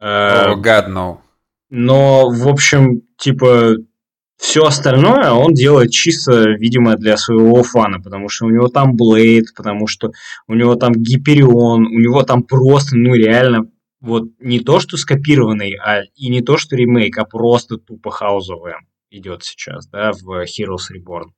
Uh, 0.00 0.54
oh, 0.54 0.62
God, 0.62 0.88
no. 0.88 1.18
Но, 1.70 2.30
в 2.30 2.48
общем, 2.48 3.02
типа, 3.18 3.76
все 4.38 4.64
остальное 4.64 5.32
он 5.32 5.52
делает 5.52 5.90
чисто, 5.90 6.50
видимо, 6.50 6.96
для 6.96 7.16
своего 7.16 7.62
фана, 7.64 8.00
потому 8.00 8.28
что 8.28 8.46
у 8.46 8.50
него 8.50 8.68
там 8.68 8.96
Блейд, 8.96 9.52
потому 9.54 9.88
что 9.88 10.12
у 10.46 10.54
него 10.54 10.76
там 10.76 10.92
Гиперион, 10.92 11.86
у 11.86 11.98
него 11.98 12.22
там 12.22 12.44
просто, 12.44 12.96
ну 12.96 13.14
реально, 13.14 13.68
вот 14.00 14.28
не 14.38 14.60
то, 14.60 14.78
что 14.78 14.96
скопированный, 14.96 15.74
а 15.74 16.02
и 16.14 16.28
не 16.28 16.40
то, 16.40 16.56
что 16.56 16.76
ремейк, 16.76 17.18
а 17.18 17.24
просто 17.24 17.78
тупо 17.78 18.14
M 18.22 18.86
идет 19.10 19.42
сейчас, 19.42 19.88
да, 19.88 20.12
в 20.12 20.44
Heroes 20.44 20.92
Reborn. 20.94 21.30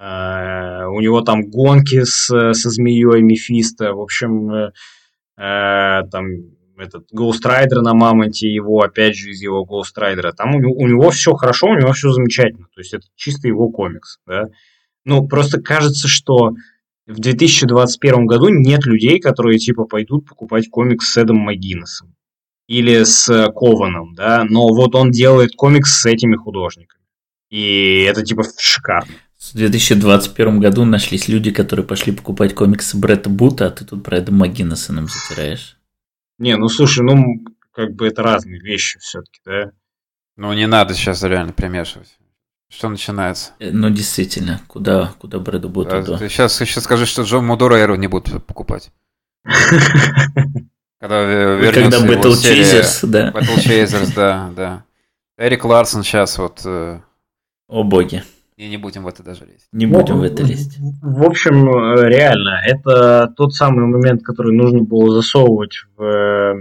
Uh, 0.00 0.86
у 0.88 1.00
него 1.00 1.20
там 1.20 1.48
гонки 1.48 2.02
с, 2.02 2.26
со 2.26 2.70
змеей 2.70 3.22
Мефисто, 3.22 3.92
в 3.92 4.00
общем, 4.00 4.72
uh, 5.38 6.08
там 6.10 6.26
этот 6.82 7.06
Ghost 7.12 7.44
Rider 7.44 7.80
на 7.80 7.94
Мамонте, 7.94 8.52
его, 8.52 8.80
опять 8.80 9.16
же, 9.16 9.30
из 9.30 9.40
его 9.40 9.64
Ghost 9.64 9.98
Rider. 9.98 10.32
Там 10.32 10.54
у 10.54 10.60
него, 10.60 10.74
у 10.74 10.86
него 10.86 11.10
все 11.10 11.32
хорошо, 11.34 11.68
у 11.68 11.78
него 11.78 11.92
все 11.92 12.10
замечательно. 12.10 12.66
То 12.74 12.80
есть 12.80 12.92
это 12.94 13.06
чисто 13.16 13.48
его 13.48 13.70
комикс. 13.70 14.18
Да? 14.26 14.44
Ну, 15.04 15.26
просто 15.26 15.60
кажется, 15.60 16.08
что 16.08 16.52
в 17.06 17.18
2021 17.18 18.26
году 18.26 18.48
нет 18.48 18.84
людей, 18.86 19.18
которые 19.18 19.58
типа 19.58 19.84
пойдут 19.84 20.26
покупать 20.26 20.68
комикс 20.68 21.12
с 21.12 21.16
Эдом 21.16 21.38
Магинесом 21.38 22.14
или 22.68 23.02
с 23.02 23.50
Кованом, 23.54 24.14
да, 24.14 24.44
но 24.48 24.68
вот 24.68 24.94
он 24.94 25.10
делает 25.10 25.54
комикс 25.56 26.00
с 26.00 26.06
этими 26.06 26.36
художниками. 26.36 27.02
И 27.50 28.06
это 28.08 28.22
типа 28.22 28.44
шикарно. 28.58 29.12
В 29.36 29.54
2021 29.54 30.60
году 30.60 30.84
нашлись 30.84 31.28
люди, 31.28 31.50
которые 31.50 31.84
пошли 31.84 32.12
покупать 32.12 32.54
комиксы 32.54 32.96
Бретта 32.96 33.28
Бута, 33.28 33.66
а 33.66 33.70
ты 33.70 33.84
тут 33.84 34.04
про 34.04 34.18
Эда 34.18 34.32
Магинеса 34.32 34.92
нам 34.92 35.08
затираешь. 35.08 35.76
Не, 36.42 36.56
ну 36.56 36.68
слушай, 36.68 37.04
ну 37.04 37.40
как 37.70 37.94
бы 37.94 38.08
это 38.08 38.24
разные 38.24 38.60
вещи 38.60 38.98
все-таки, 38.98 39.40
да? 39.44 39.70
Ну 40.34 40.52
не 40.54 40.66
надо 40.66 40.92
сейчас 40.92 41.22
реально 41.22 41.52
примешивать. 41.52 42.18
Что 42.68 42.88
начинается? 42.88 43.52
Э, 43.60 43.70
ну 43.70 43.90
действительно, 43.90 44.60
куда, 44.66 45.14
куда 45.20 45.38
Брэду 45.38 45.68
будут? 45.68 45.92
А, 45.92 46.18
ты 46.18 46.28
сейчас, 46.28 46.56
сейчас 46.56 46.82
скажи, 46.82 47.06
что 47.06 47.22
Джон 47.22 47.46
Мудора 47.46 47.76
Эру 47.76 47.94
не 47.94 48.08
будут 48.08 48.44
покупать. 48.44 48.90
Когда 50.98 51.22
вернется 51.22 52.00
Когда 52.00 52.12
Battle 52.12 52.32
Chasers, 52.32 53.06
да. 53.06 53.30
Battle 53.30 53.58
Chasers, 53.58 54.12
да, 54.16 54.50
да. 54.56 54.84
Эрик 55.38 55.64
Ларсон 55.64 56.02
сейчас 56.02 56.38
вот... 56.38 56.62
Э, 56.64 56.98
О 57.68 57.84
боги. 57.84 58.24
И 58.56 58.68
не 58.68 58.76
будем 58.76 59.04
в 59.04 59.08
это 59.08 59.22
даже 59.22 59.46
лезть. 59.46 59.68
Не 59.72 59.86
будем 59.86 60.18
в 60.18 60.22
это 60.22 60.42
лезть. 60.42 60.78
В 61.00 61.24
общем, 61.24 61.66
реально, 62.06 62.60
это 62.64 63.32
тот 63.36 63.54
самый 63.54 63.86
момент, 63.86 64.22
который 64.22 64.54
нужно 64.54 64.82
было 64.82 65.14
засовывать 65.14 65.84
в 65.96 66.02
э, 66.02 66.54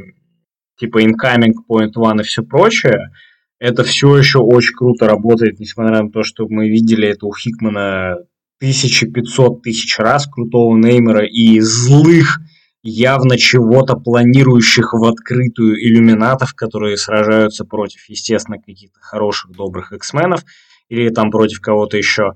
типа 0.77 1.03
incoming, 1.03 1.53
point 1.69 1.91
one 1.97 2.21
и 2.21 2.23
все 2.23 2.43
прочее. 2.43 3.11
Это 3.59 3.83
все 3.83 4.17
еще 4.17 4.39
очень 4.39 4.75
круто 4.75 5.05
работает, 5.05 5.59
несмотря 5.59 6.01
на 6.01 6.09
то, 6.09 6.23
что 6.23 6.47
мы 6.47 6.69
видели 6.69 7.09
это 7.09 7.27
у 7.27 7.33
Хикмана 7.33 8.13
1500 8.59 9.61
тысяч 9.61 9.99
раз, 9.99 10.27
крутого 10.27 10.77
неймера 10.77 11.25
и 11.25 11.59
злых, 11.59 12.39
явно 12.83 13.37
чего-то 13.37 13.95
планирующих 13.95 14.93
в 14.93 15.03
открытую 15.03 15.75
иллюминатов, 15.75 16.53
которые 16.53 16.97
сражаются 16.97 17.65
против, 17.65 18.07
естественно, 18.07 18.57
каких-то 18.57 18.99
хороших, 18.99 19.51
добрых 19.51 19.93
эксменов 19.93 20.43
или 20.91 21.09
там 21.09 21.31
против 21.31 21.61
кого-то 21.61 21.97
еще. 21.97 22.33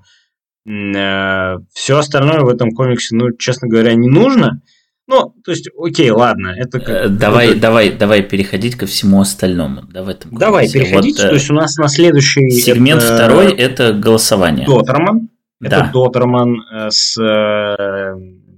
Э, 0.67 1.57
Все 1.73 1.97
остальное 1.97 2.39
в 2.39 2.47
этом 2.49 2.71
комиксе, 2.71 3.15
ну, 3.15 3.35
честно 3.37 3.67
говоря, 3.67 3.93
не 3.93 4.07
нужно. 4.07 4.61
Ну, 5.07 5.35
то 5.43 5.51
есть, 5.51 5.69
окей, 5.77 6.09
ладно, 6.09 6.55
это 6.57 6.79
как... 6.79 6.89
Э, 6.89 7.09
давай, 7.09 7.49
это... 7.49 7.59
давай, 7.59 7.91
давай 7.91 8.23
переходить 8.23 8.75
ко 8.75 8.85
всему 8.85 9.19
остальному. 9.19 9.81
Да, 9.91 10.03
в 10.03 10.09
этом 10.09 10.33
давай 10.35 10.71
переходить. 10.71 11.19
Вот, 11.19 11.27
то 11.27 11.33
есть 11.33 11.51
у 11.51 11.53
нас 11.53 11.75
на 11.77 11.89
следующий 11.89 12.49
сегмент 12.49 13.03
это... 13.03 13.15
второй 13.15 13.53
это 13.53 13.93
голосование. 13.93 14.65
Дотерман. 14.65 15.29
Да. 15.59 15.67
Это 15.67 15.91
Дотерман 15.93 16.61
э, 16.61 16.89
с 16.89 17.15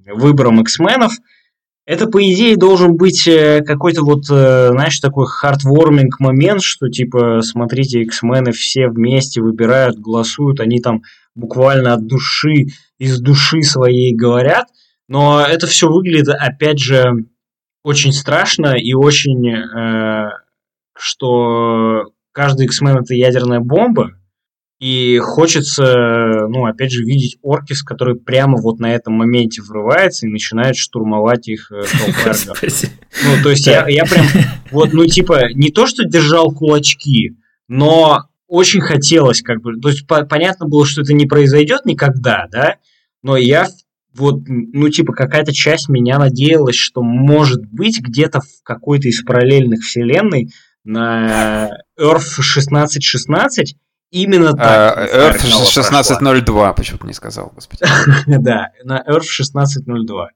выбором 0.06 0.62
X-менов. 0.62 1.14
Это, 1.88 2.08
по 2.08 2.22
идее, 2.22 2.58
должен 2.58 2.98
быть 2.98 3.26
э, 3.30 3.62
какой-то 3.62 4.04
вот, 4.04 4.26
э, 4.30 4.72
знаешь, 4.72 5.00
такой 5.00 5.26
хардворминг 5.26 6.20
момент, 6.20 6.62
что, 6.62 6.90
типа, 6.90 7.40
смотрите, 7.42 8.02
X-мены 8.02 8.52
все 8.52 8.90
вместе 8.90 9.42
выбирают, 9.42 9.98
голосуют, 9.98 10.60
они 10.60 10.82
там 10.82 11.04
буквально 11.34 11.94
от 11.94 12.06
души, 12.06 12.66
из 12.98 13.22
души 13.22 13.62
своей 13.62 14.14
говорят. 14.14 14.68
Но 15.08 15.42
это 15.42 15.66
все 15.66 15.88
выглядит, 15.88 16.36
опять 16.38 16.78
же, 16.78 17.26
очень 17.84 18.12
страшно 18.12 18.76
и 18.76 18.94
очень, 18.94 19.50
э, 19.50 20.32
что 20.94 22.12
каждый 22.34 22.66
X-Men 22.66 23.04
это 23.04 23.14
ядерная 23.14 23.62
бомба, 23.62 24.12
и 24.80 25.18
хочется, 25.18 26.46
ну, 26.50 26.66
опять 26.66 26.92
же, 26.92 27.04
видеть 27.04 27.38
Оркис, 27.42 27.82
который 27.82 28.16
прямо 28.16 28.62
вот 28.62 28.80
на 28.80 28.94
этом 28.94 29.14
моменте 29.14 29.62
врывается 29.62 30.28
и 30.28 30.30
начинает 30.30 30.76
штурмовать 30.76 31.48
их 31.48 31.72
э, 31.72 31.82
Ну, 33.26 33.44
то 33.44 33.50
есть 33.50 33.66
я, 33.66 33.88
я 33.88 34.06
прям, 34.06 34.26
вот, 34.72 34.94
ну, 34.94 35.06
типа, 35.08 35.52
не 35.54 35.72
то, 35.72 35.88
что 35.88 36.04
держал 36.04 36.52
кулачки, 36.52 37.38
но 37.68 38.26
очень 38.48 38.82
хотелось, 38.82 39.42
как 39.42 39.62
бы, 39.62 39.80
то 39.80 39.90
есть 39.90 40.06
по- 40.06 40.26
понятно 40.26 40.68
было, 40.68 40.86
что 40.86 41.02
это 41.02 41.14
не 41.14 41.26
произойдет 41.26 41.86
никогда, 41.86 42.48
да, 42.52 42.76
но 43.24 43.36
я 43.36 43.68
вот, 44.14 44.42
ну, 44.48 44.90
типа, 44.90 45.14
какая-то 45.14 45.54
часть 45.54 45.90
меня 45.90 46.20
надеялась, 46.20 46.76
что, 46.76 47.02
может 47.02 47.66
быть, 47.66 48.00
где-то 48.00 48.42
в 48.42 48.64
какой-то 48.64 49.08
из 49.08 49.22
параллельных 49.24 49.82
вселенной 49.82 50.52
на 50.84 51.70
Earth 52.00 52.34
1616 52.34 53.76
Именно 54.12 54.54
так. 54.54 54.98
А, 54.98 55.06
Earth 55.06 55.44
1602, 55.44 56.74
почему-то 56.74 57.08
не 57.08 57.14
сказал, 57.14 57.52
господи. 57.54 57.84
Да, 58.28 58.70
на 58.84 59.00
Earth 59.02 59.28
1602. 59.40 60.30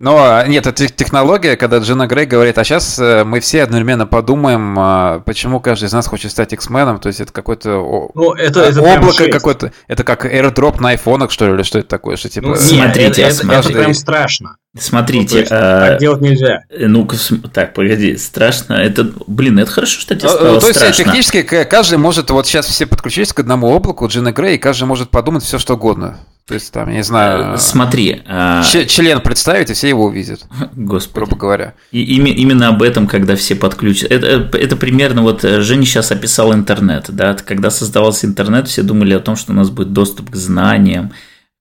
Но 0.00 0.42
нет, 0.46 0.66
это 0.66 0.88
технология, 0.88 1.56
когда 1.56 1.76
Джина 1.76 2.06
Грей 2.06 2.24
говорит, 2.24 2.56
а 2.56 2.64
сейчас 2.64 2.98
э, 2.98 3.22
мы 3.22 3.40
все 3.40 3.62
одновременно 3.62 4.06
подумаем, 4.06 4.74
а, 4.78 5.20
почему 5.20 5.60
каждый 5.60 5.84
из 5.84 5.92
нас 5.92 6.06
хочет 6.06 6.30
стать 6.30 6.54
X-меном, 6.54 7.00
то 7.00 7.08
есть 7.08 7.20
это 7.20 7.30
какое-то 7.34 8.08
ну, 8.14 8.32
это, 8.32 8.62
это 8.62 8.80
облако 8.80 9.30
какое-то, 9.30 9.72
это 9.88 10.02
как 10.02 10.24
airdrop 10.24 10.80
на 10.80 10.88
айфонах, 10.90 11.30
что 11.30 11.46
ли, 11.46 11.52
или 11.52 11.62
что 11.64 11.78
это 11.78 11.88
такое, 11.88 12.16
что 12.16 12.30
типа... 12.30 12.48
Ну, 12.48 12.54
смотрите, 12.54 13.20
это, 13.20 13.42
это, 13.42 13.52
это 13.52 13.68
прям 13.68 13.92
страшно. 13.92 14.56
Смотрите, 14.78 15.34
ну, 15.34 15.40
есть, 15.40 15.52
а... 15.52 15.88
так 15.88 16.00
делать 16.00 16.22
нельзя. 16.22 16.62
Э, 16.70 16.86
ну-ка, 16.86 17.16
так, 17.52 17.74
погоди, 17.74 18.16
страшно. 18.16 18.74
Это, 18.74 19.06
блин, 19.26 19.58
это 19.58 19.70
хорошо, 19.70 20.00
что 20.00 20.16
тебе 20.16 20.30
ну, 20.30 20.34
стало 20.34 20.60
То 20.60 20.66
есть 20.68 20.78
страшно. 20.78 21.04
технически 21.04 21.42
каждый 21.42 21.98
может, 21.98 22.30
вот 22.30 22.46
сейчас 22.46 22.64
все 22.64 22.86
подключились 22.86 23.34
к 23.34 23.40
одному 23.40 23.68
облаку 23.68 24.06
Джина 24.08 24.32
Грей, 24.32 24.54
и 24.54 24.58
каждый 24.58 24.84
может 24.84 25.10
подумать 25.10 25.42
все, 25.42 25.58
что 25.58 25.74
угодно. 25.74 26.20
То 26.50 26.54
есть 26.54 26.72
там, 26.72 26.88
я 26.88 26.96
не 26.96 27.04
знаю... 27.04 27.54
Э, 27.54 27.58
смотри. 27.58 28.22
А, 28.26 28.64
член 28.64 29.20
представить, 29.20 29.70
и 29.70 29.72
все 29.72 29.88
его 29.88 30.06
увидят. 30.06 30.44
Господи. 30.74 31.14
Грубо 31.14 31.36
говоря. 31.36 31.74
И 31.92 32.02
именно 32.02 32.66
об 32.66 32.82
этом, 32.82 33.06
когда 33.06 33.36
все 33.36 33.54
подключат. 33.54 34.10
Это, 34.10 34.58
это 34.58 34.74
примерно 34.74 35.22
вот 35.22 35.44
э, 35.44 35.60
Женя 35.60 35.84
сейчас 35.84 36.10
описал 36.10 36.52
интернет. 36.52 37.06
Да? 37.10 37.34
Когда 37.34 37.70
создавался 37.70 38.26
интернет, 38.26 38.66
все 38.66 38.82
думали 38.82 39.14
о 39.14 39.20
том, 39.20 39.36
что 39.36 39.52
у 39.52 39.54
нас 39.54 39.70
будет 39.70 39.92
доступ 39.92 40.30
к 40.30 40.34
знаниям, 40.34 41.12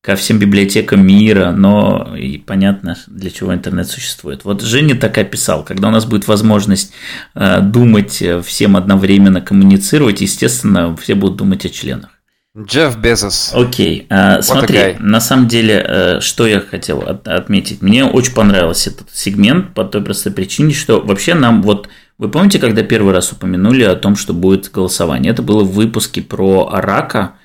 ко 0.01 0.15
всем 0.15 0.39
библиотекам 0.39 1.05
мира, 1.05 1.51
но 1.51 2.15
и 2.17 2.39
понятно, 2.39 2.97
для 3.05 3.29
чего 3.29 3.53
интернет 3.53 3.87
существует. 3.87 4.43
Вот 4.43 4.63
Женя 4.63 4.95
так 4.95 5.19
описал, 5.19 5.63
когда 5.63 5.89
у 5.89 5.91
нас 5.91 6.05
будет 6.05 6.27
возможность 6.27 6.93
э, 7.35 7.61
думать 7.61 8.23
всем 8.43 8.75
одновременно, 8.75 9.39
коммуницировать, 9.39 10.21
естественно, 10.21 10.97
все 10.97 11.13
будут 11.13 11.37
думать 11.37 11.63
о 11.63 11.69
членах. 11.69 12.09
Джефф 12.57 12.97
Безос. 12.97 13.51
Окей, 13.53 14.07
okay. 14.09 14.41
смотри, 14.41 14.95
на 14.99 15.21
самом 15.21 15.47
деле, 15.47 15.85
э, 15.87 16.19
что 16.19 16.47
я 16.47 16.59
хотел 16.59 17.01
отметить. 17.25 17.81
Мне 17.81 18.05
очень 18.05 18.33
понравился 18.33 18.89
этот 18.89 19.09
сегмент 19.13 19.73
по 19.75 19.85
той 19.85 20.03
простой 20.03 20.31
причине, 20.31 20.73
что 20.73 20.99
вообще 20.99 21.35
нам 21.35 21.61
вот... 21.61 21.89
Вы 22.17 22.29
помните, 22.29 22.59
когда 22.59 22.81
первый 22.81 23.13
раз 23.13 23.31
упомянули 23.31 23.83
о 23.83 23.95
том, 23.95 24.15
что 24.15 24.33
будет 24.33 24.69
голосование? 24.71 25.31
Это 25.31 25.41
было 25.41 25.63
в 25.63 25.71
выпуске 25.71 26.21
про 26.21 26.69
рака, 26.71 27.35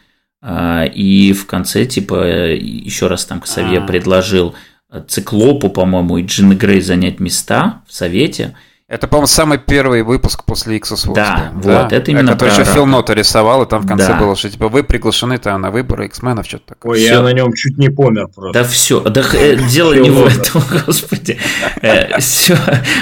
а, 0.42 0.84
и 0.84 1.32
в 1.32 1.46
конце, 1.46 1.84
типа, 1.84 2.50
еще 2.54 3.06
раз 3.06 3.24
там 3.24 3.40
Ксавье 3.40 3.78
А-а-а. 3.78 3.86
предложил 3.86 4.54
Циклопу, 5.06 5.68
по-моему, 5.68 6.18
и 6.18 6.24
Джин 6.24 6.56
Грей 6.56 6.80
занять 6.80 7.20
места 7.20 7.82
в 7.86 7.92
Совете– 7.94 8.56
это, 8.94 9.08
по-моему, 9.08 9.26
самый 9.26 9.58
первый 9.58 10.02
выпуск 10.02 10.44
после 10.44 10.78
Wars. 10.78 11.12
Да, 11.14 11.50
да, 11.60 11.82
вот, 11.82 11.92
это 11.92 12.10
именно 12.12 12.32
Который 12.34 12.52
еще 12.52 12.64
Фил 12.64 12.86
Нота 12.86 13.12
рисовал, 13.12 13.64
и 13.64 13.68
там 13.68 13.82
в 13.82 13.88
конце 13.88 14.08
да. 14.08 14.20
было, 14.20 14.36
что 14.36 14.48
типа 14.48 14.68
вы 14.68 14.84
приглашены 14.84 15.38
там 15.38 15.62
на 15.62 15.72
выборы 15.72 16.06
X-менов, 16.06 16.46
что-то 16.46 16.66
такое. 16.68 16.92
Ой, 16.92 16.98
все. 16.98 17.14
я 17.14 17.22
на 17.22 17.32
нем 17.32 17.52
чуть 17.54 17.76
не 17.76 17.88
помер 17.88 18.28
просто. 18.28 18.60
Да 18.60 18.68
все, 18.68 19.00
да 19.00 19.24
э, 19.32 19.56
дело 19.68 19.94
не 19.94 20.10
в 20.10 20.24
этом, 20.24 20.62
господи. 20.86 21.40
Э, 21.82 22.20
все, 22.20 22.56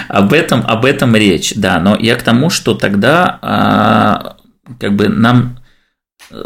об 0.08 0.32
этом, 0.32 0.64
об 0.66 0.86
этом 0.86 1.14
речь, 1.14 1.52
да, 1.56 1.78
но 1.78 1.94
я 1.98 2.16
к 2.16 2.22
тому, 2.22 2.48
что 2.48 2.74
тогда 2.74 3.38
а, 3.42 4.36
как 4.80 4.96
бы 4.96 5.10
нам 5.10 5.60
э, 6.30 6.42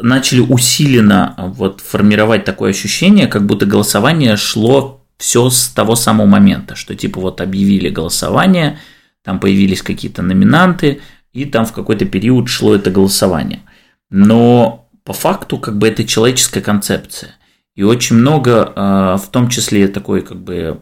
начали 0.00 0.40
усиленно 0.40 1.36
вот 1.54 1.80
формировать 1.80 2.44
такое 2.44 2.70
ощущение, 2.70 3.28
как 3.28 3.46
будто 3.46 3.66
голосование 3.66 4.36
шло 4.36 4.99
все 5.20 5.50
с 5.50 5.68
того 5.68 5.96
самого 5.96 6.26
момента, 6.26 6.74
что 6.74 6.94
типа 6.94 7.20
вот 7.20 7.42
объявили 7.42 7.90
голосование, 7.90 8.78
там 9.22 9.38
появились 9.38 9.82
какие-то 9.82 10.22
номинанты, 10.22 11.02
и 11.34 11.44
там 11.44 11.66
в 11.66 11.72
какой-то 11.74 12.06
период 12.06 12.48
шло 12.48 12.74
это 12.74 12.90
голосование. 12.90 13.60
Но 14.08 14.88
по 15.04 15.12
факту 15.12 15.58
как 15.58 15.76
бы 15.76 15.88
это 15.88 16.04
человеческая 16.04 16.62
концепция. 16.62 17.32
И 17.76 17.82
очень 17.82 18.16
много, 18.16 18.72
а, 18.74 19.16
в 19.18 19.28
том 19.28 19.50
числе 19.50 19.88
такой 19.88 20.22
как 20.22 20.38
бы 20.42 20.80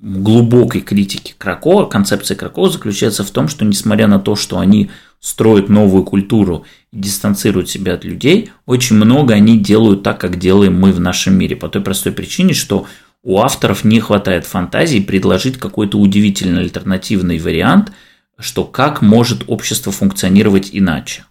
глубокой 0.00 0.80
критики 0.80 1.34
Кракова, 1.36 1.84
концепции 1.84 2.34
Кракова 2.34 2.70
заключается 2.70 3.24
в 3.24 3.30
том, 3.30 3.46
что 3.46 3.66
несмотря 3.66 4.06
на 4.06 4.18
то, 4.18 4.36
что 4.36 4.58
они 4.58 4.90
строят 5.20 5.68
новую 5.68 6.04
культуру 6.04 6.64
и 6.92 6.98
дистанцируют 6.98 7.68
себя 7.68 7.92
от 7.94 8.04
людей, 8.04 8.52
очень 8.64 8.96
много 8.96 9.34
они 9.34 9.58
делают 9.58 10.02
так, 10.02 10.18
как 10.18 10.38
делаем 10.38 10.80
мы 10.80 10.92
в 10.92 11.00
нашем 11.00 11.34
мире. 11.38 11.56
По 11.56 11.68
той 11.68 11.82
простой 11.82 12.12
причине, 12.12 12.54
что 12.54 12.86
у 13.26 13.40
авторов 13.40 13.82
не 13.82 13.98
хватает 13.98 14.46
фантазии 14.46 15.00
предложить 15.00 15.58
какой-то 15.58 15.98
удивительный 15.98 16.60
альтернативный 16.60 17.40
вариант, 17.40 17.90
что 18.38 18.62
как 18.62 19.02
может 19.02 19.42
общество 19.48 19.90
функционировать 19.90 20.70
иначе. 20.72 21.24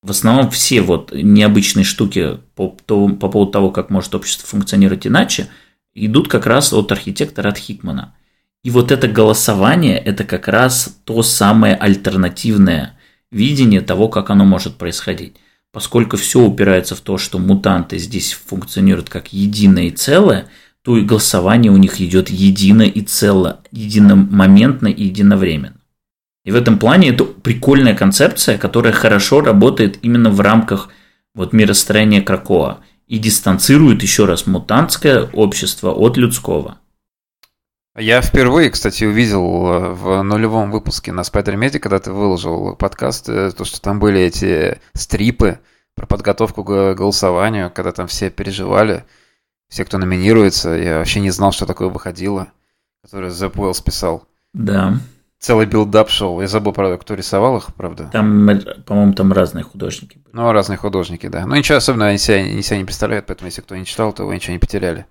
В 0.00 0.12
основном 0.12 0.50
все 0.50 0.80
вот 0.80 1.12
необычные 1.12 1.84
штуки 1.84 2.38
по, 2.54 2.70
по, 2.70 3.10
по 3.10 3.28
поводу 3.28 3.52
того, 3.52 3.70
как 3.70 3.90
может 3.90 4.14
общество 4.14 4.48
функционировать 4.48 5.06
иначе, 5.06 5.48
идут 5.92 6.28
как 6.28 6.46
раз 6.46 6.72
от 6.72 6.90
архитектора, 6.90 7.50
от 7.50 7.58
Хикмана. 7.58 8.14
И 8.64 8.70
вот 8.70 8.90
это 8.90 9.06
голосование– 9.06 9.98
это 10.04 10.24
как 10.24 10.48
раз 10.48 10.98
то 11.04 11.22
самое 11.22 11.76
альтернативное 11.76 12.98
видение 13.30 13.82
того, 13.82 14.08
как 14.08 14.30
оно 14.30 14.46
может 14.46 14.76
происходить. 14.76 15.36
Поскольку 15.70 16.16
все 16.16 16.40
упирается 16.40 16.94
в 16.94 17.00
то, 17.02 17.18
что 17.18 17.38
мутанты 17.38 17.98
здесь 17.98 18.32
функционируют 18.32 19.10
как 19.10 19.34
единое 19.34 19.88
и 19.88 19.90
целое, 19.90 20.48
то 20.86 20.96
и 20.96 21.02
голосование 21.02 21.72
у 21.72 21.76
них 21.78 22.00
идет 22.00 22.30
едино 22.30 22.82
и 22.82 23.00
цело, 23.00 23.60
единомоментно 23.72 24.86
и 24.86 25.02
единовременно. 25.02 25.80
И 26.44 26.52
в 26.52 26.54
этом 26.54 26.78
плане 26.78 27.08
это 27.08 27.24
прикольная 27.24 27.96
концепция, 27.96 28.56
которая 28.56 28.92
хорошо 28.92 29.40
работает 29.40 29.98
именно 30.02 30.30
в 30.30 30.40
рамках 30.40 30.90
вот 31.34 31.52
миростроения 31.52 32.22
Кракоа 32.22 32.84
и 33.08 33.18
дистанцирует 33.18 34.00
еще 34.00 34.26
раз 34.26 34.46
мутантское 34.46 35.28
общество 35.32 35.90
от 35.90 36.16
людского. 36.16 36.78
Я 37.98 38.22
впервые, 38.22 38.70
кстати, 38.70 39.02
увидел 39.02 39.42
э, 39.42 39.92
в 39.92 40.22
нулевом 40.22 40.70
выпуске 40.70 41.10
на 41.10 41.22
Spider 41.22 41.80
когда 41.80 41.98
ты 41.98 42.12
выложил 42.12 42.76
подкаст, 42.76 43.28
э, 43.28 43.50
то, 43.50 43.64
что 43.64 43.80
там 43.80 43.98
были 43.98 44.20
эти 44.20 44.78
стрипы 44.94 45.58
про 45.96 46.06
подготовку 46.06 46.62
к 46.62 46.94
голосованию, 46.94 47.72
когда 47.74 47.90
там 47.90 48.06
все 48.06 48.30
переживали, 48.30 49.04
все, 49.68 49.84
кто 49.84 49.98
номинируется. 49.98 50.70
Я 50.70 50.98
вообще 50.98 51.20
не 51.20 51.30
знал, 51.30 51.52
что 51.52 51.66
такое 51.66 51.88
выходило, 51.88 52.48
которое 53.02 53.30
Zeb 53.30 53.52
Wells 53.52 53.82
писал. 53.82 54.26
Да 54.52 54.98
целый 55.38 55.66
build-up 55.66 56.10
шоу. 56.10 56.40
Я 56.40 56.48
забыл, 56.48 56.72
правда, 56.72 56.96
кто 56.98 57.14
рисовал 57.14 57.58
их, 57.58 57.74
правда. 57.74 58.08
Там, 58.12 58.48
по-моему, 58.84 59.12
там 59.12 59.32
разные 59.32 59.64
художники. 59.64 60.18
Ну, 60.32 60.50
разные 60.52 60.76
художники, 60.76 61.28
да. 61.28 61.46
Ну, 61.46 61.54
ничего 61.54 61.78
особенного 61.78 62.10
они 62.10 62.18
себя, 62.18 62.36
они 62.36 62.62
себя 62.62 62.78
не 62.78 62.84
представляют, 62.84 63.26
поэтому 63.26 63.46
если 63.46 63.60
кто 63.60 63.76
не 63.76 63.84
читал, 63.84 64.12
то 64.12 64.24
вы 64.24 64.34
ничего 64.34 64.54
не 64.54 64.58
потеряли. 64.58 65.06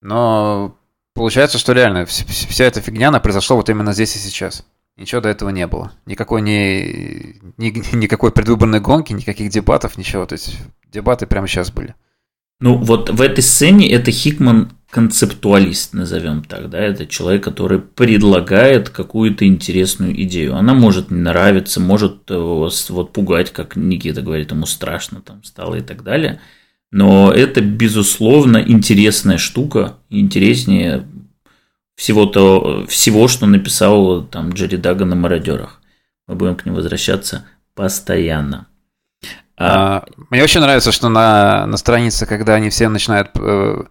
Но 0.00 0.76
получается, 1.14 1.58
что 1.58 1.72
реально 1.72 2.06
вся 2.06 2.64
эта 2.64 2.80
фигня, 2.80 3.08
она 3.08 3.20
произошла 3.20 3.56
вот 3.56 3.68
именно 3.68 3.92
здесь 3.92 4.16
и 4.16 4.18
сейчас. 4.18 4.64
Ничего 4.96 5.20
до 5.20 5.28
этого 5.28 5.50
не 5.50 5.66
было. 5.66 5.92
Никакой, 6.06 6.40
ни, 6.40 7.38
ни, 7.58 7.94
никакой 7.94 8.32
предвыборной 8.32 8.80
гонки, 8.80 9.12
никаких 9.12 9.50
дебатов, 9.50 9.98
ничего. 9.98 10.24
То 10.24 10.34
есть 10.34 10.56
дебаты 10.90 11.26
прямо 11.26 11.46
сейчас 11.46 11.70
были. 11.70 11.94
Ну, 12.60 12.76
вот 12.76 13.10
в 13.10 13.20
этой 13.20 13.42
сцене 13.42 13.90
это 13.90 14.10
Хикман 14.10 14.72
концептуалист, 14.88 15.92
назовем 15.92 16.42
так, 16.42 16.70
да, 16.70 16.78
это 16.78 17.06
человек, 17.06 17.44
который 17.44 17.80
предлагает 17.80 18.88
какую-то 18.88 19.46
интересную 19.46 20.22
идею. 20.22 20.54
Она 20.56 20.72
может 20.72 21.10
не 21.10 21.20
нравиться, 21.20 21.80
может 21.80 22.30
э, 22.30 22.34
вас 22.34 22.88
вот 22.88 23.12
пугать, 23.12 23.52
как 23.52 23.76
Никита 23.76 24.22
говорит, 24.22 24.52
ему 24.52 24.64
страшно 24.64 25.20
там 25.20 25.44
стало 25.44 25.74
и 25.74 25.80
так 25.82 26.02
далее. 26.02 26.40
Но 26.90 27.30
это, 27.30 27.60
безусловно, 27.60 28.58
интересная 28.58 29.36
штука, 29.36 29.96
интереснее 30.08 31.06
всего-то, 31.96 32.86
всего, 32.86 33.28
что 33.28 33.46
написал 33.46 34.24
там 34.24 34.50
Джерри 34.50 34.78
Дага 34.78 35.04
на 35.04 35.16
«Мародерах». 35.16 35.82
Мы 36.26 36.36
будем 36.36 36.56
к 36.56 36.64
ним 36.64 36.74
возвращаться 36.74 37.44
постоянно. 37.74 38.66
А... 39.58 40.04
Мне 40.30 40.42
очень 40.42 40.60
нравится, 40.60 40.92
что 40.92 41.08
на, 41.08 41.66
на 41.66 41.76
странице, 41.76 42.26
когда 42.26 42.54
они 42.54 42.68
все 42.68 42.88
начинают 42.88 43.30
э, 43.38 43.84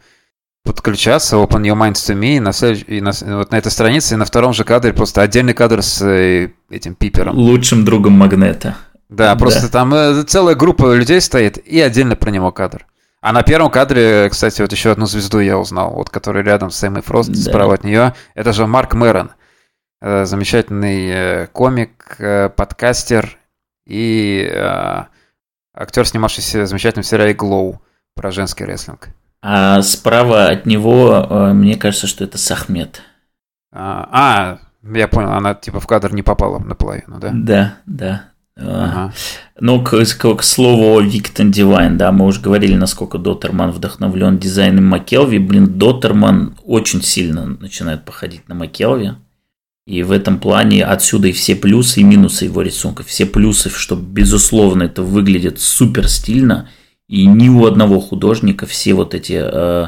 подключаться, 0.63 1.37
Open 1.37 1.61
Your 1.63 1.75
Minds 1.75 1.93
to 1.93 2.15
Me, 2.15 2.37
и 2.37 2.39
на, 2.39 2.51
и 2.51 3.01
на, 3.01 3.37
вот 3.37 3.51
на 3.51 3.55
этой 3.55 3.71
странице, 3.71 4.13
и 4.13 4.17
на 4.17 4.25
втором 4.25 4.53
же 4.53 4.63
кадре 4.63 4.93
просто 4.93 5.21
отдельный 5.21 5.53
кадр 5.53 5.81
с 5.81 6.01
э, 6.01 6.51
этим 6.69 6.95
пипером. 6.95 7.35
Лучшим 7.35 7.83
другом 7.83 8.13
Магнета. 8.13 8.75
Да, 9.09 9.35
просто 9.35 9.63
да. 9.63 9.69
там 9.69 9.93
э, 9.93 10.23
целая 10.23 10.55
группа 10.55 10.93
людей 10.93 11.21
стоит, 11.21 11.57
и 11.57 11.79
отдельно 11.79 12.15
про 12.15 12.29
него 12.29 12.51
кадр. 12.51 12.85
А 13.21 13.31
на 13.31 13.41
первом 13.41 13.71
кадре, 13.71 14.29
кстати, 14.29 14.61
вот 14.61 14.71
еще 14.71 14.91
одну 14.91 15.07
звезду 15.07 15.39
я 15.39 15.57
узнал, 15.57 15.93
вот 15.93 16.11
который 16.11 16.43
рядом 16.43 16.69
с 16.69 16.83
Эммой 16.83 17.01
Фрост, 17.01 17.29
да. 17.29 17.37
справа 17.37 17.73
от 17.73 17.83
нее, 17.83 18.13
это 18.35 18.53
же 18.53 18.67
Марк 18.67 18.93
Мэрон. 18.93 19.31
Э, 20.01 20.25
замечательный 20.25 21.47
комик, 21.47 22.17
подкастер 22.55 23.37
и 23.87 24.47
актер, 25.75 26.07
снимавшийся 26.07 26.63
в 26.63 26.67
замечательном 26.67 27.03
сериале 27.03 27.33
«Глоу» 27.33 27.81
про 28.15 28.31
женский 28.31 28.65
рестлинг. 28.65 29.09
А 29.41 29.81
справа 29.81 30.47
от 30.47 30.65
него, 30.65 31.27
э, 31.29 31.53
мне 31.53 31.75
кажется, 31.75 32.07
что 32.07 32.23
это 32.23 32.37
Сахмет. 32.37 33.01
А, 33.71 34.09
а, 34.11 34.59
я 34.95 35.07
понял, 35.07 35.31
она 35.31 35.53
типа 35.53 35.79
в 35.79 35.87
кадр 35.87 36.13
не 36.13 36.23
попала 36.23 36.59
наполовину, 36.59 37.19
да? 37.19 37.31
Да, 37.33 37.77
да. 37.85 38.25
Ага. 38.57 39.13
Ну, 39.59 39.83
к, 39.83 39.91
к, 39.91 40.35
к 40.35 40.43
слову 40.43 40.95
о 40.95 41.01
Виктон 41.01 41.51
Дивайн, 41.51 41.97
да, 41.97 42.11
мы 42.13 42.25
уже 42.25 42.39
говорили, 42.39 42.75
насколько 42.75 43.17
Доттерман 43.17 43.71
вдохновлен 43.71 44.37
дизайном 44.37 44.85
Макелви. 44.85 45.39
Блин, 45.39 45.77
Доттерман 45.77 46.55
очень 46.63 47.01
сильно 47.01 47.45
начинает 47.45 48.05
походить 48.05 48.47
на 48.47 48.55
Макелви. 48.55 49.15
И 49.85 50.01
в 50.03 50.11
этом 50.11 50.39
плане 50.39 50.83
отсюда 50.83 51.27
и 51.27 51.31
все 51.31 51.55
плюсы 51.55 52.01
и 52.01 52.03
минусы 52.03 52.45
его 52.45 52.61
рисунка. 52.61 53.03
Все 53.03 53.25
плюсы, 53.25 53.69
что, 53.69 53.95
безусловно, 53.95 54.83
это 54.83 55.03
выглядит 55.03 55.59
супер 55.59 56.07
стильно– 56.07 56.69
и 57.07 57.25
ни 57.25 57.49
у 57.49 57.65
одного 57.65 57.99
художника 57.99 58.65
все 58.65 58.93
вот 58.93 59.13
эти 59.13 59.33
э, 59.33 59.87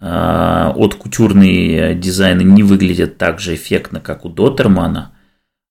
э, 0.00 0.72
от 0.74 0.94
кутюрные 0.94 1.94
дизайны 1.94 2.42
не 2.42 2.62
выглядят 2.62 3.18
так 3.18 3.40
же 3.40 3.54
эффектно, 3.54 4.00
как 4.00 4.24
у 4.24 4.28
Доттермана. 4.28 5.12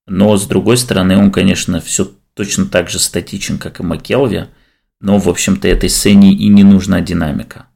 Но 0.07 0.35
с 0.35 0.45
другой 0.45 0.77
стороны, 0.77 1.17
он, 1.17 1.31
конечно, 1.31 1.79
все 1.79 2.11
точно 2.33 2.65
так 2.65 2.89
же 2.89 2.99
статичен, 2.99 3.57
как 3.57 3.79
и 3.79 3.83
Макелви. 3.83 4.47
Но, 4.99 5.17
в 5.17 5.29
общем-то, 5.29 5.67
этой 5.67 5.89
сцене 5.89 6.33
и 6.33 6.47
не 6.49 6.63
нужна 6.63 6.99
динамика. 7.01 7.67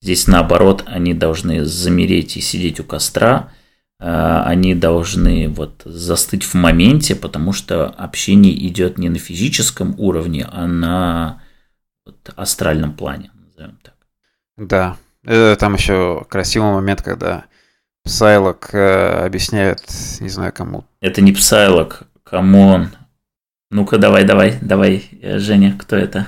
Здесь, 0.00 0.26
наоборот, 0.26 0.82
они 0.86 1.12
должны 1.14 1.64
замереть 1.64 2.36
и 2.36 2.40
сидеть 2.40 2.80
у 2.80 2.84
костра. 2.84 3.52
Э, 4.02 4.42
они 4.46 4.74
должны 4.74 5.48
вот 5.48 5.82
застыть 5.84 6.42
в 6.42 6.54
моменте, 6.54 7.14
потому 7.14 7.52
что 7.52 7.86
общение 7.86 8.52
идет 8.66 8.98
не 8.98 9.08
на 9.08 9.18
физическом 9.18 9.94
уровне, 9.96 10.44
а 10.50 10.66
на 10.66 11.40
вот, 12.04 12.16
астральном 12.34 12.94
плане, 12.94 13.30
назовем 13.32 13.78
так. 13.80 13.94
Да. 14.56 14.96
Это 15.22 15.56
там 15.56 15.74
еще 15.74 16.26
красивый 16.28 16.72
момент, 16.72 17.00
когда 17.00 17.44
Псайлок 18.02 18.70
э, 18.74 19.24
объясняет, 19.24 19.84
не 20.18 20.28
знаю 20.28 20.52
кому. 20.52 20.84
Это 21.00 21.20
не 21.20 21.30
Псайлок, 21.30 22.02
come 22.24 22.61
on. 22.61 22.88
Ну-ка, 23.70 23.98
давай, 23.98 24.24
давай, 24.24 24.58
давай, 24.60 25.08
э, 25.22 25.38
Женя, 25.38 25.78
кто 25.78 25.94
это? 25.94 26.26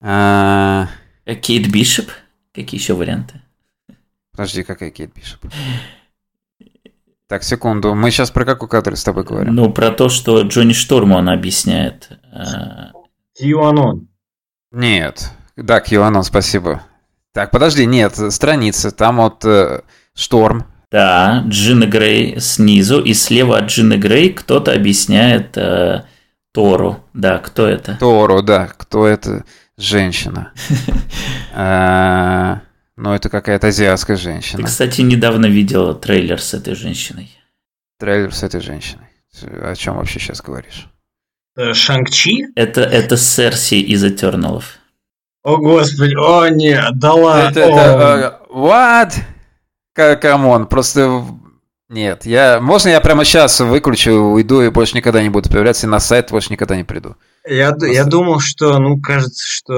А... 0.00 0.86
Кейт 1.24 1.68
Бишоп? 1.68 2.10
Какие 2.54 2.78
еще 2.78 2.94
варианты? 2.94 3.40
Подожди, 4.30 4.62
какая 4.62 4.92
Кейт 4.92 5.12
Бишоп? 5.12 5.44
Так, 7.32 7.44
секунду. 7.44 7.94
Мы 7.94 8.10
сейчас 8.10 8.30
про 8.30 8.44
какой 8.44 8.68
кадр 8.68 8.94
с 8.94 9.04
тобой 9.04 9.24
говорим? 9.24 9.54
Ну, 9.54 9.72
про 9.72 9.90
то, 9.90 10.10
что 10.10 10.42
Джонни 10.42 10.74
Шторму 10.74 11.16
она 11.16 11.32
объясняет. 11.32 12.10
QAnon. 13.42 14.00
Нет. 14.70 15.30
Да, 15.56 15.78
QAnon, 15.78 16.24
спасибо. 16.24 16.82
Так, 17.32 17.50
подожди, 17.50 17.86
нет, 17.86 18.16
страница. 18.30 18.90
Там 18.90 19.16
вот 19.16 19.46
э, 19.46 19.80
Шторм. 20.14 20.66
Да, 20.90 21.42
Джина 21.48 21.86
Грей 21.86 22.38
снизу, 22.38 23.00
и 23.00 23.14
слева 23.14 23.56
от 23.56 23.70
Джины 23.70 23.94
Грей 23.94 24.34
кто-то 24.34 24.74
объясняет 24.74 25.56
э, 25.56 26.04
Тору. 26.52 27.02
Да, 27.14 27.38
кто 27.38 27.66
это? 27.66 27.96
Тору, 27.98 28.42
да, 28.42 28.66
кто 28.76 29.06
это? 29.06 29.46
Женщина. 29.78 30.52
Ну, 32.96 33.12
это 33.12 33.28
какая-то 33.28 33.68
азиатская 33.68 34.16
женщина. 34.16 34.58
Ты, 34.58 34.64
кстати, 34.64 35.00
недавно 35.00 35.46
видел 35.46 35.94
трейлер 35.94 36.40
с 36.40 36.54
этой 36.54 36.74
женщиной. 36.74 37.30
Трейлер 37.98 38.34
с 38.34 38.42
этой 38.42 38.60
женщиной. 38.60 39.06
О 39.42 39.74
чем 39.74 39.96
вообще 39.96 40.18
сейчас 40.18 40.42
говоришь? 40.42 40.88
Э, 41.56 41.72
Шанг-Чи? 41.72 42.48
Это, 42.54 42.82
это 42.82 43.16
Серси 43.16 43.80
из 43.80 44.04
Eternals 44.04 44.58
ов. 44.58 44.78
О, 45.42 45.56
господи, 45.56 46.14
о, 46.14 46.48
нет, 46.48 46.98
да 46.98 47.14
ладно. 47.14 47.48
Это, 47.48 47.60
это, 47.60 48.40
uh, 48.52 49.14
what? 49.94 50.18
Come 50.20 50.46
on, 50.46 50.66
просто... 50.66 51.24
Нет, 51.92 52.24
я... 52.24 52.58
Можно 52.58 52.88
я 52.88 53.02
прямо 53.02 53.22
сейчас 53.22 53.60
выключу, 53.60 54.12
уйду 54.12 54.62
и 54.62 54.70
больше 54.70 54.96
никогда 54.96 55.22
не 55.22 55.28
буду 55.28 55.50
появляться, 55.50 55.86
и 55.86 55.90
на 55.90 56.00
сайт 56.00 56.30
больше 56.30 56.50
никогда 56.50 56.74
не 56.74 56.84
приду? 56.84 57.16
Я, 57.46 57.76
я 57.82 58.04
думал, 58.04 58.40
что, 58.40 58.78
ну, 58.78 58.98
кажется, 58.98 59.44
что... 59.46 59.74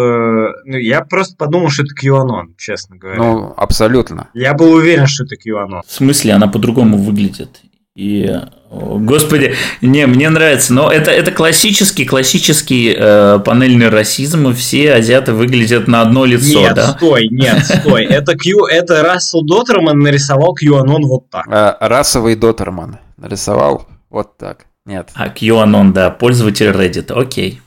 Ну, 0.65 0.77
я 0.79 1.01
просто 1.01 1.35
подумал, 1.37 1.71
что 1.71 1.83
это 1.83 1.93
Kwannon, 1.93 2.55
честно 2.57 2.95
говоря. 2.97 3.19
Ну, 3.19 3.55
абсолютно. 3.57 4.29
Я 4.33 4.55
был 4.55 4.75
уверен, 4.75 5.09
что 5.09 5.25
это 5.25 5.35
Kwannon. 5.35 5.81
В 5.85 5.91
смысле, 5.93 6.35
она 6.35 6.47
по-другому 6.47 6.99
выглядит. 6.99 7.61
И, 7.97 8.29
господи, 8.71 9.55
не, 9.81 10.07
мне 10.09 10.29
нравится, 10.29 10.75
но 10.75 10.91
это, 10.91 11.13
это 11.13 11.31
классический, 11.31 12.05
классический 12.05 12.93
э, 12.93 13.39
панельный 13.39 13.89
расизм, 13.89 14.49
и 14.49 14.53
все 14.53 14.95
азиаты 14.95 15.33
выглядят 15.33 15.87
на 15.87 16.03
одно 16.03 16.25
лицо, 16.25 16.59
нет, 16.59 16.75
да? 16.75 16.89
стой, 16.89 17.29
нет, 17.31 17.65
стой, 17.65 18.05
это 18.11 18.37
Q, 18.37 18.67
это 18.67 19.05
Рассел 19.05 19.43
Доттерман 19.43 20.01
нарисовал 20.01 20.57
QAnon 20.61 21.03
вот 21.03 21.31
так. 21.31 21.47
А, 21.49 21.77
расовый 21.81 22.35
Дотерман 22.35 22.99
нарисовал 23.17 23.87
вот 24.11 24.37
так. 24.39 24.67
Нет. 24.85 25.11
А 25.15 25.29
QAnon, 25.29 25.93
да, 25.93 26.11
пользователь 26.11 26.71
Reddit, 26.71 27.13
окей. 27.13 27.63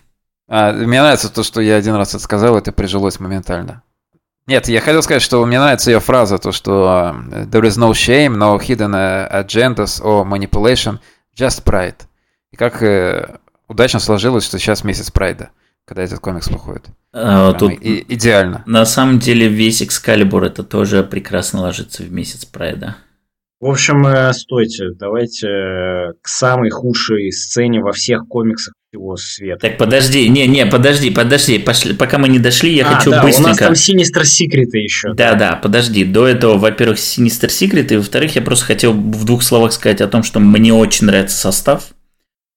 А, 0.50 0.74
мне 0.74 1.02
нравится 1.02 1.34
то, 1.34 1.44
что 1.44 1.62
я 1.62 1.78
один 1.78 1.96
раз 1.96 2.10
это 2.10 2.20
сказал, 2.20 2.58
это 2.58 2.74
прижилось 2.74 3.22
моментально. 3.22 3.82
Нет, 4.48 4.70
я 4.70 4.80
хотел 4.80 5.04
сказать, 5.04 5.22
что 5.22 5.46
мне 5.46 5.60
нравится 5.60 5.92
ее 5.92 6.00
фраза, 6.00 6.38
то, 6.38 6.52
что 6.54 7.14
э, 7.32 7.44
there 7.46 7.64
is 7.64 7.78
no 7.78 7.92
shame, 7.92 8.36
no 8.38 8.58
hidden 8.58 8.96
э, 8.96 9.28
agendas 9.44 10.02
or 10.02 10.24
manipulation, 10.26 11.00
just 11.38 11.64
pride. 11.66 11.96
И 12.52 12.56
как 12.56 12.82
э, 12.82 13.40
удачно 13.68 14.00
сложилось, 14.00 14.46
что 14.46 14.58
сейчас 14.58 14.86
месяц 14.86 15.12
прайда, 15.12 15.50
когда 15.86 16.02
этот 16.04 16.20
комикс 16.22 16.48
выходит. 16.48 16.86
А, 17.12 17.52
Прямо 17.52 17.60
тут 17.60 17.72
и- 17.84 18.06
идеально. 18.08 18.64
на 18.66 18.86
самом 18.86 19.20
деле 19.20 19.50
весь 19.50 19.84
Экскалибур 19.84 20.46
это 20.46 20.64
тоже 20.64 21.04
прекрасно 21.04 21.62
ложится 21.62 22.04
в 22.04 22.12
месяц 22.12 22.46
прайда. 22.46 22.96
В 23.60 23.66
общем, 23.66 24.06
э, 24.08 24.32
стойте, 24.34 24.92
давайте 24.96 25.48
э, 25.48 26.14
к 26.22 26.28
самой 26.28 26.70
худшей 26.70 27.32
сцене 27.34 27.82
во 27.82 27.92
всех 27.92 28.28
комиксах 28.30 28.74
всего 28.98 29.18
света. 29.18 29.68
Так, 29.68 29.78
подожди, 29.78 30.28
не, 30.28 30.48
не, 30.48 30.66
подожди, 30.66 31.10
подожди, 31.10 31.60
пошли, 31.60 31.94
пока 31.94 32.18
мы 32.18 32.28
не 32.30 32.40
дошли, 32.40 32.74
я 32.74 32.88
а, 32.88 32.96
хочу 32.96 33.12
да, 33.12 33.22
у 33.22 33.26
нас 33.26 33.38
быстренько... 33.38 33.66
там 33.66 33.74
Sinister 33.74 34.24
Secret 34.24 34.78
еще. 34.78 35.14
Да, 35.14 35.36
да, 35.36 35.56
подожди. 35.56 36.04
До 36.04 36.28
этого, 36.28 36.58
во-первых, 36.58 36.98
Sinister 36.98 37.48
Secret, 37.48 37.94
и 37.94 37.98
во-вторых, 37.98 38.36
я 38.36 38.42
просто 38.42 38.66
хотел 38.66 38.94
в 38.94 39.26
двух 39.26 39.44
словах 39.44 39.74
сказать 39.74 40.02
о 40.02 40.08
том, 40.08 40.24
что 40.24 40.40
мне 40.40 40.74
очень 40.74 41.06
нравится 41.08 41.38
состав 41.38 41.90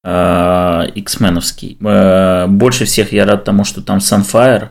э, 0.04 0.86
X-меновский. 0.94 1.78
Э, 1.80 2.46
Больше 2.46 2.84
всех 2.84 3.12
я 3.12 3.26
рад 3.26 3.44
тому, 3.44 3.64
что 3.64 3.82
там 3.82 3.98
Sunfire. 3.98 4.70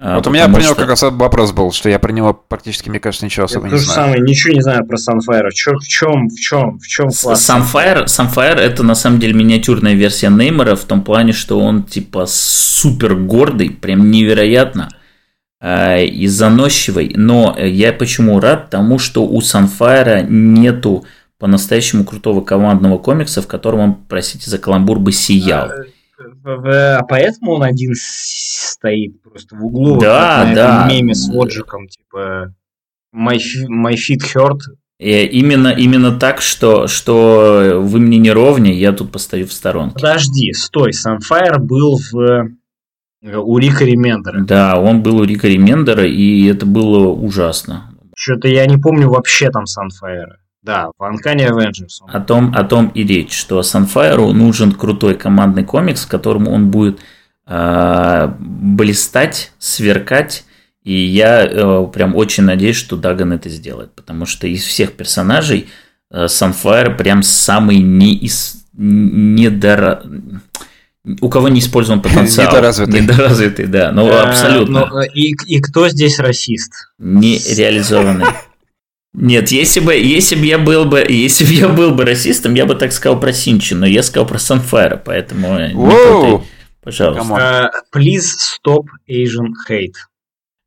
Э, 0.00 0.14
Вот 0.14 0.26
у 0.26 0.30
меня 0.30 0.44
про 0.48 0.56
него 0.62 0.74
что- 0.74 0.74
как 0.76 0.88
раз 0.90 1.02
вопрос 1.02 1.52
был, 1.52 1.72
что 1.72 1.88
я 1.88 1.98
про 1.98 2.12
него 2.12 2.32
практически, 2.34 2.88
мне 2.88 3.00
кажется, 3.00 3.24
ничего 3.24 3.42
Я 3.42 3.46
особо 3.46 3.68
то 3.68 3.72
не 3.74 3.78
же 3.78 3.84
знаю. 3.84 4.00
самое, 4.14 4.22
ничего 4.22 4.54
не 4.54 4.62
знаю 4.62 4.84
про 4.86 4.96
Sunfire. 4.96 5.50
Чё, 5.52 5.72
в 5.78 5.86
чем, 5.86 6.28
в 6.28 6.36
чем, 6.38 6.78
в 6.78 6.86
чем 6.86 7.08
класс? 7.10 7.48
Sunfire, 7.50 8.04
Sunfire 8.06 8.56
это 8.58 8.82
на 8.82 8.94
самом 8.94 9.18
деле 9.20 9.32
миниатюрная 9.34 9.94
версия 9.94 10.28
Неймора 10.30 10.76
в 10.76 10.84
том 10.84 11.02
плане, 11.02 11.32
что 11.32 11.58
он 11.60 11.82
типа 11.82 12.26
супер 12.26 13.14
гордый, 13.16 13.70
прям 13.70 14.10
невероятно 14.10 14.88
э, 15.60 16.04
и 16.04 16.26
заносчивый. 16.28 17.12
Но 17.16 17.56
я 17.58 17.92
почему 17.92 18.38
рад? 18.40 18.70
Тому, 18.70 18.98
что 19.00 19.24
у 19.24 19.40
Sunfire 19.40 20.24
нету 20.28 21.04
по-настоящему 21.40 22.04
крутого 22.04 22.40
командного 22.40 22.98
комикса, 22.98 23.42
в 23.42 23.46
котором 23.48 23.80
он, 23.80 23.94
простите 24.08 24.50
за 24.50 24.58
каламбур, 24.58 24.98
бы 24.98 25.12
сиял. 25.12 25.70
А 26.48 27.02
поэтому 27.02 27.52
он 27.52 27.62
один 27.62 27.92
стоит 27.94 29.22
просто 29.22 29.56
в 29.56 29.64
углу. 29.64 30.00
Да, 30.00 30.38
как 30.38 30.48
на 30.48 30.54
да. 30.54 30.76
этом 30.84 30.96
меме 30.96 31.14
с 31.14 31.28
Воджиком, 31.28 31.88
типа 31.88 32.54
My, 33.14 33.38
my 33.68 33.94
Feet 33.94 34.22
Hurt. 34.34 34.60
И 34.98 35.24
именно, 35.26 35.68
именно 35.68 36.18
так, 36.18 36.40
что, 36.40 36.88
что 36.88 37.80
вы 37.80 38.00
мне 38.00 38.18
не 38.18 38.32
ровня, 38.32 38.72
я 38.72 38.92
тут 38.92 39.12
постою 39.12 39.46
в 39.46 39.52
сторонке. 39.52 39.94
Подожди, 39.94 40.52
стой, 40.52 40.90
Sunfire 40.90 41.58
был 41.58 41.98
в 42.10 42.48
у 43.22 43.58
Рика 43.58 43.84
Ремендера. 43.84 44.42
Да, 44.42 44.80
он 44.80 45.02
был 45.02 45.18
у 45.18 45.24
Рика 45.24 45.48
Ремендера, 45.48 46.06
и 46.06 46.46
это 46.46 46.66
было 46.66 47.08
ужасно. 47.08 47.94
Что-то 48.16 48.48
я 48.48 48.66
не 48.66 48.76
помню 48.76 49.08
вообще 49.08 49.50
там 49.50 49.64
Sunfire. 49.64 50.36
Да, 50.62 50.90
в 50.98 51.02
Uncanny 51.02 51.48
Avengers. 51.48 51.98
он. 52.02 52.10
О 52.10 52.20
том, 52.20 52.52
о 52.54 52.64
том 52.64 52.88
и 52.88 53.04
речь, 53.04 53.32
что 53.32 53.60
Sunfire 53.60 54.32
нужен 54.32 54.72
крутой 54.72 55.14
командный 55.14 55.64
комикс, 55.64 56.04
в 56.04 56.08
котором 56.08 56.48
он 56.48 56.70
будет 56.70 57.00
э, 57.46 58.28
блистать, 58.38 59.52
сверкать. 59.58 60.44
И 60.84 60.94
я 60.94 61.44
э, 61.44 61.86
прям 61.92 62.16
очень 62.16 62.44
надеюсь, 62.44 62.76
что 62.76 62.96
Даган 62.96 63.32
это 63.32 63.48
сделает. 63.48 63.92
Потому 63.94 64.26
что 64.26 64.46
из 64.46 64.64
всех 64.64 64.92
персонажей 64.92 65.68
э, 66.10 66.24
Sunfire 66.26 66.94
прям 66.96 67.22
самый 67.22 67.78
неис... 67.78 68.64
недора... 68.72 70.02
У 71.22 71.30
кого 71.30 71.48
не 71.48 71.60
использован 71.60 72.02
потенциал. 72.02 72.48
Недоразвитый. 72.48 73.00
Недоразвитый, 73.00 73.66
да. 73.66 73.92
Ну, 73.92 74.08
Э, 74.08 74.20
абсолютно. 74.22 74.86
ну, 74.92 75.02
и, 75.02 75.34
и 75.46 75.60
кто 75.60 75.88
здесь 75.88 76.18
расист? 76.18 76.72
не 76.98 77.38
реализованный. 77.38 78.26
Нет, 79.20 79.50
если 79.50 79.80
бы, 79.80 79.94
если 79.94 80.36
бы 80.36 80.46
я 80.46 80.58
был 80.58 80.84
бы, 80.84 81.04
если 81.08 81.44
бы 81.44 81.50
я 81.50 81.68
был 81.68 81.90
бы 81.90 82.04
расистом, 82.04 82.54
я 82.54 82.66
бы 82.66 82.76
так 82.76 82.92
сказал 82.92 83.18
про 83.18 83.32
Синчи, 83.32 83.74
но 83.74 83.84
я 83.84 84.04
сказал 84.04 84.26
про 84.28 84.38
Санфайра, 84.38 84.96
поэтому 84.96 85.58
э, 85.58 85.68
не 85.72 85.74
Воу! 85.74 86.38
путай, 86.38 86.46
пожалуйста. 86.82 87.70
Э, 87.92 87.98
Please 87.98 88.36
stop 88.64 88.84
Asian 89.10 89.48
hate. 89.68 89.94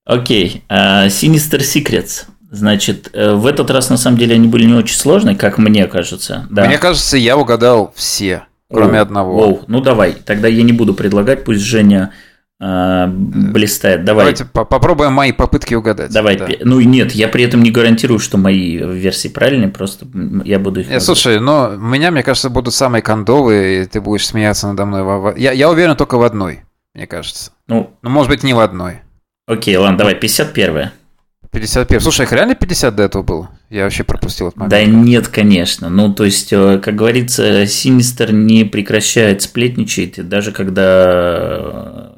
Окей, 0.05 0.63
а, 0.67 1.07
Sinister 1.07 1.59
Secrets. 1.59 2.25
Значит, 2.49 3.09
э, 3.13 3.33
в 3.33 3.45
этот 3.45 3.71
раз 3.71 3.89
на 3.89 3.95
самом 3.95 4.17
деле 4.17 4.35
они 4.35 4.49
были 4.49 4.65
не 4.65 4.73
очень 4.73 4.97
сложные, 4.97 5.37
как 5.37 5.57
мне 5.57 5.87
кажется. 5.87 6.47
Да. 6.49 6.65
Мне 6.65 6.77
кажется, 6.77 7.15
я 7.15 7.37
угадал 7.37 7.93
все, 7.95 8.47
кроме 8.69 8.97
Оу, 8.99 9.03
одного. 9.03 9.41
оу, 9.41 9.63
ну 9.67 9.79
давай, 9.79 10.11
тогда 10.13 10.49
я 10.49 10.61
не 10.63 10.73
буду 10.73 10.93
предлагать, 10.93 11.45
пусть 11.45 11.61
Женя 11.61 12.11
э, 12.11 12.30
блистает. 12.61 14.03
Давай. 14.05 14.25
Давайте 14.25 14.45
по- 14.45 14.65
попробуем 14.65 15.13
мои 15.13 15.31
попытки 15.31 15.73
угадать. 15.73 16.11
Давай, 16.13 16.37
Да. 16.37 16.47
ну 16.63 16.79
нет, 16.79 17.11
я 17.13 17.27
при 17.27 17.43
этом 17.43 17.63
не 17.63 17.71
гарантирую, 17.71 18.19
что 18.19 18.37
мои 18.37 18.77
версии 18.77 19.29
правильные, 19.29 19.69
просто 19.69 20.05
я 20.45 20.59
буду 20.59 20.81
их. 20.81 20.91
Э, 20.91 20.99
слушай, 20.99 21.39
но 21.39 21.71
у 21.75 21.79
меня, 21.79 22.11
мне 22.11 22.21
кажется, 22.21 22.49
будут 22.51 22.73
самые 22.73 23.01
кондовые, 23.01 23.83
и 23.83 23.85
ты 23.87 23.99
будешь 23.99 24.27
смеяться 24.27 24.67
надо 24.67 24.85
мной. 24.85 25.33
Я, 25.39 25.51
я 25.53 25.69
уверен 25.69 25.95
только 25.95 26.17
в 26.17 26.23
одной, 26.23 26.61
мне 26.93 27.07
кажется. 27.07 27.51
Ну, 27.67 27.89
Ну, 28.03 28.09
может 28.11 28.29
быть, 28.29 28.43
не 28.43 28.53
в 28.53 28.59
одной. 28.59 29.01
окей, 29.47 29.75
ладно, 29.77 29.97
давай, 29.97 30.13
51 30.15 30.91
51. 31.51 31.99
Слушай, 31.99 32.23
их 32.25 32.31
реально 32.31 32.55
50 32.55 32.95
до 32.95 33.03
этого 33.03 33.23
было? 33.23 33.49
Я 33.69 33.83
вообще 33.83 34.05
пропустил 34.05 34.47
этот 34.47 34.57
момент. 34.57 34.71
Да 34.71 34.85
нет, 34.85 35.27
конечно. 35.27 35.89
Ну, 35.89 36.13
то 36.13 36.23
есть, 36.23 36.53
э, 36.53 36.79
как 36.81 36.95
говорится, 36.95 37.65
Синистер 37.65 38.31
не 38.31 38.63
прекращает 38.63 39.41
сплетничать, 39.41 40.29
даже 40.29 40.53
когда 40.53 42.10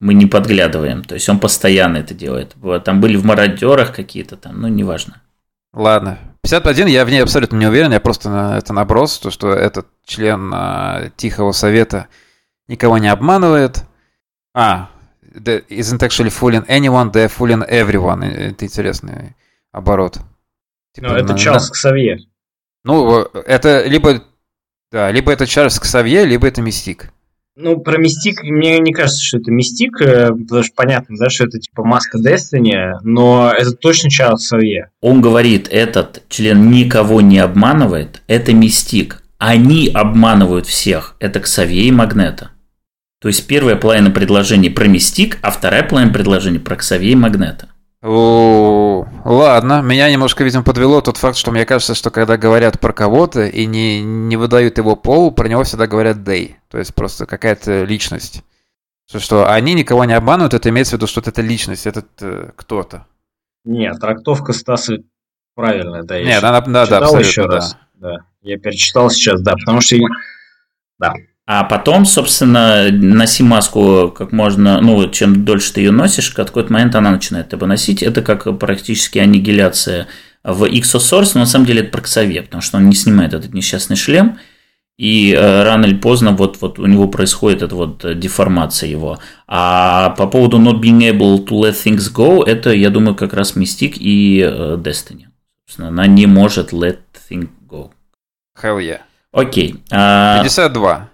мы 0.00 0.14
не 0.14 0.26
подглядываем. 0.26 1.02
То 1.04 1.14
есть, 1.14 1.28
он 1.28 1.38
постоянно 1.38 1.98
это 1.98 2.14
делает. 2.14 2.54
Там 2.84 3.00
были 3.00 3.16
в 3.16 3.24
мародерах 3.24 3.94
какие-то 3.94 4.36
там, 4.36 4.60
ну, 4.60 4.68
неважно. 4.68 5.22
Ладно. 5.72 6.18
51 6.42 6.86
я 6.86 7.04
в 7.04 7.10
ней 7.10 7.22
абсолютно 7.22 7.56
не 7.56 7.66
уверен, 7.66 7.92
я 7.92 8.00
просто 8.00 8.30
на 8.30 8.56
это 8.56 8.72
наброс, 8.72 9.18
то, 9.18 9.30
что 9.30 9.52
этот 9.52 9.88
член 10.04 10.50
а, 10.54 11.10
Тихого 11.16 11.52
Совета 11.52 12.06
никого 12.68 12.98
не 12.98 13.08
обманывает. 13.08 13.82
А, 14.54 14.88
the 15.34 15.66
isn't 15.68 15.98
actually 15.98 16.30
fooling 16.30 16.64
anyone, 16.68 17.10
they're 17.12 17.28
fooling 17.28 17.68
everyone. 17.68 18.24
Это 18.24 18.64
интересный 18.64 19.34
оборот. 19.72 20.18
Типа, 20.94 21.08
Ну, 21.08 21.14
это 21.16 21.32
на- 21.32 21.38
Чарльз 21.38 21.68
Ксавье. 21.68 22.20
Ну, 22.84 23.22
э, 23.22 23.42
это 23.46 23.84
либо, 23.86 24.22
да, 24.92 25.10
либо 25.10 25.32
это 25.32 25.46
Чарльз 25.46 25.78
Ксавье, 25.80 26.24
либо 26.24 26.46
это 26.46 26.62
Мистик. 26.62 27.10
Ну, 27.58 27.80
про 27.80 27.96
Мистик, 27.96 28.42
мне 28.42 28.78
не 28.80 28.92
кажется, 28.92 29.24
что 29.24 29.38
это 29.38 29.50
Мистик, 29.50 29.98
э, 30.02 30.28
потому 30.28 30.62
что 30.62 30.72
понятно, 30.76 31.16
да, 31.18 31.30
что 31.30 31.44
это 31.44 31.58
типа 31.58 31.84
маска 31.84 32.18
Destiny, 32.18 32.98
но 33.02 33.50
это 33.50 33.72
точно 33.72 34.10
Чарльз 34.10 34.44
Ксавье. 34.44 34.90
Он 35.00 35.22
говорит, 35.22 35.66
этот 35.70 36.22
член 36.28 36.70
никого 36.70 37.22
не 37.22 37.38
обманывает, 37.38 38.20
это 38.26 38.52
мистик. 38.52 39.22
Они 39.38 39.88
обманывают 39.88 40.66
всех. 40.66 41.16
Это 41.18 41.40
Ксавье 41.40 41.84
и 41.84 41.90
Магнета. 41.90 42.50
То 43.20 43.28
есть 43.28 43.46
первая 43.46 43.76
половина 43.76 44.10
предложений 44.10 44.70
про 44.70 44.86
мистик, 44.86 45.38
а 45.40 45.50
вторая 45.50 45.82
половина 45.82 46.12
предложений 46.12 46.58
про 46.58 46.76
Ксавье 46.76 47.12
и 47.12 47.16
Магнета. 47.16 47.68
О, 48.08 49.04
ладно, 49.24 49.82
меня 49.82 50.08
немножко, 50.08 50.44
видимо, 50.44 50.62
подвело 50.62 51.00
тот 51.00 51.16
факт, 51.16 51.36
что 51.36 51.50
мне 51.50 51.66
кажется, 51.66 51.96
что 51.96 52.10
когда 52.10 52.36
говорят 52.36 52.78
про 52.78 52.92
кого-то 52.92 53.46
и 53.46 53.66
не, 53.66 54.00
не 54.00 54.36
выдают 54.36 54.78
его 54.78 54.94
пол, 54.94 55.32
про 55.32 55.48
него 55.48 55.64
всегда 55.64 55.88
говорят 55.88 56.18
they, 56.18 56.54
то 56.68 56.78
есть 56.78 56.94
просто 56.94 57.26
какая-то 57.26 57.82
личность. 57.82 58.44
Что, 59.08 59.18
что 59.18 59.52
они 59.52 59.74
никого 59.74 60.04
не 60.04 60.12
обманывают, 60.12 60.54
это 60.54 60.68
имеется 60.68 60.94
в 60.94 60.98
виду, 60.98 61.08
что 61.08 61.20
это 61.20 61.42
личность, 61.42 61.84
этот 61.88 62.06
э, 62.20 62.50
кто-то. 62.54 63.06
Нет, 63.64 63.98
трактовка 63.98 64.52
Стаса 64.52 64.98
правильная, 65.56 66.04
да. 66.04 66.16
я 66.16 66.24
Нет, 66.24 66.44
она, 66.44 66.60
да, 66.60 66.86
да, 66.86 66.98
абсолютно, 66.98 67.26
еще 67.26 67.48
да. 67.48 67.54
раз. 67.56 67.76
Да, 67.94 68.18
я 68.40 68.56
перечитал 68.56 69.10
сейчас, 69.10 69.40
да, 69.40 69.54
потому 69.56 69.80
что... 69.80 69.96
А 71.48 71.62
потом, 71.62 72.06
собственно, 72.06 72.90
носи 72.90 73.44
маску 73.44 74.10
как 74.10 74.32
можно, 74.32 74.80
ну, 74.80 75.08
чем 75.10 75.44
дольше 75.44 75.74
ты 75.74 75.80
ее 75.80 75.92
носишь, 75.92 76.32
в 76.32 76.34
какой-то 76.34 76.72
момент 76.72 76.96
она 76.96 77.12
начинает 77.12 77.48
тебя 77.48 77.68
носить. 77.68 78.02
Это 78.02 78.20
как 78.20 78.58
практически 78.58 79.18
аннигиляция 79.18 80.08
в 80.42 80.64
Exosource, 80.64 81.32
но 81.34 81.40
на 81.40 81.46
самом 81.46 81.66
деле 81.66 81.82
это 81.82 81.92
про 81.92 82.00
Ксавье, 82.00 82.42
потому 82.42 82.62
что 82.62 82.78
он 82.78 82.88
не 82.88 82.96
снимает 82.96 83.32
этот 83.32 83.54
несчастный 83.54 83.94
шлем, 83.94 84.40
и 84.98 85.32
э, 85.32 85.62
рано 85.62 85.84
или 85.84 85.94
поздно 85.94 86.32
вот, 86.32 86.60
вот 86.60 86.80
у 86.80 86.86
него 86.86 87.06
происходит 87.06 87.62
эта 87.62 87.76
вот 87.76 88.18
деформация 88.18 88.88
его. 88.88 89.18
А 89.46 90.10
по 90.10 90.26
поводу 90.26 90.58
not 90.58 90.80
being 90.80 91.00
able 91.00 91.44
to 91.46 91.60
let 91.60 91.74
things 91.74 92.12
go, 92.12 92.44
это, 92.44 92.72
я 92.72 92.90
думаю, 92.90 93.14
как 93.14 93.34
раз 93.34 93.54
Мистик 93.54 93.96
и 93.98 94.40
э, 94.40 94.76
Destiny. 94.78 95.26
Собственно, 95.66 95.88
она 95.88 96.06
не 96.08 96.26
может 96.26 96.72
let 96.72 96.98
things 97.30 97.50
go. 97.68 97.90
Hell 98.60 98.78
yeah. 98.78 99.00
Окей. 99.32 99.76
А... 99.92 100.42
52. 100.42 101.10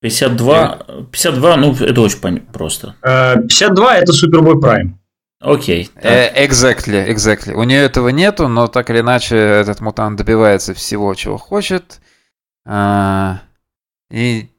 52, 0.00 0.86
52, 1.12 1.56
ну, 1.56 1.74
это 1.74 2.00
очень 2.00 2.40
просто. 2.40 2.94
52 3.02 3.96
это 3.98 4.12
Супербой 4.12 4.60
Прайм. 4.60 4.98
Окей. 5.40 5.88
Okay, 5.96 6.02
э, 6.02 6.46
exactly, 6.46 7.08
exactly. 7.08 7.54
У 7.54 7.62
нее 7.62 7.80
этого 7.80 8.10
нету, 8.10 8.46
но 8.46 8.66
так 8.66 8.90
или 8.90 9.00
иначе 9.00 9.36
этот 9.36 9.80
мутант 9.80 10.18
добивается 10.18 10.74
всего, 10.74 11.14
чего 11.14 11.38
хочет. 11.38 12.00
А, 12.66 13.40
и 14.10 14.49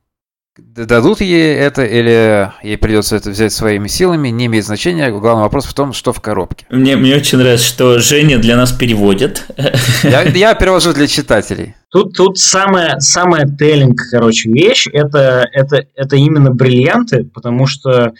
дадут 0.75 1.21
ей 1.21 1.55
это 1.55 1.83
или 1.83 2.51
ей 2.63 2.77
придется 2.77 3.15
это 3.15 3.29
взять 3.29 3.53
своими 3.53 3.87
силами, 3.87 4.29
не 4.29 4.45
имеет 4.45 4.65
значения. 4.65 5.11
Главный 5.11 5.43
вопрос 5.43 5.65
в 5.65 5.73
том, 5.73 5.93
что 5.93 6.13
в 6.13 6.21
коробке. 6.21 6.65
Мне, 6.69 6.95
мне 6.95 7.15
очень 7.15 7.37
нравится, 7.37 7.65
что 7.65 7.99
Женя 7.99 8.37
для 8.37 8.55
нас 8.55 8.71
переводит. 8.71 9.45
Я, 10.03 10.23
я 10.23 10.53
перевожу 10.55 10.93
для 10.93 11.07
читателей. 11.07 11.75
Тут, 11.89 12.15
тут 12.15 12.37
самая, 12.37 12.99
самая 12.99 13.45
теллинг, 13.45 13.99
короче, 14.11 14.49
вещь, 14.49 14.87
это, 14.91 15.45
это, 15.51 15.85
это 15.95 16.15
именно 16.15 16.51
бриллианты, 16.51 17.25
потому 17.25 17.67
что 17.67 18.13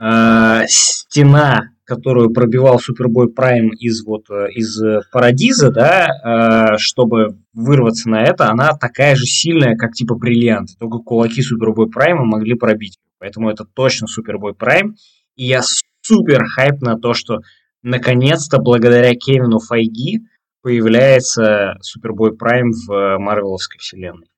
э, 0.00 0.62
стена 0.68 1.71
которую 1.92 2.30
пробивал 2.30 2.78
Супербой 2.78 3.30
Прайм 3.30 3.68
из 3.68 4.02
вот 4.02 4.30
э, 4.30 4.50
из 4.54 4.80
Парадиза, 5.12 5.70
да, 5.70 6.08
э, 6.08 6.78
чтобы 6.78 7.36
вырваться 7.52 8.08
на 8.08 8.22
это, 8.22 8.48
она 8.48 8.72
такая 8.72 9.14
же 9.14 9.26
сильная, 9.26 9.76
как 9.76 9.92
типа 9.92 10.14
бриллиант. 10.14 10.70
Только 10.78 10.98
кулаки 10.98 11.42
Супербой 11.42 11.90
Прайма 11.90 12.24
могли 12.24 12.54
пробить. 12.54 12.98
Поэтому 13.18 13.50
это 13.50 13.64
точно 13.64 14.06
Супербой 14.06 14.54
Прайм. 14.54 14.94
И 15.36 15.44
я 15.44 15.60
супер 16.00 16.46
хайп 16.46 16.80
на 16.80 16.98
то, 16.98 17.12
что 17.12 17.40
наконец-то 17.82 18.58
благодаря 18.58 19.12
Кевину 19.14 19.58
Файги 19.58 20.20
появляется 20.62 21.76
Супербой 21.82 22.34
Прайм 22.34 22.70
в 22.72 23.18
Марвеловской 23.18 23.78
вселенной. 23.78 24.31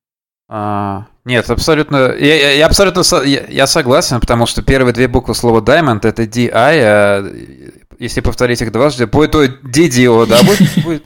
А, 0.48 1.06
нет, 1.24 1.48
абсолютно. 1.48 2.14
Я, 2.18 2.34
я, 2.36 2.52
я 2.52 2.66
абсолютно 2.66 3.02
я, 3.24 3.44
я 3.48 3.66
согласен, 3.66 4.20
потому 4.20 4.46
что 4.46 4.62
первые 4.62 4.92
две 4.92 5.08
буквы 5.08 5.34
слова 5.34 5.60
Diamond 5.60 6.06
это 6.06 6.24
DI, 6.24 6.50
а 6.52 7.24
если 7.98 8.20
повторить 8.20 8.60
их 8.60 8.72
дважды, 8.72 9.06
будет 9.06 9.32
то 9.32 9.44
DDO, 9.44 10.26
да, 10.26 10.42
будет. 10.42 10.84
будет... 10.84 11.04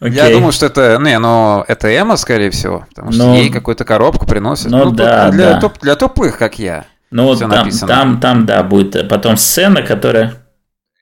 Okay. 0.00 0.10
Я 0.10 0.30
думаю, 0.30 0.52
что 0.52 0.66
это, 0.66 0.98
не, 1.00 1.18
но 1.18 1.64
это 1.66 1.88
Эма, 1.88 2.16
скорее 2.16 2.50
всего, 2.50 2.86
потому 2.90 3.12
что 3.12 3.24
но... 3.24 3.34
ей 3.34 3.50
какую-то 3.50 3.84
коробку 3.84 4.26
приносит. 4.26 4.70
Ну, 4.70 4.84
ну 4.84 4.90
да, 4.90 5.30
для, 5.30 5.54
да. 5.54 5.60
Топ, 5.60 5.78
для 5.80 5.96
тупых, 5.96 6.38
как 6.38 6.58
я. 6.58 6.84
Ну, 7.10 7.34
там, 7.34 7.48
написано. 7.48 7.88
там, 7.88 8.20
там, 8.20 8.46
да, 8.46 8.62
будет 8.62 9.08
потом 9.08 9.38
сцена, 9.38 9.80
которая 9.82 10.34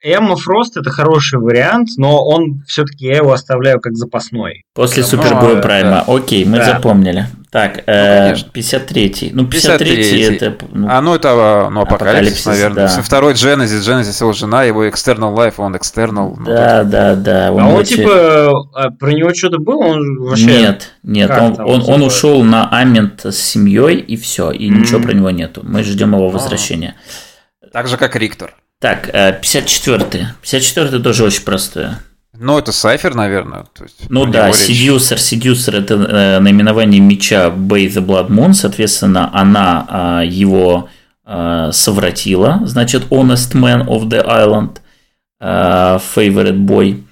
Эмма 0.06 0.36
Фрост 0.36 0.76
это 0.76 0.90
хороший 0.90 1.40
вариант, 1.40 1.90
но 1.96 2.24
он 2.24 2.62
все-таки 2.66 3.06
я 3.06 3.16
его 3.16 3.32
оставляю 3.32 3.80
как 3.80 3.96
запасной. 3.96 4.62
После 4.74 5.02
ну, 5.02 5.08
Супербоя 5.08 5.60
Прайма. 5.60 6.04
Да. 6.06 6.14
Окей, 6.14 6.44
мы 6.44 6.58
да. 6.58 6.64
запомнили. 6.64 7.26
Так, 7.50 7.84
ну, 7.86 7.92
э, 7.92 8.34
53-й. 8.54 9.30
Ну, 9.32 9.44
53-й 9.44 10.22
это... 10.34 10.56
Ну, 10.72 10.88
а, 10.90 11.00
ну, 11.00 11.14
это 11.14 11.68
ну, 11.70 11.80
апокалипсис, 11.80 12.46
апокалипсис 12.46 12.46
наверное. 12.46 12.88
Да. 12.88 13.02
Второй 13.02 13.32
Genesis, 13.32 13.80
Genesis 13.80 14.20
его 14.20 14.32
жена, 14.32 14.64
его 14.64 14.86
External 14.86 15.34
Life, 15.34 15.54
он 15.56 15.74
External. 15.74 16.36
Да, 16.44 16.82
ну, 16.84 16.90
да, 16.90 17.14
да. 17.14 17.52
Он 17.52 17.62
а 17.62 17.68
он 17.68 17.74
очень... 17.76 17.96
типа, 17.96 18.52
а 18.74 18.90
про 18.90 19.12
него 19.12 19.32
что-то 19.34 19.58
было? 19.58 19.84
Он 19.86 20.18
вообще... 20.18 20.44
Нет, 20.44 20.92
нет, 21.02 21.30
он, 21.30 21.58
он, 21.60 21.82
он 21.88 22.02
ушел 22.02 22.42
на 22.42 22.68
Амент 22.68 23.24
с 23.24 23.36
семьей 23.36 23.96
и 23.96 24.16
все, 24.16 24.50
и 24.50 24.68
mm-hmm. 24.68 24.74
ничего 24.74 25.00
про 25.00 25.12
него 25.12 25.30
нету. 25.30 25.62
Мы 25.64 25.82
ждем 25.82 26.14
его 26.14 26.28
возвращения. 26.28 26.94
Так 27.72 27.88
же, 27.88 27.96
как 27.96 28.16
Риктор. 28.16 28.54
Так, 28.80 29.08
54-й. 29.08 30.20
Э, 30.20 30.26
54-й 30.42 31.02
тоже 31.02 31.24
очень 31.24 31.42
простое. 31.42 32.00
Ну, 32.38 32.58
это 32.58 32.72
Сайфер, 32.72 33.14
наверное. 33.14 33.64
То 33.72 33.84
есть, 33.84 34.10
ну 34.10 34.26
да, 34.26 34.50
Seducer. 34.50 35.16
Seducer 35.16 35.76
это 35.76 35.94
э, 35.94 36.38
наименование 36.40 37.00
меча 37.00 37.48
Bay 37.48 37.86
the 37.86 38.04
Blood 38.04 38.28
Moon. 38.28 38.52
Соответственно, 38.52 39.30
она 39.32 40.20
э, 40.22 40.26
его 40.26 40.88
э, 41.24 41.70
совратила. 41.72 42.60
Значит, 42.64 43.04
Honest 43.10 43.54
Man 43.54 43.86
of 43.86 44.08
the 44.08 44.24
Island. 44.26 44.78
Э, 45.40 45.98
favorite 46.14 46.58
Boy. 46.58 47.02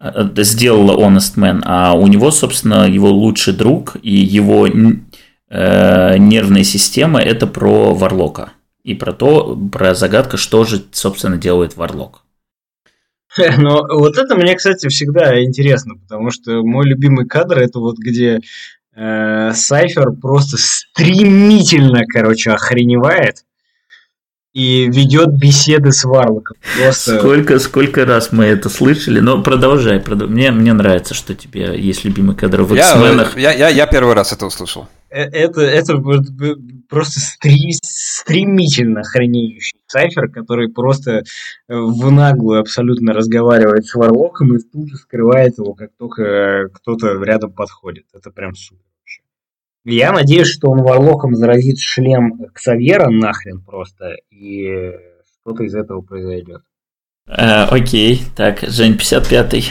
Э, 0.00 0.28
сделала 0.42 0.98
Honest 0.98 1.36
Man. 1.36 1.62
А 1.64 1.92
у 1.92 2.08
него, 2.08 2.32
собственно, 2.32 2.88
его 2.88 3.10
лучший 3.10 3.54
друг 3.54 3.96
и 4.02 4.14
его 4.16 4.66
э, 4.66 6.18
нервная 6.18 6.64
система 6.64 7.20
это 7.20 7.46
про 7.46 7.94
Варлока 7.94 8.50
и 8.86 8.94
про 8.94 9.12
то, 9.12 9.58
про 9.72 9.96
загадку, 9.96 10.36
что 10.36 10.64
же, 10.64 10.80
собственно, 10.92 11.36
делает 11.36 11.76
Варлок. 11.76 12.22
Но 13.58 13.84
вот 13.88 14.16
это 14.16 14.36
мне, 14.36 14.54
кстати, 14.54 14.88
всегда 14.88 15.42
интересно, 15.42 15.96
потому 15.96 16.30
что 16.30 16.62
мой 16.62 16.86
любимый 16.86 17.26
кадр 17.26 17.58
это 17.58 17.80
вот 17.80 17.98
где 17.98 18.38
э, 18.94 19.52
Сайфер 19.52 20.12
просто 20.12 20.56
стремительно, 20.56 22.04
короче, 22.06 22.52
охреневает 22.52 23.44
и 24.54 24.88
ведет 24.88 25.36
беседы 25.36 25.90
с 25.90 26.04
Варлоком. 26.04 26.56
Просто... 26.78 27.18
Сколько, 27.18 27.58
сколько 27.58 28.06
раз 28.06 28.30
мы 28.30 28.44
это 28.44 28.70
слышали, 28.70 29.18
но 29.18 29.42
продолжай, 29.42 29.98
продолжай. 29.98 30.34
Мне, 30.34 30.50
мне 30.52 30.72
нравится, 30.72 31.12
что 31.12 31.32
у 31.32 31.36
тебя 31.36 31.72
есть 31.72 32.04
любимый 32.04 32.36
кадр 32.36 32.62
в 32.62 32.74
X-менах. 32.74 33.36
Я, 33.36 33.52
я, 33.52 33.68
я 33.68 33.86
первый 33.86 34.14
раз 34.14 34.32
это 34.32 34.46
услышал. 34.46 34.88
Э, 35.16 35.22
это, 35.32 35.62
это 35.62 35.98
просто 36.88 37.20
стремительно 37.20 39.02
хранеющий 39.02 39.80
цайфер, 39.86 40.28
который 40.28 40.68
просто 40.68 41.10
э, 41.12 41.22
в 41.68 42.10
наглую 42.10 42.60
абсолютно 42.60 43.14
разговаривает 43.14 43.86
с 43.86 43.94
Варлоком 43.94 44.56
и 44.56 44.58
тут 44.60 44.90
же 44.90 44.96
скрывает 44.96 45.56
его, 45.56 45.72
как 45.72 45.90
только 45.98 46.68
кто-то 46.74 47.22
рядом 47.22 47.52
подходит. 47.52 48.04
Это 48.12 48.30
прям 48.30 48.54
супер. 48.54 48.82
Я 49.84 50.12
надеюсь, 50.12 50.48
что 50.48 50.68
он 50.68 50.82
Варлоком 50.82 51.34
заразит 51.34 51.78
шлем 51.78 52.48
Ксавьера 52.52 53.08
нахрен 53.08 53.62
просто, 53.62 54.16
и 54.30 54.92
что-то 55.40 55.62
из 55.62 55.74
этого 55.74 56.02
произойдет. 56.02 56.60
Э, 57.26 57.62
окей, 57.70 58.20
так, 58.36 58.60
Жень, 58.60 58.96
55-й. 58.96 59.64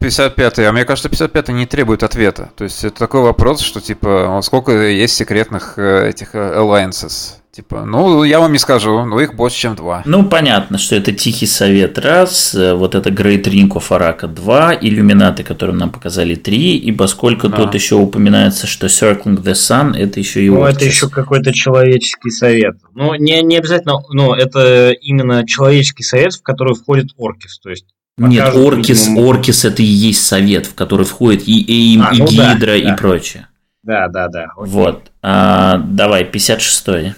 55-й, 0.00 0.66
а 0.66 0.72
мне 0.72 0.84
кажется, 0.84 1.08
55-й 1.08 1.52
не 1.52 1.66
требует 1.66 2.02
ответа. 2.02 2.50
То 2.56 2.64
есть 2.64 2.84
это 2.84 2.98
такой 2.98 3.22
вопрос, 3.22 3.60
что 3.60 3.80
типа, 3.80 4.40
сколько 4.42 4.72
есть 4.72 5.14
секретных 5.14 5.78
э, 5.78 6.08
этих 6.10 6.34
э, 6.34 6.54
alliances? 6.58 7.36
Типа, 7.54 7.84
ну, 7.84 8.24
я 8.24 8.40
вам 8.40 8.50
не 8.50 8.58
скажу, 8.58 9.04
но 9.04 9.20
их 9.20 9.34
больше, 9.34 9.56
чем 9.56 9.76
два. 9.76 10.02
Ну, 10.06 10.28
понятно, 10.28 10.76
что 10.76 10.96
это 10.96 11.12
Тихий 11.12 11.46
Совет 11.46 11.98
раз, 11.98 12.52
э, 12.52 12.74
вот 12.74 12.96
это 12.96 13.10
Great 13.10 13.44
Ring 13.44 13.68
of 13.68 13.90
Araka 13.90 14.26
два, 14.26 14.74
Иллюминаты, 14.74 15.44
которые 15.44 15.76
нам 15.76 15.90
показали 15.90 16.34
три, 16.34 16.76
и 16.76 16.90
поскольку 16.90 17.48
да. 17.48 17.58
тут 17.58 17.74
еще 17.74 17.94
упоминается, 17.94 18.66
что 18.66 18.88
Circling 18.88 19.40
the 19.40 19.52
Sun, 19.52 19.96
это 19.96 20.18
еще 20.18 20.44
и 20.44 20.50
Ну, 20.50 20.64
это 20.64 20.84
еще 20.84 21.08
какой-то 21.08 21.52
человеческий 21.52 22.30
совет. 22.30 22.74
Ну, 22.92 23.14
не, 23.14 23.40
не 23.42 23.58
обязательно, 23.58 24.00
ну, 24.10 24.34
это 24.34 24.90
именно 24.90 25.46
человеческий 25.46 26.02
совет, 26.02 26.34
в 26.34 26.42
который 26.42 26.74
входит 26.74 27.10
Оркис, 27.16 27.60
то 27.60 27.70
есть 27.70 27.86
нет, 28.16 28.54
Оркис, 28.54 29.08
видимо... 29.08 29.28
Оркис 29.28 29.64
это 29.64 29.82
и 29.82 29.86
есть 29.86 30.24
совет, 30.24 30.66
в 30.66 30.74
который 30.74 31.04
входит 31.04 31.46
и 31.46 31.94
Эйм, 31.94 32.02
а, 32.02 32.14
и 32.14 32.18
ну 32.18 32.26
Гидра, 32.26 32.66
да, 32.66 32.76
и 32.76 32.84
да. 32.84 32.96
прочее. 32.96 33.48
Да, 33.82 34.08
да, 34.08 34.28
да. 34.28 34.46
Окей. 34.56 34.72
Вот. 34.72 35.10
А, 35.22 35.78
давай, 35.78 36.24
56-й. 36.24 37.14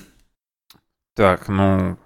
Так, 1.15 1.49
ну, 1.49 1.97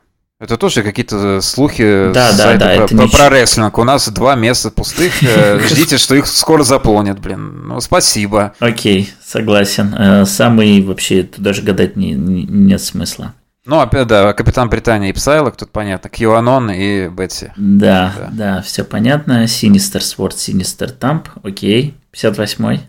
это 0.41 0.57
тоже 0.57 0.83
какие-то 0.83 1.43
слухи 1.43 2.11
да, 2.15 2.33
да, 2.33 2.57
да, 2.57 2.77
про, 2.77 2.89
про, 2.89 3.09
про 3.09 3.29
рестлинг. 3.29 3.77
У 3.77 3.85
нас 3.85 4.09
два 4.09 4.37
места 4.37 4.71
пустых. 4.71 5.23
Э, 5.23 5.61
ждите, 5.69 5.99
что 5.99 6.15
их 6.15 6.27
скоро 6.27 6.63
заполнят, 6.63 7.21
блин. 7.21 7.69
Ну, 7.69 7.81
спасибо. 7.81 8.55
Окей, 8.59 9.13
согласен. 9.23 9.95
Э, 9.95 10.25
самый 10.25 10.83
вообще, 10.83 11.25
тут 11.25 11.41
даже 11.41 11.61
гадать 11.61 11.97
не, 11.97 12.13
не, 12.13 12.45
нет 12.45 12.81
смысла. 12.81 13.35
Ну, 13.67 13.81
опять, 13.81 14.07
да, 14.07 14.33
Капитан 14.33 14.71
Британии 14.71 15.11
и 15.11 15.13
Псайлок, 15.13 15.57
тут 15.57 15.71
понятно, 15.71 16.09
Кьюанон 16.09 16.71
и 16.71 17.09
Бетси. 17.09 17.53
Да, 17.57 18.15
да, 18.17 18.29
да, 18.33 18.63
все 18.63 18.85
понятно. 18.85 19.47
Синистер 19.47 20.03
Спорт, 20.03 20.39
Синистер 20.39 20.91
Тамп, 20.91 21.29
окей. 21.43 21.95
58-й. 22.15 22.81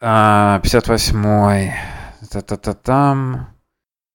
А, 0.00 0.60
58-й. 0.62 1.72
Та-та-та-там. 2.30 3.48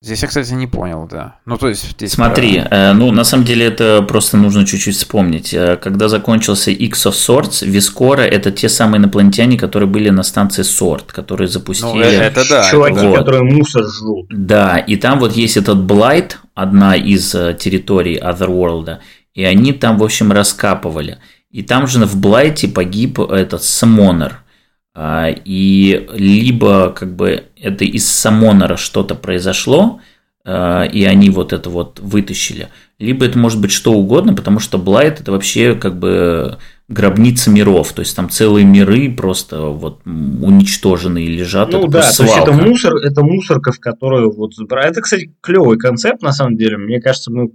Здесь 0.03 0.23
я, 0.23 0.27
кстати, 0.27 0.53
не 0.53 0.65
понял, 0.65 1.07
да. 1.07 1.35
Ну, 1.45 1.57
то 1.57 1.69
есть... 1.69 1.91
Здесь 1.91 2.13
Смотри, 2.13 2.57
э, 2.57 2.93
ну, 2.93 3.11
на 3.11 3.23
самом 3.23 3.45
деле 3.45 3.67
это 3.67 4.01
просто 4.01 4.35
нужно 4.35 4.65
чуть-чуть 4.65 4.95
вспомнить. 4.95 5.53
Э, 5.53 5.77
когда 5.77 6.09
закончился 6.09 6.71
X 6.71 7.05
of 7.05 7.11
Swords, 7.11 7.63
Вискора– 7.63 8.21
это 8.23 8.51
те 8.51 8.67
самые 8.67 8.97
инопланетяне, 8.97 9.59
которые 9.59 9.87
были 9.87 10.09
на 10.09 10.23
станции 10.23 10.63
Сорт, 10.63 11.11
которые 11.11 11.47
запустили... 11.47 11.91
Ну, 11.91 12.01
это 12.01 12.49
да. 12.49 12.67
Чуваки, 12.71 13.05
вот. 13.05 13.19
которые 13.19 13.43
мусор 13.43 13.83
жрут. 13.83 14.25
Да, 14.31 14.79
и 14.79 14.95
там 14.95 15.19
вот 15.19 15.33
есть 15.33 15.57
этот 15.57 15.77
Блайт, 15.77 16.39
одна 16.55 16.95
из 16.95 17.35
э, 17.35 17.55
территорий 17.59 18.17
Otherworld, 18.17 18.97
и 19.35 19.43
они 19.43 19.71
там, 19.71 19.99
в 19.99 20.03
общем, 20.03 20.31
раскапывали. 20.31 21.19
И 21.51 21.61
там 21.61 21.85
же 21.85 22.03
в 22.07 22.15
Блайте 22.17 22.67
погиб 22.67 23.19
этот 23.19 23.63
Самонер– 23.63 24.39
и 24.97 26.07
либо 26.13 26.89
как 26.91 27.15
бы 27.15 27.45
это 27.59 27.85
из 27.85 28.09
Самонера 28.09 28.76
что-то 28.76 29.15
произошло, 29.15 30.01
а, 30.43 30.84
и 30.84 31.03
они 31.03 31.30
вот 31.30 31.53
это 31.53 31.69
вот 31.69 31.99
вытащили, 31.99 32.69
либо 32.99 33.26
это 33.26 33.38
может 33.38 33.61
быть 33.61 33.72
что 33.72 33.93
угодно, 33.93 34.34
потому 34.34 34.59
что 34.59 34.77
Блайт 34.77 35.22
это 35.22 35.31
вообще 35.31 35.76
как 35.76 35.97
бы 35.97 36.57
гробница 36.88 37.49
миров, 37.51 37.93
то 37.93 38.01
есть 38.01 38.15
там 38.15 38.30
целые 38.30 38.65
миры 38.65 39.13
просто 39.13 39.61
вот 39.68 40.01
уничтоженные 40.05 41.27
лежат. 41.27 41.72
Ну 41.72 41.80
это 41.80 41.88
да, 41.88 42.11
то 42.11 42.23
есть 42.23 42.38
это 42.38 42.51
мусор, 42.51 42.95
это 42.95 43.23
мусорка, 43.23 43.72
в 43.72 43.80
которую 43.80 44.31
вот 44.31 44.51
это, 44.59 45.01
кстати, 45.01 45.34
клевый 45.41 45.77
концепт 45.77 46.22
на 46.22 46.34
самом 46.34 46.57
деле. 46.57 46.77
Мне 46.77 46.99
кажется, 46.99 47.31
мы 47.31 47.51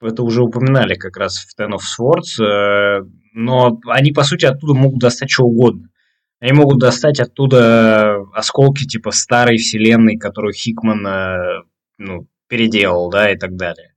это 0.00 0.22
уже 0.22 0.42
упоминали 0.42 0.94
как 0.94 1.16
раз 1.16 1.38
в 1.38 1.58
Ten 1.58 1.70
of 1.70 1.80
Swords, 1.80 2.42
э, 2.42 3.02
но 3.34 3.80
они 3.86 4.12
по 4.12 4.24
сути 4.24 4.44
оттуда 4.44 4.74
могут 4.74 5.00
достать 5.00 5.30
что 5.30 5.44
угодно. 5.44 5.88
Они 6.40 6.52
могут 6.52 6.78
достать 6.78 7.18
оттуда 7.18 8.16
осколки 8.34 8.84
типа 8.86 9.10
старой 9.10 9.56
вселенной, 9.56 10.18
которую 10.18 10.52
Хикман 10.52 11.06
э, 11.06 11.62
ну, 11.98 12.26
переделал, 12.48 13.10
да, 13.10 13.30
и 13.30 13.36
так 13.36 13.56
далее. 13.56 13.94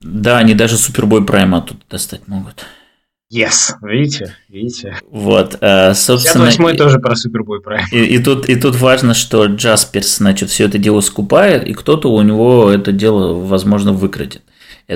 Да, 0.00 0.38
они 0.38 0.54
даже 0.54 0.76
Супербой 0.76 1.24
Прайм 1.24 1.54
оттуда 1.54 1.80
достать 1.88 2.26
могут. 2.26 2.66
Yes, 3.32 3.74
видите, 3.82 4.36
видите. 4.48 4.96
Вот, 5.10 5.58
э, 5.60 5.94
собственно... 5.94 6.44
58 6.44 6.76
тоже 6.76 6.98
про 7.00 7.16
Супербой 7.16 7.60
Прайм. 7.60 7.84
И, 7.90 7.98
и, 7.98 8.18
тут, 8.22 8.48
и 8.48 8.54
тут 8.54 8.76
важно, 8.76 9.14
что 9.14 9.46
Джасперс, 9.46 10.18
значит, 10.18 10.48
все 10.50 10.66
это 10.66 10.78
дело 10.78 11.00
скупает, 11.00 11.66
и 11.66 11.74
кто-то 11.74 12.12
у 12.12 12.22
него 12.22 12.70
это 12.70 12.92
дело, 12.92 13.34
возможно, 13.34 13.92
выкрадет. 13.92 14.42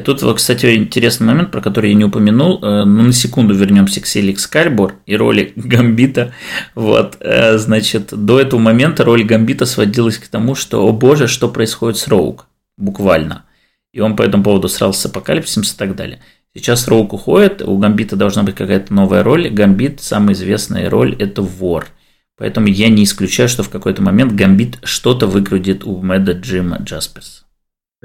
Тут, 0.05 0.23
кстати, 0.37 0.77
интересный 0.77 1.27
момент, 1.27 1.51
про 1.51 1.61
который 1.61 1.91
я 1.91 1.97
не 1.97 2.05
упомянул. 2.05 2.63
Э, 2.63 2.85
ну, 2.85 3.03
на 3.03 3.13
секунду 3.13 3.55
вернемся 3.55 4.01
к 4.01 4.07
Селик 4.07 4.39
Скальбор 4.39 4.95
и 5.05 5.17
роли 5.17 5.53
Гамбита. 5.57 6.33
Вот, 6.77 7.17
э, 7.19 7.59
значит, 7.59 8.11
до 8.13 8.39
этого 8.39 8.61
момента 8.61 9.05
роль 9.05 9.25
Гамбита 9.25 9.67
сводилась 9.67 10.19
к 10.19 10.29
тому, 10.29 10.55
что, 10.55 10.87
о 10.87 10.93
боже, 10.93 11.27
что 11.27 11.49
происходит 11.49 11.99
с 11.99 12.07
Роук, 12.07 12.47
буквально. 12.77 13.45
И 13.93 13.99
он 13.99 14.15
по 14.15 14.23
этому 14.23 14.45
поводу 14.45 14.69
срался 14.69 15.01
с 15.01 15.07
Апокалипсисом 15.07 15.65
и 15.65 15.77
так 15.77 15.97
далее. 15.97 16.21
Сейчас 16.55 16.87
Роук 16.87 17.13
уходит, 17.13 17.61
у 17.61 17.77
Гамбита 17.77 18.15
должна 18.15 18.45
быть 18.45 18.55
какая-то 18.55 18.95
новая 18.95 19.25
роль. 19.25 19.51
Гамбит, 19.51 20.01
самая 20.01 20.35
известная 20.35 20.89
роль, 20.89 21.17
это 21.19 21.43
вор. 21.43 21.89
Поэтому 22.37 22.69
я 22.69 22.89
не 22.89 23.05
исключаю, 23.05 23.49
что 23.49 23.65
в 23.65 23.71
какой-то 23.71 24.03
момент 24.03 24.33
Гамбит 24.33 24.79
что-то 24.85 25.27
выкрутит 25.27 25.85
у 25.85 26.01
Мэда 26.01 26.33
Джима 26.33 26.79
Джасперса. 26.79 27.43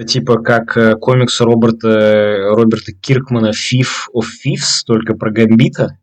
Типа 0.04 0.40
как 0.40 0.76
э, 0.76 0.96
комикс 0.96 1.40
Роберта, 1.40 2.50
Роберта 2.50 2.92
Киркмана 2.92 3.52
«Fifth 3.52 4.10
of 4.14 4.26
Fifths», 4.46 4.84
только 4.86 5.16
про 5.16 5.32
Гамбита? 5.32 5.98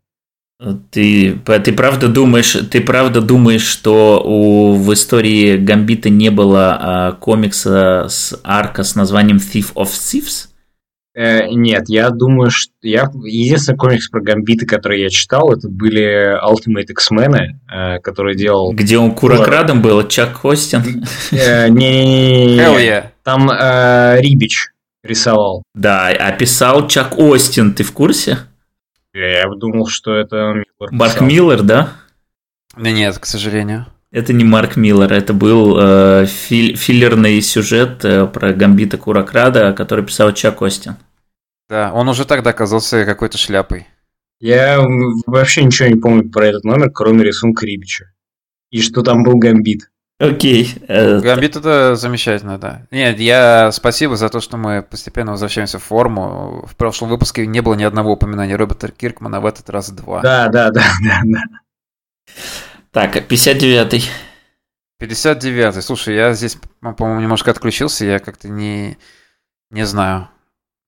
Ты, 0.91 1.35
ты 1.35 1.73
правда 1.73 2.09
думаешь, 2.09 2.53
ты 2.71 2.81
правда 2.81 3.21
думаешь, 3.21 3.67
что 3.67 4.23
у, 4.25 4.75
в 4.75 4.93
истории 4.95 5.57
Гамбита 5.57 6.09
не 6.09 6.31
было 6.31 6.79
а, 6.81 7.13
комикса 7.13 8.07
с 8.09 8.39
арка 8.45 8.85
с 8.85 8.95
названием 8.95 9.39
Thief 9.39 9.75
of 9.75 9.89
Thieves? 9.89 10.49
Э, 11.15 11.49
нет, 11.49 11.85
я 11.89 12.09
думаю, 12.11 12.51
что 12.51 12.73
я 12.81 13.11
единственный 13.25 13.77
комикс 13.77 14.09
про 14.09 14.23
Гамбиты, 14.23 14.65
который 14.65 15.03
я 15.03 15.11
читал, 15.11 15.53
это 15.53 15.69
были 15.69 16.39
Ultimate 16.43 16.87
X-Men, 16.91 17.37
э, 17.71 17.99
который 17.99 18.35
делал. 18.35 18.73
Где 18.73 18.97
он 18.97 19.13
курокрадом 19.13 19.83
был, 19.83 20.07
Чак 20.09 20.41
Костин? 20.41 21.05
Э, 21.33 21.69
не, 21.69 22.57
там 23.23 23.51
э, 23.51 24.21
Рибич 24.21 24.69
рисовал. 25.03 25.63
Да, 25.75 26.09
описал 26.09 26.89
Чак 26.89 27.19
Остин, 27.19 27.75
ты 27.75 27.83
в 27.83 27.93
курсе? 27.93 28.39
Я 29.15 29.49
думал, 29.49 29.87
что 29.87 30.15
это 30.15 30.53
Миллер. 30.53 30.93
Марк 30.93 31.21
Миллер, 31.21 31.63
да? 31.63 31.93
Нет, 32.77 33.19
к 33.19 33.27
сожалению. 33.27 33.87
Это 34.11 34.33
не 34.33 34.45
Марк 34.45 34.77
Миллер, 34.77 35.13
это 35.13 35.33
был 35.33 35.79
э, 35.81 36.27
фил, 36.27 36.77
филлерный 36.77 37.41
сюжет 37.41 38.05
э, 38.05 38.27
про 38.27 38.53
Гамбита 38.53 38.99
Куракрада, 38.99 39.73
который 39.73 40.05
писал 40.05 40.33
Чак 40.33 40.61
Остин. 40.61 40.97
Да, 41.69 41.93
он 41.95 42.09
уже 42.09 42.27
тогда 42.27 42.51
оказался 42.51 43.07
какой-то 43.07 43.39
шляпой. 43.39 43.87
Я 44.39 44.81
вообще 45.27 45.65
ничего 45.65 45.89
не 45.89 45.95
помню 45.95 46.29
про 46.29 46.47
этот 46.47 46.65
номер, 46.65 46.91
кроме 46.91 47.25
рисунка 47.25 47.65
Рибича. 47.65 48.13
И 48.71 48.83
что 48.83 49.03
там 49.03 49.23
был 49.23 49.37
Гамбит. 49.37 49.91
Окей. 50.23 50.65
Okay. 50.65 50.85
Э, 50.87 51.21
Гамбит 51.21 51.57
это 51.57 51.97
замечательно, 51.97 52.57
да. 52.57 52.87
Нет, 52.93 53.19
я 53.19 53.73
спасибо 53.73 54.17
за 54.17 54.29
то, 54.29 54.41
что 54.41 54.57
мы 54.57 54.83
постепенно 54.83 55.33
возвращаемся 55.33 55.81
в 55.81 55.85
форму. 55.85 56.65
В 56.65 56.77
прошлом 56.77 57.09
выпуске 57.09 57.45
не 57.45 57.61
было 57.61 57.75
ни 57.75 57.83
одного 57.83 58.13
упоминания 58.13 58.55
Роберта 58.55 58.89
Киркмана, 58.93 59.41
в 59.41 59.47
этот 59.47 59.69
раз 59.69 59.91
два. 59.91 60.21
Да, 60.21 60.49
да, 60.49 60.71
да, 60.71 60.85
да, 61.03 61.21
да. 61.25 61.43
Так, 62.93 63.17
59-й. 63.17 64.05
59-й. 65.01 65.83
Слушай, 65.83 66.15
я 66.15 66.33
здесь, 66.35 66.57
по-моему, 66.81 67.21
немножко 67.21 67.51
отключился, 67.51 68.05
я 68.05 68.21
как-то 68.21 68.49
не, 68.49 68.99
не 69.71 69.85
знаю. 69.85 70.29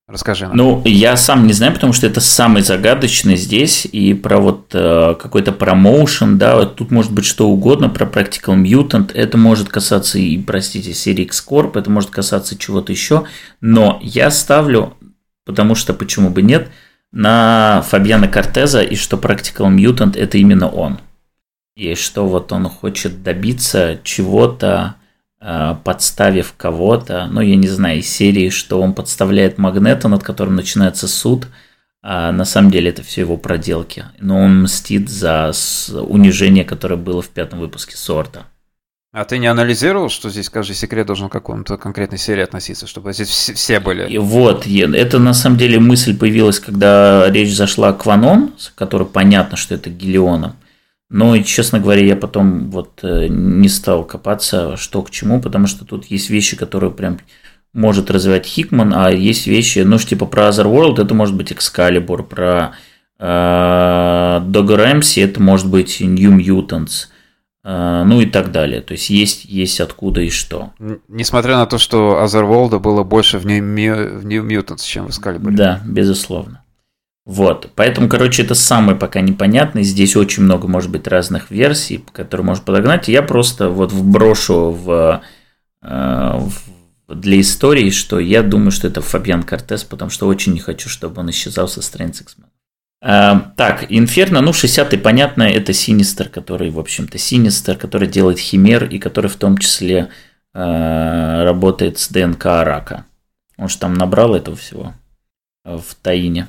Расскажи 0.06 0.47
нам. 0.47 0.56
Ну, 0.56 0.82
я 0.85 1.16
сам 1.16 1.47
не 1.47 1.55
знаю, 1.55 1.72
потому 1.72 1.94
что 1.94 2.06
это 2.06 2.20
самый 2.20 2.60
загадочный 2.60 3.36
здесь, 3.36 3.86
и 3.90 4.12
про 4.12 4.39
вот 4.39 4.68
э, 4.74 5.14
какой-то 5.18 5.51
промоушен, 5.51 6.36
да, 6.36 6.56
вот 6.56 6.76
тут 6.76 6.90
может 6.90 7.10
быть 7.10 7.24
что 7.24 7.48
угодно, 7.48 7.89
про 7.89 8.05
Practical 8.05 8.62
Mutant, 8.62 9.12
это 9.14 9.39
может 9.39 9.70
касаться 9.70 10.18
и, 10.18 10.36
простите, 10.36 10.93
серии 10.93 11.24
X-Corp, 11.24 11.78
это 11.78 11.90
может 11.90 12.10
касаться 12.10 12.59
чего-то 12.59 12.93
еще, 12.93 13.24
но 13.62 13.98
я 14.02 14.31
ставлю, 14.31 14.94
потому 15.47 15.74
что 15.74 15.94
почему 15.94 16.28
бы 16.28 16.43
нет, 16.43 16.68
на 17.10 17.82
Фабиана 17.89 18.28
Кортеза, 18.28 18.82
и 18.82 18.97
что 18.97 19.16
Practical 19.16 19.74
Mutant 19.74 20.18
это 20.18 20.36
именно 20.36 20.68
он. 20.68 20.98
И 21.76 21.94
что 21.94 22.26
вот 22.26 22.52
он 22.52 22.68
хочет 22.68 23.22
добиться 23.22 23.98
чего-то, 24.05 24.97
подставив 25.85 26.55
кого-то, 26.57 27.29
ну, 27.31 27.43
я 27.43 27.57
не 27.57 27.69
знаю, 27.69 27.99
из 27.99 28.09
серии, 28.09 28.49
что 28.49 28.81
он 28.81 28.95
подставляет 28.95 29.59
Магнета, 29.59 30.09
над 30.09 30.23
которым 30.23 30.57
начинается 30.57 31.07
суд, 31.07 31.49
а 32.03 32.33
на 32.33 32.45
самом 32.45 32.71
деле 32.71 32.91
это 32.91 33.03
все 33.03 33.23
его 33.23 33.37
проделки. 33.37 34.07
Но 34.19 34.39
он 34.39 34.62
мстит 34.62 35.09
за 35.09 35.53
унижение, 35.91 36.65
которое 36.65 36.97
было 36.97 37.21
в 37.21 37.29
пятом 37.29 37.59
выпуске 37.61 37.97
Сорта. 37.97 38.47
А 39.12 39.25
ты 39.25 39.39
не 39.39 39.47
анализировал, 39.47 40.09
что 40.09 40.29
здесь 40.29 40.51
каждый 40.51 40.75
секрет 40.75 41.07
должен 41.07 41.29
к 41.29 41.33
какому-то 41.33 41.77
конкретной 41.77 42.19
серии 42.19 42.43
относиться, 42.43 42.89
чтобы 42.89 43.12
здесь 43.12 43.29
все 43.29 43.79
были? 43.79 44.09
И 44.11 44.19
вот, 44.19 44.66
это 44.66 45.19
на 45.21 45.35
самом 45.35 45.57
деле 45.57 45.79
мысль 45.79 46.19
появилась, 46.19 46.59
когда 46.59 47.31
речь 47.31 47.55
зашла 47.55 47.91
о 47.91 47.93
Кванон, 47.93 48.55
который 48.75 49.07
понятно, 49.07 49.57
что 49.57 49.77
это 49.77 49.89
Гелионом. 49.89 50.57
Но, 51.15 51.39
честно 51.39 51.78
говоря, 51.78 52.05
я 52.05 52.16
потом 52.16 52.70
вот 52.70 52.99
э, 53.05 53.28
не 53.28 53.69
стал 53.69 54.03
копаться, 54.03 54.77
что 54.77 55.01
к 55.01 55.12
чему, 55.12 55.41
потому 55.41 55.69
что 55.69 55.85
тут 55.85 56.07
есть 56.07 56.28
вещи, 56.28 56.57
которые 56.57 56.91
прям 56.91 57.20
может 57.73 58.11
развивать 58.11 58.47
Хикман, 58.47 58.93
а 58.93 59.12
есть 59.12 59.47
вещи, 59.47 59.78
ну, 59.78 59.97
типа 59.97 60.27
про 60.27 60.49
Otherworld, 60.49 61.01
это 61.01 61.15
может 61.15 61.36
быть 61.36 61.53
Excalibur, 61.53 62.24
про 62.24 62.73
э, 63.20 64.43
Дога 64.45 64.77
Рэмси, 64.77 65.20
это 65.20 65.41
может 65.41 65.70
быть 65.70 66.01
New 66.01 66.36
Mutants, 66.36 67.07
э, 67.62 68.03
ну 68.05 68.20
и 68.20 68.27
так 68.27 68.51
далее. 68.51 68.81
То 68.81 68.95
есть 68.95 69.09
есть, 69.09 69.45
есть 69.45 69.78
откуда 69.78 70.20
и 70.20 70.31
что. 70.31 70.73
Несмотря 71.07 71.59
на 71.59 71.66
то, 71.66 71.78
что 71.78 72.24
Otherworld 72.24 72.81
было 72.81 73.05
больше 73.05 73.39
в 73.39 73.47
New, 73.47 73.62
в 74.19 74.27
New 74.27 74.45
Mutants, 74.45 74.85
чем 74.85 75.07
в 75.07 75.11
Excalibur. 75.11 75.53
Да, 75.53 75.81
безусловно. 75.86 76.64
Вот, 77.27 77.71
поэтому, 77.75 78.09
короче, 78.09 78.43
это 78.43 78.55
самый 78.55 78.97
пока 78.97 79.21
непонятный. 79.21 79.83
Здесь 79.83 80.15
очень 80.15 80.43
много, 80.43 80.69
может 80.69 80.91
быть, 80.91 81.07
разных 81.07 81.51
версий, 81.51 82.05
которые 82.13 82.45
можно 82.45 82.65
подогнать. 82.65 83.09
Я 83.09 83.23
просто 83.23 83.71
вот 83.71 83.93
вброшу 83.93 84.71
в, 84.71 85.23
э, 85.83 86.39
в 86.39 86.53
для 87.09 87.41
истории, 87.41 87.91
что 87.91 88.19
я 88.19 88.43
думаю, 88.43 88.71
что 88.71 88.89
это 88.89 89.01
Фабиан 89.01 89.43
Кортес, 89.43 89.85
потому 89.85 90.11
что 90.11 90.27
очень 90.27 90.53
не 90.53 90.61
хочу, 90.61 90.89
чтобы 90.89 91.21
он 91.21 91.31
исчезал 91.31 91.69
со 91.69 91.83
страниц 91.83 92.21
X-Men. 92.21 92.47
А, 93.03 93.53
так, 93.57 93.87
Инферно, 93.91 94.41
ну, 94.41 94.53
60-й, 94.53 94.99
понятно, 94.99 95.43
это 95.43 95.75
Синистер, 95.75 96.29
который, 96.29 96.71
в 96.71 96.79
общем-то, 96.79 97.19
Синистер, 97.19 97.77
который 97.77 98.09
делает 98.09 98.39
Химер 98.39 98.85
и 98.85 98.99
который 98.99 99.31
в 99.31 99.37
том 99.37 99.59
числе 99.59 100.09
э, 100.55 101.43
работает 101.45 101.99
с 101.99 102.09
ДНК 102.09 102.47
рака. 102.47 103.05
Он 103.59 103.69
же 103.69 103.77
там 103.79 103.95
набрал 103.95 104.35
этого 104.35 104.57
всего 104.57 104.95
в 105.65 105.95
Таине. 106.03 106.49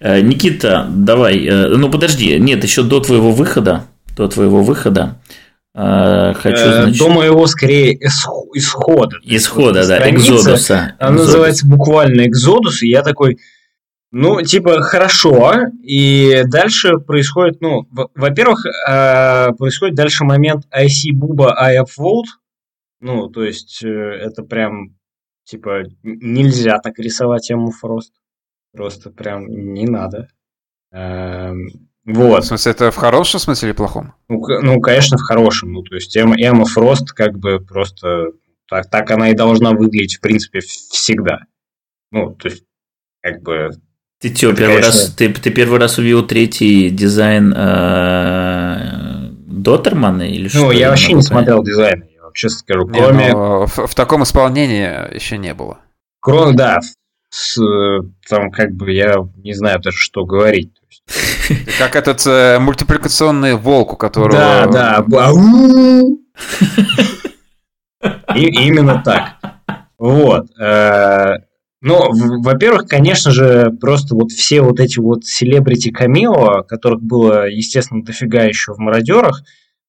Э, 0.00 0.20
Никита, 0.20 0.86
давай, 0.90 1.44
э, 1.44 1.68
ну 1.68 1.90
подожди, 1.90 2.38
нет, 2.38 2.62
еще 2.62 2.82
до 2.82 3.00
твоего 3.00 3.32
выхода, 3.32 3.84
до 4.16 4.28
твоего 4.28 4.62
выхода, 4.62 5.20
э, 5.74 6.34
хочу, 6.34 6.72
значит... 6.72 6.98
До 6.98 7.08
моего, 7.08 7.46
скорее, 7.46 7.94
исхода. 7.94 9.16
Исхода, 9.22 9.86
да, 9.86 10.08
экзодуса. 10.10 10.96
Она 10.98 11.18
называется 11.18 11.66
буквально 11.66 12.26
экзодус, 12.26 12.82
и 12.82 12.88
я 12.88 13.02
такой, 13.02 13.38
ну, 14.10 14.42
типа, 14.42 14.80
хорошо, 14.82 15.54
и 15.82 16.42
дальше 16.46 16.98
происходит, 16.98 17.60
ну, 17.60 17.86
во-первых, 18.14 18.64
происходит 19.58 19.94
дальше 19.94 20.24
момент 20.24 20.64
I 20.70 20.86
see 20.86 21.12
Буба, 21.12 21.54
I 21.60 21.78
upvote, 21.78 22.26
ну, 23.00 23.28
то 23.28 23.44
есть, 23.44 23.82
это 23.82 24.42
прям, 24.42 24.96
типа, 25.44 25.82
нельзя 26.02 26.78
так 26.78 26.98
рисовать 26.98 27.50
ему 27.50 27.70
Фрост. 27.70 28.12
Просто 28.78 29.10
прям 29.10 29.48
не 29.48 29.86
надо. 29.86 30.28
Эм, 30.92 31.68
Вот. 32.04 32.44
В 32.44 32.46
смысле, 32.46 32.70
это 32.70 32.92
в 32.92 32.96
хорошем 32.96 33.40
смысле 33.40 33.70
или 33.70 33.76
плохом? 33.76 34.14
Ну, 34.28 34.40
ну 34.62 34.80
конечно, 34.80 35.18
в 35.18 35.22
хорошем. 35.22 35.72
Ну, 35.72 35.82
то 35.82 35.96
есть 35.96 36.16
Эмма 36.16 36.64
Фрост 36.64 37.10
как 37.10 37.36
бы 37.36 37.58
просто 37.58 38.26
так, 38.68 38.88
так 38.88 39.10
она 39.10 39.30
и 39.30 39.34
должна 39.34 39.72
выглядеть, 39.72 40.18
в 40.18 40.20
принципе, 40.20 40.60
всегда. 40.60 41.40
Ну, 42.12 42.36
то 42.36 42.50
есть, 42.50 42.62
как 43.20 43.42
бы... 43.42 43.70
Ты 44.20 44.32
что, 44.32 44.54
первый 44.54 44.76
конечно... 44.76 44.92
раз, 44.92 45.14
ты, 45.16 45.34
ты 45.34 45.50
первый 45.50 45.80
раз 45.80 45.98
увидел 45.98 46.24
третий 46.24 46.90
дизайн 46.90 47.52
э, 47.56 49.30
Доттермана 49.44 50.22
или 50.22 50.46
что? 50.46 50.66
Ну, 50.66 50.70
я 50.70 50.90
вообще 50.90 51.14
не 51.14 51.22
смотрел 51.22 51.64
дизайн, 51.64 52.04
я 52.14 52.22
вообще 52.22 52.48
скажу, 52.48 52.86
кроме... 52.86 53.24
Не, 53.24 53.32
ну, 53.32 53.66
в, 53.66 53.88
в 53.88 53.94
таком 53.96 54.22
исполнении 54.22 55.12
еще 55.12 55.36
не 55.36 55.52
было. 55.52 55.80
Кроме, 56.20 56.56
да, 56.56 56.78
с, 57.30 57.60
там 58.28 58.50
как 58.50 58.72
бы 58.72 58.92
я 58.92 59.16
не 59.36 59.52
знаю 59.52 59.80
даже, 59.80 59.96
что 59.96 60.24
говорить. 60.24 60.72
Как 61.78 61.96
этот 61.96 62.26
э, 62.26 62.58
мультипликационный 62.58 63.54
волк, 63.54 63.94
у 63.94 63.96
которого... 63.96 64.32
Да, 64.32 64.66
да. 64.66 65.04
И, 68.34 68.46
именно 68.66 69.02
так. 69.04 69.36
Вот. 69.98 70.46
Э, 70.58 71.38
ну, 71.80 72.42
во-первых, 72.42 72.86
конечно 72.88 73.30
же, 73.30 73.70
просто 73.80 74.14
вот 74.14 74.32
все 74.32 74.62
вот 74.62 74.80
эти 74.80 74.98
вот 74.98 75.24
селебрити 75.24 75.90
камео, 75.90 76.64
которых 76.64 77.00
было, 77.00 77.48
естественно, 77.48 78.02
дофига 78.02 78.42
еще 78.44 78.72
в 78.72 78.78
«Мародерах», 78.78 79.42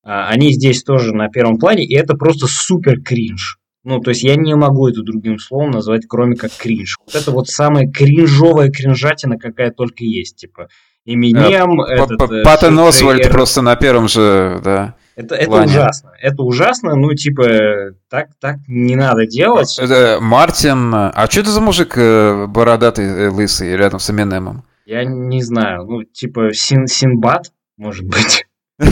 а, 0.03 0.30
они 0.30 0.53
здесь 0.53 0.84
тоже 0.84 1.14
на 1.14 1.30
первом 1.30 1.57
плане, 1.57 1.86
и 1.86 1.95
это 1.95 2.16
просто 2.16 2.48
супер 2.48 3.02
кринж. 3.02 3.60
Ну, 3.84 3.99
то 3.99 4.10
есть 4.10 4.23
я 4.23 4.35
не 4.35 4.56
могу 4.56 4.88
это 4.88 5.01
другим 5.01 5.39
словом 5.39 5.72
назвать, 5.72 6.06
кроме 6.07 6.35
как 6.35 6.51
кринж. 6.51 6.97
Вот 7.06 7.15
это 7.15 7.31
вот 7.31 7.47
самая 7.47 7.88
кринжовая 7.89 8.69
кринжатина, 8.69 9.38
какая 9.38 9.72
только 9.72 10.03
есть. 10.03 10.35
Типа, 10.35 10.68
Эминем, 11.06 11.81
э, 11.81 11.93
этот... 11.95 12.43
Паттон 12.43 12.80
Освальд 12.80 13.30
просто 13.31 13.61
на 13.61 13.76
первом 13.76 14.07
же, 14.07 14.60
да. 14.64 14.95
Это, 15.15 15.35
это 15.35 15.64
ужасно. 15.64 16.11
Это 16.22 16.43
ужасно, 16.43 16.95
ну, 16.95 17.14
типа, 17.14 17.93
так, 18.10 18.30
так 18.39 18.57
не 18.68 18.95
надо 18.95 19.26
делать. 19.26 19.77
Это 19.80 20.19
Мартин. 20.22 20.93
А 20.93 21.27
что 21.30 21.41
это 21.41 21.49
за 21.49 21.61
мужик 21.61 21.97
э, 21.97 22.47
бородатый, 22.47 23.06
э, 23.06 23.30
лысый, 23.30 23.76
рядом 23.76 23.99
с 23.99 24.10
Эминемом? 24.10 24.64
Я 24.85 25.03
не 25.03 25.41
знаю. 25.41 25.85
Ну, 25.85 26.03
типа, 26.03 26.53
Син, 26.53 26.88
Синбад, 26.88 27.51
может 27.77 28.06
быть. 28.06 28.45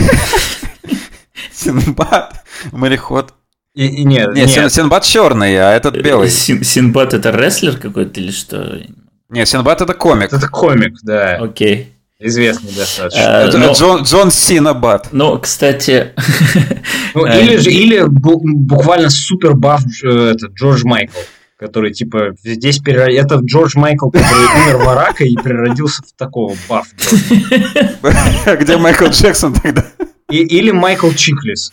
Синбад? 1.52 2.44
Мореход. 2.72 3.34
И, 3.78 3.86
и 3.86 4.04
нет, 4.04 4.34
нет, 4.34 4.48
нет. 4.48 4.72
Синбад 4.72 5.04
черный, 5.04 5.56
а 5.56 5.70
этот 5.70 5.94
э, 5.94 6.02
белый. 6.02 6.28
Син, 6.30 6.64
Синбад 6.64 7.14
это 7.14 7.30
рестлер 7.30 7.76
какой-то 7.76 8.18
или 8.18 8.32
что? 8.32 8.80
Нет, 9.28 9.46
Синбад 9.46 9.80
это 9.80 9.94
комик. 9.94 10.32
Это 10.32 10.48
комик, 10.48 10.94
да. 11.04 11.36
Окей. 11.36 11.92
Известный 12.18 12.72
достаточно. 12.72 13.44
А, 13.44 13.50
но... 13.56 13.72
Джон, 13.74 14.02
Джон 14.02 14.32
Синабат. 14.32 15.10
Ну, 15.12 15.38
кстати... 15.38 16.12
Ну, 17.14 17.24
или 17.24 17.56
же, 17.56 17.70
или 17.70 18.02
буквально 18.04 19.10
супер 19.10 19.54
баф 19.54 19.82
э, 20.04 20.32
этот, 20.32 20.52
Джордж 20.54 20.82
Майкл, 20.84 21.16
который, 21.56 21.92
типа, 21.92 22.34
здесь 22.42 22.78
перер... 22.80 23.08
Это 23.08 23.36
Джордж 23.36 23.72
Майкл, 23.76 24.10
который 24.10 24.44
умер 24.64 24.76
в 24.84 24.88
Арака 24.88 25.24
и 25.24 25.34
переродился 25.36 26.02
в 26.02 26.12
такого 26.18 26.54
баф. 26.68 26.88
Где 28.60 28.76
Майкл 28.76 29.06
Джексон 29.06 29.54
тогда? 29.54 29.86
Или 30.28 30.72
Майкл 30.72 31.10
Чиклис. 31.12 31.72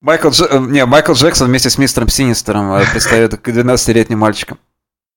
Майкл, 0.00 0.30
Дж... 0.30 0.42
Э, 0.50 0.58
не, 0.60 0.84
Майкл 0.84 1.12
Джексон 1.12 1.48
вместе 1.48 1.70
с 1.70 1.78
мистером 1.78 2.08
Синистером 2.08 2.72
э, 2.72 2.84
предстает 2.90 3.34
12-летним 3.34 4.18
мальчиком. 4.18 4.58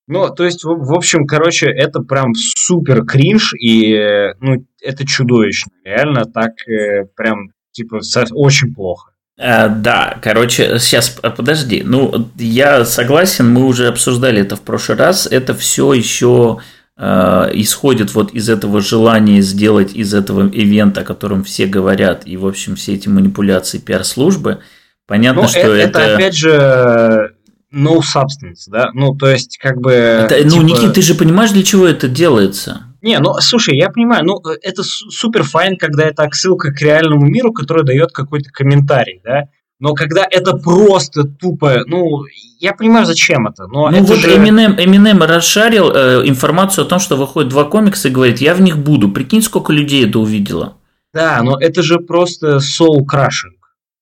Ну, 0.08 0.28
то 0.30 0.44
есть, 0.44 0.64
в, 0.64 0.70
в 0.70 0.94
общем, 0.94 1.28
короче, 1.28 1.68
это 1.68 2.00
прям 2.00 2.34
супер 2.34 3.06
кринж, 3.06 3.54
и, 3.54 3.96
ну, 4.40 4.66
это 4.82 5.06
чудовищно. 5.06 5.72
Реально 5.84 6.26
так 6.26 6.52
э, 6.68 7.06
прям, 7.16 7.52
типа, 7.72 8.00
очень 8.32 8.74
плохо. 8.74 9.12
А, 9.38 9.70
да, 9.70 10.18
короче, 10.22 10.80
сейчас, 10.80 11.10
подожди. 11.10 11.82
Ну, 11.86 12.30
я 12.38 12.84
согласен, 12.86 13.54
мы 13.54 13.66
уже 13.66 13.88
обсуждали 13.88 14.42
это 14.42 14.56
в 14.56 14.62
прошлый 14.62 14.98
раз. 14.98 15.28
Это 15.28 15.54
все 15.54 15.94
еще 15.94 16.60
э, 16.60 16.64
исходит 17.00 18.14
вот 18.14 18.34
из 18.34 18.50
этого 18.50 18.82
желания 18.82 19.42
сделать 19.42 19.94
из 19.94 20.14
этого 20.14 20.50
ивента, 20.50 21.02
о 21.02 21.04
котором 21.06 21.46
все 21.46 21.66
говорят, 21.66 22.24
и, 22.26 22.36
в 22.36 22.46
общем, 22.46 22.76
все 22.76 22.96
эти 22.96 23.08
манипуляции 23.08 23.78
пиар-службы. 23.78 24.60
Понятно, 25.08 25.44
ну, 25.44 25.48
что 25.48 25.60
это, 25.60 25.72
это... 25.74 26.00
Это, 26.00 26.16
опять 26.16 26.36
же, 26.36 27.36
no 27.74 28.00
substance, 28.00 28.68
да? 28.68 28.90
Ну, 28.94 29.16
то 29.16 29.30
есть, 29.30 29.58
как 29.58 29.80
бы... 29.80 29.92
Это, 29.92 30.36
ну, 30.44 30.50
типа... 30.50 30.62
Ну, 30.62 30.68
Никит, 30.68 30.94
ты 30.94 31.02
же 31.02 31.16
понимаешь, 31.16 31.52
для 31.52 31.64
чего 31.64 31.88
это 31.88 32.10
делается? 32.10 32.84
Не, 33.02 33.18
ну, 33.20 33.34
слушай, 33.40 33.78
я 33.78 33.90
понимаю, 33.90 34.26
ну, 34.26 34.42
это 34.62 34.84
супер 34.84 35.44
файн, 35.44 35.78
когда 35.78 36.04
это 36.04 36.24
отсылка 36.24 36.74
к 36.74 36.82
реальному 36.82 37.26
миру, 37.26 37.54
который 37.54 37.86
дает 37.86 38.12
какой-то 38.12 38.52
комментарий, 38.52 39.22
да? 39.24 39.46
Но 39.80 39.94
когда 39.94 40.28
это 40.30 40.58
просто 40.58 41.24
тупо, 41.24 41.84
ну, 41.86 42.26
я 42.60 42.74
понимаю, 42.74 43.06
зачем 43.06 43.48
это. 43.48 43.66
Но 43.68 43.90
ну 43.90 43.98
это 43.98 44.08
вот 44.08 44.20
же... 44.20 44.36
Eminem, 44.36 44.78
Eminem 44.78 45.26
расшарил 45.26 45.92
э, 45.92 46.28
информацию 46.28 46.86
о 46.86 46.90
том, 46.90 47.00
что 47.00 47.16
выходит 47.16 47.50
два 47.50 47.64
комикса 47.64 48.10
и 48.10 48.12
говорит, 48.12 48.40
я 48.40 48.54
в 48.56 48.62
них 48.62 48.78
буду. 48.78 49.10
Прикинь, 49.10 49.42
сколько 49.42 49.72
людей 49.72 50.08
это 50.08 50.20
увидело. 50.20 50.76
Да, 51.14 51.42
но 51.42 51.58
это 51.58 51.82
же 51.82 52.00
просто 52.00 52.58
soul 52.58 53.06
crushing. 53.10 53.56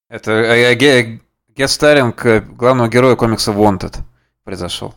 Это 0.10 0.32
э, 0.32 0.74
э, 0.74 1.20
guest-starring 1.56 2.26
э, 2.26 2.42
главного 2.42 2.90
героя 2.90 3.16
комикса 3.16 3.52
Wanted 3.52 3.98
произошел. 4.44 4.96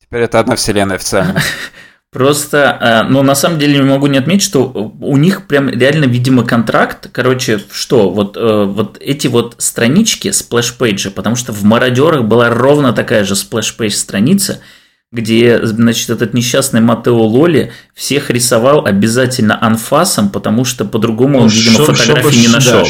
Теперь 0.00 0.22
это 0.22 0.40
одна 0.40 0.56
вселенная 0.56 0.96
официально. 0.96 1.40
Просто, 2.12 2.76
э, 2.78 3.02
ну, 3.10 3.22
на 3.22 3.34
самом 3.34 3.58
деле 3.58 3.78
не 3.78 3.84
могу 3.88 4.06
не 4.06 4.18
отметить, 4.18 4.44
что 4.44 4.92
у 5.00 5.16
них 5.16 5.46
прям 5.46 5.70
реально, 5.70 6.04
видимо, 6.04 6.44
контракт. 6.44 7.08
Короче, 7.10 7.58
что, 7.70 8.10
вот, 8.10 8.36
э, 8.36 8.64
вот 8.64 8.98
эти 9.00 9.28
вот 9.28 9.54
странички 9.56 10.28
splash 10.28 10.69
page 10.69 10.96
а, 10.96 11.10
потому 11.10 11.36
что 11.36 11.52
в 11.52 11.64
«Мародерах» 11.64 12.24
была 12.24 12.50
ровно 12.50 12.92
такая 12.92 13.24
же 13.24 13.34
splash 13.34 13.70
page 13.70 13.94
страница– 13.94 14.60
где, 15.12 15.64
значит, 15.64 16.08
этот 16.08 16.32
несчастный 16.32 16.80
Маттео 16.80 17.22
Лолли 17.22 17.70
всех 17.94 18.30
рисовал 18.30 18.86
обязательно 18.86 19.62
анфасом, 19.62 20.30
потому 20.30 20.64
что 20.64 20.86
по-другому 20.86 21.38
ну, 21.38 21.44
он, 21.44 21.48
видимо, 21.48 21.74
чтобы, 21.74 21.94
фотографии 21.94 22.30
чтобы, 22.30 22.36
не 22.36 22.48
нашел. 22.48 22.82
Да, 22.82 22.88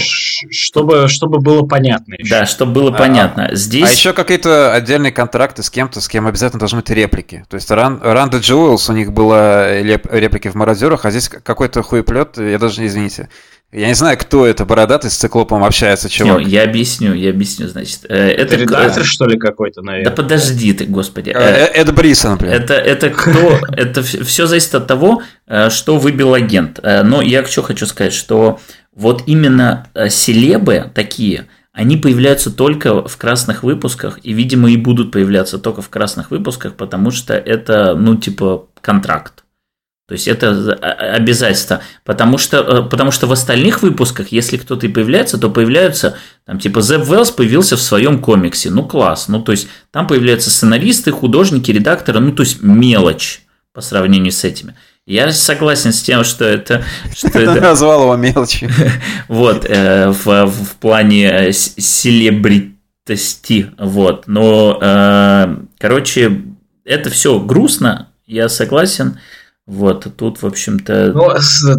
чтобы, 0.50 1.08
чтобы 1.08 1.40
было 1.40 1.62
понятно. 1.66 2.14
Еще. 2.14 2.30
Да, 2.30 2.46
чтобы 2.46 2.72
было 2.72 2.90
а, 2.90 2.92
понятно. 2.92 3.50
Здесь... 3.52 3.88
А 3.88 3.92
еще 3.92 4.12
какие-то 4.12 4.72
отдельные 4.72 5.10
контракты 5.10 5.64
с 5.64 5.70
кем-то, 5.70 6.00
с 6.00 6.06
кем 6.08 6.28
обязательно 6.28 6.60
должны 6.60 6.78
быть 6.78 6.90
реплики. 6.90 7.44
То 7.48 7.56
есть 7.56 7.68
Ран, 7.72 8.00
Ранда 8.00 8.38
Джуэлс, 8.38 8.88
у 8.88 8.92
них 8.92 9.12
была 9.12 9.80
реплики 9.80 10.46
в 10.46 10.54
«Мародерах», 10.54 11.04
а 11.04 11.10
здесь 11.10 11.28
какой-то 11.28 11.82
хуеплет, 11.82 12.38
я 12.38 12.58
даже, 12.60 12.86
извините, 12.86 13.28
я 13.72 13.88
не 13.88 13.94
знаю, 13.94 14.18
кто 14.18 14.46
это, 14.46 14.66
бородатый 14.66 15.10
с 15.10 15.14
циклопом 15.14 15.64
общается, 15.64 16.10
чувак. 16.10 16.40
Не, 16.40 16.50
я 16.50 16.64
объясню, 16.64 17.14
я 17.14 17.30
объясню, 17.30 17.68
значит. 17.68 18.00
Э, 18.06 18.28
это, 18.28 18.56
редактор, 18.56 19.02
что 19.02 19.24
ли, 19.24 19.38
какой-то, 19.38 19.80
наверное? 19.80 20.10
Да 20.10 20.14
подожди 20.14 20.74
ты, 20.74 20.84
господи. 20.84 21.30
Э, 21.30 21.38
э, 21.38 21.80
Эд 21.80 21.94
Брисон, 21.94 22.36
блин. 22.36 22.52
Это, 22.52 22.74
это 22.74 23.08
кто? 23.08 23.58
Это 23.74 24.02
все 24.02 24.46
зависит 24.46 24.74
от 24.74 24.86
того, 24.86 25.22
что 25.70 25.96
выбил 25.96 26.34
агент. 26.34 26.80
Но 26.82 27.22
я 27.22 27.46
что 27.46 27.62
хочу 27.62 27.86
сказать, 27.86 28.12
что 28.12 28.60
вот 28.94 29.22
именно 29.24 29.86
селебы 30.10 30.90
такие, 30.94 31.46
они 31.72 31.96
появляются 31.96 32.50
только 32.50 33.08
в 33.08 33.16
красных 33.16 33.62
выпусках, 33.62 34.18
и, 34.22 34.34
видимо, 34.34 34.70
и 34.70 34.76
будут 34.76 35.12
появляться 35.12 35.58
только 35.58 35.80
в 35.80 35.88
красных 35.88 36.30
выпусках, 36.30 36.74
потому 36.74 37.10
что 37.10 37.32
это, 37.32 37.94
ну, 37.94 38.16
типа, 38.16 38.66
контракт. 38.82 39.41
То 40.12 40.16
есть 40.16 40.28
это 40.28 40.74
обязательство. 40.74 41.80
Потому 42.04 42.36
что, 42.36 42.58
э, 42.58 42.82
потому 42.82 43.10
что 43.12 43.26
в 43.26 43.32
остальных 43.32 43.80
выпусках, 43.80 44.28
если 44.28 44.58
кто-то 44.58 44.84
и 44.84 44.90
появляется, 44.90 45.38
то 45.38 45.48
появляются, 45.48 46.18
там, 46.44 46.58
типа, 46.58 46.82
Зеб 46.82 47.08
Велс 47.08 47.30
появился 47.30 47.78
в 47.78 47.80
своем 47.80 48.18
комиксе. 48.18 48.68
Ну, 48.68 48.84
класс. 48.84 49.28
Ну, 49.28 49.40
то 49.40 49.52
есть 49.52 49.68
там 49.90 50.06
появляются 50.06 50.50
сценаристы, 50.50 51.12
художники, 51.12 51.70
редакторы, 51.70 52.20
ну, 52.20 52.32
то 52.32 52.42
есть 52.42 52.62
мелочь 52.62 53.40
по 53.72 53.80
сравнению 53.80 54.32
с 54.32 54.44
этими. 54.44 54.74
Я 55.06 55.32
согласен 55.32 55.94
с 55.94 56.02
тем, 56.02 56.24
что 56.24 56.44
это... 56.44 56.84
Что 57.16 57.28
это... 57.40 57.58
Назвал 57.58 58.02
его 58.02 58.16
мелочью. 58.16 58.68
Вот, 59.28 59.64
э, 59.66 60.10
в, 60.10 60.44
в 60.44 60.76
плане 60.76 61.54
селебритости, 61.54 63.70
вот. 63.78 64.24
Но, 64.26 64.78
э, 64.78 65.56
короче, 65.78 66.42
это 66.84 67.08
все 67.08 67.40
грустно, 67.40 68.10
я 68.26 68.50
согласен. 68.50 69.16
Вот, 69.66 70.06
тут, 70.16 70.42
в 70.42 70.46
общем-то... 70.46 71.12
Ну, 71.14 71.28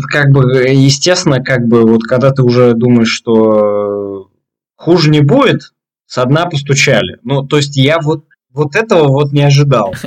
как 0.09 0.31
бы, 0.31 0.67
естественно, 0.69 1.43
как 1.43 1.67
бы, 1.67 1.81
вот 1.85 2.03
когда 2.03 2.31
ты 2.31 2.41
уже 2.41 2.73
думаешь, 2.73 3.11
что 3.11 4.29
хуже 4.75 5.09
не 5.09 5.19
будет, 5.19 5.73
со 6.05 6.25
дна 6.25 6.45
постучали. 6.45 7.17
Ну, 7.23 7.43
то 7.43 7.57
есть 7.57 7.75
я 7.75 7.99
вот, 7.99 8.25
вот 8.51 8.75
этого 8.75 9.07
вот 9.07 9.31
не 9.31 9.43
ожидал. 9.43 9.93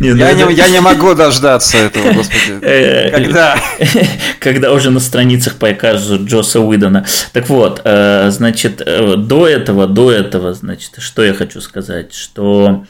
Ну 0.00 0.16
я, 0.16 0.30
это... 0.30 0.44
не, 0.48 0.54
я 0.54 0.68
не 0.68 0.80
могу 0.80 1.14
дождаться 1.14 1.78
этого, 1.78 2.12
господи. 2.14 2.58
Э, 2.62 3.10
Когда? 3.12 3.56
Когда 4.40 4.72
уже 4.72 4.90
на 4.90 4.98
страницах 4.98 5.54
покажут 5.54 6.22
Джоса 6.22 6.58
Уидона. 6.58 7.06
Так 7.32 7.48
вот, 7.48 7.80
э, 7.84 8.28
значит, 8.30 8.82
э, 8.84 9.14
до 9.16 9.46
этого, 9.46 9.86
до 9.86 10.10
этого, 10.10 10.52
значит, 10.52 10.94
что 10.98 11.22
я 11.22 11.32
хочу 11.32 11.60
сказать, 11.60 12.12
что 12.12 12.82
Э, 12.82 12.86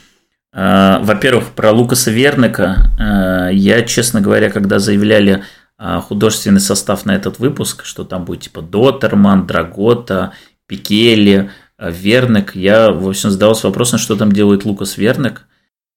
во-первых, 0.55 1.49
про 1.49 1.73
Лукаса 1.73 2.11
Верника. 2.11 2.91
Э, 2.99 3.53
я, 3.53 3.83
честно 3.83 4.21
говоря, 4.21 4.51
когда 4.51 4.79
заявляли 4.79 5.43
а, 5.77 6.01
художественный 6.01 6.61
состав 6.61 7.05
на 7.05 7.17
этот 7.17 7.41
выпуск, 7.41 7.85
что 7.85 8.05
там 8.05 8.25
будет 8.25 8.43
типа 8.43 8.63
Дотерман, 8.63 9.47
Драгота, 9.47 10.33
Пикели, 10.69 11.51
Верник. 11.79 12.55
Я, 12.55 12.93
в 12.93 13.09
общем, 13.09 13.31
задался 13.31 13.67
вопросом, 13.67 13.99
что 13.99 14.17
там 14.17 14.31
делает 14.31 14.65
Лукас 14.65 14.97
Верник. 14.97 15.47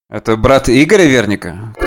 Это 0.09 0.35
брат 0.35 0.69
Игоря 0.69 1.03
Верника? 1.03 1.75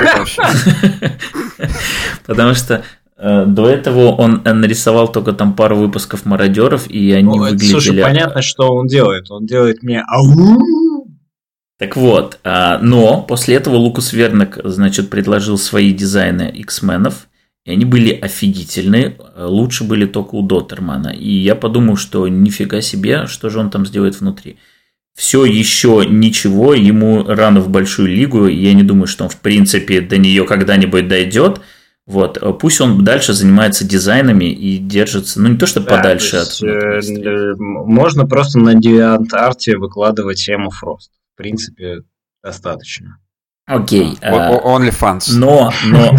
Потому 2.27 2.55
что 2.55 2.85
э, 3.17 3.45
до 3.47 3.69
этого 3.69 4.13
он 4.13 4.43
нарисовал 4.45 5.11
только 5.11 5.33
там 5.33 5.55
пару 5.55 5.77
выпусков 5.77 6.25
мародеров, 6.25 6.89
и 6.89 7.13
они 7.13 7.39
выглядели... 7.39 7.71
Слушай, 7.71 8.03
понятно, 8.03 8.43
что 8.43 8.75
он 8.75 8.87
делает. 8.87 9.31
Он 9.31 9.47
делает 9.47 9.83
мне 9.83 10.05
так 11.81 11.97
вот, 11.97 12.39
а, 12.45 12.79
но 12.83 13.23
после 13.23 13.55
этого 13.55 13.77
Лукас 13.77 14.13
Вернок, 14.13 14.59
значит, 14.65 15.09
предложил 15.09 15.57
свои 15.57 15.95
дизайны 15.95 16.53
X-менов, 16.55 17.27
и 17.65 17.71
они 17.71 17.87
были 17.87 18.13
офигительные, 18.13 19.17
лучше 19.35 19.85
были 19.85 20.05
только 20.05 20.35
у 20.35 20.43
Доттермана. 20.43 21.09
И 21.09 21.33
я 21.33 21.55
подумал, 21.55 21.97
что 21.97 22.29
нифига 22.29 22.83
себе, 22.83 23.27
что 23.27 23.49
же 23.49 23.61
он 23.61 23.71
там 23.71 23.87
сделает 23.87 24.21
внутри. 24.21 24.59
Все 25.17 25.47
еще 25.47 26.05
ничего, 26.07 26.75
ему 26.75 27.25
рано 27.25 27.61
в 27.61 27.71
большую 27.71 28.09
лигу, 28.09 28.47
я 28.47 28.75
не 28.75 28.83
думаю, 28.83 29.07
что 29.07 29.25
он 29.25 29.31
в 29.31 29.41
принципе 29.41 30.03
до 30.03 30.19
нее 30.19 30.45
когда-нибудь 30.45 31.09
дойдет. 31.09 31.63
Вот, 32.07 32.59
пусть 32.61 32.83
он 32.83 33.05
дальше 33.05 33.33
занимается 33.33 33.87
дизайнами 33.87 34.53
и 34.53 34.77
держится, 34.77 35.41
ну 35.41 35.49
не 35.49 35.57
то 35.57 35.65
что 35.65 35.81
да, 35.81 35.97
подальше 35.97 36.37
от. 36.37 36.63
Э, 36.63 37.55
можно 37.57 38.27
просто 38.27 38.59
на 38.59 38.75
DeviantArt 38.75 39.79
выкладывать 39.79 40.47
Эму 40.47 40.69
Фрост 40.69 41.11
принципе, 41.41 42.03
достаточно. 42.43 43.19
Окей. 43.67 44.19
Okay, 44.21 44.21
uh, 44.21 44.63
OnlyFans. 44.65 45.27
Но, 45.37 45.73
но, 45.87 46.17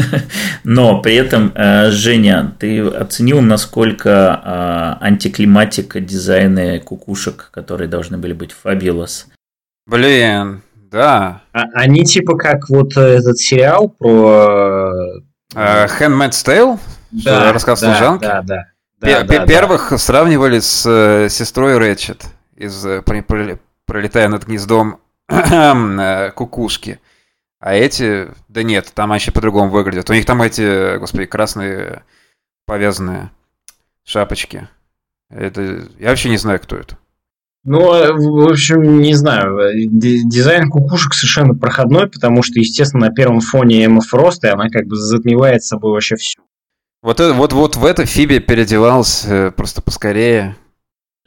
но 0.64 1.02
при 1.02 1.16
этом, 1.16 1.48
uh, 1.48 1.90
Женя, 1.90 2.54
ты 2.58 2.80
оценил, 2.80 3.40
насколько 3.40 4.08
uh, 4.10 5.04
антиклиматика 5.04 6.00
дизайны 6.00 6.78
кукушек, 6.78 7.50
которые 7.50 7.88
должны 7.88 8.16
были 8.16 8.32
быть 8.32 8.54
Fabulous? 8.64 9.26
Блин, 9.86 10.62
да. 10.74 11.42
А, 11.52 11.64
они 11.74 12.04
типа 12.04 12.36
как 12.36 12.68
вот 12.68 12.96
этот 12.96 13.38
сериал 13.38 13.88
про... 13.88 15.20
Uh, 15.52 15.88
Handmaid's 15.98 16.44
Tale? 16.46 16.78
Да, 17.10 17.52
рассказ 17.52 17.80
да, 17.80 17.86
служанки? 17.92 18.22
Да, 18.22 18.42
да. 18.42 18.66
да, 19.00 19.22
да 19.24 19.46
Первых 19.46 19.88
да. 19.90 19.98
сравнивали 19.98 20.60
с 20.60 20.84
э, 20.86 21.28
сестрой 21.28 21.76
Рэтчет 21.78 22.24
из 22.56 22.84
пролетая 23.86 24.28
над 24.28 24.46
гнездом 24.46 25.00
кукушки. 26.34 27.00
А 27.60 27.74
эти, 27.74 28.28
да 28.48 28.62
нет, 28.62 28.92
там 28.94 29.10
вообще 29.10 29.30
по-другому 29.30 29.70
выглядят. 29.70 30.10
У 30.10 30.12
них 30.12 30.26
там 30.26 30.42
эти, 30.42 30.98
господи, 30.98 31.24
красные 31.24 32.02
повязанные 32.66 33.30
шапочки. 34.04 34.68
Это 35.30 35.88
я 35.98 36.10
вообще 36.10 36.28
не 36.28 36.36
знаю, 36.36 36.60
кто 36.60 36.76
это. 36.76 36.98
Ну, 37.64 37.94
э, 37.94 38.12
в 38.12 38.50
общем, 38.50 39.00
не 39.00 39.14
знаю. 39.14 39.72
Дизайн 39.74 40.68
кукушек 40.68 41.14
совершенно 41.14 41.54
проходной, 41.54 42.08
потому 42.10 42.42
что, 42.42 42.60
естественно, 42.60 43.06
на 43.06 43.12
первом 43.12 43.40
фоне 43.40 43.86
Эмма 43.86 44.02
Фроста 44.02 44.52
она 44.52 44.68
как 44.68 44.86
бы 44.86 44.96
затмевает 44.96 45.64
собой 45.64 45.92
вообще 45.92 46.16
все. 46.16 46.40
Вот, 47.02 47.20
вот, 47.20 47.52
вот 47.52 47.76
в 47.76 47.84
это 47.84 48.04
Фиби 48.04 48.38
переодевался 48.38 49.34
э, 49.34 49.50
просто 49.50 49.80
поскорее. 49.80 50.56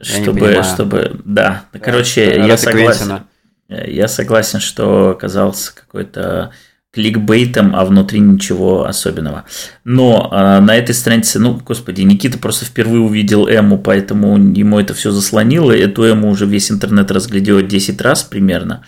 Чтобы, 0.00 0.62
чтобы, 0.62 1.20
да. 1.24 1.64
да. 1.72 1.78
Короче, 1.78 2.36
я 2.36 2.56
согласен. 2.56 3.06
Квентина. 3.06 3.26
Я 3.68 4.08
согласен, 4.08 4.60
что 4.60 5.10
оказался 5.10 5.74
какой-то 5.74 6.52
кликбейтом, 6.92 7.76
а 7.76 7.84
внутри 7.84 8.18
ничего 8.20 8.86
особенного. 8.86 9.44
Но 9.84 10.30
э, 10.32 10.60
на 10.60 10.74
этой 10.74 10.94
странице, 10.94 11.38
ну, 11.38 11.60
господи, 11.64 12.00
Никита 12.02 12.38
просто 12.38 12.64
впервые 12.64 13.02
увидел 13.02 13.46
Эму, 13.46 13.78
поэтому 13.78 14.38
ему 14.38 14.80
это 14.80 14.94
все 14.94 15.10
заслонило. 15.10 15.70
Эту 15.70 16.04
Эму 16.04 16.30
уже 16.30 16.46
весь 16.46 16.70
интернет 16.70 17.10
разглядел 17.10 17.60
10 17.60 18.00
раз 18.00 18.22
примерно 18.22 18.84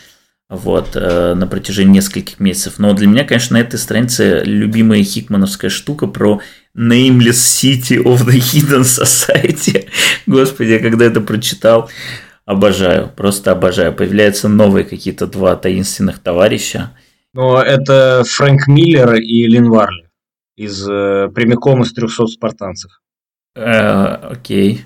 вот, 0.48 0.96
э, 0.96 1.34
на 1.34 1.46
протяжении 1.46 1.94
нескольких 1.94 2.40
месяцев. 2.40 2.78
Но 2.78 2.94
для 2.94 3.06
меня, 3.06 3.24
конечно, 3.24 3.58
на 3.58 3.60
этой 3.60 3.78
странице 3.78 4.42
любимая 4.44 5.04
хикмановская 5.04 5.70
штука 5.70 6.06
про 6.06 6.40
Nameless 6.76 7.38
City 7.38 8.02
of 8.02 8.24
the 8.26 8.38
Hidden 8.38 8.84
Society. 8.84 9.88
Господи, 10.26 10.72
я 10.72 10.78
когда 10.78 11.04
это 11.04 11.20
прочитал, 11.20 11.90
обожаю, 12.44 13.08
просто 13.08 13.52
обожаю. 13.52 13.92
Появляются 13.92 14.48
новые 14.48 14.84
какие-то 14.84 15.26
два 15.26 15.56
таинственных 15.56 16.18
товарища. 16.20 16.92
Но 17.32 17.60
это 17.60 18.24
Фрэнк 18.24 18.66
Миллер 18.66 19.14
и 19.14 19.46
Лин 19.46 19.70
Варли 19.70 20.10
из 20.56 20.86
э, 20.88 21.28
прямиком 21.34 21.82
из 21.82 21.92
300 21.92 22.26
спартанцев. 22.26 23.00
Э, 23.54 24.14
окей. 24.30 24.84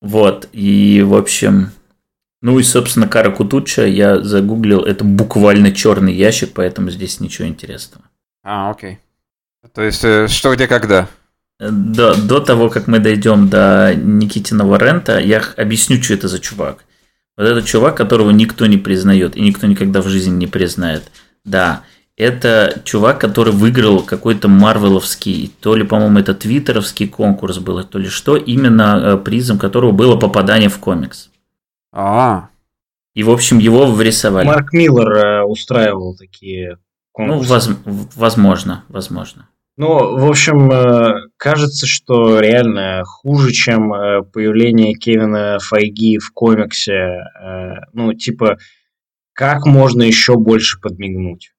Вот, 0.00 0.48
и, 0.52 1.02
в 1.02 1.14
общем, 1.14 1.70
ну 2.40 2.58
и, 2.58 2.62
собственно, 2.62 3.08
Кара 3.08 3.30
Кутуча 3.30 3.84
я 3.86 4.20
загуглил, 4.20 4.82
это 4.82 5.04
буквально 5.04 5.72
черный 5.72 6.12
ящик, 6.12 6.52
поэтому 6.54 6.90
здесь 6.90 7.20
ничего 7.20 7.48
интересного. 7.48 8.04
А, 8.44 8.70
окей. 8.70 9.00
То 9.74 9.82
есть, 9.82 10.04
э, 10.04 10.28
что, 10.28 10.54
где, 10.54 10.66
когда? 10.66 11.08
До, 11.58 12.14
до 12.14 12.40
того, 12.40 12.70
как 12.70 12.86
мы 12.86 13.00
дойдем 13.00 13.48
до 13.48 13.92
Никитиного 13.94 14.78
рента, 14.78 15.18
я 15.18 15.42
объясню, 15.56 16.00
что 16.02 16.14
это 16.14 16.28
за 16.28 16.38
чувак. 16.38 16.84
Вот 17.36 17.44
этот 17.46 17.66
чувак, 17.66 17.96
которого 17.96 18.30
никто 18.30 18.66
не 18.66 18.78
признает 18.78 19.36
и 19.36 19.40
никто 19.40 19.66
никогда 19.66 20.00
в 20.00 20.08
жизни 20.08 20.36
не 20.36 20.46
признает. 20.46 21.10
Да, 21.44 21.82
это 22.16 22.82
чувак, 22.84 23.20
который 23.20 23.52
выиграл 23.52 24.02
какой-то 24.02 24.48
марвеловский, 24.48 25.52
то 25.60 25.76
ли, 25.76 25.84
по-моему, 25.84 26.18
это 26.18 26.34
твиттеровский 26.34 27.08
конкурс 27.08 27.58
был, 27.58 27.82
то 27.84 27.98
ли 27.98 28.08
что, 28.08 28.36
именно 28.36 29.00
э, 29.00 29.16
призом 29.18 29.58
которого 29.58 29.92
было 29.92 30.16
попадание 30.16 30.68
в 30.68 30.78
комикс. 30.78 31.30
А. 31.92 32.48
И, 33.14 33.22
в 33.22 33.30
общем, 33.30 33.58
его 33.58 33.86
врисовали. 33.86 34.46
Марк 34.46 34.72
Миллер 34.72 35.12
э, 35.12 35.44
устраивал 35.44 36.16
такие. 36.16 36.78
Ну, 37.18 37.38
воз, 37.40 37.70
возможно, 38.14 38.84
возможно. 38.88 39.48
Ну, 39.76 40.18
в 40.18 40.28
общем, 40.28 40.70
э, 40.72 41.28
кажется, 41.36 41.86
что 41.86 42.40
реально 42.40 43.04
хуже, 43.04 43.52
чем 43.52 43.92
э, 43.94 44.22
появление 44.22 44.94
Кевина 44.94 45.58
Файги 45.60 46.18
в 46.18 46.32
комиксе. 46.32 46.92
Э, 46.92 47.74
ну, 47.92 48.12
типа, 48.12 48.58
как 49.34 49.66
можно 49.66 50.02
еще 50.02 50.34
больше 50.36 50.80
подмигнуть? 50.80 51.52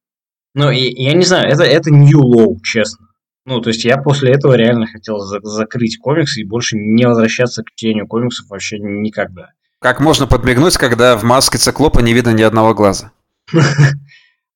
Ну, 0.53 0.69
я 0.69 1.13
не 1.13 1.23
знаю, 1.23 1.49
это, 1.49 1.63
это 1.63 1.91
new 1.91 2.19
low, 2.19 2.57
честно. 2.61 3.07
Ну, 3.45 3.61
то 3.61 3.69
есть 3.69 3.85
я 3.85 3.97
после 3.97 4.31
этого 4.33 4.53
реально 4.53 4.85
хотел 4.85 5.19
за- 5.19 5.39
закрыть 5.41 5.97
комиксы 5.97 6.41
и 6.41 6.45
больше 6.45 6.75
не 6.77 7.07
возвращаться 7.07 7.63
к 7.63 7.71
чтению 7.71 8.07
комиксов 8.07 8.49
вообще 8.49 8.79
никогда. 8.79 9.51
Как 9.79 10.01
можно 10.01 10.27
подмигнуть, 10.27 10.77
когда 10.77 11.15
в 11.15 11.23
маске 11.23 11.57
циклопа 11.57 11.99
не 11.99 12.13
видно 12.13 12.31
ни 12.31 12.41
одного 12.41 12.73
глаза? 12.73 13.11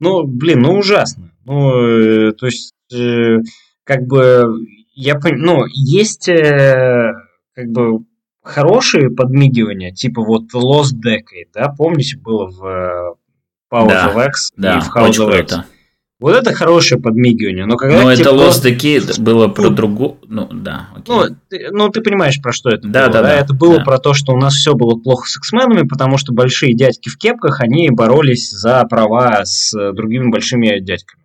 Ну, 0.04 0.24
блин, 0.28 0.62
ну 0.62 0.78
ужасно. 0.78 1.32
Ну, 1.46 2.32
то 2.34 2.46
есть 2.46 2.74
Э, 2.94 3.40
как 3.84 4.06
бы 4.06 4.66
я 4.94 5.16
понимаю, 5.16 5.44
ну, 5.44 5.66
есть 5.74 6.30
э, 6.30 7.12
как 7.56 7.68
бы 7.70 8.06
хорошие 8.42 9.10
подмигивания, 9.10 9.92
типа 9.92 10.22
вот 10.22 10.54
Lost 10.54 10.96
Decade, 11.04 11.50
да, 11.54 11.70
помните, 11.70 12.18
было 12.18 12.48
в 12.48 12.66
э, 12.66 13.14
Power 13.72 13.88
да, 13.88 14.14
of 14.14 14.28
X 14.28 14.52
да, 14.56 14.78
и 14.78 14.82
в 14.82 14.96
House 14.96 15.18
of 15.18 15.42
X. 15.42 15.56
Вот 16.20 16.36
это 16.36 16.54
хорошее 16.54 17.02
подмигивание, 17.02 17.66
но 17.66 17.76
когда... 17.76 18.04
Но 18.04 18.12
это 18.12 18.30
Lost 18.30 18.64
Decade 18.64 19.20
было 19.22 19.48
про 19.50 19.64
ну, 19.64 19.70
другую... 19.72 20.18
Ну, 20.28 20.48
да, 20.52 20.90
окей. 20.96 21.14
Ну 21.14 21.36
ты, 21.50 21.68
ну, 21.72 21.90
ты 21.90 22.02
понимаешь, 22.02 22.42
про 22.42 22.54
что 22.54 22.70
это 22.70 22.88
да, 22.88 23.08
было, 23.08 23.14
да? 23.14 23.22
Да, 23.24 23.34
Это 23.34 23.54
было 23.54 23.78
да. 23.78 23.84
про 23.84 23.98
то, 23.98 24.14
что 24.14 24.32
у 24.34 24.38
нас 24.38 24.54
все 24.54 24.74
было 24.74 24.96
плохо 24.96 25.28
с 25.28 25.36
X-менами, 25.38 25.88
потому 25.88 26.18
что 26.18 26.32
большие 26.32 26.76
дядьки 26.76 27.10
в 27.10 27.18
кепках, 27.18 27.60
они 27.60 27.90
боролись 27.90 28.50
за 28.50 28.86
права 28.86 29.44
с 29.44 29.74
другими 29.94 30.30
большими 30.30 30.80
дядьками. 30.80 31.24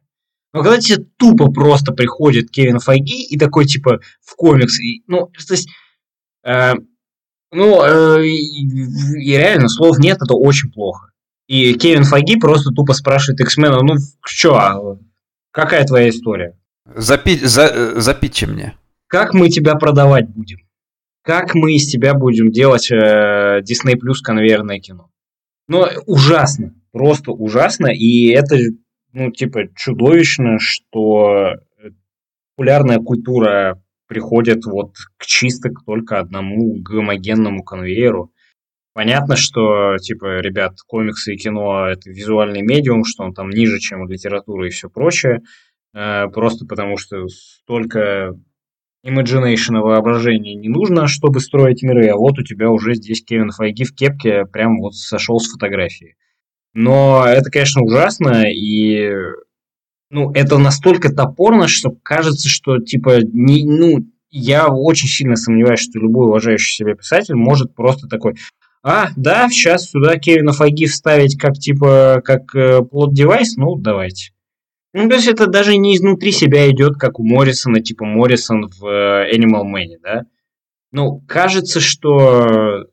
Но 0.53 0.63
когда 0.63 0.79
тебе 0.79 1.05
тупо 1.19 1.53
просто 1.53 1.93
приходит 1.93 2.51
Кевин 2.51 2.79
Файги 2.79 3.23
и 3.23 3.39
такой, 3.39 3.67
типа, 3.67 4.01
в 4.25 4.35
комикс, 4.35 4.81
и, 4.81 5.03
ну, 5.07 5.27
то 5.27 5.55
есть, 5.55 5.69
э, 6.45 6.75
ну, 7.53 7.85
э, 7.85 8.27
и 8.27 9.31
реально, 9.31 9.69
слов 9.69 9.99
нет, 9.99 10.19
это 10.21 10.35
очень 10.35 10.73
плохо. 10.73 11.11
И 11.49 11.75
Кевин 11.75 12.05
Файги 12.05 12.37
просто 12.37 12.71
тупо 12.71 12.93
спрашивает 12.93 13.41
X-мена, 13.41 13.83
ну, 13.83 13.95
что, 14.25 14.55
а, 14.57 14.99
какая 15.51 15.85
твоя 15.85 16.11
история? 16.11 16.57
Запить, 16.95 17.43
за, 17.43 18.01
запитчи 18.01 18.45
мне. 18.45 18.75
Как 19.09 19.35
мы 19.35 19.49
тебя 19.49 19.75
продавать 19.75 20.29
будем? 20.29 20.59
Как 21.23 21.55
мы 21.55 21.75
из 21.75 21.91
тебя 21.91 22.15
будем 22.15 22.53
делать 22.53 22.91
э, 22.91 23.61
Disney 23.61 23.95
Plus 23.95 24.23
конвейерное 24.23 24.79
кино? 24.79 25.11
Ну, 25.67 25.87
ужасно, 26.07 26.75
просто 26.93 27.33
ужасно, 27.33 27.89
и 27.89 28.29
это 28.29 28.57
ну, 29.13 29.31
типа, 29.31 29.69
чудовищно, 29.75 30.59
что 30.59 31.55
популярная 32.55 32.99
культура 32.99 33.83
приходит 34.07 34.65
вот 34.65 34.95
к 35.17 35.27
чисто 35.27 35.71
к 35.71 35.85
только 35.85 36.19
одному 36.19 36.77
гомогенному 36.81 37.63
конвейеру. 37.63 38.33
Понятно, 38.99 39.37
что, 39.37 39.97
типа, 39.99 40.41
ребят, 40.41 40.73
комиксы 40.85 41.35
и 41.35 41.37
кино– 41.37 41.87
это 41.89 42.11
визуальный 42.11 42.63
медиум, 42.63 43.05
что 43.05 43.23
он 43.23 43.33
там 43.33 43.49
ниже, 43.49 43.79
чем 43.79 44.09
литература 44.09 44.67
и 44.67 44.71
все 44.71 44.91
прочее. 44.91 45.43
э, 45.95 46.27
просто 46.35 46.67
потому 46.67 46.97
что 46.97 47.29
столько 47.29 48.35
imagination 49.07 49.79
воображения 49.79 50.57
не 50.57 50.69
нужно, 50.69 51.07
чтобы 51.07 51.39
строить 51.39 51.85
миры, 51.85 52.09
а 52.09 52.17
вот 52.17 52.41
у 52.41 52.43
тебя 52.43 52.71
уже 52.71 52.95
здесь 52.95 53.23
Кевин 53.23 53.53
Файги 53.53 53.85
в 53.85 53.95
кепке 53.95 54.47
прям 54.47 54.81
вот 54.81 54.97
сошел 54.97 55.39
с 55.39 55.49
фотографии. 55.49 56.17
Но 56.75 57.25
это, 57.25 57.53
конечно, 57.53 57.83
ужасно, 57.83 58.51
и 58.51 59.13
ну, 60.11 60.33
это 60.33 60.59
настолько 60.59 61.15
топорно, 61.15 61.69
что 61.69 61.91
кажется, 62.03 62.49
что, 62.49 62.79
типа, 62.79 63.21
не, 63.23 63.65
ну, 63.65 64.09
я 64.31 64.67
очень 64.67 65.07
сильно 65.07 65.37
сомневаюсь, 65.37 65.83
что 65.83 66.01
любой 66.01 66.27
уважающий 66.27 66.75
себя 66.75 66.97
писатель 66.97 67.37
может 67.37 67.77
просто 67.77 68.09
такой, 68.09 68.35
а, 68.91 69.11
да, 69.17 69.51
сейчас 69.51 69.91
сюда 69.91 70.17
Кевина 70.17 70.53
Файги 70.53 70.87
вставить 70.87 71.39
как, 71.39 71.59
типа, 71.59 72.23
как 72.25 72.55
э, 72.55 72.81
плод-девайс, 72.81 73.57
ну, 73.57 73.77
давайте. 73.77 74.33
Ну, 74.95 75.11
то 75.11 75.17
есть 75.17 75.29
это 75.29 75.47
даже 75.47 75.77
не 75.77 75.95
изнутри 75.95 76.33
себя 76.33 76.71
идет, 76.71 76.95
как 76.95 77.21
у 77.21 77.23
Моррисона, 77.23 77.83
типа 77.83 78.07
Моррисон 78.07 78.71
в 78.71 78.87
э, 78.87 79.37
Animal 79.37 79.65
Man, 79.65 79.99
да? 80.03 80.23
Ну, 80.91 81.23
кажется, 81.29 81.81
что 81.81 82.87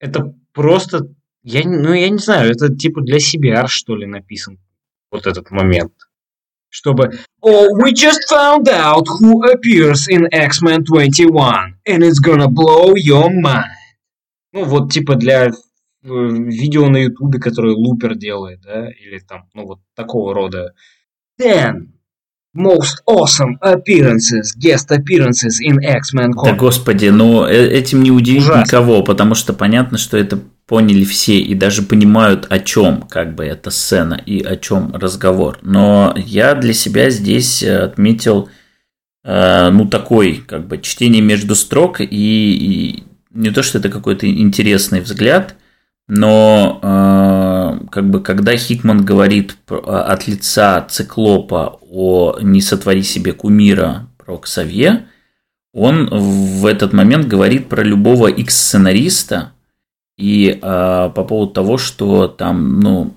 это 0.00 0.34
просто, 0.54 1.08
я, 1.42 1.68
ну, 1.68 1.92
я 1.92 2.08
не 2.08 2.16
знаю, 2.16 2.50
это 2.50 2.74
типа 2.74 3.02
для 3.02 3.18
CBR, 3.18 3.66
что 3.66 3.94
ли, 3.94 4.06
написан 4.06 4.58
вот 5.10 5.26
этот 5.26 5.50
момент. 5.50 5.92
Чтобы 6.70 7.12
Oh, 7.42 7.68
we 7.76 7.92
just 7.92 8.26
found 8.26 8.70
out 8.70 9.06
who 9.20 9.44
appears 9.52 10.08
in 10.08 10.28
X-Men 10.32 10.84
21, 10.84 11.74
and 11.86 12.02
it's 12.02 12.20
gonna 12.20 12.48
blow 12.48 12.94
your 12.96 13.28
mind. 13.30 13.85
Ну, 14.56 14.64
вот 14.64 14.90
типа 14.90 15.16
для 15.16 15.48
э, 15.48 15.50
видео 16.02 16.88
на 16.88 16.96
ютубе, 16.96 17.38
которое 17.38 17.74
Лупер 17.74 18.14
делает, 18.14 18.62
да, 18.62 18.88
или 18.88 19.18
там, 19.18 19.50
ну, 19.52 19.66
вот 19.66 19.80
такого 19.94 20.32
рода. 20.32 20.72
Then, 21.38 21.88
most 22.54 23.02
awesome 23.06 23.58
appearances, 23.60 24.56
guest 24.58 24.90
appearances 24.90 25.60
in 25.62 25.78
X-Men 25.78 26.30
Comics. 26.32 26.44
Да 26.44 26.52
господи, 26.54 27.08
ну 27.08 27.44
э, 27.44 27.68
этим 27.68 28.02
не 28.02 28.10
удивить 28.10 28.44
Ужасно. 28.44 28.62
никого, 28.62 29.02
потому 29.02 29.34
что 29.34 29.52
понятно, 29.52 29.98
что 29.98 30.16
это 30.16 30.40
поняли 30.64 31.04
все 31.04 31.38
и 31.38 31.54
даже 31.54 31.82
понимают, 31.82 32.46
о 32.48 32.58
чем 32.58 33.02
как 33.02 33.34
бы 33.34 33.44
эта 33.44 33.70
сцена 33.70 34.14
и 34.14 34.42
о 34.42 34.56
чем 34.56 34.90
разговор. 34.94 35.58
Но 35.60 36.14
я 36.16 36.54
для 36.54 36.72
себя 36.72 37.10
здесь 37.10 37.62
отметил, 37.62 38.48
э, 39.22 39.68
ну, 39.68 39.86
такой, 39.86 40.36
как 40.36 40.66
бы, 40.66 40.78
чтение 40.78 41.20
между 41.20 41.54
строк 41.54 42.00
и, 42.00 42.06
и 42.08 43.04
не 43.36 43.50
то, 43.50 43.62
что 43.62 43.78
это 43.78 43.88
какой-то 43.88 44.26
интересный 44.28 45.00
взгляд, 45.00 45.56
но 46.08 46.80
э, 46.82 47.86
как 47.90 48.10
бы 48.10 48.20
когда 48.20 48.56
Хикман 48.56 49.04
говорит 49.04 49.56
от 49.68 50.28
лица 50.28 50.86
циклопа 50.88 51.78
о 51.82 52.38
«не 52.40 52.60
сотвори 52.60 53.02
себе 53.02 53.32
кумира» 53.32 54.08
про 54.16 54.38
Ксавье, 54.38 55.06
он 55.72 56.08
в 56.08 56.64
этот 56.64 56.92
момент 56.92 57.26
говорит 57.26 57.68
про 57.68 57.82
любого 57.82 58.28
X-сценариста 58.28 59.52
и 60.16 60.58
э, 60.60 61.10
по 61.14 61.24
поводу 61.24 61.52
того, 61.52 61.76
что 61.76 62.28
там, 62.28 62.80
ну, 62.80 63.15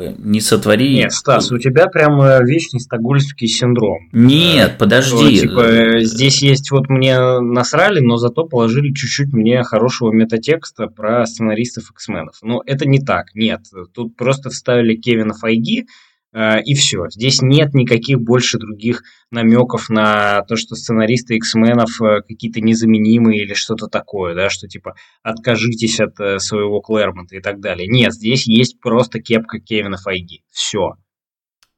бы 0.00 0.14
не 0.18 0.40
сотвори... 0.40 0.94
Нет, 0.94 1.12
Стас, 1.12 1.52
у 1.52 1.58
тебя 1.58 1.86
прям 1.86 2.20
э, 2.22 2.42
вечный 2.44 2.80
стокгольмский 2.80 3.46
синдром. 3.46 4.08
Нет, 4.12 4.76
подожди. 4.78 5.36
Что, 5.36 5.46
типа, 5.46 5.60
э, 5.60 6.00
здесь 6.00 6.42
есть 6.42 6.70
вот 6.70 6.88
мне 6.88 7.18
насрали, 7.40 8.00
но 8.00 8.16
зато 8.16 8.44
положили 8.44 8.92
чуть-чуть 8.92 9.32
мне 9.32 9.62
хорошего 9.62 10.12
метатекста 10.12 10.86
про 10.86 11.26
сценаристов 11.26 11.90
X-менов. 11.90 12.36
Но 12.42 12.62
это 12.64 12.88
не 12.88 13.00
так, 13.00 13.34
нет. 13.34 13.60
Тут 13.92 14.16
просто 14.16 14.50
вставили 14.50 14.94
Кевина 14.94 15.34
Файги, 15.34 15.86
и 16.32 16.74
все. 16.74 17.08
Здесь 17.10 17.42
нет 17.42 17.74
никаких 17.74 18.20
больше 18.20 18.58
других 18.58 19.02
намеков 19.32 19.88
на 19.88 20.42
то, 20.42 20.54
что 20.54 20.76
сценаристы 20.76 21.34
X-менов 21.36 22.00
э, 22.00 22.22
какие-то 22.22 22.60
незаменимые 22.60 23.42
или 23.42 23.54
что-то 23.54 23.88
такое, 23.88 24.36
да, 24.36 24.48
что 24.48 24.68
типа 24.68 24.94
откажитесь 25.24 25.98
от 25.98 26.20
э, 26.20 26.38
своего 26.38 26.80
Клэрмонта 26.80 27.36
и 27.36 27.40
так 27.40 27.60
далее. 27.60 27.88
Нет, 27.88 28.12
здесь 28.12 28.46
есть 28.46 28.78
просто 28.80 29.20
кепка 29.20 29.58
Кевина 29.58 29.96
Файги. 29.96 30.44
Все. 30.52 30.94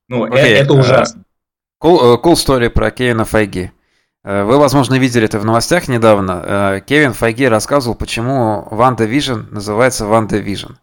Ну, 0.09 0.27
okay. 0.27 0.37
это, 0.37 0.65
это 0.65 0.73
ужасно. 0.75 1.25
Cool, 1.83 2.21
cool 2.23 2.35
story 2.35 2.69
про 2.69 2.91
Кевина 2.91 3.25
Файги. 3.25 3.71
Вы, 4.23 4.57
возможно, 4.57 4.99
видели 4.99 5.25
это 5.25 5.41
в 5.41 5.45
новостях 5.45 5.89
недавно. 5.89 6.81
Кевин 6.87 7.13
Файги 7.13 7.49
рассказывал, 7.49 7.97
почему 7.97 8.69
WandaVision 8.71 9.41
называется 9.51 10.07
WandaVision. 10.07 10.75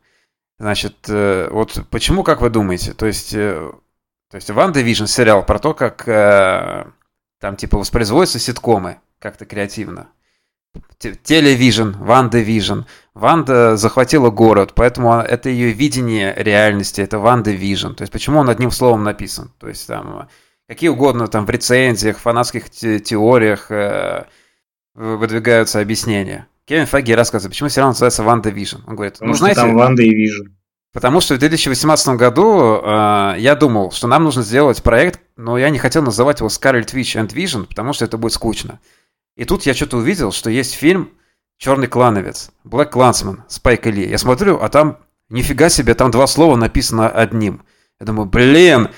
Значит, 0.60 1.06
э, 1.08 1.48
вот 1.52 1.86
почему, 1.90 2.24
как 2.24 2.42
вы 2.42 2.50
думаете? 2.50 2.94
То 2.94 3.06
есть, 3.06 3.34
э, 3.34 3.72
то 4.30 4.36
есть 4.36 4.50
WandaVision 4.50 5.06
сериал 5.06 5.46
про 5.46 5.58
то, 5.58 5.74
как 5.74 6.06
э, 6.06 6.86
там 7.40 7.56
типа 7.56 7.78
воспроизводятся 7.78 8.40
ситкомы 8.40 9.00
как-то 9.20 9.46
креативно. 9.46 10.10
Television, 11.00 11.92
WandaVision. 11.94 12.82
Ванда 13.14 13.78
захватила 13.78 14.30
город, 14.30 14.74
поэтому 14.76 15.14
это 15.14 15.50
ее 15.50 15.72
видение 15.72 16.34
реальности, 16.36 17.00
это 17.00 17.20
Wanda 17.20 17.52
vision. 17.52 17.94
То 17.94 18.04
есть 18.04 18.12
почему 18.12 18.40
он 18.40 18.50
одним 18.50 18.70
словом 18.70 19.04
написан? 19.06 19.52
То 19.60 19.70
есть 19.70 19.88
там 19.88 20.28
какие 20.68 20.90
угодно 20.90 21.28
там 21.28 21.46
в 21.46 21.50
рецензиях, 21.50 22.20
фанатских 22.20 22.70
теориях 22.70 23.72
выдвигаются 24.94 25.80
объяснения. 25.80 26.48
Кевин 26.70 26.86
Файги 26.86 27.16
рассказывает, 27.16 27.52
почему 27.52 27.68
сериал 27.70 27.90
называется 27.90 28.22
«Ванда 28.22 28.52
Вижн». 28.52 28.78
Он 28.86 28.96
говорит, 28.96 29.14
Потому 29.14 29.32
ну, 29.32 29.38
знаете... 29.40 29.62
там 29.62 29.74
Ванда 29.74 30.04
и 30.04 30.14
Вижн. 30.14 30.50
Потому 30.94 31.20
что 31.20 31.34
в 31.34 31.40
2018 31.40 32.10
году 32.10 32.80
э, 32.84 33.36
я 33.40 33.56
думал, 33.56 33.92
что 33.92 34.06
нам 34.06 34.24
нужно 34.24 34.44
сделать 34.44 34.84
проект, 34.84 35.20
но 35.36 35.58
я 35.58 35.72
не 35.72 35.80
хотел 35.80 36.04
называть 36.04 36.42
его 36.42 36.50
Scarlet 36.50 36.94
Witch 36.94 37.20
and 37.20 37.34
Vision, 37.34 37.66
потому 37.66 37.94
что 37.94 38.06
это 38.06 38.20
будет 38.20 38.34
скучно. 38.34 38.80
И 39.36 39.46
тут 39.46 39.66
я 39.66 39.74
что-то 39.74 39.98
увидел, 39.98 40.32
что 40.32 40.52
есть 40.52 40.76
фильм 40.76 41.10
«Черный 41.58 41.88
клановец», 41.88 42.52
BlacKkKlansman, 42.64 43.40
Спайка 43.48 43.90
Ли. 43.90 44.08
Я 44.08 44.20
смотрю, 44.20 44.60
а 44.62 44.70
там 44.70 45.00
нифига 45.30 45.70
себе, 45.70 45.96
там 45.96 46.12
два 46.12 46.28
слова 46.28 46.56
написано 46.56 47.10
одним. 47.10 47.64
Я 48.00 48.06
думаю, 48.06 48.30
блин, 48.30 48.90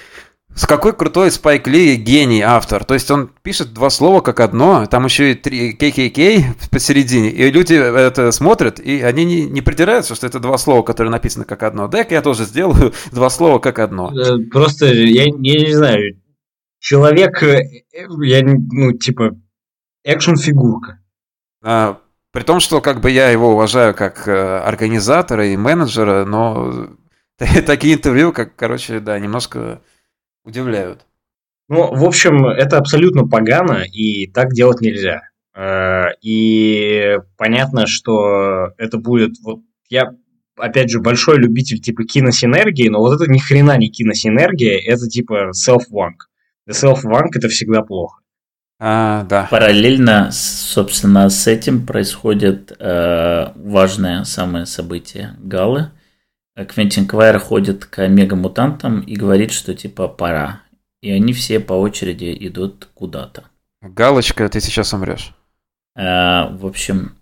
с 0.55 0.65
какой 0.65 0.93
крутой 0.93 1.31
Спайк 1.31 1.67
Ли 1.67 1.95
гений 1.95 2.41
автор. 2.41 2.83
То 2.83 2.93
есть 2.93 3.09
он 3.09 3.29
пишет 3.41 3.73
два 3.73 3.89
слова 3.89 4.21
как 4.21 4.39
одно, 4.39 4.85
там 4.85 5.05
еще 5.05 5.31
и 5.31 5.35
три 5.35 5.73
KKK 5.73 6.69
посередине, 6.71 7.29
и 7.29 7.49
люди 7.51 7.73
это 7.73 8.31
смотрят, 8.31 8.79
и 8.79 9.01
они 9.01 9.25
не, 9.25 9.45
не 9.45 9.61
придираются, 9.61 10.15
что 10.15 10.27
это 10.27 10.39
два 10.39 10.57
слова, 10.57 10.83
которые 10.83 11.11
написаны 11.11 11.45
как 11.45 11.63
одно. 11.63 11.87
Дай-ка 11.87 12.15
я 12.15 12.21
тоже 12.21 12.43
сделаю 12.45 12.93
два 13.11 13.29
слова 13.29 13.59
как 13.59 13.79
одно. 13.79 14.11
Просто, 14.51 14.87
я, 14.87 15.23
я 15.23 15.29
не 15.31 15.73
знаю, 15.73 16.21
человек, 16.79 17.41
э, 17.43 17.83
я, 17.93 18.43
ну, 18.43 18.91
типа, 18.93 19.37
экшн-фигурка. 20.03 20.99
А, 21.63 21.99
при 22.31 22.43
том, 22.43 22.59
что 22.59 22.81
как 22.81 23.01
бы 23.01 23.11
я 23.11 23.29
его 23.29 23.53
уважаю 23.53 23.93
как 23.93 24.27
э, 24.27 24.59
организатора 24.59 25.47
и 25.47 25.57
менеджера, 25.57 26.25
но 26.25 26.89
такие 27.65 27.95
интервью, 27.95 28.33
как, 28.33 28.55
короче, 28.55 28.99
да, 28.99 29.17
немножко 29.19 29.81
удивляют. 30.43 31.05
Ну, 31.69 31.93
в 31.93 32.03
общем, 32.03 32.45
это 32.45 32.77
абсолютно 32.77 33.27
погано, 33.27 33.83
и 33.83 34.27
так 34.27 34.49
делать 34.51 34.81
нельзя. 34.81 35.21
Э, 35.55 36.07
и 36.21 37.17
понятно, 37.37 37.87
что 37.87 38.73
это 38.77 38.97
будет... 38.97 39.35
Вот 39.41 39.61
я, 39.89 40.11
опять 40.57 40.89
же, 40.89 40.99
большой 40.99 41.37
любитель 41.37 41.79
типа 41.79 42.03
киносинергии, 42.03 42.89
но 42.89 42.99
вот 42.99 43.21
это 43.21 43.31
ни 43.31 43.37
хрена 43.37 43.77
не 43.77 43.89
киносинергия, 43.89 44.81
это 44.85 45.07
типа 45.07 45.51
self-wank. 45.51 46.27
Self-wank 46.69 47.29
это 47.35 47.47
всегда 47.47 47.83
плохо. 47.83 48.21
А, 48.79 49.23
да. 49.29 49.47
Параллельно, 49.49 50.29
собственно, 50.31 51.29
с 51.29 51.47
этим 51.47 51.85
происходит 51.85 52.75
э, 52.79 53.51
важное 53.55 54.23
самое 54.23 54.65
событие 54.65 55.35
Галы– 55.39 55.91
Квентин 56.55 57.07
Квайр 57.07 57.39
ходит 57.39 57.85
к 57.85 58.07
мегамутантам 58.07 59.01
и 59.01 59.15
говорит, 59.15 59.51
что 59.51 59.73
типа 59.73 60.07
пора. 60.07 60.61
И 61.01 61.11
они 61.11 61.33
все 61.33 61.59
по 61.59 61.73
очереди 61.73 62.35
идут 62.39 62.89
куда-то. 62.93 63.45
Галочка, 63.81 64.47
ты 64.49 64.59
сейчас 64.59 64.93
умрешь. 64.93 65.33
А, 65.95 66.49
в 66.49 66.65
общем, 66.65 67.15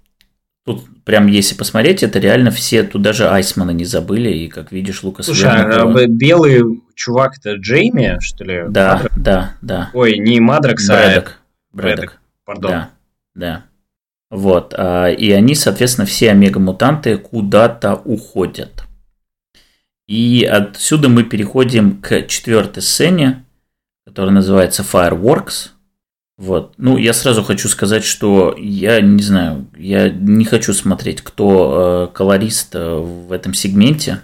тут 0.65 0.85
прям 1.06 1.27
если 1.27 1.56
посмотреть, 1.56 2.03
это 2.03 2.19
реально 2.19 2.51
все, 2.51 2.84
тут 2.84 3.01
даже 3.01 3.30
Айсмана 3.30 3.72
не 3.72 3.85
забыли, 3.85 4.30
и 4.30 4.47
как 4.47 4.72
видишь, 4.72 5.03
Лукас 5.03 5.26
Слушай, 5.26 5.49
а 5.49 6.07
белый 6.07 6.81
чувак 6.95 7.38
это 7.38 7.53
Джейми, 7.53 8.18
что 8.19 8.43
ли? 8.43 8.64
Да, 8.69 8.95
Мадрак? 8.95 9.14
да, 9.15 9.56
да. 9.61 9.89
Ой, 9.93 10.18
не 10.18 10.39
Мадракс, 10.39 10.88
Брэдок. 10.88 11.39
а 11.73 11.77
Брэдок. 11.77 12.22
Пардон. 12.45 12.72
Да, 12.72 12.89
да. 13.35 13.64
Вот, 14.30 14.76
а, 14.77 15.07
и 15.07 15.31
они, 15.31 15.56
соответственно, 15.56 16.06
все 16.06 16.31
омега-мутанты 16.31 17.18
куда-то 17.18 17.95
уходят. 17.95 18.84
И 20.10 20.44
отсюда 20.44 21.07
мы 21.07 21.23
переходим 21.23 22.02
к 22.02 22.23
четвертой 22.23 22.81
сцене, 22.81 23.45
которая 24.07 24.34
называется 24.34 24.81
Fireworks. 24.81 25.69
Вот. 26.36 26.73
Ну, 26.77 26.98
я 26.98 27.14
сразу 27.14 27.44
хочу 27.44 27.68
сказать, 27.69 28.03
что 28.03 28.56
я 28.57 29.02
не 29.02 29.22
знаю, 29.22 29.68
я 29.77 30.10
не 30.10 30.45
хочу 30.45 30.73
смотреть, 30.73 31.22
кто 31.22 32.07
э, 32.10 32.15
колорист 32.15 32.73
э, 32.73 32.95
в 32.95 33.31
этом 33.31 33.53
сегменте, 33.53 34.22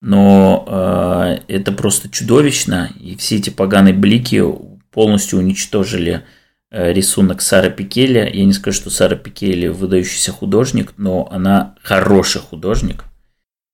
но 0.00 0.64
э, 0.66 1.40
это 1.48 1.72
просто 1.72 2.08
чудовищно, 2.08 2.90
и 2.98 3.14
все 3.14 3.36
эти 3.36 3.50
поганые 3.50 3.92
блики 3.92 4.42
полностью 4.90 5.38
уничтожили 5.38 6.24
э, 6.70 6.94
рисунок 6.94 7.42
Сары 7.42 7.70
Пикеля. 7.70 8.26
Я 8.26 8.46
не 8.46 8.54
скажу, 8.54 8.78
что 8.78 8.88
Сара 8.88 9.16
Пикели 9.16 9.68
выдающийся 9.68 10.32
художник, 10.32 10.94
но 10.96 11.28
она 11.30 11.74
хороший 11.82 12.40
художник. 12.40 13.04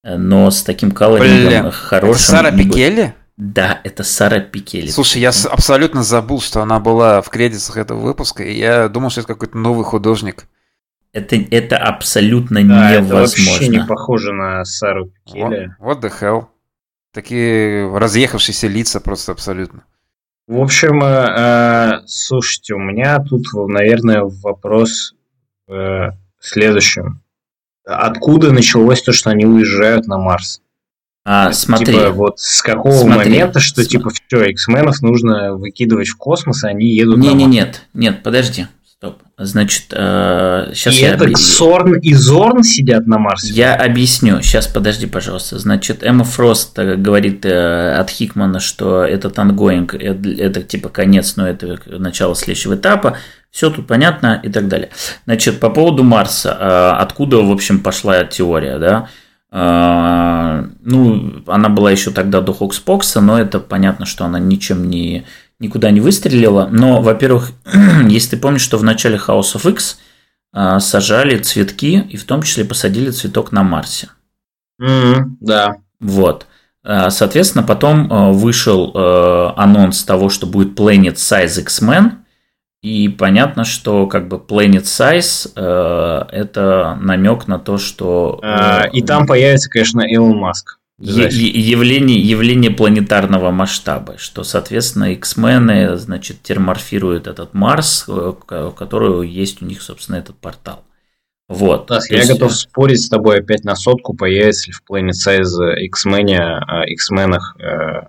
Но 0.06 0.50
с 0.50 0.62
таким 0.62 0.92
колорингом 0.92 1.72
хорошим. 1.72 2.22
Сара 2.22 2.52
Пикели? 2.52 3.14
Да, 3.36 3.80
это 3.82 4.04
Сара 4.04 4.38
Пикели. 4.40 4.86
Слушай, 4.86 5.20
я 5.20 5.30
абсолютно 5.50 6.04
забыл, 6.04 6.40
что 6.40 6.62
она 6.62 6.78
была 6.78 7.20
в 7.22 7.28
кредитах 7.28 7.76
этого 7.76 7.98
выпуска, 7.98 8.44
и 8.44 8.56
я 8.56 8.88
думал, 8.88 9.10
что 9.10 9.22
это 9.22 9.28
какой-то 9.28 9.58
новый 9.58 9.84
художник. 9.84 10.46
Это, 11.12 11.36
это 11.50 11.78
абсолютно 11.78 12.62
да, 12.62 12.92
невозможно. 12.92 13.06
Это 13.06 13.14
вообще 13.16 13.68
не 13.68 13.84
похоже 13.84 14.32
на 14.32 14.64
Сару 14.64 15.10
Пикели. 15.24 15.74
What, 15.80 16.00
what 16.00 16.02
the 16.02 16.12
hell? 16.20 16.46
Такие 17.12 17.90
разъехавшиеся 17.96 18.68
лица 18.68 19.00
просто 19.00 19.32
абсолютно. 19.32 19.84
В 20.46 20.60
общем, 20.60 21.02
э, 21.02 21.34
э, 21.36 22.02
слушайте, 22.06 22.74
у 22.74 22.78
меня 22.78 23.18
тут, 23.18 23.46
наверное, 23.52 24.22
вопрос 24.22 25.14
э, 25.66 25.72
в 25.72 26.12
следующем. 26.38 27.22
Откуда 27.86 28.52
началось 28.52 29.02
то, 29.02 29.12
что 29.12 29.30
они 29.30 29.46
уезжают 29.46 30.06
на 30.06 30.18
Марс? 30.18 30.60
А, 31.24 31.52
смотри. 31.52 31.86
Типа, 31.86 32.10
вот 32.10 32.38
с 32.38 32.62
какого 32.62 32.92
смотри, 32.92 33.30
момента, 33.30 33.58
что 33.58 33.82
смотри. 33.82 33.98
типа 33.98 34.10
все, 34.10 34.44
X-менов 34.50 35.02
нужно 35.02 35.54
выкидывать 35.54 36.08
в 36.08 36.16
космос, 36.16 36.62
и 36.62 36.68
они 36.68 36.94
едут 36.94 37.18
не, 37.18 37.28
на 37.28 37.34
Марс? 37.34 37.44
Не, 37.44 37.46
нет, 37.46 37.82
нет, 37.94 38.22
подожди. 38.22 38.66
Стоп. 38.98 39.18
Значит, 39.36 39.92
э, 39.92 40.70
сейчас 40.72 40.94
и 40.94 41.02
я... 41.02 41.14
это 41.14 41.36
Сорн 41.36 41.98
и 41.98 42.14
Зорн 42.14 42.62
сидят 42.62 43.06
на 43.06 43.18
Марсе? 43.18 43.52
Я 43.52 43.74
объясню. 43.74 44.40
Сейчас, 44.40 44.66
подожди, 44.68 45.06
пожалуйста. 45.06 45.58
Значит, 45.58 46.02
Эмма 46.02 46.24
Фрост 46.24 46.78
э, 46.78 46.96
говорит 46.96 47.44
э, 47.44 47.92
от 47.92 48.08
Хикмана, 48.08 48.58
что 48.58 49.04
этот 49.04 49.38
ангоинг, 49.38 49.94
это, 49.94 50.30
это 50.30 50.62
типа 50.62 50.88
конец, 50.88 51.36
но 51.36 51.46
это 51.46 51.78
начало 51.86 52.34
следующего 52.34 52.76
этапа. 52.76 53.18
Все 53.50 53.70
тут 53.70 53.86
понятно 53.86 54.38
и 54.42 54.50
так 54.50 54.68
далее. 54.68 54.90
Значит, 55.24 55.60
по 55.60 55.70
поводу 55.70 56.02
Марса. 56.02 56.56
Э, 56.60 57.02
откуда, 57.02 57.38
в 57.38 57.50
общем, 57.50 57.80
пошла 57.80 58.22
теория, 58.24 58.78
да? 58.78 59.08
Э, 59.50 60.66
ну, 60.82 61.42
она 61.46 61.68
была 61.68 61.90
еще 61.90 62.10
тогда 62.10 62.42
до 62.42 62.52
Хокспокса, 62.52 63.20
но 63.20 63.40
это 63.40 63.58
понятно, 63.60 64.04
что 64.04 64.24
она 64.24 64.38
ничем 64.38 64.90
не 64.90 65.24
никуда 65.58 65.90
не 65.90 66.00
выстрелила. 66.02 66.68
Но, 66.70 67.00
во-первых, 67.00 67.52
если 68.08 68.36
ты 68.36 68.36
помнишь, 68.36 68.60
что 68.60 68.76
в 68.76 68.84
начале 68.84 69.16
House 69.16 69.54
of 69.54 69.70
X 69.70 69.98
а, 70.52 70.78
сажали 70.80 71.38
цветки 71.38 72.00
и 72.10 72.18
в 72.18 72.24
том 72.24 72.42
числе 72.42 72.66
посадили 72.66 73.10
цветок 73.10 73.52
на 73.52 73.62
Марсе. 73.62 74.10
Mm-hmm, 74.82 75.24
да. 75.40 75.76
Вот. 75.98 76.46
Соответственно, 76.84 77.64
потом 77.64 78.34
вышел 78.34 78.92
анонс 79.56 80.04
того, 80.04 80.28
что 80.28 80.46
будет 80.46 80.78
Planet 80.78 81.14
Size 81.14 81.62
X-Men. 81.62 82.25
И 82.86 83.08
понятно, 83.08 83.64
что 83.64 84.06
как 84.06 84.28
бы 84.28 84.36
Planet 84.36 84.84
Size 84.84 86.28
это 86.30 86.98
намек 87.00 87.48
на 87.48 87.58
то, 87.58 87.78
что... 87.78 88.40
И 88.92 89.02
там 89.02 89.26
появится, 89.26 89.68
конечно, 89.68 90.02
Илон 90.02 90.36
Маск 90.36 90.78
явление, 90.98 92.18
явление 92.18 92.70
планетарного 92.70 93.50
масштаба, 93.50 94.16
что, 94.18 94.44
соответственно, 94.44 95.12
X-мены, 95.12 95.96
значит, 95.96 96.42
терморфируют 96.42 97.26
этот 97.26 97.52
Марс, 97.54 98.06
э, 98.08 98.12
у 98.12 98.70
которого 98.72 99.22
есть 99.22 99.60
у 99.62 99.66
них, 99.66 99.82
собственно, 99.82 100.16
этот 100.16 100.36
портал. 100.36 100.84
Вот. 101.48 101.88
Да, 101.88 102.00
я 102.08 102.18
есть... 102.18 102.32
готов 102.32 102.54
спорить 102.54 103.02
с 103.02 103.08
тобой 103.08 103.40
опять 103.40 103.64
на 103.64 103.76
сотку, 103.76 104.14
появится 104.14 104.68
ли 104.68 104.72
в 104.72 104.82
Planet 104.90 105.12
Size 105.12 105.78
X-мене, 105.80 106.60
X-менах 106.88 107.56
э, 107.60 108.06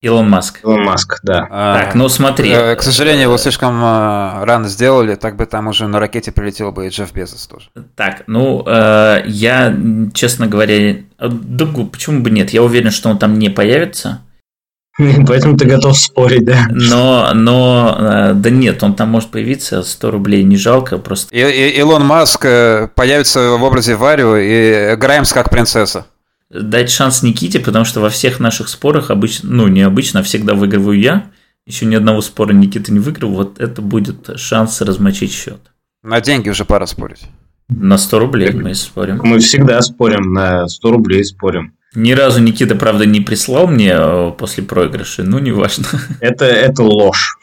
Илон 0.00 0.30
Маск. 0.30 0.60
Илон 0.62 0.84
Маск, 0.84 1.18
да. 1.24 1.48
А, 1.50 1.78
так, 1.80 1.94
ну 1.96 2.08
смотри. 2.08 2.50
Э, 2.52 2.76
к 2.76 2.82
сожалению, 2.82 3.24
его 3.24 3.36
слишком 3.36 3.82
э, 3.82 4.44
рано 4.44 4.68
сделали, 4.68 5.16
так 5.16 5.34
бы 5.34 5.44
там 5.44 5.66
уже 5.66 5.88
на 5.88 5.98
ракете 5.98 6.30
прилетел 6.30 6.70
бы 6.70 6.86
и 6.86 6.90
Джефф 6.90 7.12
Безос 7.12 7.48
тоже. 7.48 7.70
Так, 7.96 8.22
ну, 8.28 8.62
э, 8.64 9.24
я, 9.26 9.76
честно 10.14 10.46
говоря, 10.46 10.98
да, 11.18 11.66
почему 11.90 12.20
бы 12.20 12.30
нет? 12.30 12.50
Я 12.50 12.62
уверен, 12.62 12.92
что 12.92 13.08
он 13.08 13.18
там 13.18 13.40
не 13.40 13.48
появится. 13.48 14.22
Поэтому 14.98 15.56
ты 15.56 15.64
готов 15.64 15.98
спорить, 15.98 16.44
да? 16.44 16.66
Но, 16.70 17.32
но, 17.34 18.32
да 18.34 18.50
нет, 18.50 18.80
он 18.84 18.94
там 18.94 19.08
может 19.08 19.30
появиться, 19.30 19.82
100 19.82 20.10
рублей 20.12 20.44
не 20.44 20.56
жалко, 20.56 20.98
просто... 20.98 21.34
И, 21.34 21.40
и, 21.40 21.78
Илон 21.78 22.04
Маск 22.04 22.42
появится 22.42 23.50
в 23.50 23.62
образе 23.64 23.96
Варио 23.96 24.36
и 24.36 24.94
Граймс 24.94 25.32
как 25.32 25.50
принцесса 25.50 26.06
дать 26.50 26.90
шанс 26.90 27.22
Никите, 27.22 27.60
потому 27.60 27.84
что 27.84 28.00
во 28.00 28.10
всех 28.10 28.40
наших 28.40 28.68
спорах 28.68 29.10
обычно, 29.10 29.50
ну, 29.50 29.68
не 29.68 29.82
обычно, 29.82 30.20
а 30.20 30.22
всегда 30.22 30.54
выигрываю 30.54 30.98
я. 30.98 31.30
Еще 31.66 31.84
ни 31.84 31.94
одного 31.94 32.22
спора 32.22 32.54
Никита 32.54 32.92
не 32.92 32.98
выиграл. 32.98 33.30
Вот 33.30 33.60
это 33.60 33.82
будет 33.82 34.30
шанс 34.36 34.80
размочить 34.80 35.32
счет. 35.32 35.60
На 36.02 36.20
деньги 36.20 36.48
уже 36.48 36.64
пора 36.64 36.86
спорить. 36.86 37.26
На 37.68 37.98
100 37.98 38.18
рублей 38.18 38.52
мы 38.52 38.74
спорим. 38.74 39.20
Мы 39.22 39.40
всегда 39.40 39.80
спорим, 39.82 40.32
на 40.32 40.66
100 40.66 40.90
рублей 40.90 41.24
спорим. 41.24 41.74
Ни 41.94 42.12
разу 42.12 42.40
Никита, 42.40 42.74
правда, 42.74 43.06
не 43.06 43.22
прислал 43.22 43.66
мне 43.66 43.94
э, 43.94 44.32
после 44.36 44.62
проигрыша, 44.62 45.22
ну, 45.22 45.38
неважно. 45.38 45.86
Это, 46.20 46.44
это 46.44 46.82
ложь. 46.82 47.38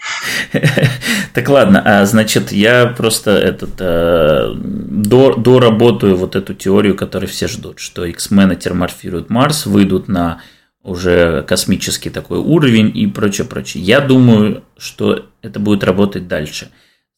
Так 1.34 1.50
ладно, 1.50 1.82
а 1.84 2.06
значит, 2.06 2.52
я 2.52 2.86
просто 2.86 3.32
этот 3.32 3.72
э, 3.80 4.54
доработаю 4.56 6.16
вот 6.16 6.36
эту 6.36 6.54
теорию, 6.54 6.96
которую 6.96 7.28
все 7.30 7.48
ждут, 7.48 7.80
что 7.80 8.06
X-мены 8.06 8.56
терморфируют 8.56 9.30
Марс, 9.30 9.66
выйдут 9.66 10.08
на 10.08 10.42
уже 10.84 11.42
космический 11.44 12.12
такой 12.12 12.38
уровень 12.38 12.96
и 12.96 13.08
прочее, 13.08 13.48
прочее. 13.48 13.84
Я 13.84 14.00
думаю, 14.00 14.64
что 14.78 15.26
это 15.42 15.60
будет 15.60 15.84
работать 15.84 16.28
дальше. 16.28 16.70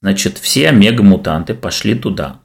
Значит, 0.02 0.38
все 0.38 0.70
омега-мутанты 0.70 1.54
пошли 1.54 1.94
туда. 1.94 2.40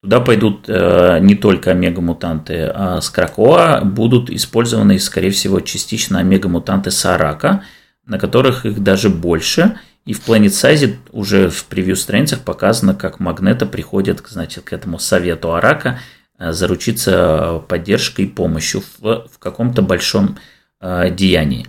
Туда 0.00 0.20
пойдут 0.20 0.66
э, 0.68 1.18
не 1.20 1.34
только 1.34 1.72
омега-мутанты 1.72 2.70
а 2.72 3.00
с 3.00 3.10
Кракоа, 3.10 3.80
будут 3.84 4.30
использованы, 4.30 4.98
скорее 5.00 5.30
всего, 5.30 5.58
частично 5.60 6.20
омега-мутанты 6.20 6.92
Сарака, 6.92 7.64
на 8.06 8.18
которых 8.18 8.64
их 8.64 8.80
даже 8.80 9.10
больше. 9.10 9.78
И 10.04 10.12
в 10.12 10.26
Planet 10.26 10.46
Size 10.46 10.94
уже 11.10 11.50
в 11.50 11.64
превью-страницах 11.64 12.40
показано, 12.40 12.94
как 12.94 13.18
Магнета 13.18 13.66
приходит 13.66 14.22
значит, 14.28 14.64
к 14.64 14.72
этому 14.72 15.00
совету 15.00 15.52
Арака 15.52 15.98
э, 16.38 16.52
заручиться 16.52 17.62
поддержкой 17.68 18.26
и 18.26 18.28
помощью 18.28 18.82
в, 19.00 19.26
в 19.28 19.38
каком-то 19.40 19.82
большом 19.82 20.38
э, 20.80 21.10
деянии. 21.10 21.66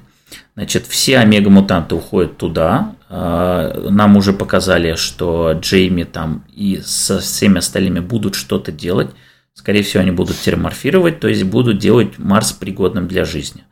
Значит, 0.60 0.88
все 0.88 1.20
омега-мутанты 1.20 1.96
уходят 1.96 2.36
туда. 2.36 2.94
А, 3.08 3.88
нам 3.90 4.18
уже 4.18 4.34
показали, 4.34 4.96
что 4.96 5.54
Джейми 5.54 6.04
там 6.04 6.44
и 6.54 6.82
со 6.84 7.22
всеми 7.22 7.60
остальными 7.60 8.02
будут 8.02 8.36
что-то 8.36 8.74
делать. 8.74 9.10
Скорее 9.54 9.84
всего, 9.84 10.02
они 10.02 10.12
будут 10.12 10.36
терраформировать, 10.36 11.22
то 11.22 11.30
есть 11.30 11.44
будут 11.44 11.78
делать 11.78 12.18
Марс 12.18 12.52
пригодным 12.52 13.08
для 13.08 13.24
жизни. 13.24 13.64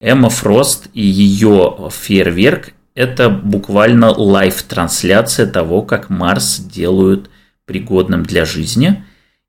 Эмма 0.00 0.30
Фрост 0.30 0.86
и 0.94 1.02
ее 1.02 1.90
фейерверк– 1.90 2.70
это 2.94 3.30
буквально 3.30 4.12
live-трансляция 4.12 5.48
того, 5.48 5.82
как 5.82 6.08
Марс 6.08 6.60
делают 6.60 7.30
пригодным 7.64 8.22
для 8.22 8.44
жизни. 8.44 9.04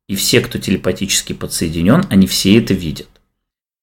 И 0.07 0.16
все, 0.16 0.41
кто 0.41 0.57
телепатически 0.57 1.34
подсоединен, 1.34 2.06
они 2.10 2.26
все 2.26 2.57
это 2.57 2.74
видят. 2.74 3.18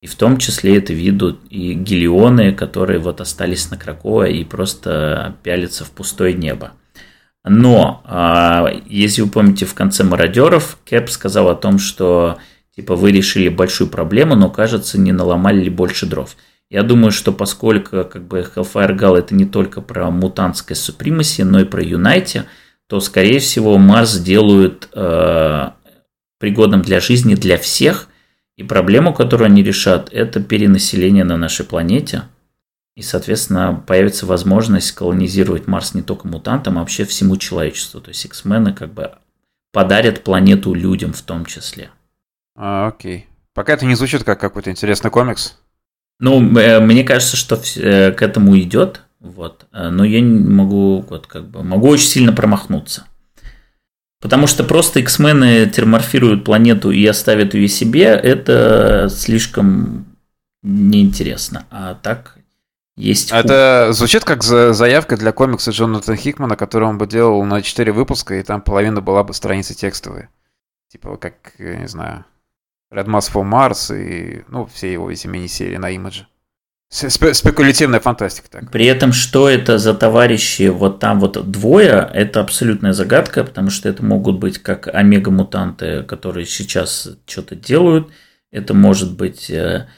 И 0.02 0.06
в 0.06 0.14
том 0.14 0.36
числе 0.36 0.76
это 0.76 0.92
видят 0.92 1.38
и 1.48 1.72
гелионы, 1.72 2.52
которые 2.52 2.98
вот 2.98 3.20
остались 3.20 3.70
на 3.70 3.78
Кракова 3.78 4.28
и 4.28 4.44
просто 4.44 5.36
пялятся 5.42 5.84
в 5.84 5.90
пустое 5.90 6.34
небо. 6.34 6.72
Но, 7.44 8.02
а, 8.04 8.68
если 8.86 9.22
вы 9.22 9.28
помните, 9.28 9.64
в 9.64 9.74
конце 9.74 10.04
«Мародеров» 10.04 10.78
Кэп 10.84 11.08
сказал 11.08 11.48
о 11.48 11.54
том, 11.54 11.78
что 11.78 12.38
типа 12.74 12.94
вы 12.94 13.12
решили 13.12 13.48
большую 13.48 13.88
проблему, 13.88 14.34
но, 14.34 14.50
кажется, 14.50 14.98
не 15.00 15.12
наломали 15.12 15.62
ли 15.62 15.70
больше 15.70 16.06
дров. 16.06 16.36
Я 16.68 16.82
думаю, 16.82 17.12
что 17.12 17.32
поскольку 17.32 18.04
как 18.04 18.26
бы 18.26 18.40
Hellfire 18.40 18.98
Gal 18.98 19.16
это 19.16 19.34
не 19.34 19.46
только 19.46 19.80
про 19.80 20.10
мутантское 20.10 20.76
супримаси, 20.76 21.42
но 21.42 21.60
и 21.60 21.64
про 21.64 21.82
Юнайте, 21.82 22.46
то, 22.88 23.00
скорее 23.00 23.38
всего, 23.38 23.78
Марс 23.78 24.18
делают 24.18 24.88
э, 24.92 25.70
пригодным 26.38 26.82
для 26.82 27.00
жизни 27.00 27.34
для 27.34 27.56
всех– 27.56 28.08
и 28.56 28.62
проблему, 28.62 29.12
которую 29.12 29.46
они 29.46 29.62
решат, 29.62 30.12
это 30.12 30.42
перенаселение 30.42 31.24
на 31.24 31.36
нашей 31.36 31.66
планете. 31.66 32.22
И, 32.94 33.02
соответственно, 33.02 33.82
появится 33.86 34.24
возможность 34.24 34.92
колонизировать 34.92 35.66
Марс 35.66 35.92
не 35.92 36.02
только 36.02 36.26
мутантам, 36.26 36.78
а 36.78 36.80
вообще 36.80 37.04
всему 37.04 37.36
человечеству. 37.36 38.00
То 38.00 38.08
есть 38.08 38.24
X-мены 38.24 38.72
как 38.72 38.92
бы 38.94 39.12
подарят 39.72 40.24
планету 40.24 40.72
людям 40.72 41.12
в 41.12 41.20
том 41.20 41.44
числе. 41.44 41.90
А, 42.56 42.88
окей. 42.88 43.26
Пока 43.52 43.74
это 43.74 43.84
не 43.84 43.94
звучит 43.94 44.24
как 44.24 44.40
какой-то 44.40 44.70
интересный 44.70 45.10
комикс. 45.10 45.58
Ну, 46.18 46.40
э, 46.58 46.80
мне 46.80 47.04
кажется, 47.04 47.36
что 47.36 47.60
э, 47.76 48.12
к 48.12 48.22
этому 48.22 48.58
идет. 48.58 49.02
Вот. 49.20 49.66
Э, 49.72 49.90
но 49.90 50.04
я 50.04 50.22
не 50.22 50.48
могу, 50.48 51.02
вот, 51.02 51.26
как 51.26 51.46
бы, 51.48 51.62
могу 51.62 51.88
очень 51.88 52.06
сильно 52.06 52.32
промахнуться. 52.32 53.04
Потому 54.26 54.48
что 54.48 54.64
просто 54.64 54.98
X-мены 54.98 55.66
терморфируют 55.66 56.44
планету 56.44 56.90
и 56.90 57.06
оставят 57.06 57.54
ее 57.54 57.68
себе, 57.68 58.06
это 58.06 59.06
слишком 59.08 60.04
неинтересно. 60.64 61.64
А 61.70 61.94
так 61.94 62.36
есть... 62.96 63.30
Это 63.30 63.90
звучит 63.92 64.24
как 64.24 64.42
заявка 64.42 65.16
для 65.16 65.30
комикса 65.30 65.70
Джонатана 65.70 66.16
Хикмана, 66.16 66.56
который 66.56 66.88
он 66.88 66.98
бы 66.98 67.06
делал 67.06 67.44
на 67.44 67.62
4 67.62 67.92
выпуска, 67.92 68.34
и 68.34 68.42
там 68.42 68.62
половина 68.62 69.00
была 69.00 69.22
бы 69.22 69.32
страницы 69.32 69.74
текстовые. 69.74 70.28
Типа 70.90 71.16
как, 71.18 71.52
я 71.60 71.76
не 71.76 71.86
знаю, 71.86 72.24
Red 72.92 73.06
Mass 73.06 73.32
for 73.32 73.48
Mars 73.48 73.96
и, 73.96 74.42
ну, 74.48 74.66
все 74.66 74.92
его 74.92 75.08
эти 75.08 75.28
мини-серии 75.28 75.76
на 75.76 75.90
имидже. 75.90 76.26
Спекулятивная 76.88 77.98
фантастика. 77.98 78.48
Так. 78.48 78.70
При 78.70 78.86
этом, 78.86 79.12
что 79.12 79.48
это 79.48 79.76
за 79.76 79.92
товарищи 79.92 80.68
вот 80.68 81.00
там 81.00 81.18
вот 81.18 81.50
двое, 81.50 82.08
это 82.14 82.40
абсолютная 82.40 82.92
загадка, 82.92 83.42
потому 83.42 83.70
что 83.70 83.88
это 83.88 84.04
могут 84.04 84.38
быть 84.38 84.58
как 84.58 84.88
омега-мутанты, 84.92 86.04
которые 86.04 86.46
сейчас 86.46 87.08
что-то 87.26 87.56
делают, 87.56 88.08
это 88.52 88.72
может 88.72 89.16
быть 89.16 89.50
э, 89.50 89.88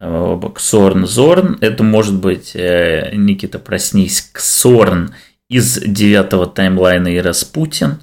э, 0.00 0.40
Ксорн 0.54 1.06
Зорн, 1.06 1.58
это 1.60 1.84
может 1.84 2.16
быть, 2.20 2.56
э, 2.56 3.10
Никита, 3.14 3.60
проснись, 3.60 4.28
Ксорн 4.32 5.14
из 5.48 5.78
девятого 5.78 6.46
таймлайна 6.46 7.08
и 7.08 7.20
Распутин. 7.20 8.00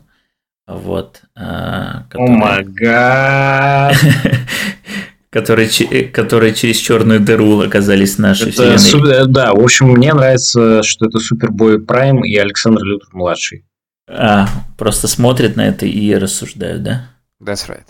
Вот. 0.65 1.21
О 1.35 2.05
май 2.15 2.63
гад! 2.63 3.95
которые, 5.29 5.69
которые 6.09 6.53
через 6.53 6.77
черную 6.77 7.19
дыру 7.19 7.59
оказались 7.61 8.15
в 8.15 8.19
нашей 8.19 8.49
это 8.49 8.77
вселенной. 8.77 9.27
да, 9.27 9.53
в 9.53 9.59
общем, 9.59 9.89
мне 9.89 10.13
нравится, 10.13 10.83
что 10.83 11.05
это 11.05 11.19
Супербой 11.19 11.81
Прайм 11.81 12.23
и 12.23 12.35
Александр 12.35 12.83
Лютер 12.83 13.09
младший. 13.13 13.65
А, 14.07 14.47
просто 14.77 15.07
смотрят 15.07 15.55
на 15.55 15.67
это 15.67 15.85
и 15.85 16.13
рассуждают, 16.15 16.83
да? 16.83 17.11
That's 17.41 17.69
right. 17.69 17.85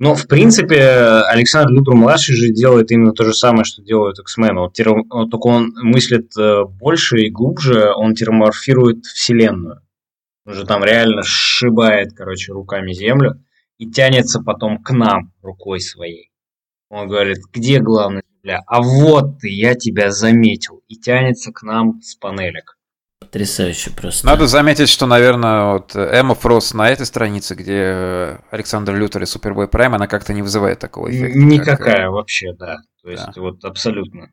Ну, 0.00 0.14
в 0.14 0.28
принципе, 0.28 0.80
Александр 1.26 1.72
Лютер 1.72 1.94
младший 1.94 2.36
же 2.36 2.50
делает 2.50 2.92
именно 2.92 3.12
то 3.12 3.24
же 3.24 3.34
самое, 3.34 3.64
что 3.64 3.82
делают 3.82 4.20
X-Men. 4.20 4.54
Вот, 4.54 5.30
только 5.30 5.46
он 5.48 5.72
мыслит 5.82 6.30
э, 6.38 6.62
больше 6.64 7.22
и 7.22 7.30
глубже, 7.30 7.92
он 7.92 8.14
терморфирует 8.14 9.04
вселенную. 9.04 9.80
Он 10.46 10.54
же 10.54 10.64
там 10.64 10.84
реально 10.84 11.24
сшибает, 11.24 12.12
короче, 12.16 12.52
руками 12.52 12.92
землю 12.92 13.42
и 13.78 13.90
тянется 13.90 14.40
потом 14.40 14.78
к 14.78 14.92
нам 14.92 15.32
рукой 15.42 15.80
своей. 15.80 16.30
Он 16.90 17.08
говорит, 17.08 17.38
где 17.52 17.80
главная 17.80 18.22
земля? 18.38 18.62
А 18.66 18.82
вот 18.82 19.40
ты, 19.40 19.48
я 19.48 19.74
тебя 19.74 20.10
заметил. 20.10 20.82
И 20.88 20.96
тянется 20.96 21.52
к 21.52 21.62
нам 21.62 22.00
с 22.00 22.14
панелек. 22.14 22.78
Потрясающе 23.20 23.90
просто. 23.90 24.26
Надо 24.26 24.46
заметить, 24.46 24.88
что, 24.88 25.06
наверное, 25.06 25.74
вот 25.74 25.94
Эмма 25.94 26.34
Фрост 26.34 26.72
на 26.72 26.88
этой 26.88 27.04
странице, 27.04 27.54
где 27.54 28.40
Александр 28.50 28.94
Лютер 28.94 29.22
и 29.22 29.26
Супербой 29.26 29.68
Прайм, 29.68 29.94
она 29.94 30.06
как-то 30.06 30.32
не 30.32 30.40
вызывает 30.40 30.78
такого 30.78 31.10
эффекта. 31.10 31.38
Никакая 31.38 32.04
как... 32.04 32.12
вообще, 32.12 32.54
да. 32.54 32.78
То 33.02 33.10
есть, 33.10 33.26
да. 33.34 33.40
вот 33.40 33.64
абсолютно. 33.64 34.30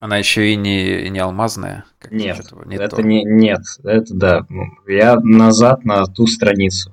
Она 0.00 0.18
еще 0.18 0.52
и 0.52 0.56
не, 0.56 1.06
и 1.06 1.08
не 1.08 1.20
алмазная? 1.20 1.86
Нет, 2.10 2.38
не 2.66 2.76
это 2.76 2.96
то. 2.96 3.02
не, 3.02 3.24
нет, 3.24 3.62
это 3.82 4.14
да. 4.14 4.46
Я 4.86 5.16
назад 5.16 5.84
на 5.84 6.04
ту 6.04 6.26
страницу. 6.26 6.92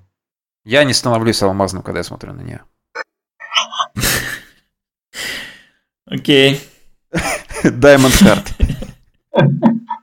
Я 0.63 0.85
не 0.85 0.93
становлюсь 0.93 1.41
алмазным, 1.41 1.83
когда 1.83 1.99
я 1.99 2.03
смотрю 2.03 2.31
на 2.31 2.41
нее. 2.41 2.61
Окей. 6.05 6.59
Diamond 7.63 8.21
Heart. 8.21 8.53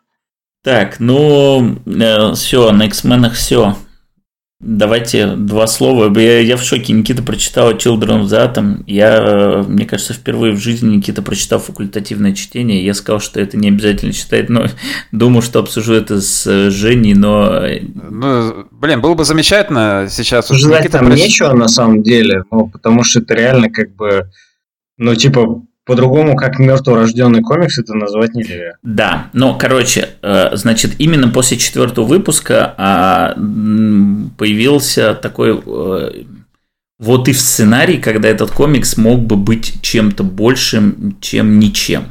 Так, 0.63 1.01
ну, 1.01 1.79
э, 1.87 2.35
все, 2.35 2.71
на 2.71 2.85
X-Men 2.85 3.31
все. 3.31 3.77
Давайте 4.61 5.37
два 5.37 5.67
слова. 5.67 6.15
Я, 6.21 6.41
я 6.41 6.59
в 6.59 6.63
шоке. 6.63 6.93
Никита 6.93 7.23
прочитал 7.23 7.73
Children 7.73 8.21
of 8.21 8.25
the 8.25 8.53
Atom. 8.53 8.85
Я, 8.87 9.17
э, 9.17 9.63
мне 9.63 9.87
кажется, 9.87 10.13
впервые 10.13 10.53
в 10.53 10.59
жизни 10.59 10.97
Никита 10.97 11.23
прочитал 11.23 11.61
факультативное 11.61 12.35
чтение. 12.35 12.85
Я 12.85 12.93
сказал, 12.93 13.21
что 13.21 13.41
это 13.41 13.57
не 13.57 13.69
обязательно 13.69 14.13
читать, 14.13 14.51
но 14.51 14.67
думаю, 15.13 15.41
что 15.41 15.61
обсужу 15.61 15.95
это 15.95 16.21
с 16.21 16.47
э, 16.47 16.69
Женей, 16.69 17.15
но... 17.15 17.63
Ну, 18.11 18.67
блин, 18.71 19.01
было 19.01 19.15
бы 19.15 19.25
замечательно 19.25 20.09
сейчас... 20.11 20.51
Ждать 20.51 20.91
там 20.91 21.07
проч... 21.07 21.21
нечего 21.21 21.55
на 21.55 21.69
самом 21.69 22.03
деле, 22.03 22.45
ну, 22.51 22.69
потому 22.69 23.03
что 23.03 23.21
это 23.21 23.33
реально 23.33 23.71
как 23.71 23.97
бы... 23.97 24.29
Ну, 24.99 25.15
типа, 25.15 25.63
по-другому, 25.91 26.37
как 26.37 26.61
мертворожденный 26.61 27.43
комикс, 27.43 27.77
это 27.77 27.95
назвать 27.95 28.33
нельзя. 28.37 28.77
Да, 28.85 29.29
но, 29.33 29.59
короче, 29.59 30.11
э, 30.23 30.51
значит, 30.53 30.93
именно 30.99 31.27
после 31.31 31.57
четвертого 31.57 32.05
выпуска 32.05 32.73
а, 32.79 33.35
появился 34.39 35.15
такой 35.15 35.61
э, 35.67 36.23
вот 37.01 37.27
и 37.27 37.33
в 37.33 37.41
сценарий, 37.41 37.99
когда 37.99 38.29
этот 38.29 38.53
комикс 38.53 38.97
мог 38.99 39.23
бы 39.23 39.35
быть 39.35 39.83
чем-то 39.83 40.23
большим, 40.23 41.17
чем 41.21 41.59
ничем. 41.59 42.05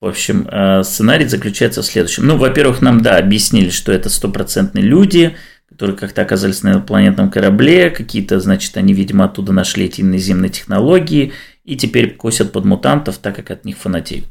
В 0.00 0.06
общем, 0.06 0.48
э, 0.50 0.82
сценарий 0.82 1.26
заключается 1.26 1.82
в 1.82 1.86
следующем. 1.86 2.26
Ну, 2.26 2.38
во-первых, 2.38 2.82
нам, 2.82 3.02
да, 3.02 3.18
объяснили, 3.18 3.70
что 3.70 3.92
это 3.92 4.10
стопроцентные 4.10 4.82
люди, 4.82 5.36
которые 5.68 5.96
как-то 5.96 6.22
оказались 6.22 6.64
на 6.64 6.70
инопланетном 6.70 7.30
корабле, 7.30 7.90
какие-то, 7.90 8.40
значит, 8.40 8.76
они, 8.76 8.94
видимо, 8.94 9.26
оттуда 9.26 9.52
нашли 9.52 9.84
эти 9.84 10.02
наземные 10.02 10.50
технологии– 10.50 11.32
и 11.64 11.76
теперь 11.76 12.16
косят 12.16 12.52
под 12.52 12.64
мутантов, 12.64 13.18
так 13.18 13.36
как 13.36 13.50
от 13.50 13.64
них 13.64 13.76
фанатеют. 13.76 14.26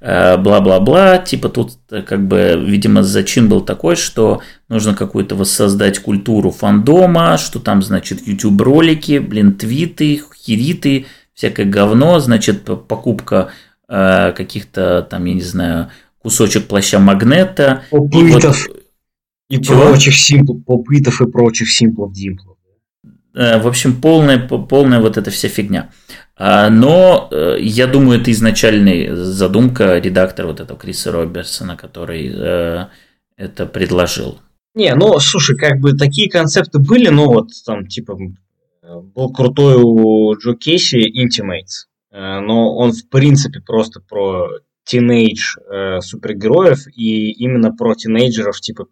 Э, 0.00 0.36
бла-бла-бла, 0.36 1.18
типа 1.18 1.48
тут 1.48 1.72
э, 1.90 2.02
как 2.02 2.26
бы, 2.26 2.62
видимо, 2.64 3.02
зачин 3.02 3.48
был 3.48 3.62
такой, 3.62 3.96
что 3.96 4.42
нужно 4.68 4.94
какую-то 4.94 5.34
воссоздать 5.34 5.98
культуру 5.98 6.50
фандома, 6.50 7.36
что 7.36 7.58
там, 7.58 7.82
значит, 7.82 8.26
YouTube-ролики, 8.26 9.18
блин, 9.18 9.54
твиты, 9.54 10.22
хириты, 10.36 11.06
всякое 11.34 11.66
говно, 11.66 12.20
значит, 12.20 12.64
покупка 12.86 13.50
э, 13.88 14.32
каких-то 14.32 15.06
там, 15.10 15.24
я 15.24 15.34
не 15.34 15.42
знаю, 15.42 15.90
кусочек 16.22 16.68
плаща 16.68 17.00
магнета. 17.00 17.82
Попытов. 17.90 18.68
И, 19.48 19.56
вот, 19.56 19.64
и 19.64 19.66
прочих 19.66 20.16
симплов, 20.16 20.64
попытов 20.64 21.20
и 21.22 21.26
прочих 21.26 21.72
симплов-димплов. 21.72 22.56
В 23.34 23.68
общем, 23.68 24.00
полная, 24.00 24.38
полная 24.38 25.00
вот 25.00 25.16
эта 25.16 25.30
вся 25.30 25.48
фигня. 25.48 25.90
А, 26.38 26.70
но 26.70 27.28
э, 27.32 27.56
я 27.60 27.88
думаю, 27.88 28.20
это 28.20 28.30
изначальная 28.30 29.14
задумка 29.16 29.98
редактора 29.98 30.46
вот 30.46 30.60
этого 30.60 30.78
Криса 30.78 31.10
Робертсона, 31.10 31.76
который 31.76 32.32
э, 32.32 32.86
это 33.36 33.66
предложил. 33.66 34.38
Не, 34.74 34.94
ну, 34.94 35.18
слушай, 35.18 35.56
как 35.56 35.80
бы 35.80 35.94
такие 35.94 36.30
концепты 36.30 36.78
были, 36.78 37.08
но 37.08 37.26
вот 37.26 37.48
там, 37.66 37.88
типа, 37.88 38.16
был 38.82 39.32
крутой 39.32 39.78
у 39.82 40.32
Джо 40.36 40.54
Кейси 40.54 41.10
Intimates, 41.10 41.88
э, 42.12 42.38
но 42.38 42.76
он, 42.76 42.92
в 42.92 43.08
принципе, 43.08 43.60
просто 43.60 44.00
про 44.00 44.48
тинейдж 44.84 45.56
супергероев 46.00 46.86
и 46.96 47.32
именно 47.32 47.74
про 47.74 47.94
тинейджеров, 47.94 48.58
типа, 48.60 48.86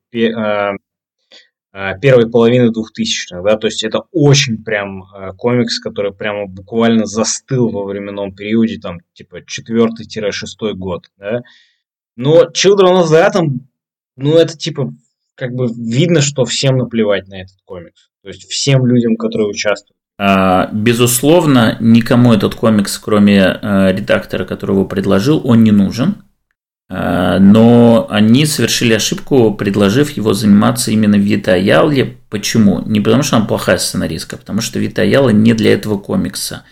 первой 2.00 2.30
половины 2.30 2.70
2000-х, 2.70 3.42
да, 3.42 3.56
то 3.56 3.66
есть 3.66 3.84
это 3.84 4.02
очень 4.12 4.64
прям 4.64 5.02
э, 5.02 5.32
комикс, 5.36 5.78
который 5.78 6.12
прямо 6.12 6.46
буквально 6.46 7.04
застыл 7.04 7.68
во 7.68 7.84
временном 7.84 8.34
периоде, 8.34 8.78
там, 8.78 9.00
типа, 9.12 9.42
4-6 9.42 10.72
год, 10.74 11.04
да. 11.18 11.42
Но 12.16 12.44
Children 12.44 13.02
of 13.02 13.08
the 13.10 13.30
Atom, 13.30 13.60
ну, 14.16 14.36
это, 14.36 14.56
типа, 14.56 14.94
как 15.34 15.52
бы 15.52 15.66
видно, 15.66 16.22
что 16.22 16.44
всем 16.44 16.78
наплевать 16.78 17.28
на 17.28 17.42
этот 17.42 17.56
комикс. 17.64 18.08
То 18.22 18.28
есть 18.28 18.50
всем 18.50 18.86
людям, 18.86 19.16
которые 19.16 19.48
участвуют. 19.48 19.96
А, 20.18 20.70
безусловно, 20.72 21.76
никому 21.80 22.32
этот 22.32 22.54
комикс, 22.54 22.98
кроме 22.98 23.38
э, 23.38 23.92
редактора, 23.92 24.46
который 24.46 24.72
его 24.72 24.86
предложил, 24.86 25.42
он 25.44 25.62
не 25.62 25.72
нужен. 25.72 26.25
А, 26.88 27.38
но 27.38 28.06
они 28.10 28.46
совершили 28.46 28.94
ошибку, 28.94 29.52
предложив 29.54 30.10
его 30.10 30.34
заниматься 30.34 30.90
именно 30.90 31.16
Вита 31.16 31.54
Аялле. 31.54 32.16
Почему? 32.30 32.80
Не 32.86 33.00
потому, 33.00 33.22
что 33.22 33.36
она 33.36 33.46
плохая 33.46 33.78
сценаристка, 33.78 34.36
а 34.36 34.38
потому 34.38 34.60
что 34.60 34.78
Вита 34.78 35.02
Аяла 35.02 35.30
не 35.30 35.52
для 35.52 35.72
этого 35.72 35.98
комикса. 35.98 36.62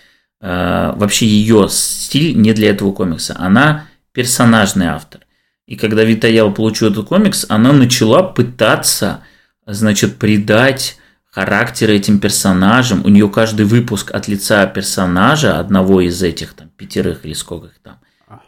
А, 0.41 0.95
вообще 0.97 1.27
ее 1.27 1.69
стиль 1.69 2.36
не 2.36 2.53
для 2.53 2.70
этого 2.70 2.93
комикса. 2.93 3.35
Она 3.39 3.86
персонажный 4.12 4.86
автор. 4.86 5.23
И 5.66 5.77
когда 5.77 6.05
Вита 6.05 6.28
Аяла 6.28 6.51
получила 6.51 6.91
этот 6.91 7.09
комикс, 7.09 7.47
она 7.49 7.73
начала 7.73 8.23
пытаться, 8.23 9.20
значит, 9.66 10.16
придать 10.16 10.99
характер 11.24 11.91
этим 11.91 12.20
персонажам. 12.20 13.05
У 13.05 13.09
нее 13.09 13.28
каждый 13.28 13.66
выпуск 13.66 14.12
от 14.12 14.28
лица 14.28 14.66
персонажа, 14.66 15.59
одного 15.59 16.01
из 16.01 16.23
этих 16.23 16.53
там 16.55 16.69
пятерых 16.69 17.24
или 17.24 17.32
сколько 17.32 17.66
их 17.66 17.78
там, 17.82 17.99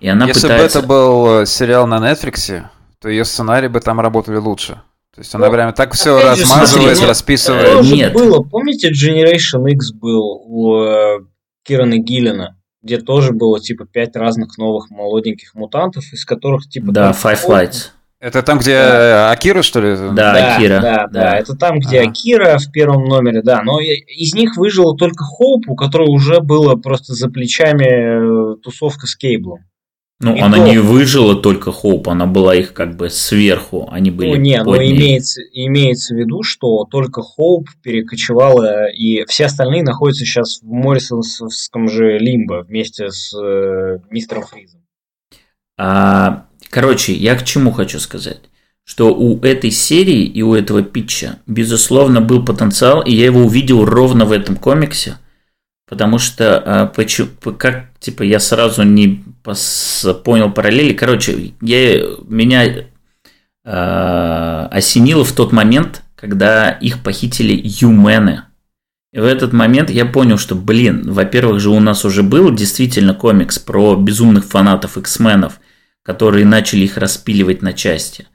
и 0.00 0.08
она 0.08 0.26
Если 0.26 0.42
пытается... 0.42 0.80
бы 0.80 0.84
это 0.84 0.88
был 0.88 1.40
э, 1.40 1.46
сериал 1.46 1.86
на 1.86 1.98
Netflix, 1.98 2.62
то 3.00 3.08
ее 3.08 3.24
сценарии 3.24 3.68
бы 3.68 3.80
там 3.80 4.00
работали 4.00 4.36
лучше. 4.36 4.80
То 5.14 5.20
есть 5.20 5.34
она 5.34 5.46
ну, 5.46 5.52
прямо 5.52 5.72
так 5.72 5.94
все 5.94 6.20
размазывает, 6.22 6.96
смотри, 6.96 7.08
расписывает. 7.08 7.84
Нет. 7.84 8.12
Было, 8.12 8.42
помните, 8.42 8.90
Generation 8.90 9.66
X 9.70 9.92
был 9.92 10.42
у 10.44 10.82
э, 10.82 11.20
Кирана 11.62 11.96
Гиллина, 11.96 12.58
где 12.82 12.98
тоже 12.98 13.32
было 13.32 13.58
типа 13.58 13.86
пять 13.86 14.14
разных 14.14 14.58
новых 14.58 14.90
молоденьких 14.90 15.54
мутантов, 15.54 16.04
из 16.12 16.24
которых 16.26 16.68
типа... 16.68 16.92
Да, 16.92 17.12
Five 17.12 17.46
Lights. 17.48 17.90
Это 18.18 18.42
там, 18.42 18.58
где 18.58 18.78
да. 18.78 19.30
Акира, 19.30 19.62
что 19.62 19.80
ли? 19.80 19.94
Да, 19.94 20.32
да 20.32 20.56
Акира. 20.56 20.80
Да, 20.80 21.06
да, 21.06 21.06
да, 21.08 21.38
это 21.38 21.54
там, 21.54 21.80
где 21.80 22.00
ага. 22.00 22.10
Акира 22.10 22.58
в 22.58 22.72
первом 22.72 23.04
номере, 23.04 23.42
да. 23.42 23.62
Но 23.62 23.78
из 23.80 24.34
них 24.34 24.56
выжила 24.56 24.96
только 24.96 25.22
Хоуп, 25.24 25.68
у 25.68 25.76
которой 25.76 26.08
уже 26.08 26.40
было 26.40 26.76
просто 26.76 27.12
за 27.12 27.28
плечами 27.28 28.54
э, 28.54 28.56
тусовка 28.62 29.06
с 29.06 29.14
Кейблом. 29.16 29.60
Ну, 30.18 30.34
И 30.34 30.40
она 30.40 30.56
то- 30.56 30.64
не 30.64 30.78
выжила 30.78 31.36
только 31.36 31.72
Хоуп, 31.72 32.08
она 32.08 32.24
была 32.24 32.54
их 32.54 32.72
как 32.72 32.96
бы 32.96 33.10
сверху, 33.10 33.86
они 33.92 34.10
были 34.10 34.30
Ну, 34.30 34.36
не, 34.36 34.62
но 34.62 34.76
имеется, 34.76 35.42
имеется 35.52 36.14
в 36.14 36.16
виду, 36.16 36.42
что 36.42 36.84
только 36.90 37.20
Хоуп 37.20 37.68
перекочевала, 37.82 38.86
и 38.90 39.26
все 39.26 39.44
остальные 39.44 39.82
находятся 39.82 40.24
сейчас 40.24 40.60
в 40.62 40.66
Моррисонском 40.66 41.90
же 41.90 42.18
Лимбо 42.18 42.64
вместе 42.66 43.10
с 43.10 43.34
э, 43.38 43.98
мистером 44.10 44.44
Фризом. 44.44 44.80
А, 45.78 46.46
короче, 46.76 47.14
я 47.14 47.36
к 47.36 47.44
чему 47.46 47.72
хочу 47.72 47.98
сказать? 47.98 48.42
Что 48.84 49.14
у 49.14 49.40
этой 49.40 49.70
серии 49.70 50.24
и 50.24 50.42
у 50.42 50.52
этого 50.52 50.82
питча, 50.82 51.38
безусловно, 51.46 52.20
был 52.20 52.44
потенциал, 52.44 53.00
и 53.00 53.14
я 53.14 53.24
его 53.24 53.46
увидел 53.46 53.86
ровно 53.86 54.26
в 54.26 54.32
этом 54.32 54.56
комиксе, 54.56 55.16
потому 55.88 56.18
что, 56.18 56.58
а, 56.58 56.86
почему, 56.86 57.28
как, 57.56 57.86
типа, 57.98 58.24
я 58.24 58.38
сразу 58.38 58.82
не 58.82 59.24
пос- 59.42 60.22
понял 60.22 60.52
параллели. 60.52 60.92
Короче, 60.92 61.54
я, 61.62 62.02
меня 62.28 62.84
а, 63.64 64.68
осенило 64.70 65.24
в 65.24 65.32
тот 65.32 65.52
момент, 65.52 66.02
когда 66.14 66.68
их 66.68 67.02
похитили 67.02 67.58
юмены. 67.64 68.42
И 69.14 69.18
в 69.18 69.24
этот 69.24 69.54
момент 69.54 69.88
я 69.88 70.04
понял, 70.04 70.36
что, 70.36 70.54
блин, 70.54 71.10
во-первых 71.10 71.58
же 71.58 71.70
у 71.70 71.80
нас 71.80 72.04
уже 72.04 72.22
был 72.22 72.54
действительно 72.54 73.14
комикс 73.14 73.58
про 73.58 73.96
безумных 73.96 74.44
фанатов 74.44 74.98
X-менов, 74.98 75.58
которые 76.06 76.46
начали 76.46 76.84
их 76.84 76.96
распиливать 76.96 77.62
на 77.62 77.72
части. 77.72 78.28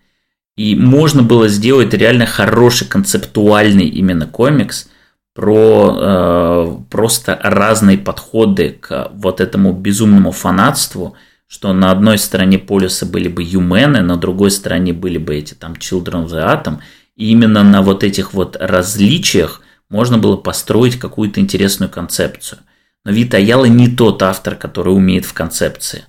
И 0.58 0.76
можно 0.76 1.24
было 1.24 1.48
сделать 1.48 1.94
реально 1.94 2.26
хороший 2.26 2.86
концептуальный 2.86 3.88
именно 3.88 4.28
комикс 4.28 4.90
про 5.34 5.98
э, 5.98 6.78
просто 6.90 7.40
разные 7.42 7.98
подходы 7.98 8.78
к 8.82 9.10
вот 9.14 9.40
этому 9.40 9.72
безумному 9.72 10.34
фанатству, 10.34 11.16
что 11.48 11.72
на 11.72 11.92
одной 11.92 12.18
стороне 12.18 12.60
полюса 12.60 13.06
были 13.06 13.30
бы 13.30 13.42
юмены, 13.42 14.02
на 14.02 14.18
другой 14.18 14.52
стороне 14.52 14.92
были 14.92 15.18
бы 15.18 15.38
эти 15.38 15.54
там 15.54 15.72
Children 15.72 16.26
of 16.26 16.28
the 16.28 16.46
Atom, 16.46 16.80
и 17.16 17.32
именно 17.32 17.64
на 17.64 17.82
вот 17.82 18.04
этих 18.04 18.34
вот 18.34 18.58
различиях 18.60 19.62
можно 19.88 20.18
было 20.18 20.36
построить 20.36 21.00
какую-то 21.00 21.40
интересную 21.40 21.90
концепцию. 21.90 22.60
Но 23.06 23.12
Вита 23.14 23.38
Аяла 23.38 23.66
не 23.66 23.88
тот 23.88 24.22
автор, 24.24 24.56
который 24.56 24.94
умеет 24.94 25.24
в 25.24 25.34
концепции. 25.34 26.04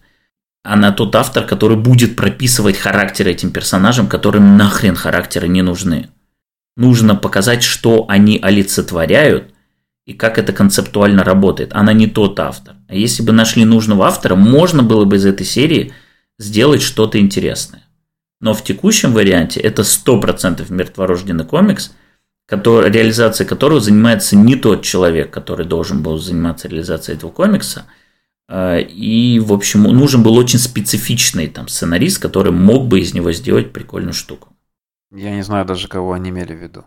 Она 0.62 0.92
тот 0.92 1.14
автор, 1.16 1.44
который 1.44 1.76
будет 1.76 2.16
прописывать 2.16 2.76
характер 2.76 3.28
этим 3.28 3.50
персонажам, 3.50 4.08
которым 4.08 4.56
нахрен 4.56 4.94
характеры 4.94 5.48
не 5.48 5.62
нужны. 5.62 6.08
Нужно 6.76 7.16
показать, 7.16 7.62
что 7.62 8.06
они 8.08 8.38
олицетворяют 8.40 9.52
и 10.06 10.14
как 10.14 10.38
это 10.38 10.52
концептуально 10.52 11.24
работает. 11.24 11.72
Она 11.74 11.92
не 11.92 12.06
тот 12.06 12.38
автор. 12.40 12.76
А 12.88 12.94
если 12.94 13.22
бы 13.22 13.32
нашли 13.32 13.64
нужного 13.64 14.06
автора, 14.06 14.34
можно 14.34 14.82
было 14.82 15.04
бы 15.04 15.16
из 15.16 15.26
этой 15.26 15.46
серии 15.46 15.92
сделать 16.38 16.82
что-то 16.82 17.18
интересное. 17.18 17.84
Но 18.40 18.54
в 18.54 18.64
текущем 18.64 19.12
варианте 19.12 19.60
это 19.60 19.82
100% 19.82 20.72
мертворожденный 20.72 21.44
комикс, 21.44 21.92
который, 22.46 22.90
реализацией 22.90 23.48
которого 23.48 23.80
занимается 23.80 24.36
не 24.36 24.56
тот 24.56 24.82
человек, 24.82 25.30
который 25.30 25.64
должен 25.64 26.02
был 26.02 26.18
заниматься 26.18 26.68
реализацией 26.68 27.16
этого 27.16 27.30
комикса. 27.30 27.86
А, 28.54 28.78
И, 28.78 29.38
в 29.38 29.50
общем, 29.54 29.84
нужен 29.84 30.22
был 30.22 30.36
очень 30.36 30.58
специфичный 30.58 31.46
там 31.46 31.68
сценарист, 31.68 32.20
который 32.20 32.52
мог 32.52 32.86
бы 32.86 33.00
из 33.00 33.14
него 33.14 33.32
сделать 33.32 33.72
прикольную 33.72 34.12
штуку. 34.12 34.50
Я 35.10 35.30
не 35.34 35.42
знаю 35.42 35.64
даже, 35.64 35.88
кого 35.88 36.12
они 36.12 36.28
имели 36.28 36.52
в 36.52 36.62
виду. 36.62 36.84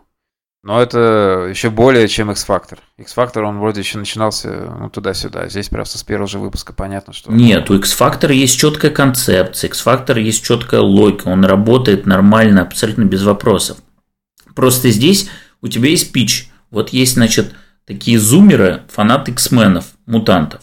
Но 0.62 0.80
это 0.80 1.48
еще 1.50 1.70
более, 1.70 2.06
чем 2.06 2.30
X-Factor. 2.30 2.78
X-Factor, 2.98 3.42
он 3.42 3.58
вроде 3.58 3.80
еще 3.80 3.98
начинался 3.98 4.76
ну, 4.78 4.90
туда-сюда. 4.90 5.48
Здесь 5.48 5.68
просто 5.68 5.98
с 5.98 6.04
первого 6.04 6.28
же 6.28 6.38
выпуска 6.38 6.72
понятно, 6.72 7.12
что... 7.12 7.32
Нет, 7.32 7.68
у 7.68 7.74
X-Factor 7.74 8.32
есть 8.32 8.56
четкая 8.56 8.92
концепция, 8.92 9.68
X-Factor 9.68 10.20
есть 10.20 10.44
четкая 10.44 10.82
логика, 10.82 11.26
он 11.28 11.44
работает 11.44 12.06
нормально, 12.06 12.62
абсолютно 12.62 13.04
без 13.04 13.24
вопросов. 13.24 13.78
Просто 14.54 14.90
здесь 14.90 15.28
у 15.62 15.68
тебя 15.68 15.88
есть 15.88 16.12
пич. 16.12 16.48
Вот 16.70 16.90
есть, 16.90 17.14
значит, 17.14 17.54
такие 17.86 18.20
зумеры, 18.20 18.84
фанаты 18.88 19.32
X-менов, 19.32 19.86
мутантов. 20.06 20.62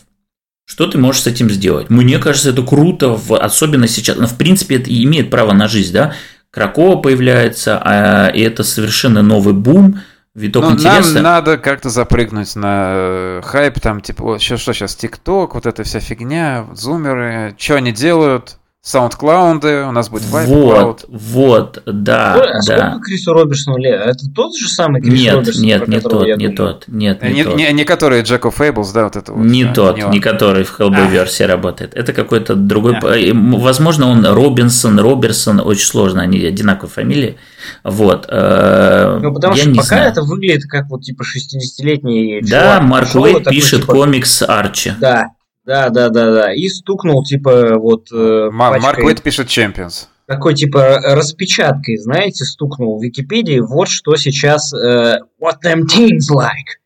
Что 0.74 0.88
ты 0.88 0.98
можешь 0.98 1.22
с 1.22 1.28
этим 1.28 1.52
сделать? 1.52 1.92
Мне 1.92 2.18
кажется, 2.18 2.50
это 2.50 2.64
круто, 2.64 3.20
особенно 3.30 3.88
сейчас. 3.88 4.18
Но, 4.18 4.26
в 4.26 4.36
принципе, 4.40 4.78
это 4.78 4.90
имеет 4.90 5.30
право 5.30 5.54
на 5.54 5.68
жизнь, 5.68 5.94
да? 5.94 6.16
Кракова 6.50 6.96
появляется, 7.00 7.80
а, 7.80 8.30
и 8.30 8.42
это 8.42 8.64
совершенно 8.64 9.22
новый 9.22 9.54
бум, 9.54 10.00
виток 10.34 10.64
Ну, 10.64 10.72
интереса. 10.72 11.14
нам 11.14 11.24
надо 11.26 11.60
как-то 11.60 11.92
запрыгнуть 11.92 12.56
на 12.56 12.86
э, 12.88 13.42
хайп, 13.44 13.80
там, 13.82 14.02
типа, 14.02 14.24
вот, 14.24 14.42
что, 14.42 14.58
что 14.58 14.74
сейчас, 14.74 14.96
ТикТок, 14.96 15.54
вот 15.54 15.68
эта 15.68 15.84
вся 15.84 16.00
фигня, 16.00 16.66
зумеры, 16.74 17.54
что 17.56 17.76
они 17.76 17.92
делают, 17.92 18.58
саундклаунды, 18.86 19.86
у 19.86 19.92
нас 19.94 20.10
будет 20.10 20.26
вайп 20.30 20.50
Вот, 20.50 21.06
вот, 21.08 21.82
да, 21.86 22.34
а 22.34 22.60
да. 22.68 22.90
сколько 22.90 23.00
Крису 23.06 23.32
Робертсону 23.32 23.78
лет? 23.78 24.02
А 24.06 24.10
Это 24.10 24.26
тот 24.36 24.58
же 24.58 24.68
самый 24.68 25.02
Крис 25.02 25.22
Нет, 25.22 25.36
Робертсон, 25.36 25.64
нет, 25.66 25.88
не 25.88 26.00
тот, 26.02 26.12
не 26.26 26.48
думаю? 26.48 26.54
тот, 26.56 26.84
нет, 26.90 27.24
не, 27.24 27.30
Не, 27.32 27.44
тот. 27.46 27.56
не, 27.56 27.72
не 27.72 27.86
которые 27.86 28.24
Джек 28.24 28.44
of 28.46 28.58
Fables, 28.58 28.92
да, 28.94 29.06
вот 29.06 29.16
это 29.16 29.32
вот. 29.32 29.46
Не 29.46 29.64
да, 29.64 29.74
тот, 29.74 30.04
он. 30.04 30.12
не 30.12 30.20
который 30.20 30.66
в 30.66 30.78
Hellboy 30.78 31.06
А. 31.08 31.10
версии 31.10 31.44
работает. 31.44 31.94
Это 31.96 32.12
какой-то 32.12 32.56
другой. 32.56 32.98
А. 33.02 33.32
Возможно, 33.34 34.08
он 34.10 34.26
Робинсон, 34.26 35.00
Роберсон, 35.00 35.62
очень 35.62 35.86
сложно, 35.88 36.22
они 36.22 36.44
одинаковые 36.46 36.92
фамилии. 36.92 37.38
Вот. 37.86 38.26
э, 38.28 39.20
Ну, 39.22 39.34
потому 39.34 39.56
я 39.56 39.62
что 39.62 39.70
не 39.72 39.76
пока 39.78 39.88
знаю. 39.88 40.12
это 40.12 40.22
выглядит 40.24 40.64
как 40.66 40.90
вот 40.90 41.04
типа 41.04 41.24
60-летний 41.24 42.42
Да, 42.42 42.80
чувак 42.80 42.84
Марк 42.84 43.16
и 43.16 43.18
Уэйд 43.18 43.38
такой, 43.46 43.54
пишет 43.54 43.82
типа, 43.82 43.94
комикс 43.94 44.42
Арчи. 44.42 44.92
Да, 45.00 45.28
да, 45.66 45.90
да, 45.90 46.10
да, 46.10 46.32
да. 46.32 46.54
И 46.54 46.68
стукнул, 46.68 47.24
типа, 47.24 47.78
вот... 47.78 48.12
э, 48.12 48.50
Ма- 48.52 48.78
Марк 48.80 49.00
Уэйд 49.00 49.22
пишет 49.22 49.48
Champions. 49.48 50.08
Такой, 50.26 50.56
типа, 50.56 51.00
распечаткой, 51.04 51.98
знаете, 51.98 52.46
стукнул 52.46 52.98
в 52.98 53.04
Википедии, 53.04 53.60
вот 53.60 53.90
что 53.90 54.16
сейчас 54.16 54.74
э, 54.74 55.20
What 55.42 55.58
them 55.66 55.82
teens 55.84 56.32
like. 56.34 56.80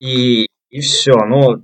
И, 0.00 0.46
и 0.70 0.80
все, 0.80 1.12
ну, 1.12 1.62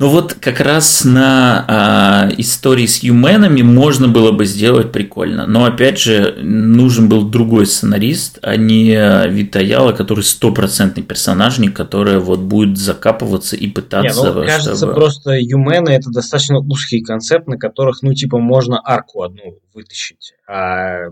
Ну 0.00 0.08
вот 0.08 0.32
как 0.32 0.60
раз 0.60 1.04
на 1.04 1.62
а, 1.68 2.30
истории 2.38 2.86
с 2.86 3.02
Юменами 3.02 3.60
можно 3.60 4.08
было 4.08 4.32
бы 4.32 4.46
сделать 4.46 4.92
прикольно. 4.92 5.46
Но 5.46 5.66
опять 5.66 6.00
же, 6.00 6.38
нужен 6.40 7.10
был 7.10 7.28
другой 7.28 7.66
сценарист, 7.66 8.38
а 8.40 8.56
не 8.56 9.28
Витаяла, 9.28 9.92
который 9.92 10.24
стопроцентный 10.24 11.02
персонажник, 11.02 11.76
который 11.76 12.18
вот 12.18 12.40
будет 12.40 12.78
закапываться 12.78 13.56
и 13.56 13.66
не, 13.66 13.72
пытаться... 13.72 14.32
ну, 14.32 14.42
кажется, 14.46 14.74
чтобы- 14.74 14.94
просто 14.94 15.32
Юмены 15.32 15.90
это 15.90 16.08
достаточно 16.08 16.60
узкий 16.60 17.02
концепт, 17.02 17.46
на 17.46 17.58
которых, 17.58 18.00
ну, 18.00 18.14
типа, 18.14 18.38
можно 18.38 18.80
арку 18.82 19.22
одну 19.22 19.58
вытащить. 19.74 20.32
А, 20.48 21.10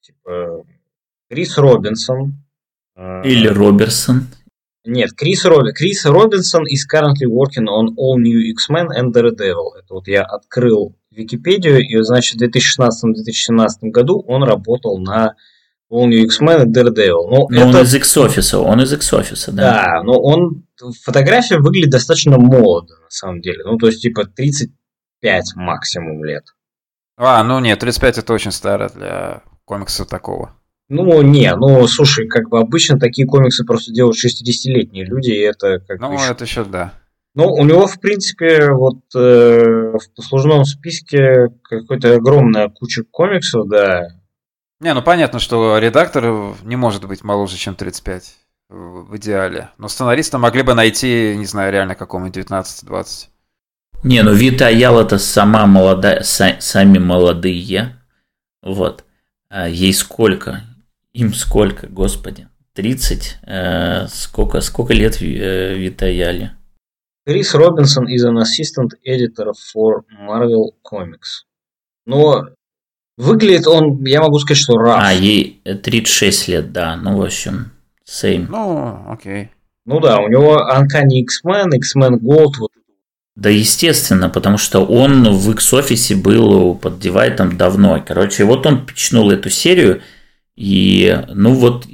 типа, 0.00 0.64
Крис 1.28 1.58
Робинсон... 1.58 2.42
э, 2.96 3.20
Или 3.22 3.48
Роберсон. 3.48 4.28
Нет, 4.84 5.12
Крис, 5.12 5.44
Робин, 5.44 5.74
Крис 5.74 6.06
Робинсон 6.06 6.62
is 6.64 6.86
currently 6.90 7.26
working 7.26 7.66
on 7.66 7.94
all 7.96 8.16
new 8.16 8.40
X-Men 8.50 8.88
and 8.96 9.12
Daredevil. 9.12 9.76
Это 9.78 9.94
вот 9.94 10.08
я 10.08 10.22
открыл 10.22 10.96
Википедию, 11.10 11.80
и, 11.80 12.02
значит, 12.02 12.40
в 12.40 12.44
2016-2017 12.44 13.90
году 13.90 14.24
он 14.26 14.42
работал 14.42 14.98
на 14.98 15.34
All 15.92 16.06
New 16.06 16.24
X-Men 16.24 16.62
и 16.62 16.72
Daredevil. 16.72 17.28
Ну, 17.28 17.46
Но 17.50 17.62
он 17.62 17.70
это, 17.70 17.82
из 17.82 17.94
X-офиса, 17.94 18.60
он 18.60 18.80
из 18.80 18.92
X-офиса, 18.92 19.52
да. 19.52 19.72
да, 19.72 20.02
но 20.02 20.12
он, 20.12 20.64
фотография 21.02 21.58
выглядит 21.58 21.90
достаточно 21.90 22.38
молодо, 22.38 22.94
на 23.02 23.10
самом 23.10 23.40
деле. 23.40 23.64
Ну, 23.64 23.76
то 23.76 23.88
есть, 23.88 24.00
типа, 24.00 24.24
35 24.24 25.56
максимум 25.56 26.24
лет. 26.24 26.44
А, 27.16 27.44
ну 27.44 27.58
нет, 27.58 27.78
35 27.80 28.18
это 28.18 28.32
очень 28.32 28.50
старо 28.50 28.88
для 28.88 29.42
комикса 29.66 30.06
такого. 30.06 30.56
Ну, 30.90 31.22
не, 31.22 31.54
ну, 31.56 31.86
слушай, 31.86 32.26
как 32.26 32.48
бы 32.50 32.58
обычно 32.58 32.98
такие 32.98 33.26
комиксы 33.26 33.64
просто 33.64 33.92
делают 33.92 34.16
60-летние 34.18 35.04
люди, 35.06 35.30
и 35.30 35.38
это 35.40 35.78
как 35.78 36.00
Ну, 36.00 36.08
бы 36.08 36.14
ещё- 36.14 36.32
это 36.32 36.44
еще 36.44 36.64
да. 36.64 36.92
Ну, 37.36 37.44
у 37.52 37.64
него, 37.64 37.86
в 37.86 38.00
принципе, 38.00 38.70
вот 38.72 38.96
э, 39.14 39.92
в 39.96 40.14
послужном 40.16 40.64
списке 40.64 41.46
какой-то 41.62 42.16
огромная 42.16 42.68
куча 42.68 43.04
комиксов, 43.08 43.68
да. 43.68 44.08
Не, 44.80 44.92
ну 44.94 45.02
понятно, 45.02 45.38
что 45.38 45.78
редактор 45.78 46.54
не 46.64 46.74
может 46.74 47.06
быть 47.06 47.22
моложе, 47.22 47.56
чем 47.56 47.76
35 47.76 48.34
в 48.68 49.10
в 49.10 49.16
идеале. 49.16 49.68
Но 49.78 49.86
сценариста 49.88 50.38
могли 50.38 50.62
бы 50.62 50.74
найти, 50.74 51.34
не 51.36 51.44
знаю, 51.46 51.72
реально 51.72 51.94
какому-нибудь 51.94 52.34
19-20. 52.36 53.28
Не, 54.02 54.22
ну 54.22 54.32
Вита 54.32 54.66
Аял 54.66 54.98
это 55.00 55.18
сама 55.18 55.66
молодая, 55.66 56.22
са- 56.22 56.56
сами 56.60 56.98
молодые. 56.98 57.96
Вот. 58.62 59.04
А 59.50 59.68
ей 59.68 59.92
сколько? 59.92 60.62
Им 61.12 61.34
сколько, 61.34 61.88
господи? 61.88 62.48
30? 62.74 63.38
Э, 63.46 64.06
сколько, 64.08 64.60
сколько 64.60 64.92
лет 64.94 65.20
э, 65.20 65.74
Вита 65.74 66.06
Аяле? 66.06 66.52
Крис 67.26 67.54
Робинсон 67.54 68.06
is 68.08 68.24
an 68.24 68.38
assistant 68.38 68.92
editor 69.04 69.52
for 69.52 70.02
Marvel 70.26 70.74
Comics. 70.84 71.44
Но 72.06 72.48
выглядит 73.16 73.66
он, 73.66 74.04
я 74.04 74.22
могу 74.22 74.38
сказать, 74.38 74.62
что 74.62 74.76
раб. 74.78 75.00
А, 75.02 75.12
ей 75.12 75.60
э, 75.64 75.74
36 75.74 76.48
лет, 76.48 76.72
да. 76.72 76.96
Ну, 76.96 77.18
в 77.18 77.22
общем, 77.22 77.72
same. 78.08 78.46
Ну, 78.48 79.04
окей. 79.08 79.50
Ну 79.84 79.98
да, 80.00 80.18
у 80.20 80.28
него 80.28 80.58
Uncanny 80.72 81.20
X-Men, 81.22 81.70
X-Men 81.74 82.20
Gold, 82.20 82.52
вот 82.58 82.70
Да, 83.34 83.50
естественно, 83.50 84.28
потому 84.28 84.58
что 84.58 84.84
он 84.84 85.28
в 85.36 85.50
X-Office 85.52 86.14
был 86.16 86.76
под 86.76 87.00
девайтом 87.00 87.56
давно. 87.56 88.02
Короче, 88.06 88.44
вот 88.44 88.66
он 88.66 88.86
пичнул 88.86 89.30
эту 89.30 89.50
серию, 89.50 90.02
и, 90.60 91.24
ну 91.32 91.54
вот, 91.54 91.86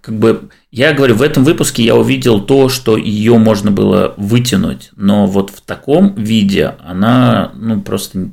как 0.00 0.14
бы, 0.14 0.48
я 0.70 0.92
говорю, 0.92 1.16
в 1.16 1.22
этом 1.22 1.42
выпуске 1.42 1.82
я 1.82 1.96
увидел 1.96 2.40
то, 2.40 2.68
что 2.68 2.96
ее 2.96 3.36
можно 3.36 3.72
было 3.72 4.14
вытянуть, 4.16 4.90
но 4.94 5.26
вот 5.26 5.50
в 5.50 5.60
таком 5.60 6.14
виде 6.14 6.76
она, 6.78 7.50
ну, 7.56 7.82
просто, 7.82 8.18
ну, 8.18 8.32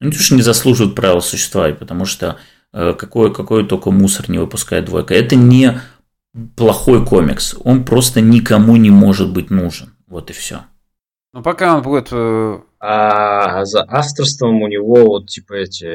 не 0.00 0.10
то, 0.10 0.18
что 0.18 0.34
не 0.34 0.42
заслуживает 0.42 0.96
правил 0.96 1.20
существовать, 1.20 1.78
потому 1.78 2.04
что 2.04 2.38
э, 2.72 2.94
какой, 2.98 3.32
какой 3.32 3.64
только 3.64 3.92
мусор 3.92 4.28
не 4.28 4.38
выпускает 4.38 4.86
двойка. 4.86 5.14
Это 5.14 5.36
не 5.36 5.80
плохой 6.56 7.06
комикс, 7.06 7.54
он 7.62 7.84
просто 7.84 8.20
никому 8.20 8.74
не 8.74 8.90
может 8.90 9.32
быть 9.32 9.50
нужен. 9.50 9.94
Вот 10.08 10.30
и 10.30 10.32
все. 10.32 10.62
Ну, 11.32 11.44
пока 11.44 11.76
он 11.76 11.82
будет... 11.82 12.08
Э, 12.10 12.58
а 12.80 13.64
за 13.64 13.84
авторством 13.88 14.60
у 14.60 14.66
него 14.66 15.06
вот 15.06 15.28
типа 15.28 15.52
эти 15.52 15.86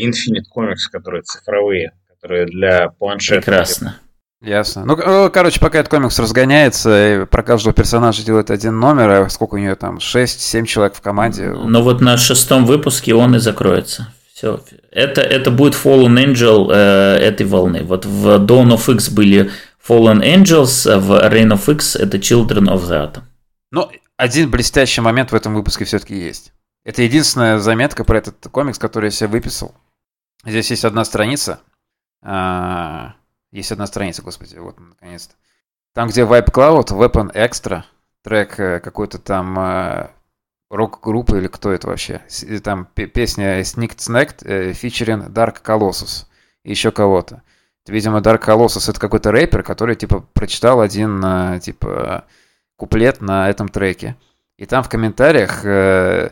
Infinite 0.00 0.44
Comics, 0.56 0.88
которые 0.92 1.22
цифровые, 1.22 1.94
которые 2.22 2.46
для 2.46 2.88
планшета. 2.88 3.40
Прекрасно. 3.42 3.98
Ясно. 4.40 4.84
Ну, 4.84 4.96
э, 4.96 5.30
короче, 5.30 5.60
пока 5.60 5.80
этот 5.80 5.90
комикс 5.90 6.18
разгоняется, 6.18 7.22
и 7.22 7.26
про 7.26 7.42
каждого 7.42 7.74
персонажа 7.74 8.24
делает 8.24 8.50
один 8.50 8.78
номер, 8.78 9.10
а 9.10 9.28
сколько 9.28 9.54
у 9.54 9.58
нее 9.58 9.76
там, 9.76 9.98
6-7 9.98 10.66
человек 10.66 10.94
в 10.94 11.00
команде. 11.00 11.50
Ну 11.50 11.82
вот 11.82 12.00
на 12.00 12.16
шестом 12.16 12.66
выпуске 12.66 13.14
он 13.14 13.36
и 13.36 13.38
закроется. 13.38 14.12
Все. 14.32 14.60
Это, 14.90 15.20
это 15.20 15.50
будет 15.52 15.74
Fallen 15.74 16.16
Angel 16.16 16.70
э, 16.72 17.18
этой 17.18 17.46
волны. 17.46 17.84
Вот 17.84 18.04
в 18.04 18.44
Dawn 18.44 18.74
of 18.74 18.92
X 18.92 19.10
были 19.10 19.50
Fallen 19.86 20.22
Angels, 20.22 20.90
а 20.90 20.98
в 20.98 21.12
Reign 21.12 21.52
of 21.52 21.72
X 21.72 21.94
это 21.94 22.16
Children 22.16 22.66
of 22.66 22.88
the 22.88 23.12
Atom. 23.12 23.22
Ну, 23.70 23.90
один 24.16 24.50
блестящий 24.50 25.00
момент 25.00 25.30
в 25.30 25.36
этом 25.36 25.54
выпуске 25.54 25.84
все-таки 25.84 26.16
есть. 26.16 26.52
Это 26.84 27.02
единственная 27.02 27.58
заметка 27.60 28.02
про 28.02 28.18
этот 28.18 28.36
комикс, 28.50 28.78
который 28.78 29.06
я 29.06 29.10
себе 29.12 29.28
выписал. 29.28 29.74
Здесь 30.44 30.70
есть 30.72 30.84
одна 30.84 31.04
страница. 31.04 31.60
А, 32.22 33.14
есть 33.50 33.72
одна 33.72 33.86
страница, 33.86 34.22
господи, 34.22 34.56
вот 34.56 34.78
наконец-то. 34.78 35.34
Там, 35.94 36.08
где 36.08 36.22
Vibe 36.22 36.52
Cloud, 36.52 36.86
Weapon 36.88 37.32
Extra, 37.34 37.82
трек 38.22 38.58
э, 38.58 38.80
какой-то 38.80 39.18
там 39.18 39.58
э, 39.58 40.10
рок-группы 40.70 41.38
или 41.38 41.48
кто 41.48 41.70
это 41.70 41.88
вообще. 41.88 42.22
Там 42.64 42.86
песня 42.86 43.60
Sneaked 43.60 43.98
Snacked, 43.98 44.72
фичерин 44.72 45.22
Dark 45.26 45.62
Colossus 45.62 46.26
и 46.62 46.70
еще 46.70 46.90
кого-то. 46.92 47.42
Видимо, 47.86 48.20
Dark 48.20 48.44
Colossus 48.46 48.88
это 48.88 49.00
какой-то 49.00 49.32
рэпер, 49.32 49.62
который, 49.62 49.96
типа, 49.96 50.20
прочитал 50.20 50.80
один, 50.80 51.22
э, 51.24 51.60
типа, 51.60 52.24
куплет 52.76 53.20
на 53.20 53.50
этом 53.50 53.68
треке. 53.68 54.16
И 54.56 54.66
там 54.66 54.84
в 54.84 54.88
комментариях 54.88 55.64
э, 55.64 56.30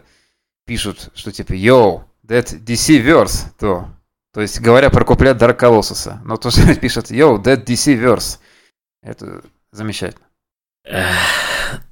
пишут, 0.64 1.10
что 1.14 1.32
типа 1.32 1.52
«Yo, 1.52 2.02
that 2.24 2.64
DC 2.64 3.04
verse», 3.04 3.46
то, 3.58 3.88
то 4.32 4.40
есть 4.40 4.60
говоря 4.60 4.90
про 4.90 5.04
куплет 5.04 5.40
Dark 5.40 5.58
Colossus. 5.58 6.18
Но 6.24 6.36
то, 6.36 6.50
что 6.50 6.74
пишут 6.74 7.10
«Yo, 7.10 7.42
that 7.42 7.64
DC 7.64 8.00
verse», 8.00 8.38
это 9.02 9.42
замечательно. 9.72 10.26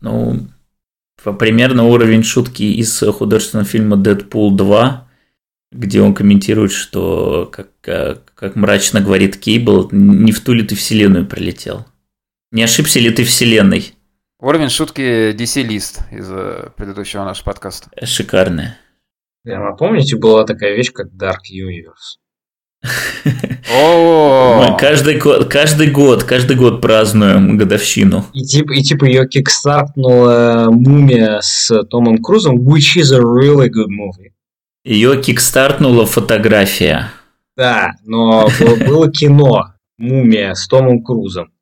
Ну, 0.00 0.48
примерно 1.38 1.84
уровень 1.84 2.22
шутки 2.22 2.62
из 2.62 3.00
художественного 3.00 3.68
фильма 3.68 3.96
«Дэдпул 3.96 4.56
2», 4.56 5.00
где 5.72 6.00
он 6.00 6.14
комментирует, 6.14 6.72
что, 6.72 7.46
как, 7.46 7.68
как, 7.80 8.34
как 8.34 8.56
мрачно 8.56 9.00
говорит 9.00 9.36
Кейбл, 9.36 9.88
не 9.92 10.32
в 10.32 10.40
ту 10.40 10.54
ли 10.54 10.62
ты 10.62 10.74
вселенную 10.74 11.26
пролетел. 11.26 11.86
Не 12.50 12.62
ошибся 12.62 13.00
ли 13.00 13.10
ты 13.10 13.24
вселенной? 13.24 13.92
Уровень 14.40 14.70
шутки 14.70 15.32
DC 15.32 15.66
List 15.66 16.02
из 16.10 16.30
э, 16.30 16.70
предыдущего 16.76 17.24
нашего 17.24 17.46
подкаста. 17.46 17.90
Шикарная. 18.06 18.78
Прямо 19.42 19.76
помните, 19.76 20.16
была 20.16 20.44
такая 20.44 20.74
вещь, 20.74 20.92
как 20.92 21.08
Dark 21.08 21.42
Universe? 21.52 22.18
Мы 22.82 24.76
каждый 24.78 25.18
год, 25.18 25.50
каждый 25.50 25.90
год, 25.90 26.24
каждый 26.24 26.56
год 26.56 26.80
празднуем 26.80 27.58
годовщину. 27.58 28.24
И 28.32 28.42
типа, 28.42 28.72
и 28.72 28.82
типа 28.82 29.04
ее 29.04 29.28
кикстартнула 29.28 30.68
мумия 30.70 31.40
с 31.40 31.70
Томом 31.84 32.18
Крузом, 32.18 32.58
which 32.58 32.96
is 32.96 33.12
a 33.12 33.20
really 33.20 33.68
good 33.68 33.88
movie. 33.88 34.32
Ее 34.84 35.20
кикстартнула 35.20 36.06
фотография. 36.06 37.10
Да, 37.56 37.94
но 38.04 38.48
было 38.86 39.10
кино 39.10 39.74
«Мумия» 39.98 40.54
с 40.54 40.66
Томом 40.68 41.02
Крузом. 41.02 41.52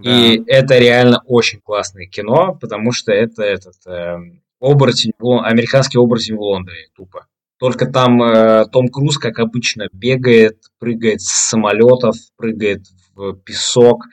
И 0.00 0.42
это 0.46 0.78
реально 0.78 1.20
очень 1.26 1.60
классное 1.60 2.06
кино, 2.06 2.56
потому 2.60 2.92
что 2.92 3.12
это 3.12 3.42
этот 3.42 3.74
э, 3.86 4.18
оборотень, 4.60 5.12
американский 5.20 5.98
оборотень 5.98 6.36
в 6.36 6.40
Лондоне, 6.40 6.86
тупо. 6.96 7.26
Только 7.62 7.86
там 7.86 8.20
э, 8.20 8.66
Том 8.72 8.88
Круз, 8.88 9.18
как 9.18 9.38
обычно, 9.38 9.86
бегает, 9.92 10.64
прыгает 10.80 11.20
с 11.20 11.28
самолетов, 11.50 12.16
прыгает 12.36 12.80
в 13.14 13.34
песок, 13.34 14.06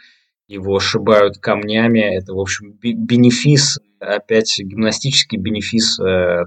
его 0.47 0.75
ошибают 0.75 1.39
камнями. 1.39 2.15
Это, 2.15 2.35
в 2.35 2.39
общем, 2.39 2.73
бенефис, 2.73 3.79
опять 3.99 4.55
гимнастический 4.59 5.39
бенефис 5.39 5.99
э, 5.99 6.43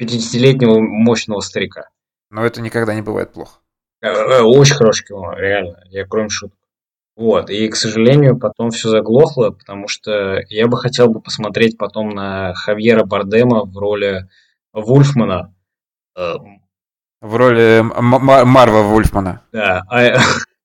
50-летнего 0.00 0.78
мощного 0.78 1.40
старика. 1.40 1.88
Но 2.30 2.46
это 2.46 2.60
никогда 2.60 2.94
не 2.94 3.02
бывает 3.02 3.32
плохо. 3.32 3.58
Э, 4.00 4.06
э, 4.06 4.40
очень 4.40 4.76
хороший 4.76 5.08
кино, 5.08 5.32
реально, 5.32 5.82
я 5.86 6.06
кроме 6.06 6.28
шуток. 6.28 6.56
Вот, 7.16 7.50
и, 7.50 7.68
к 7.68 7.74
сожалению, 7.74 8.38
потом 8.38 8.70
все 8.70 8.90
заглохло, 8.90 9.50
потому 9.50 9.88
что 9.88 10.38
я 10.50 10.68
бы 10.68 10.76
хотел 10.76 11.08
бы 11.08 11.20
посмотреть 11.20 11.76
потом 11.76 12.10
на 12.10 12.54
Хавьера 12.54 13.04
Бардема 13.04 13.64
в 13.64 13.76
роли 13.76 14.28
Вульфмана. 14.72 15.52
Э, 16.18 16.34
в 17.20 17.36
роли 17.36 17.80
Марва 17.82 18.82
Вульфмана. 18.82 19.42
Да, 19.52 19.82
I, 19.88 20.16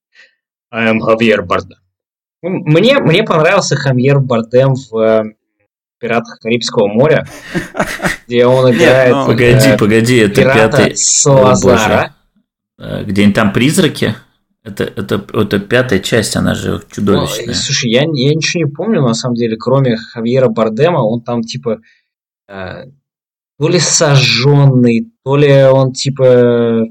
I 0.71 0.91
am 0.91 0.99
Хавьер 0.99 1.43
Бардем. 1.43 1.77
Мне, 2.41 2.99
мне 2.99 3.23
понравился 3.23 3.75
Хавьер 3.75 4.19
Бардем 4.19 4.73
в 4.73 5.33
«Пиратах 5.99 6.39
Карибского 6.39 6.87
моря», 6.87 7.27
где 8.27 8.45
он 8.45 8.71
играет... 8.71 9.13
Ну, 9.13 9.25
погоди, 9.27 9.77
погоди, 9.77 10.17
это 10.17 10.41
пятый... 10.41 10.95
Салазара. 10.95 12.15
Где 12.77 13.31
там 13.31 13.53
призраки? 13.53 14.15
Это, 14.63 14.85
это, 14.85 15.25
это 15.33 15.59
пятая 15.59 15.99
часть, 15.99 16.35
она 16.35 16.55
же 16.55 16.81
чудовищная. 16.91 17.47
Ну, 17.47 17.53
слушай, 17.53 17.91
я, 17.91 18.01
я 18.01 18.33
ничего 18.33 18.65
не 18.65 18.71
помню, 18.71 19.01
на 19.01 19.13
самом 19.13 19.35
деле, 19.35 19.57
кроме 19.57 19.97
Хавьера 19.97 20.49
Бардема, 20.49 20.99
он 20.99 21.21
там 21.21 21.41
типа 21.41 21.79
э, 22.47 22.85
то 23.59 23.67
ли 23.67 23.79
сожженный, 23.79 25.12
то 25.23 25.35
ли 25.35 25.63
он 25.63 25.93
типа... 25.93 26.85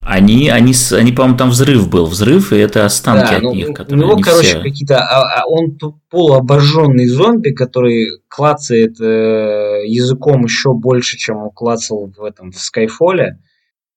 Они, 0.00 0.50
они, 0.50 0.74
они, 0.92 1.12
по-моему, 1.12 1.38
там 1.38 1.48
взрыв 1.48 1.88
был, 1.88 2.04
взрыв, 2.04 2.52
и 2.52 2.56
это 2.56 2.84
останки 2.84 3.30
да, 3.30 3.36
от 3.38 3.42
ну, 3.42 3.54
них, 3.54 3.68
которые 3.68 4.04
У 4.04 4.06
него, 4.06 4.18
короче, 4.20 4.48
все... 4.48 4.60
какие-то... 4.60 4.98
А, 4.98 5.40
а 5.40 5.46
он 5.46 5.78
полуобожженный 6.10 7.06
зомби, 7.06 7.50
который 7.50 8.20
клацает 8.28 9.00
э, 9.00 9.84
языком 9.86 10.44
еще 10.44 10.74
больше, 10.74 11.16
чем 11.16 11.38
он 11.38 11.50
клацал 11.50 12.12
в 12.14 12.22
этом, 12.22 12.52
в 12.52 12.56
Скайфоле. 12.56 13.38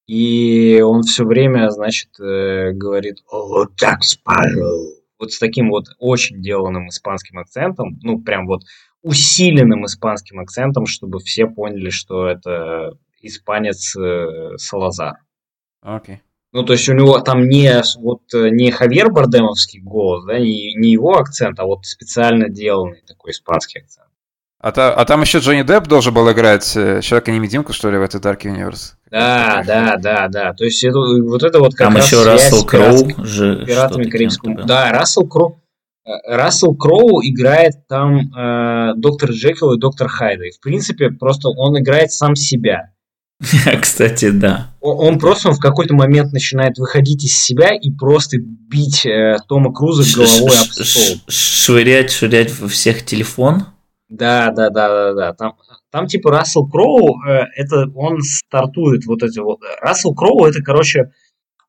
И 0.07 0.81
он 0.81 1.02
все 1.02 1.26
время, 1.26 1.69
значит, 1.72 2.18
э, 2.22 2.72
говорит 2.72 3.18
«О, 3.30 3.65
так 3.65 4.06
Спарроу!» 4.06 4.94
Вот 5.19 5.34
с 5.34 5.39
таким 5.39 5.72
вот 5.72 5.88
очень 5.99 6.41
деланным 6.41 6.88
испанским 6.88 7.39
акцентом, 7.39 7.99
ну, 8.02 8.22
прям 8.22 8.48
вот 8.48 8.61
усиленным 9.02 9.85
испанским 9.85 10.39
акцентом, 10.39 10.85
чтобы 10.85 11.19
все 11.19 11.48
поняли, 11.48 11.89
что 11.89 12.27
это 12.27 12.98
испанец 13.22 13.95
э, 13.95 14.57
Салазар. 14.57 15.18
Окей. 15.81 16.15
Okay. 16.15 16.19
Ну, 16.53 16.64
то 16.64 16.73
есть 16.73 16.88
у 16.89 16.94
него 16.94 17.19
там 17.19 17.48
не, 17.48 17.84
вот, 17.99 18.22
не 18.34 18.72
Хавьер 18.72 19.11
Бардемовский 19.11 19.80
голос, 19.81 20.26
да, 20.26 20.39
не, 20.39 20.73
не 20.76 20.91
его 20.91 21.18
акцент, 21.18 21.60
а 21.60 21.65
вот 21.65 21.85
специально 21.85 22.49
деланный 22.49 23.03
такой 23.06 23.31
испанский 23.31 23.80
акцент. 23.80 24.07
А, 24.60 24.72
та, 24.72 24.91
а 24.91 25.06
там 25.06 25.22
еще 25.22 25.38
Джонни 25.38 25.61
Депп 25.61 25.88
должен 25.88 26.14
был 26.14 26.31
играть 26.31 26.76
э, 26.76 27.02
Человека-невидимку, 27.02 27.73
что 27.73 27.91
ли, 27.91 27.98
в 27.99 28.02
этой 28.02 28.19
Dark 28.19 28.41
Universe? 28.41 28.95
Да, 29.11 29.64
да, 29.68 29.98
да, 29.98 30.27
да. 30.30 30.53
То 30.53 30.65
есть 30.65 30.84
это, 30.84 30.98
вот 30.98 31.44
это 31.44 31.60
вот 31.60 31.76
как 31.76 31.88
Там 31.88 31.95
раз 31.95 32.07
еще 32.07 32.23
Рассел 32.23 32.65
Кроу 32.65 33.23
же 33.23 33.64
пиратами 33.65 34.10
Карибского. 34.10 34.64
Да, 34.64 34.91
Рассел 34.91 35.27
Кроу. 35.27 35.61
Э, 36.06 36.10
Рассел 36.26 36.73
Кроу 36.73 37.22
играет 37.22 37.88
там 37.88 38.34
э, 38.35 38.94
доктор 38.95 39.30
Джекил 39.30 39.73
и 39.73 39.80
доктор 39.80 40.07
Хайда. 40.07 40.45
И, 40.45 40.52
в 40.52 40.60
принципе, 40.60 41.11
просто 41.11 41.49
он 41.49 41.77
играет 41.80 42.11
сам 42.11 42.35
себя. 42.35 42.94
Кстати, 43.81 44.31
да. 44.31 44.73
Он, 44.81 45.14
он 45.14 45.19
просто 45.19 45.51
в 45.51 45.59
какой-то 45.59 45.93
момент 45.93 46.34
начинает 46.34 46.77
выходить 46.77 47.23
из 47.23 47.39
себя 47.39 47.69
и 47.76 47.91
просто 47.91 48.38
бить 48.39 49.05
э, 49.05 49.38
Тома 49.47 49.73
Круза 49.73 50.03
головой 50.15 50.57
об 50.57 50.68
стол. 50.68 51.18
Швырять, 51.27 52.11
швырять 52.11 52.57
во 52.59 52.68
всех 52.68 53.05
телефон? 53.05 53.65
Да, 54.09 54.51
да, 54.51 54.69
да, 54.69 54.88
да, 54.88 55.14
да. 55.14 55.34
Там, 55.34 55.55
там 55.91 56.07
типа 56.07 56.31
Рассел 56.31 56.68
Кроу, 56.68 57.22
э, 57.27 57.45
это 57.55 57.88
он 57.93 58.22
стартует 58.22 59.05
вот 59.05 59.22
эти 59.22 59.39
вот. 59.39 59.59
Рассел 59.81 60.15
Кроу 60.15 60.45
это, 60.45 60.61
короче, 60.64 61.11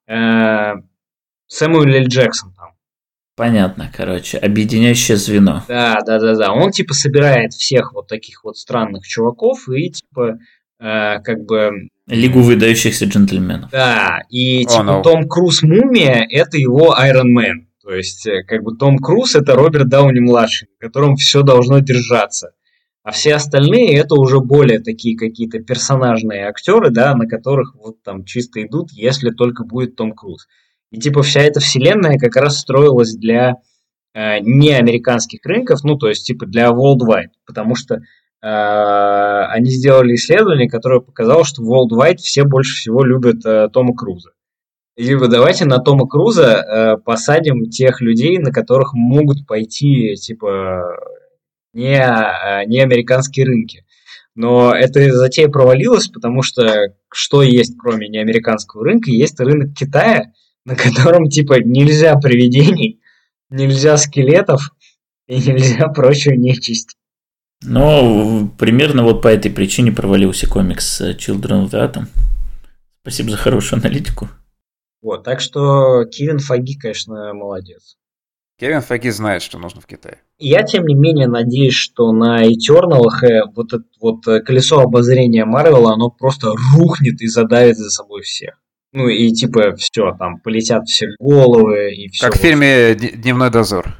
э, 0.06 0.72
Сэмюэл 1.48 2.02
Л. 2.02 2.06
Джексон 2.06 2.54
там. 2.54 2.68
Понятно, 3.36 3.90
короче, 3.94 4.36
объединяющее 4.38 5.16
звено. 5.16 5.62
Да, 5.68 6.00
да, 6.04 6.18
да, 6.18 6.34
да. 6.34 6.52
Он 6.52 6.72
типа 6.72 6.92
собирает 6.92 7.52
всех 7.52 7.92
вот 7.92 8.08
таких 8.08 8.42
вот 8.42 8.56
странных 8.56 9.06
чуваков 9.06 9.68
и 9.68 9.90
типа 9.90 10.38
э, 10.80 11.20
как 11.20 11.44
бы 11.44 11.88
Лигу 12.06 12.40
выдающихся 12.40 13.04
джентльменов. 13.04 13.70
Да, 13.70 14.22
и 14.30 14.64
типа 14.64 14.80
oh, 14.80 14.98
no. 14.98 15.02
Том 15.02 15.28
Круз 15.28 15.62
Мумия 15.62 16.26
это 16.28 16.56
его 16.56 16.96
Iron 16.98 17.34
Man. 17.36 17.66
То 17.82 17.94
есть, 17.94 18.26
э, 18.26 18.44
как 18.44 18.62
бы 18.62 18.76
Том 18.76 18.98
Круз 18.98 19.34
это 19.34 19.54
Роберт 19.54 19.88
Дауни 19.88 20.20
младший, 20.20 20.68
на 20.80 20.88
котором 20.88 21.16
все 21.16 21.42
должно 21.42 21.80
держаться. 21.80 22.52
А 23.02 23.10
все 23.12 23.34
остальные 23.34 23.96
это 23.96 24.14
уже 24.14 24.40
более 24.40 24.80
такие 24.80 25.16
какие-то 25.16 25.60
персонажные 25.60 26.46
актеры, 26.46 26.90
да, 26.90 27.14
на 27.14 27.26
которых 27.26 27.74
вот 27.74 28.02
там 28.02 28.24
чисто 28.24 28.62
идут, 28.62 28.90
если 28.92 29.30
только 29.30 29.64
будет 29.64 29.96
Том 29.96 30.12
Круз. 30.12 30.46
И 30.90 30.98
типа 30.98 31.22
вся 31.22 31.40
эта 31.40 31.60
вселенная 31.60 32.18
как 32.18 32.36
раз 32.36 32.58
строилась 32.58 33.14
для 33.14 33.56
э, 34.14 34.40
неамериканских 34.40 35.40
рынков, 35.44 35.84
ну 35.84 35.96
то 35.96 36.08
есть 36.08 36.26
типа 36.26 36.46
для 36.46 36.68
worldwide, 36.68 37.32
потому 37.46 37.74
что 37.74 38.00
они 38.40 39.70
сделали 39.70 40.14
исследование, 40.14 40.68
которое 40.68 41.00
показало, 41.00 41.44
что 41.44 41.62
worldwide 41.62 42.18
все 42.18 42.44
больше 42.44 42.76
всего 42.76 43.02
любят 43.02 43.44
э, 43.44 43.68
Тома 43.72 43.94
Круза. 43.96 44.30
Либо 44.96 45.28
давайте 45.28 45.64
на 45.64 45.78
Тома 45.78 46.08
Круза 46.08 46.44
э, 46.44 46.96
посадим 46.98 47.70
тех 47.70 48.00
людей, 48.00 48.38
на 48.38 48.50
которых 48.50 48.94
могут 48.94 49.46
пойти 49.46 50.14
типа 50.16 50.96
не, 51.72 51.96
э, 51.96 52.64
не 52.66 52.80
американские 52.80 53.46
рынки. 53.46 53.84
Но 54.34 54.74
эта 54.74 55.12
затея 55.12 55.48
провалилась, 55.48 56.08
потому 56.08 56.42
что 56.42 56.92
что 57.12 57.42
есть 57.42 57.76
кроме 57.78 58.08
неамериканского 58.08 58.84
рынка, 58.84 59.10
есть 59.10 59.38
рынок 59.40 59.76
Китая, 59.76 60.32
на 60.64 60.74
котором 60.74 61.28
типа 61.28 61.62
нельзя 61.62 62.16
привидений, 62.16 63.00
нельзя 63.50 63.96
скелетов 63.96 64.72
и 65.28 65.36
нельзя 65.36 65.88
прочую 65.88 66.40
нечисть. 66.40 66.97
Но 67.62 68.48
примерно 68.58 69.02
вот 69.02 69.22
по 69.22 69.28
этой 69.28 69.50
причине 69.50 69.92
провалился 69.92 70.48
комикс 70.48 71.00
Children 71.00 71.64
of 71.64 71.70
the 71.70 71.92
Atom. 71.92 72.06
Спасибо 73.02 73.30
за 73.30 73.36
хорошую 73.36 73.80
аналитику. 73.80 74.28
Вот, 75.00 75.24
так 75.24 75.40
что 75.40 76.04
Кевин 76.04 76.38
Фаги, 76.38 76.78
конечно, 76.78 77.32
молодец. 77.32 77.96
Кевин 78.58 78.80
Фаги 78.80 79.08
знает, 79.10 79.42
что 79.42 79.58
нужно 79.58 79.80
в 79.80 79.86
Китае. 79.86 80.18
Я, 80.38 80.64
тем 80.64 80.84
не 80.84 80.94
менее, 80.94 81.28
надеюсь, 81.28 81.74
что 81.74 82.10
на 82.12 82.44
Eternal 82.44 83.04
э, 83.22 83.42
вот 83.54 83.72
это 83.72 83.84
вот 84.00 84.26
э, 84.26 84.40
колесо 84.40 84.80
обозрения 84.80 85.44
Марвела, 85.44 85.92
оно 85.92 86.10
просто 86.10 86.52
рухнет 86.74 87.20
и 87.20 87.28
задавит 87.28 87.76
за 87.76 87.90
собой 87.90 88.22
всех. 88.22 88.60
Ну 88.92 89.06
и 89.06 89.30
типа 89.30 89.76
все, 89.76 90.12
там 90.18 90.40
полетят 90.40 90.88
все 90.88 91.08
головы 91.20 91.94
и 91.94 92.08
все. 92.08 92.26
Как 92.26 92.36
в 92.36 92.40
фильме 92.40 92.94
Дневной 92.94 93.50
дозор. 93.50 93.96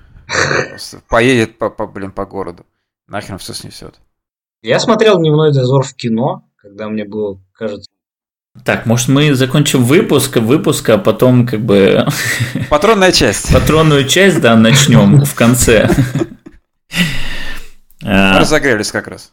Поедет 1.08 1.56
по, 1.58 1.70
по, 1.70 1.86
блин, 1.86 2.10
по 2.10 2.26
городу. 2.26 2.66
Нахрен 3.08 3.38
все 3.38 3.54
снесет. 3.54 3.94
Я 4.62 4.78
смотрел 4.78 5.18
Дневной 5.18 5.52
дозор 5.52 5.82
в 5.82 5.94
кино, 5.94 6.44
когда 6.56 6.88
мне 6.88 7.04
было, 7.04 7.40
кажется. 7.52 7.88
Так, 8.64 8.86
может 8.86 9.08
мы 9.08 9.34
закончим 9.34 9.84
выпуск, 9.84 10.36
выпуска, 10.36 10.94
а 10.94 10.98
потом 10.98 11.46
как 11.46 11.60
бы... 11.60 12.06
Патронная 12.70 13.12
часть. 13.12 13.52
Патронную 13.52 14.06
часть, 14.06 14.40
да, 14.40 14.56
начнем 14.56 15.24
в 15.24 15.34
конце. 15.34 15.88
Разогрелись 18.02 18.90
как 18.90 19.08
раз. 19.08 19.32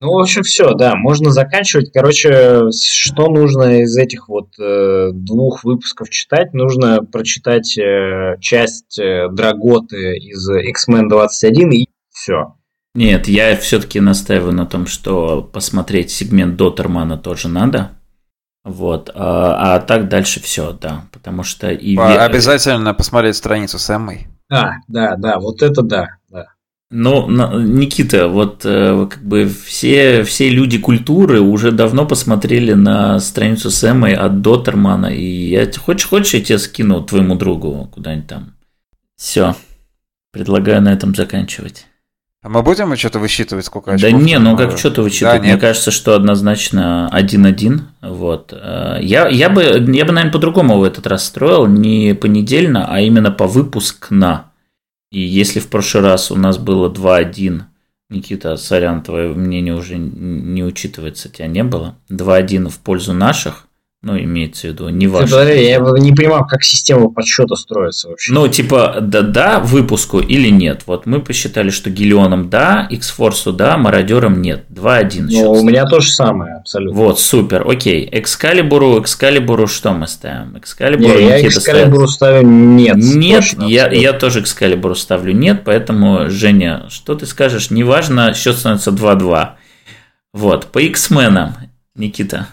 Ну, 0.00 0.12
в 0.12 0.18
общем, 0.18 0.42
все, 0.42 0.74
да, 0.74 0.96
можно 0.96 1.30
заканчивать. 1.30 1.92
Короче, 1.92 2.70
что 2.72 3.28
нужно 3.28 3.82
из 3.82 3.96
этих 3.96 4.28
вот 4.28 4.48
э, 4.58 5.10
двух 5.12 5.62
выпусков 5.62 6.10
читать? 6.10 6.52
Нужно 6.52 7.04
прочитать 7.04 7.78
э, 7.78 8.36
часть 8.40 8.98
э, 8.98 9.28
Драготы 9.30 10.16
из 10.16 10.48
X-Men 10.50 11.08
21 11.08 11.72
и 11.72 11.88
все. 12.10 12.54
Нет, 12.94 13.26
я 13.26 13.56
все-таки 13.56 13.98
настаиваю 14.00 14.52
на 14.52 14.66
том, 14.66 14.86
что 14.86 15.42
посмотреть 15.42 16.10
сегмент 16.10 16.56
Дотермана 16.56 17.18
тоже 17.18 17.48
надо. 17.48 17.90
Вот, 18.64 19.10
а, 19.14 19.74
а 19.74 19.80
так 19.80 20.08
дальше 20.08 20.40
все, 20.40 20.72
да, 20.72 21.04
потому 21.12 21.42
что 21.42 21.70
и 21.70 21.96
обязательно 21.96 22.94
посмотреть 22.94 23.36
страницу 23.36 23.78
с 23.78 23.90
Эммой. 23.90 24.28
Да, 24.48 24.76
да, 24.88 25.16
да, 25.16 25.38
вот 25.38 25.60
это 25.60 25.82
да, 25.82 26.16
да. 26.30 26.46
Ну, 26.90 27.28
Никита, 27.60 28.28
вот 28.28 28.62
э, 28.64 29.06
как 29.10 29.22
бы 29.22 29.46
все, 29.48 30.22
все 30.22 30.48
люди 30.48 30.78
культуры 30.78 31.40
уже 31.40 31.72
давно 31.72 32.06
посмотрели 32.06 32.72
на 32.72 33.18
страницу 33.18 33.70
с 33.70 33.82
Эммой 33.82 34.14
от 34.14 34.40
Дотермана, 34.40 35.06
и 35.06 35.24
я, 35.24 35.70
хочешь, 35.72 36.08
хочешь, 36.08 36.34
я 36.34 36.40
тебе 36.40 36.58
скину 36.58 37.02
твоему 37.02 37.34
другу 37.34 37.90
куда-нибудь 37.92 38.28
там? 38.28 38.54
Все, 39.16 39.56
предлагаю 40.30 40.80
на 40.80 40.92
этом 40.92 41.14
заканчивать. 41.14 41.86
А 42.44 42.50
мы 42.50 42.62
будем 42.62 42.94
что-то 42.94 43.20
высчитывать, 43.20 43.64
сколько 43.64 43.92
очков? 43.92 44.10
Да 44.10 44.14
не, 44.14 44.38
ну 44.38 44.54
как 44.54 44.76
что-то 44.76 45.00
высчитывать? 45.00 45.40
Да, 45.40 45.48
Мне 45.48 45.56
кажется, 45.56 45.90
что 45.90 46.14
однозначно 46.14 47.08
1-1. 47.10 47.80
Вот. 48.02 48.52
Э, 48.52 48.98
я, 49.00 49.28
я, 49.28 49.48
бы, 49.48 49.62
я 49.62 50.04
бы, 50.04 50.12
наверное, 50.12 50.30
по-другому 50.30 50.78
в 50.78 50.82
этот 50.82 51.06
раз 51.06 51.24
строил. 51.24 51.66
Не 51.66 52.14
понедельно, 52.14 52.86
а 52.86 53.00
именно 53.00 53.30
по 53.30 53.46
выпускна. 53.46 54.50
И 55.10 55.20
если 55.20 55.58
в 55.58 55.68
прошлый 55.68 56.04
раз 56.04 56.30
у 56.30 56.36
нас 56.36 56.58
было 56.58 56.90
2-1, 56.90 57.62
Никита, 58.10 58.58
сорян, 58.58 59.02
твое 59.02 59.32
мнение 59.32 59.74
уже 59.74 59.96
не 59.96 60.62
учитывается, 60.62 61.30
тебя 61.30 61.46
не 61.46 61.64
было. 61.64 61.96
2-1 62.10 62.68
в 62.68 62.78
пользу 62.78 63.14
наших, 63.14 63.66
ну, 64.04 64.18
имеется 64.18 64.68
в 64.68 64.70
виду, 64.70 64.88
не 64.90 65.06
важно. 65.06 65.40
Я 65.48 65.78
не 65.78 66.12
понимаю, 66.12 66.44
как 66.44 66.62
система 66.62 67.08
подсчета 67.08 67.56
строится 67.56 68.10
вообще. 68.10 68.34
Ну, 68.34 68.46
типа, 68.48 68.98
да-да 69.00 69.60
выпуску 69.60 70.18
или 70.18 70.50
нет. 70.50 70.82
Вот 70.84 71.06
мы 71.06 71.20
посчитали, 71.20 71.70
что 71.70 71.88
Гелионом 71.88 72.50
да, 72.50 72.86
X-Force 72.90 73.52
да, 73.52 73.78
Мародером 73.78 74.42
нет. 74.42 74.66
2-1 74.68 75.28
Ну, 75.30 75.52
у 75.52 75.64
меня 75.64 75.86
то 75.86 76.00
же 76.00 76.12
самое, 76.12 76.56
абсолютно. 76.56 77.00
Вот, 77.00 77.18
супер, 77.18 77.66
окей. 77.66 78.06
Экскалибуру, 78.12 79.00
Экскалибуру 79.00 79.66
что 79.66 79.92
мы 79.92 80.06
ставим? 80.06 80.58
Экскалибуру 80.58 81.18
не, 81.18 81.26
я 81.26 81.48
Экскалибуру 81.48 82.06
ставлю 82.06 82.46
нет. 82.46 82.96
Нет, 82.96 83.40
точно, 83.40 83.64
я, 83.64 83.90
я 83.90 84.12
тоже 84.12 84.40
Экскалибуру 84.40 84.94
ставлю 84.94 85.32
нет, 85.32 85.62
поэтому, 85.64 86.28
Женя, 86.28 86.88
что 86.90 87.14
ты 87.14 87.24
скажешь? 87.24 87.70
Неважно, 87.70 88.34
счет 88.34 88.58
становится 88.58 88.90
2-2. 88.90 89.52
Вот, 90.34 90.66
по 90.66 90.78
X-менам, 90.78 91.54
Никита. 91.94 92.48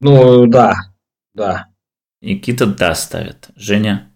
Ну, 0.00 0.46
да, 0.46 0.74
да. 1.36 1.66
Никита 2.22 2.66
да 2.66 2.94
ставит. 2.94 3.50
Женя? 3.56 4.10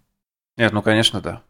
Нет, 0.57 0.73
ну 0.73 0.83
конечно 0.83 1.21
да. 1.21 1.43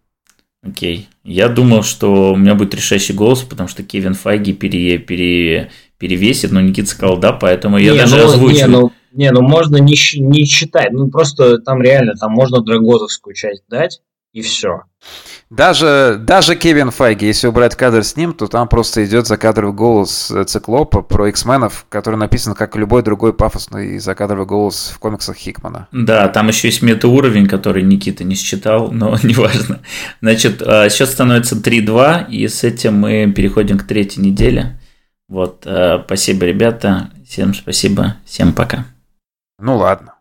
Окей. 0.63 1.09
Я 1.25 1.49
думал, 1.49 1.83
что 1.83 2.33
у 2.33 2.37
меня 2.37 2.55
будет 2.55 2.75
решающий 2.75 3.15
голос, 3.15 3.43
потому 3.43 3.69
что 3.69 3.83
Кевин 3.83 4.15
Файги 4.15 4.53
пере, 4.53 4.99
пере, 4.99 5.71
перевесит, 5.97 6.51
но 6.51 6.61
Никита 6.61 6.89
сказал 6.89 7.17
да, 7.17 7.33
поэтому 7.33 7.79
я 7.79 7.93
не, 7.93 7.99
даже 7.99 8.17
ну, 8.17 8.25
озвучил. 8.25 8.57
Не, 8.57 8.67
ну, 8.67 8.93
не, 9.13 9.31
ну 9.31 9.43
можно 9.43 9.77
не, 9.79 9.95
не 10.19 10.45
считать. 10.45 10.93
Ну 10.93 11.09
просто 11.09 11.59
там 11.59 11.81
реально, 11.81 12.15
там 12.15 12.33
можно 12.33 12.61
драгозовскую 12.61 13.35
часть 13.35 13.63
дать, 13.69 14.03
и 14.33 14.43
все. 14.43 14.83
Даже, 15.49 16.19
даже 16.21 16.55
Кевин 16.55 16.91
Файги, 16.91 17.27
если 17.27 17.49
убрать 17.49 17.75
кадр 17.75 18.05
с 18.05 18.17
ним, 18.17 18.33
то 18.33 18.47
там 18.47 18.69
просто 18.69 19.05
идет 19.05 19.27
закадровый 19.27 19.75
голос 19.75 20.33
Циклопа 20.47 21.03
про 21.03 21.29
X-менов, 21.29 21.87
который 21.89 22.17
написан 22.17 22.55
как 22.55 22.77
любой 22.77 23.03
другой 23.03 23.33
пафосный 23.33 23.99
закадровый 23.99 24.47
голос 24.47 24.93
в 24.95 24.99
комиксах 25.01 25.37
Хикмана. 25.37 25.89
Да, 25.91 26.29
там 26.29 26.49
еще 26.49 26.69
есть 26.69 26.83
метауровень, 26.83 27.49
который 27.49 27.83
Никита 27.83 28.23
не 28.23 28.37
считал, 28.37 28.93
но 28.93 29.17
неважно. 29.23 29.81
Значит, 30.21 30.63
а, 30.63 30.89
сейчас 30.89 31.11
становится 31.11 31.57
3-2, 31.57 32.31
и 32.31 32.47
с 32.47 32.63
этим 32.63 32.95
мы 32.95 33.33
переходим 33.35 33.79
к 33.79 33.85
третьей 33.85 34.23
неделе. 34.23 34.79
Вот, 35.29 35.65
а, 35.67 36.03
спасибо, 36.07 36.45
ребята, 36.47 37.11
всем 37.27 37.55
спасибо, 37.55 38.17
всем 38.25 38.53
пока. 38.53 38.85
Ну 39.59 39.77
ладно. 39.77 40.15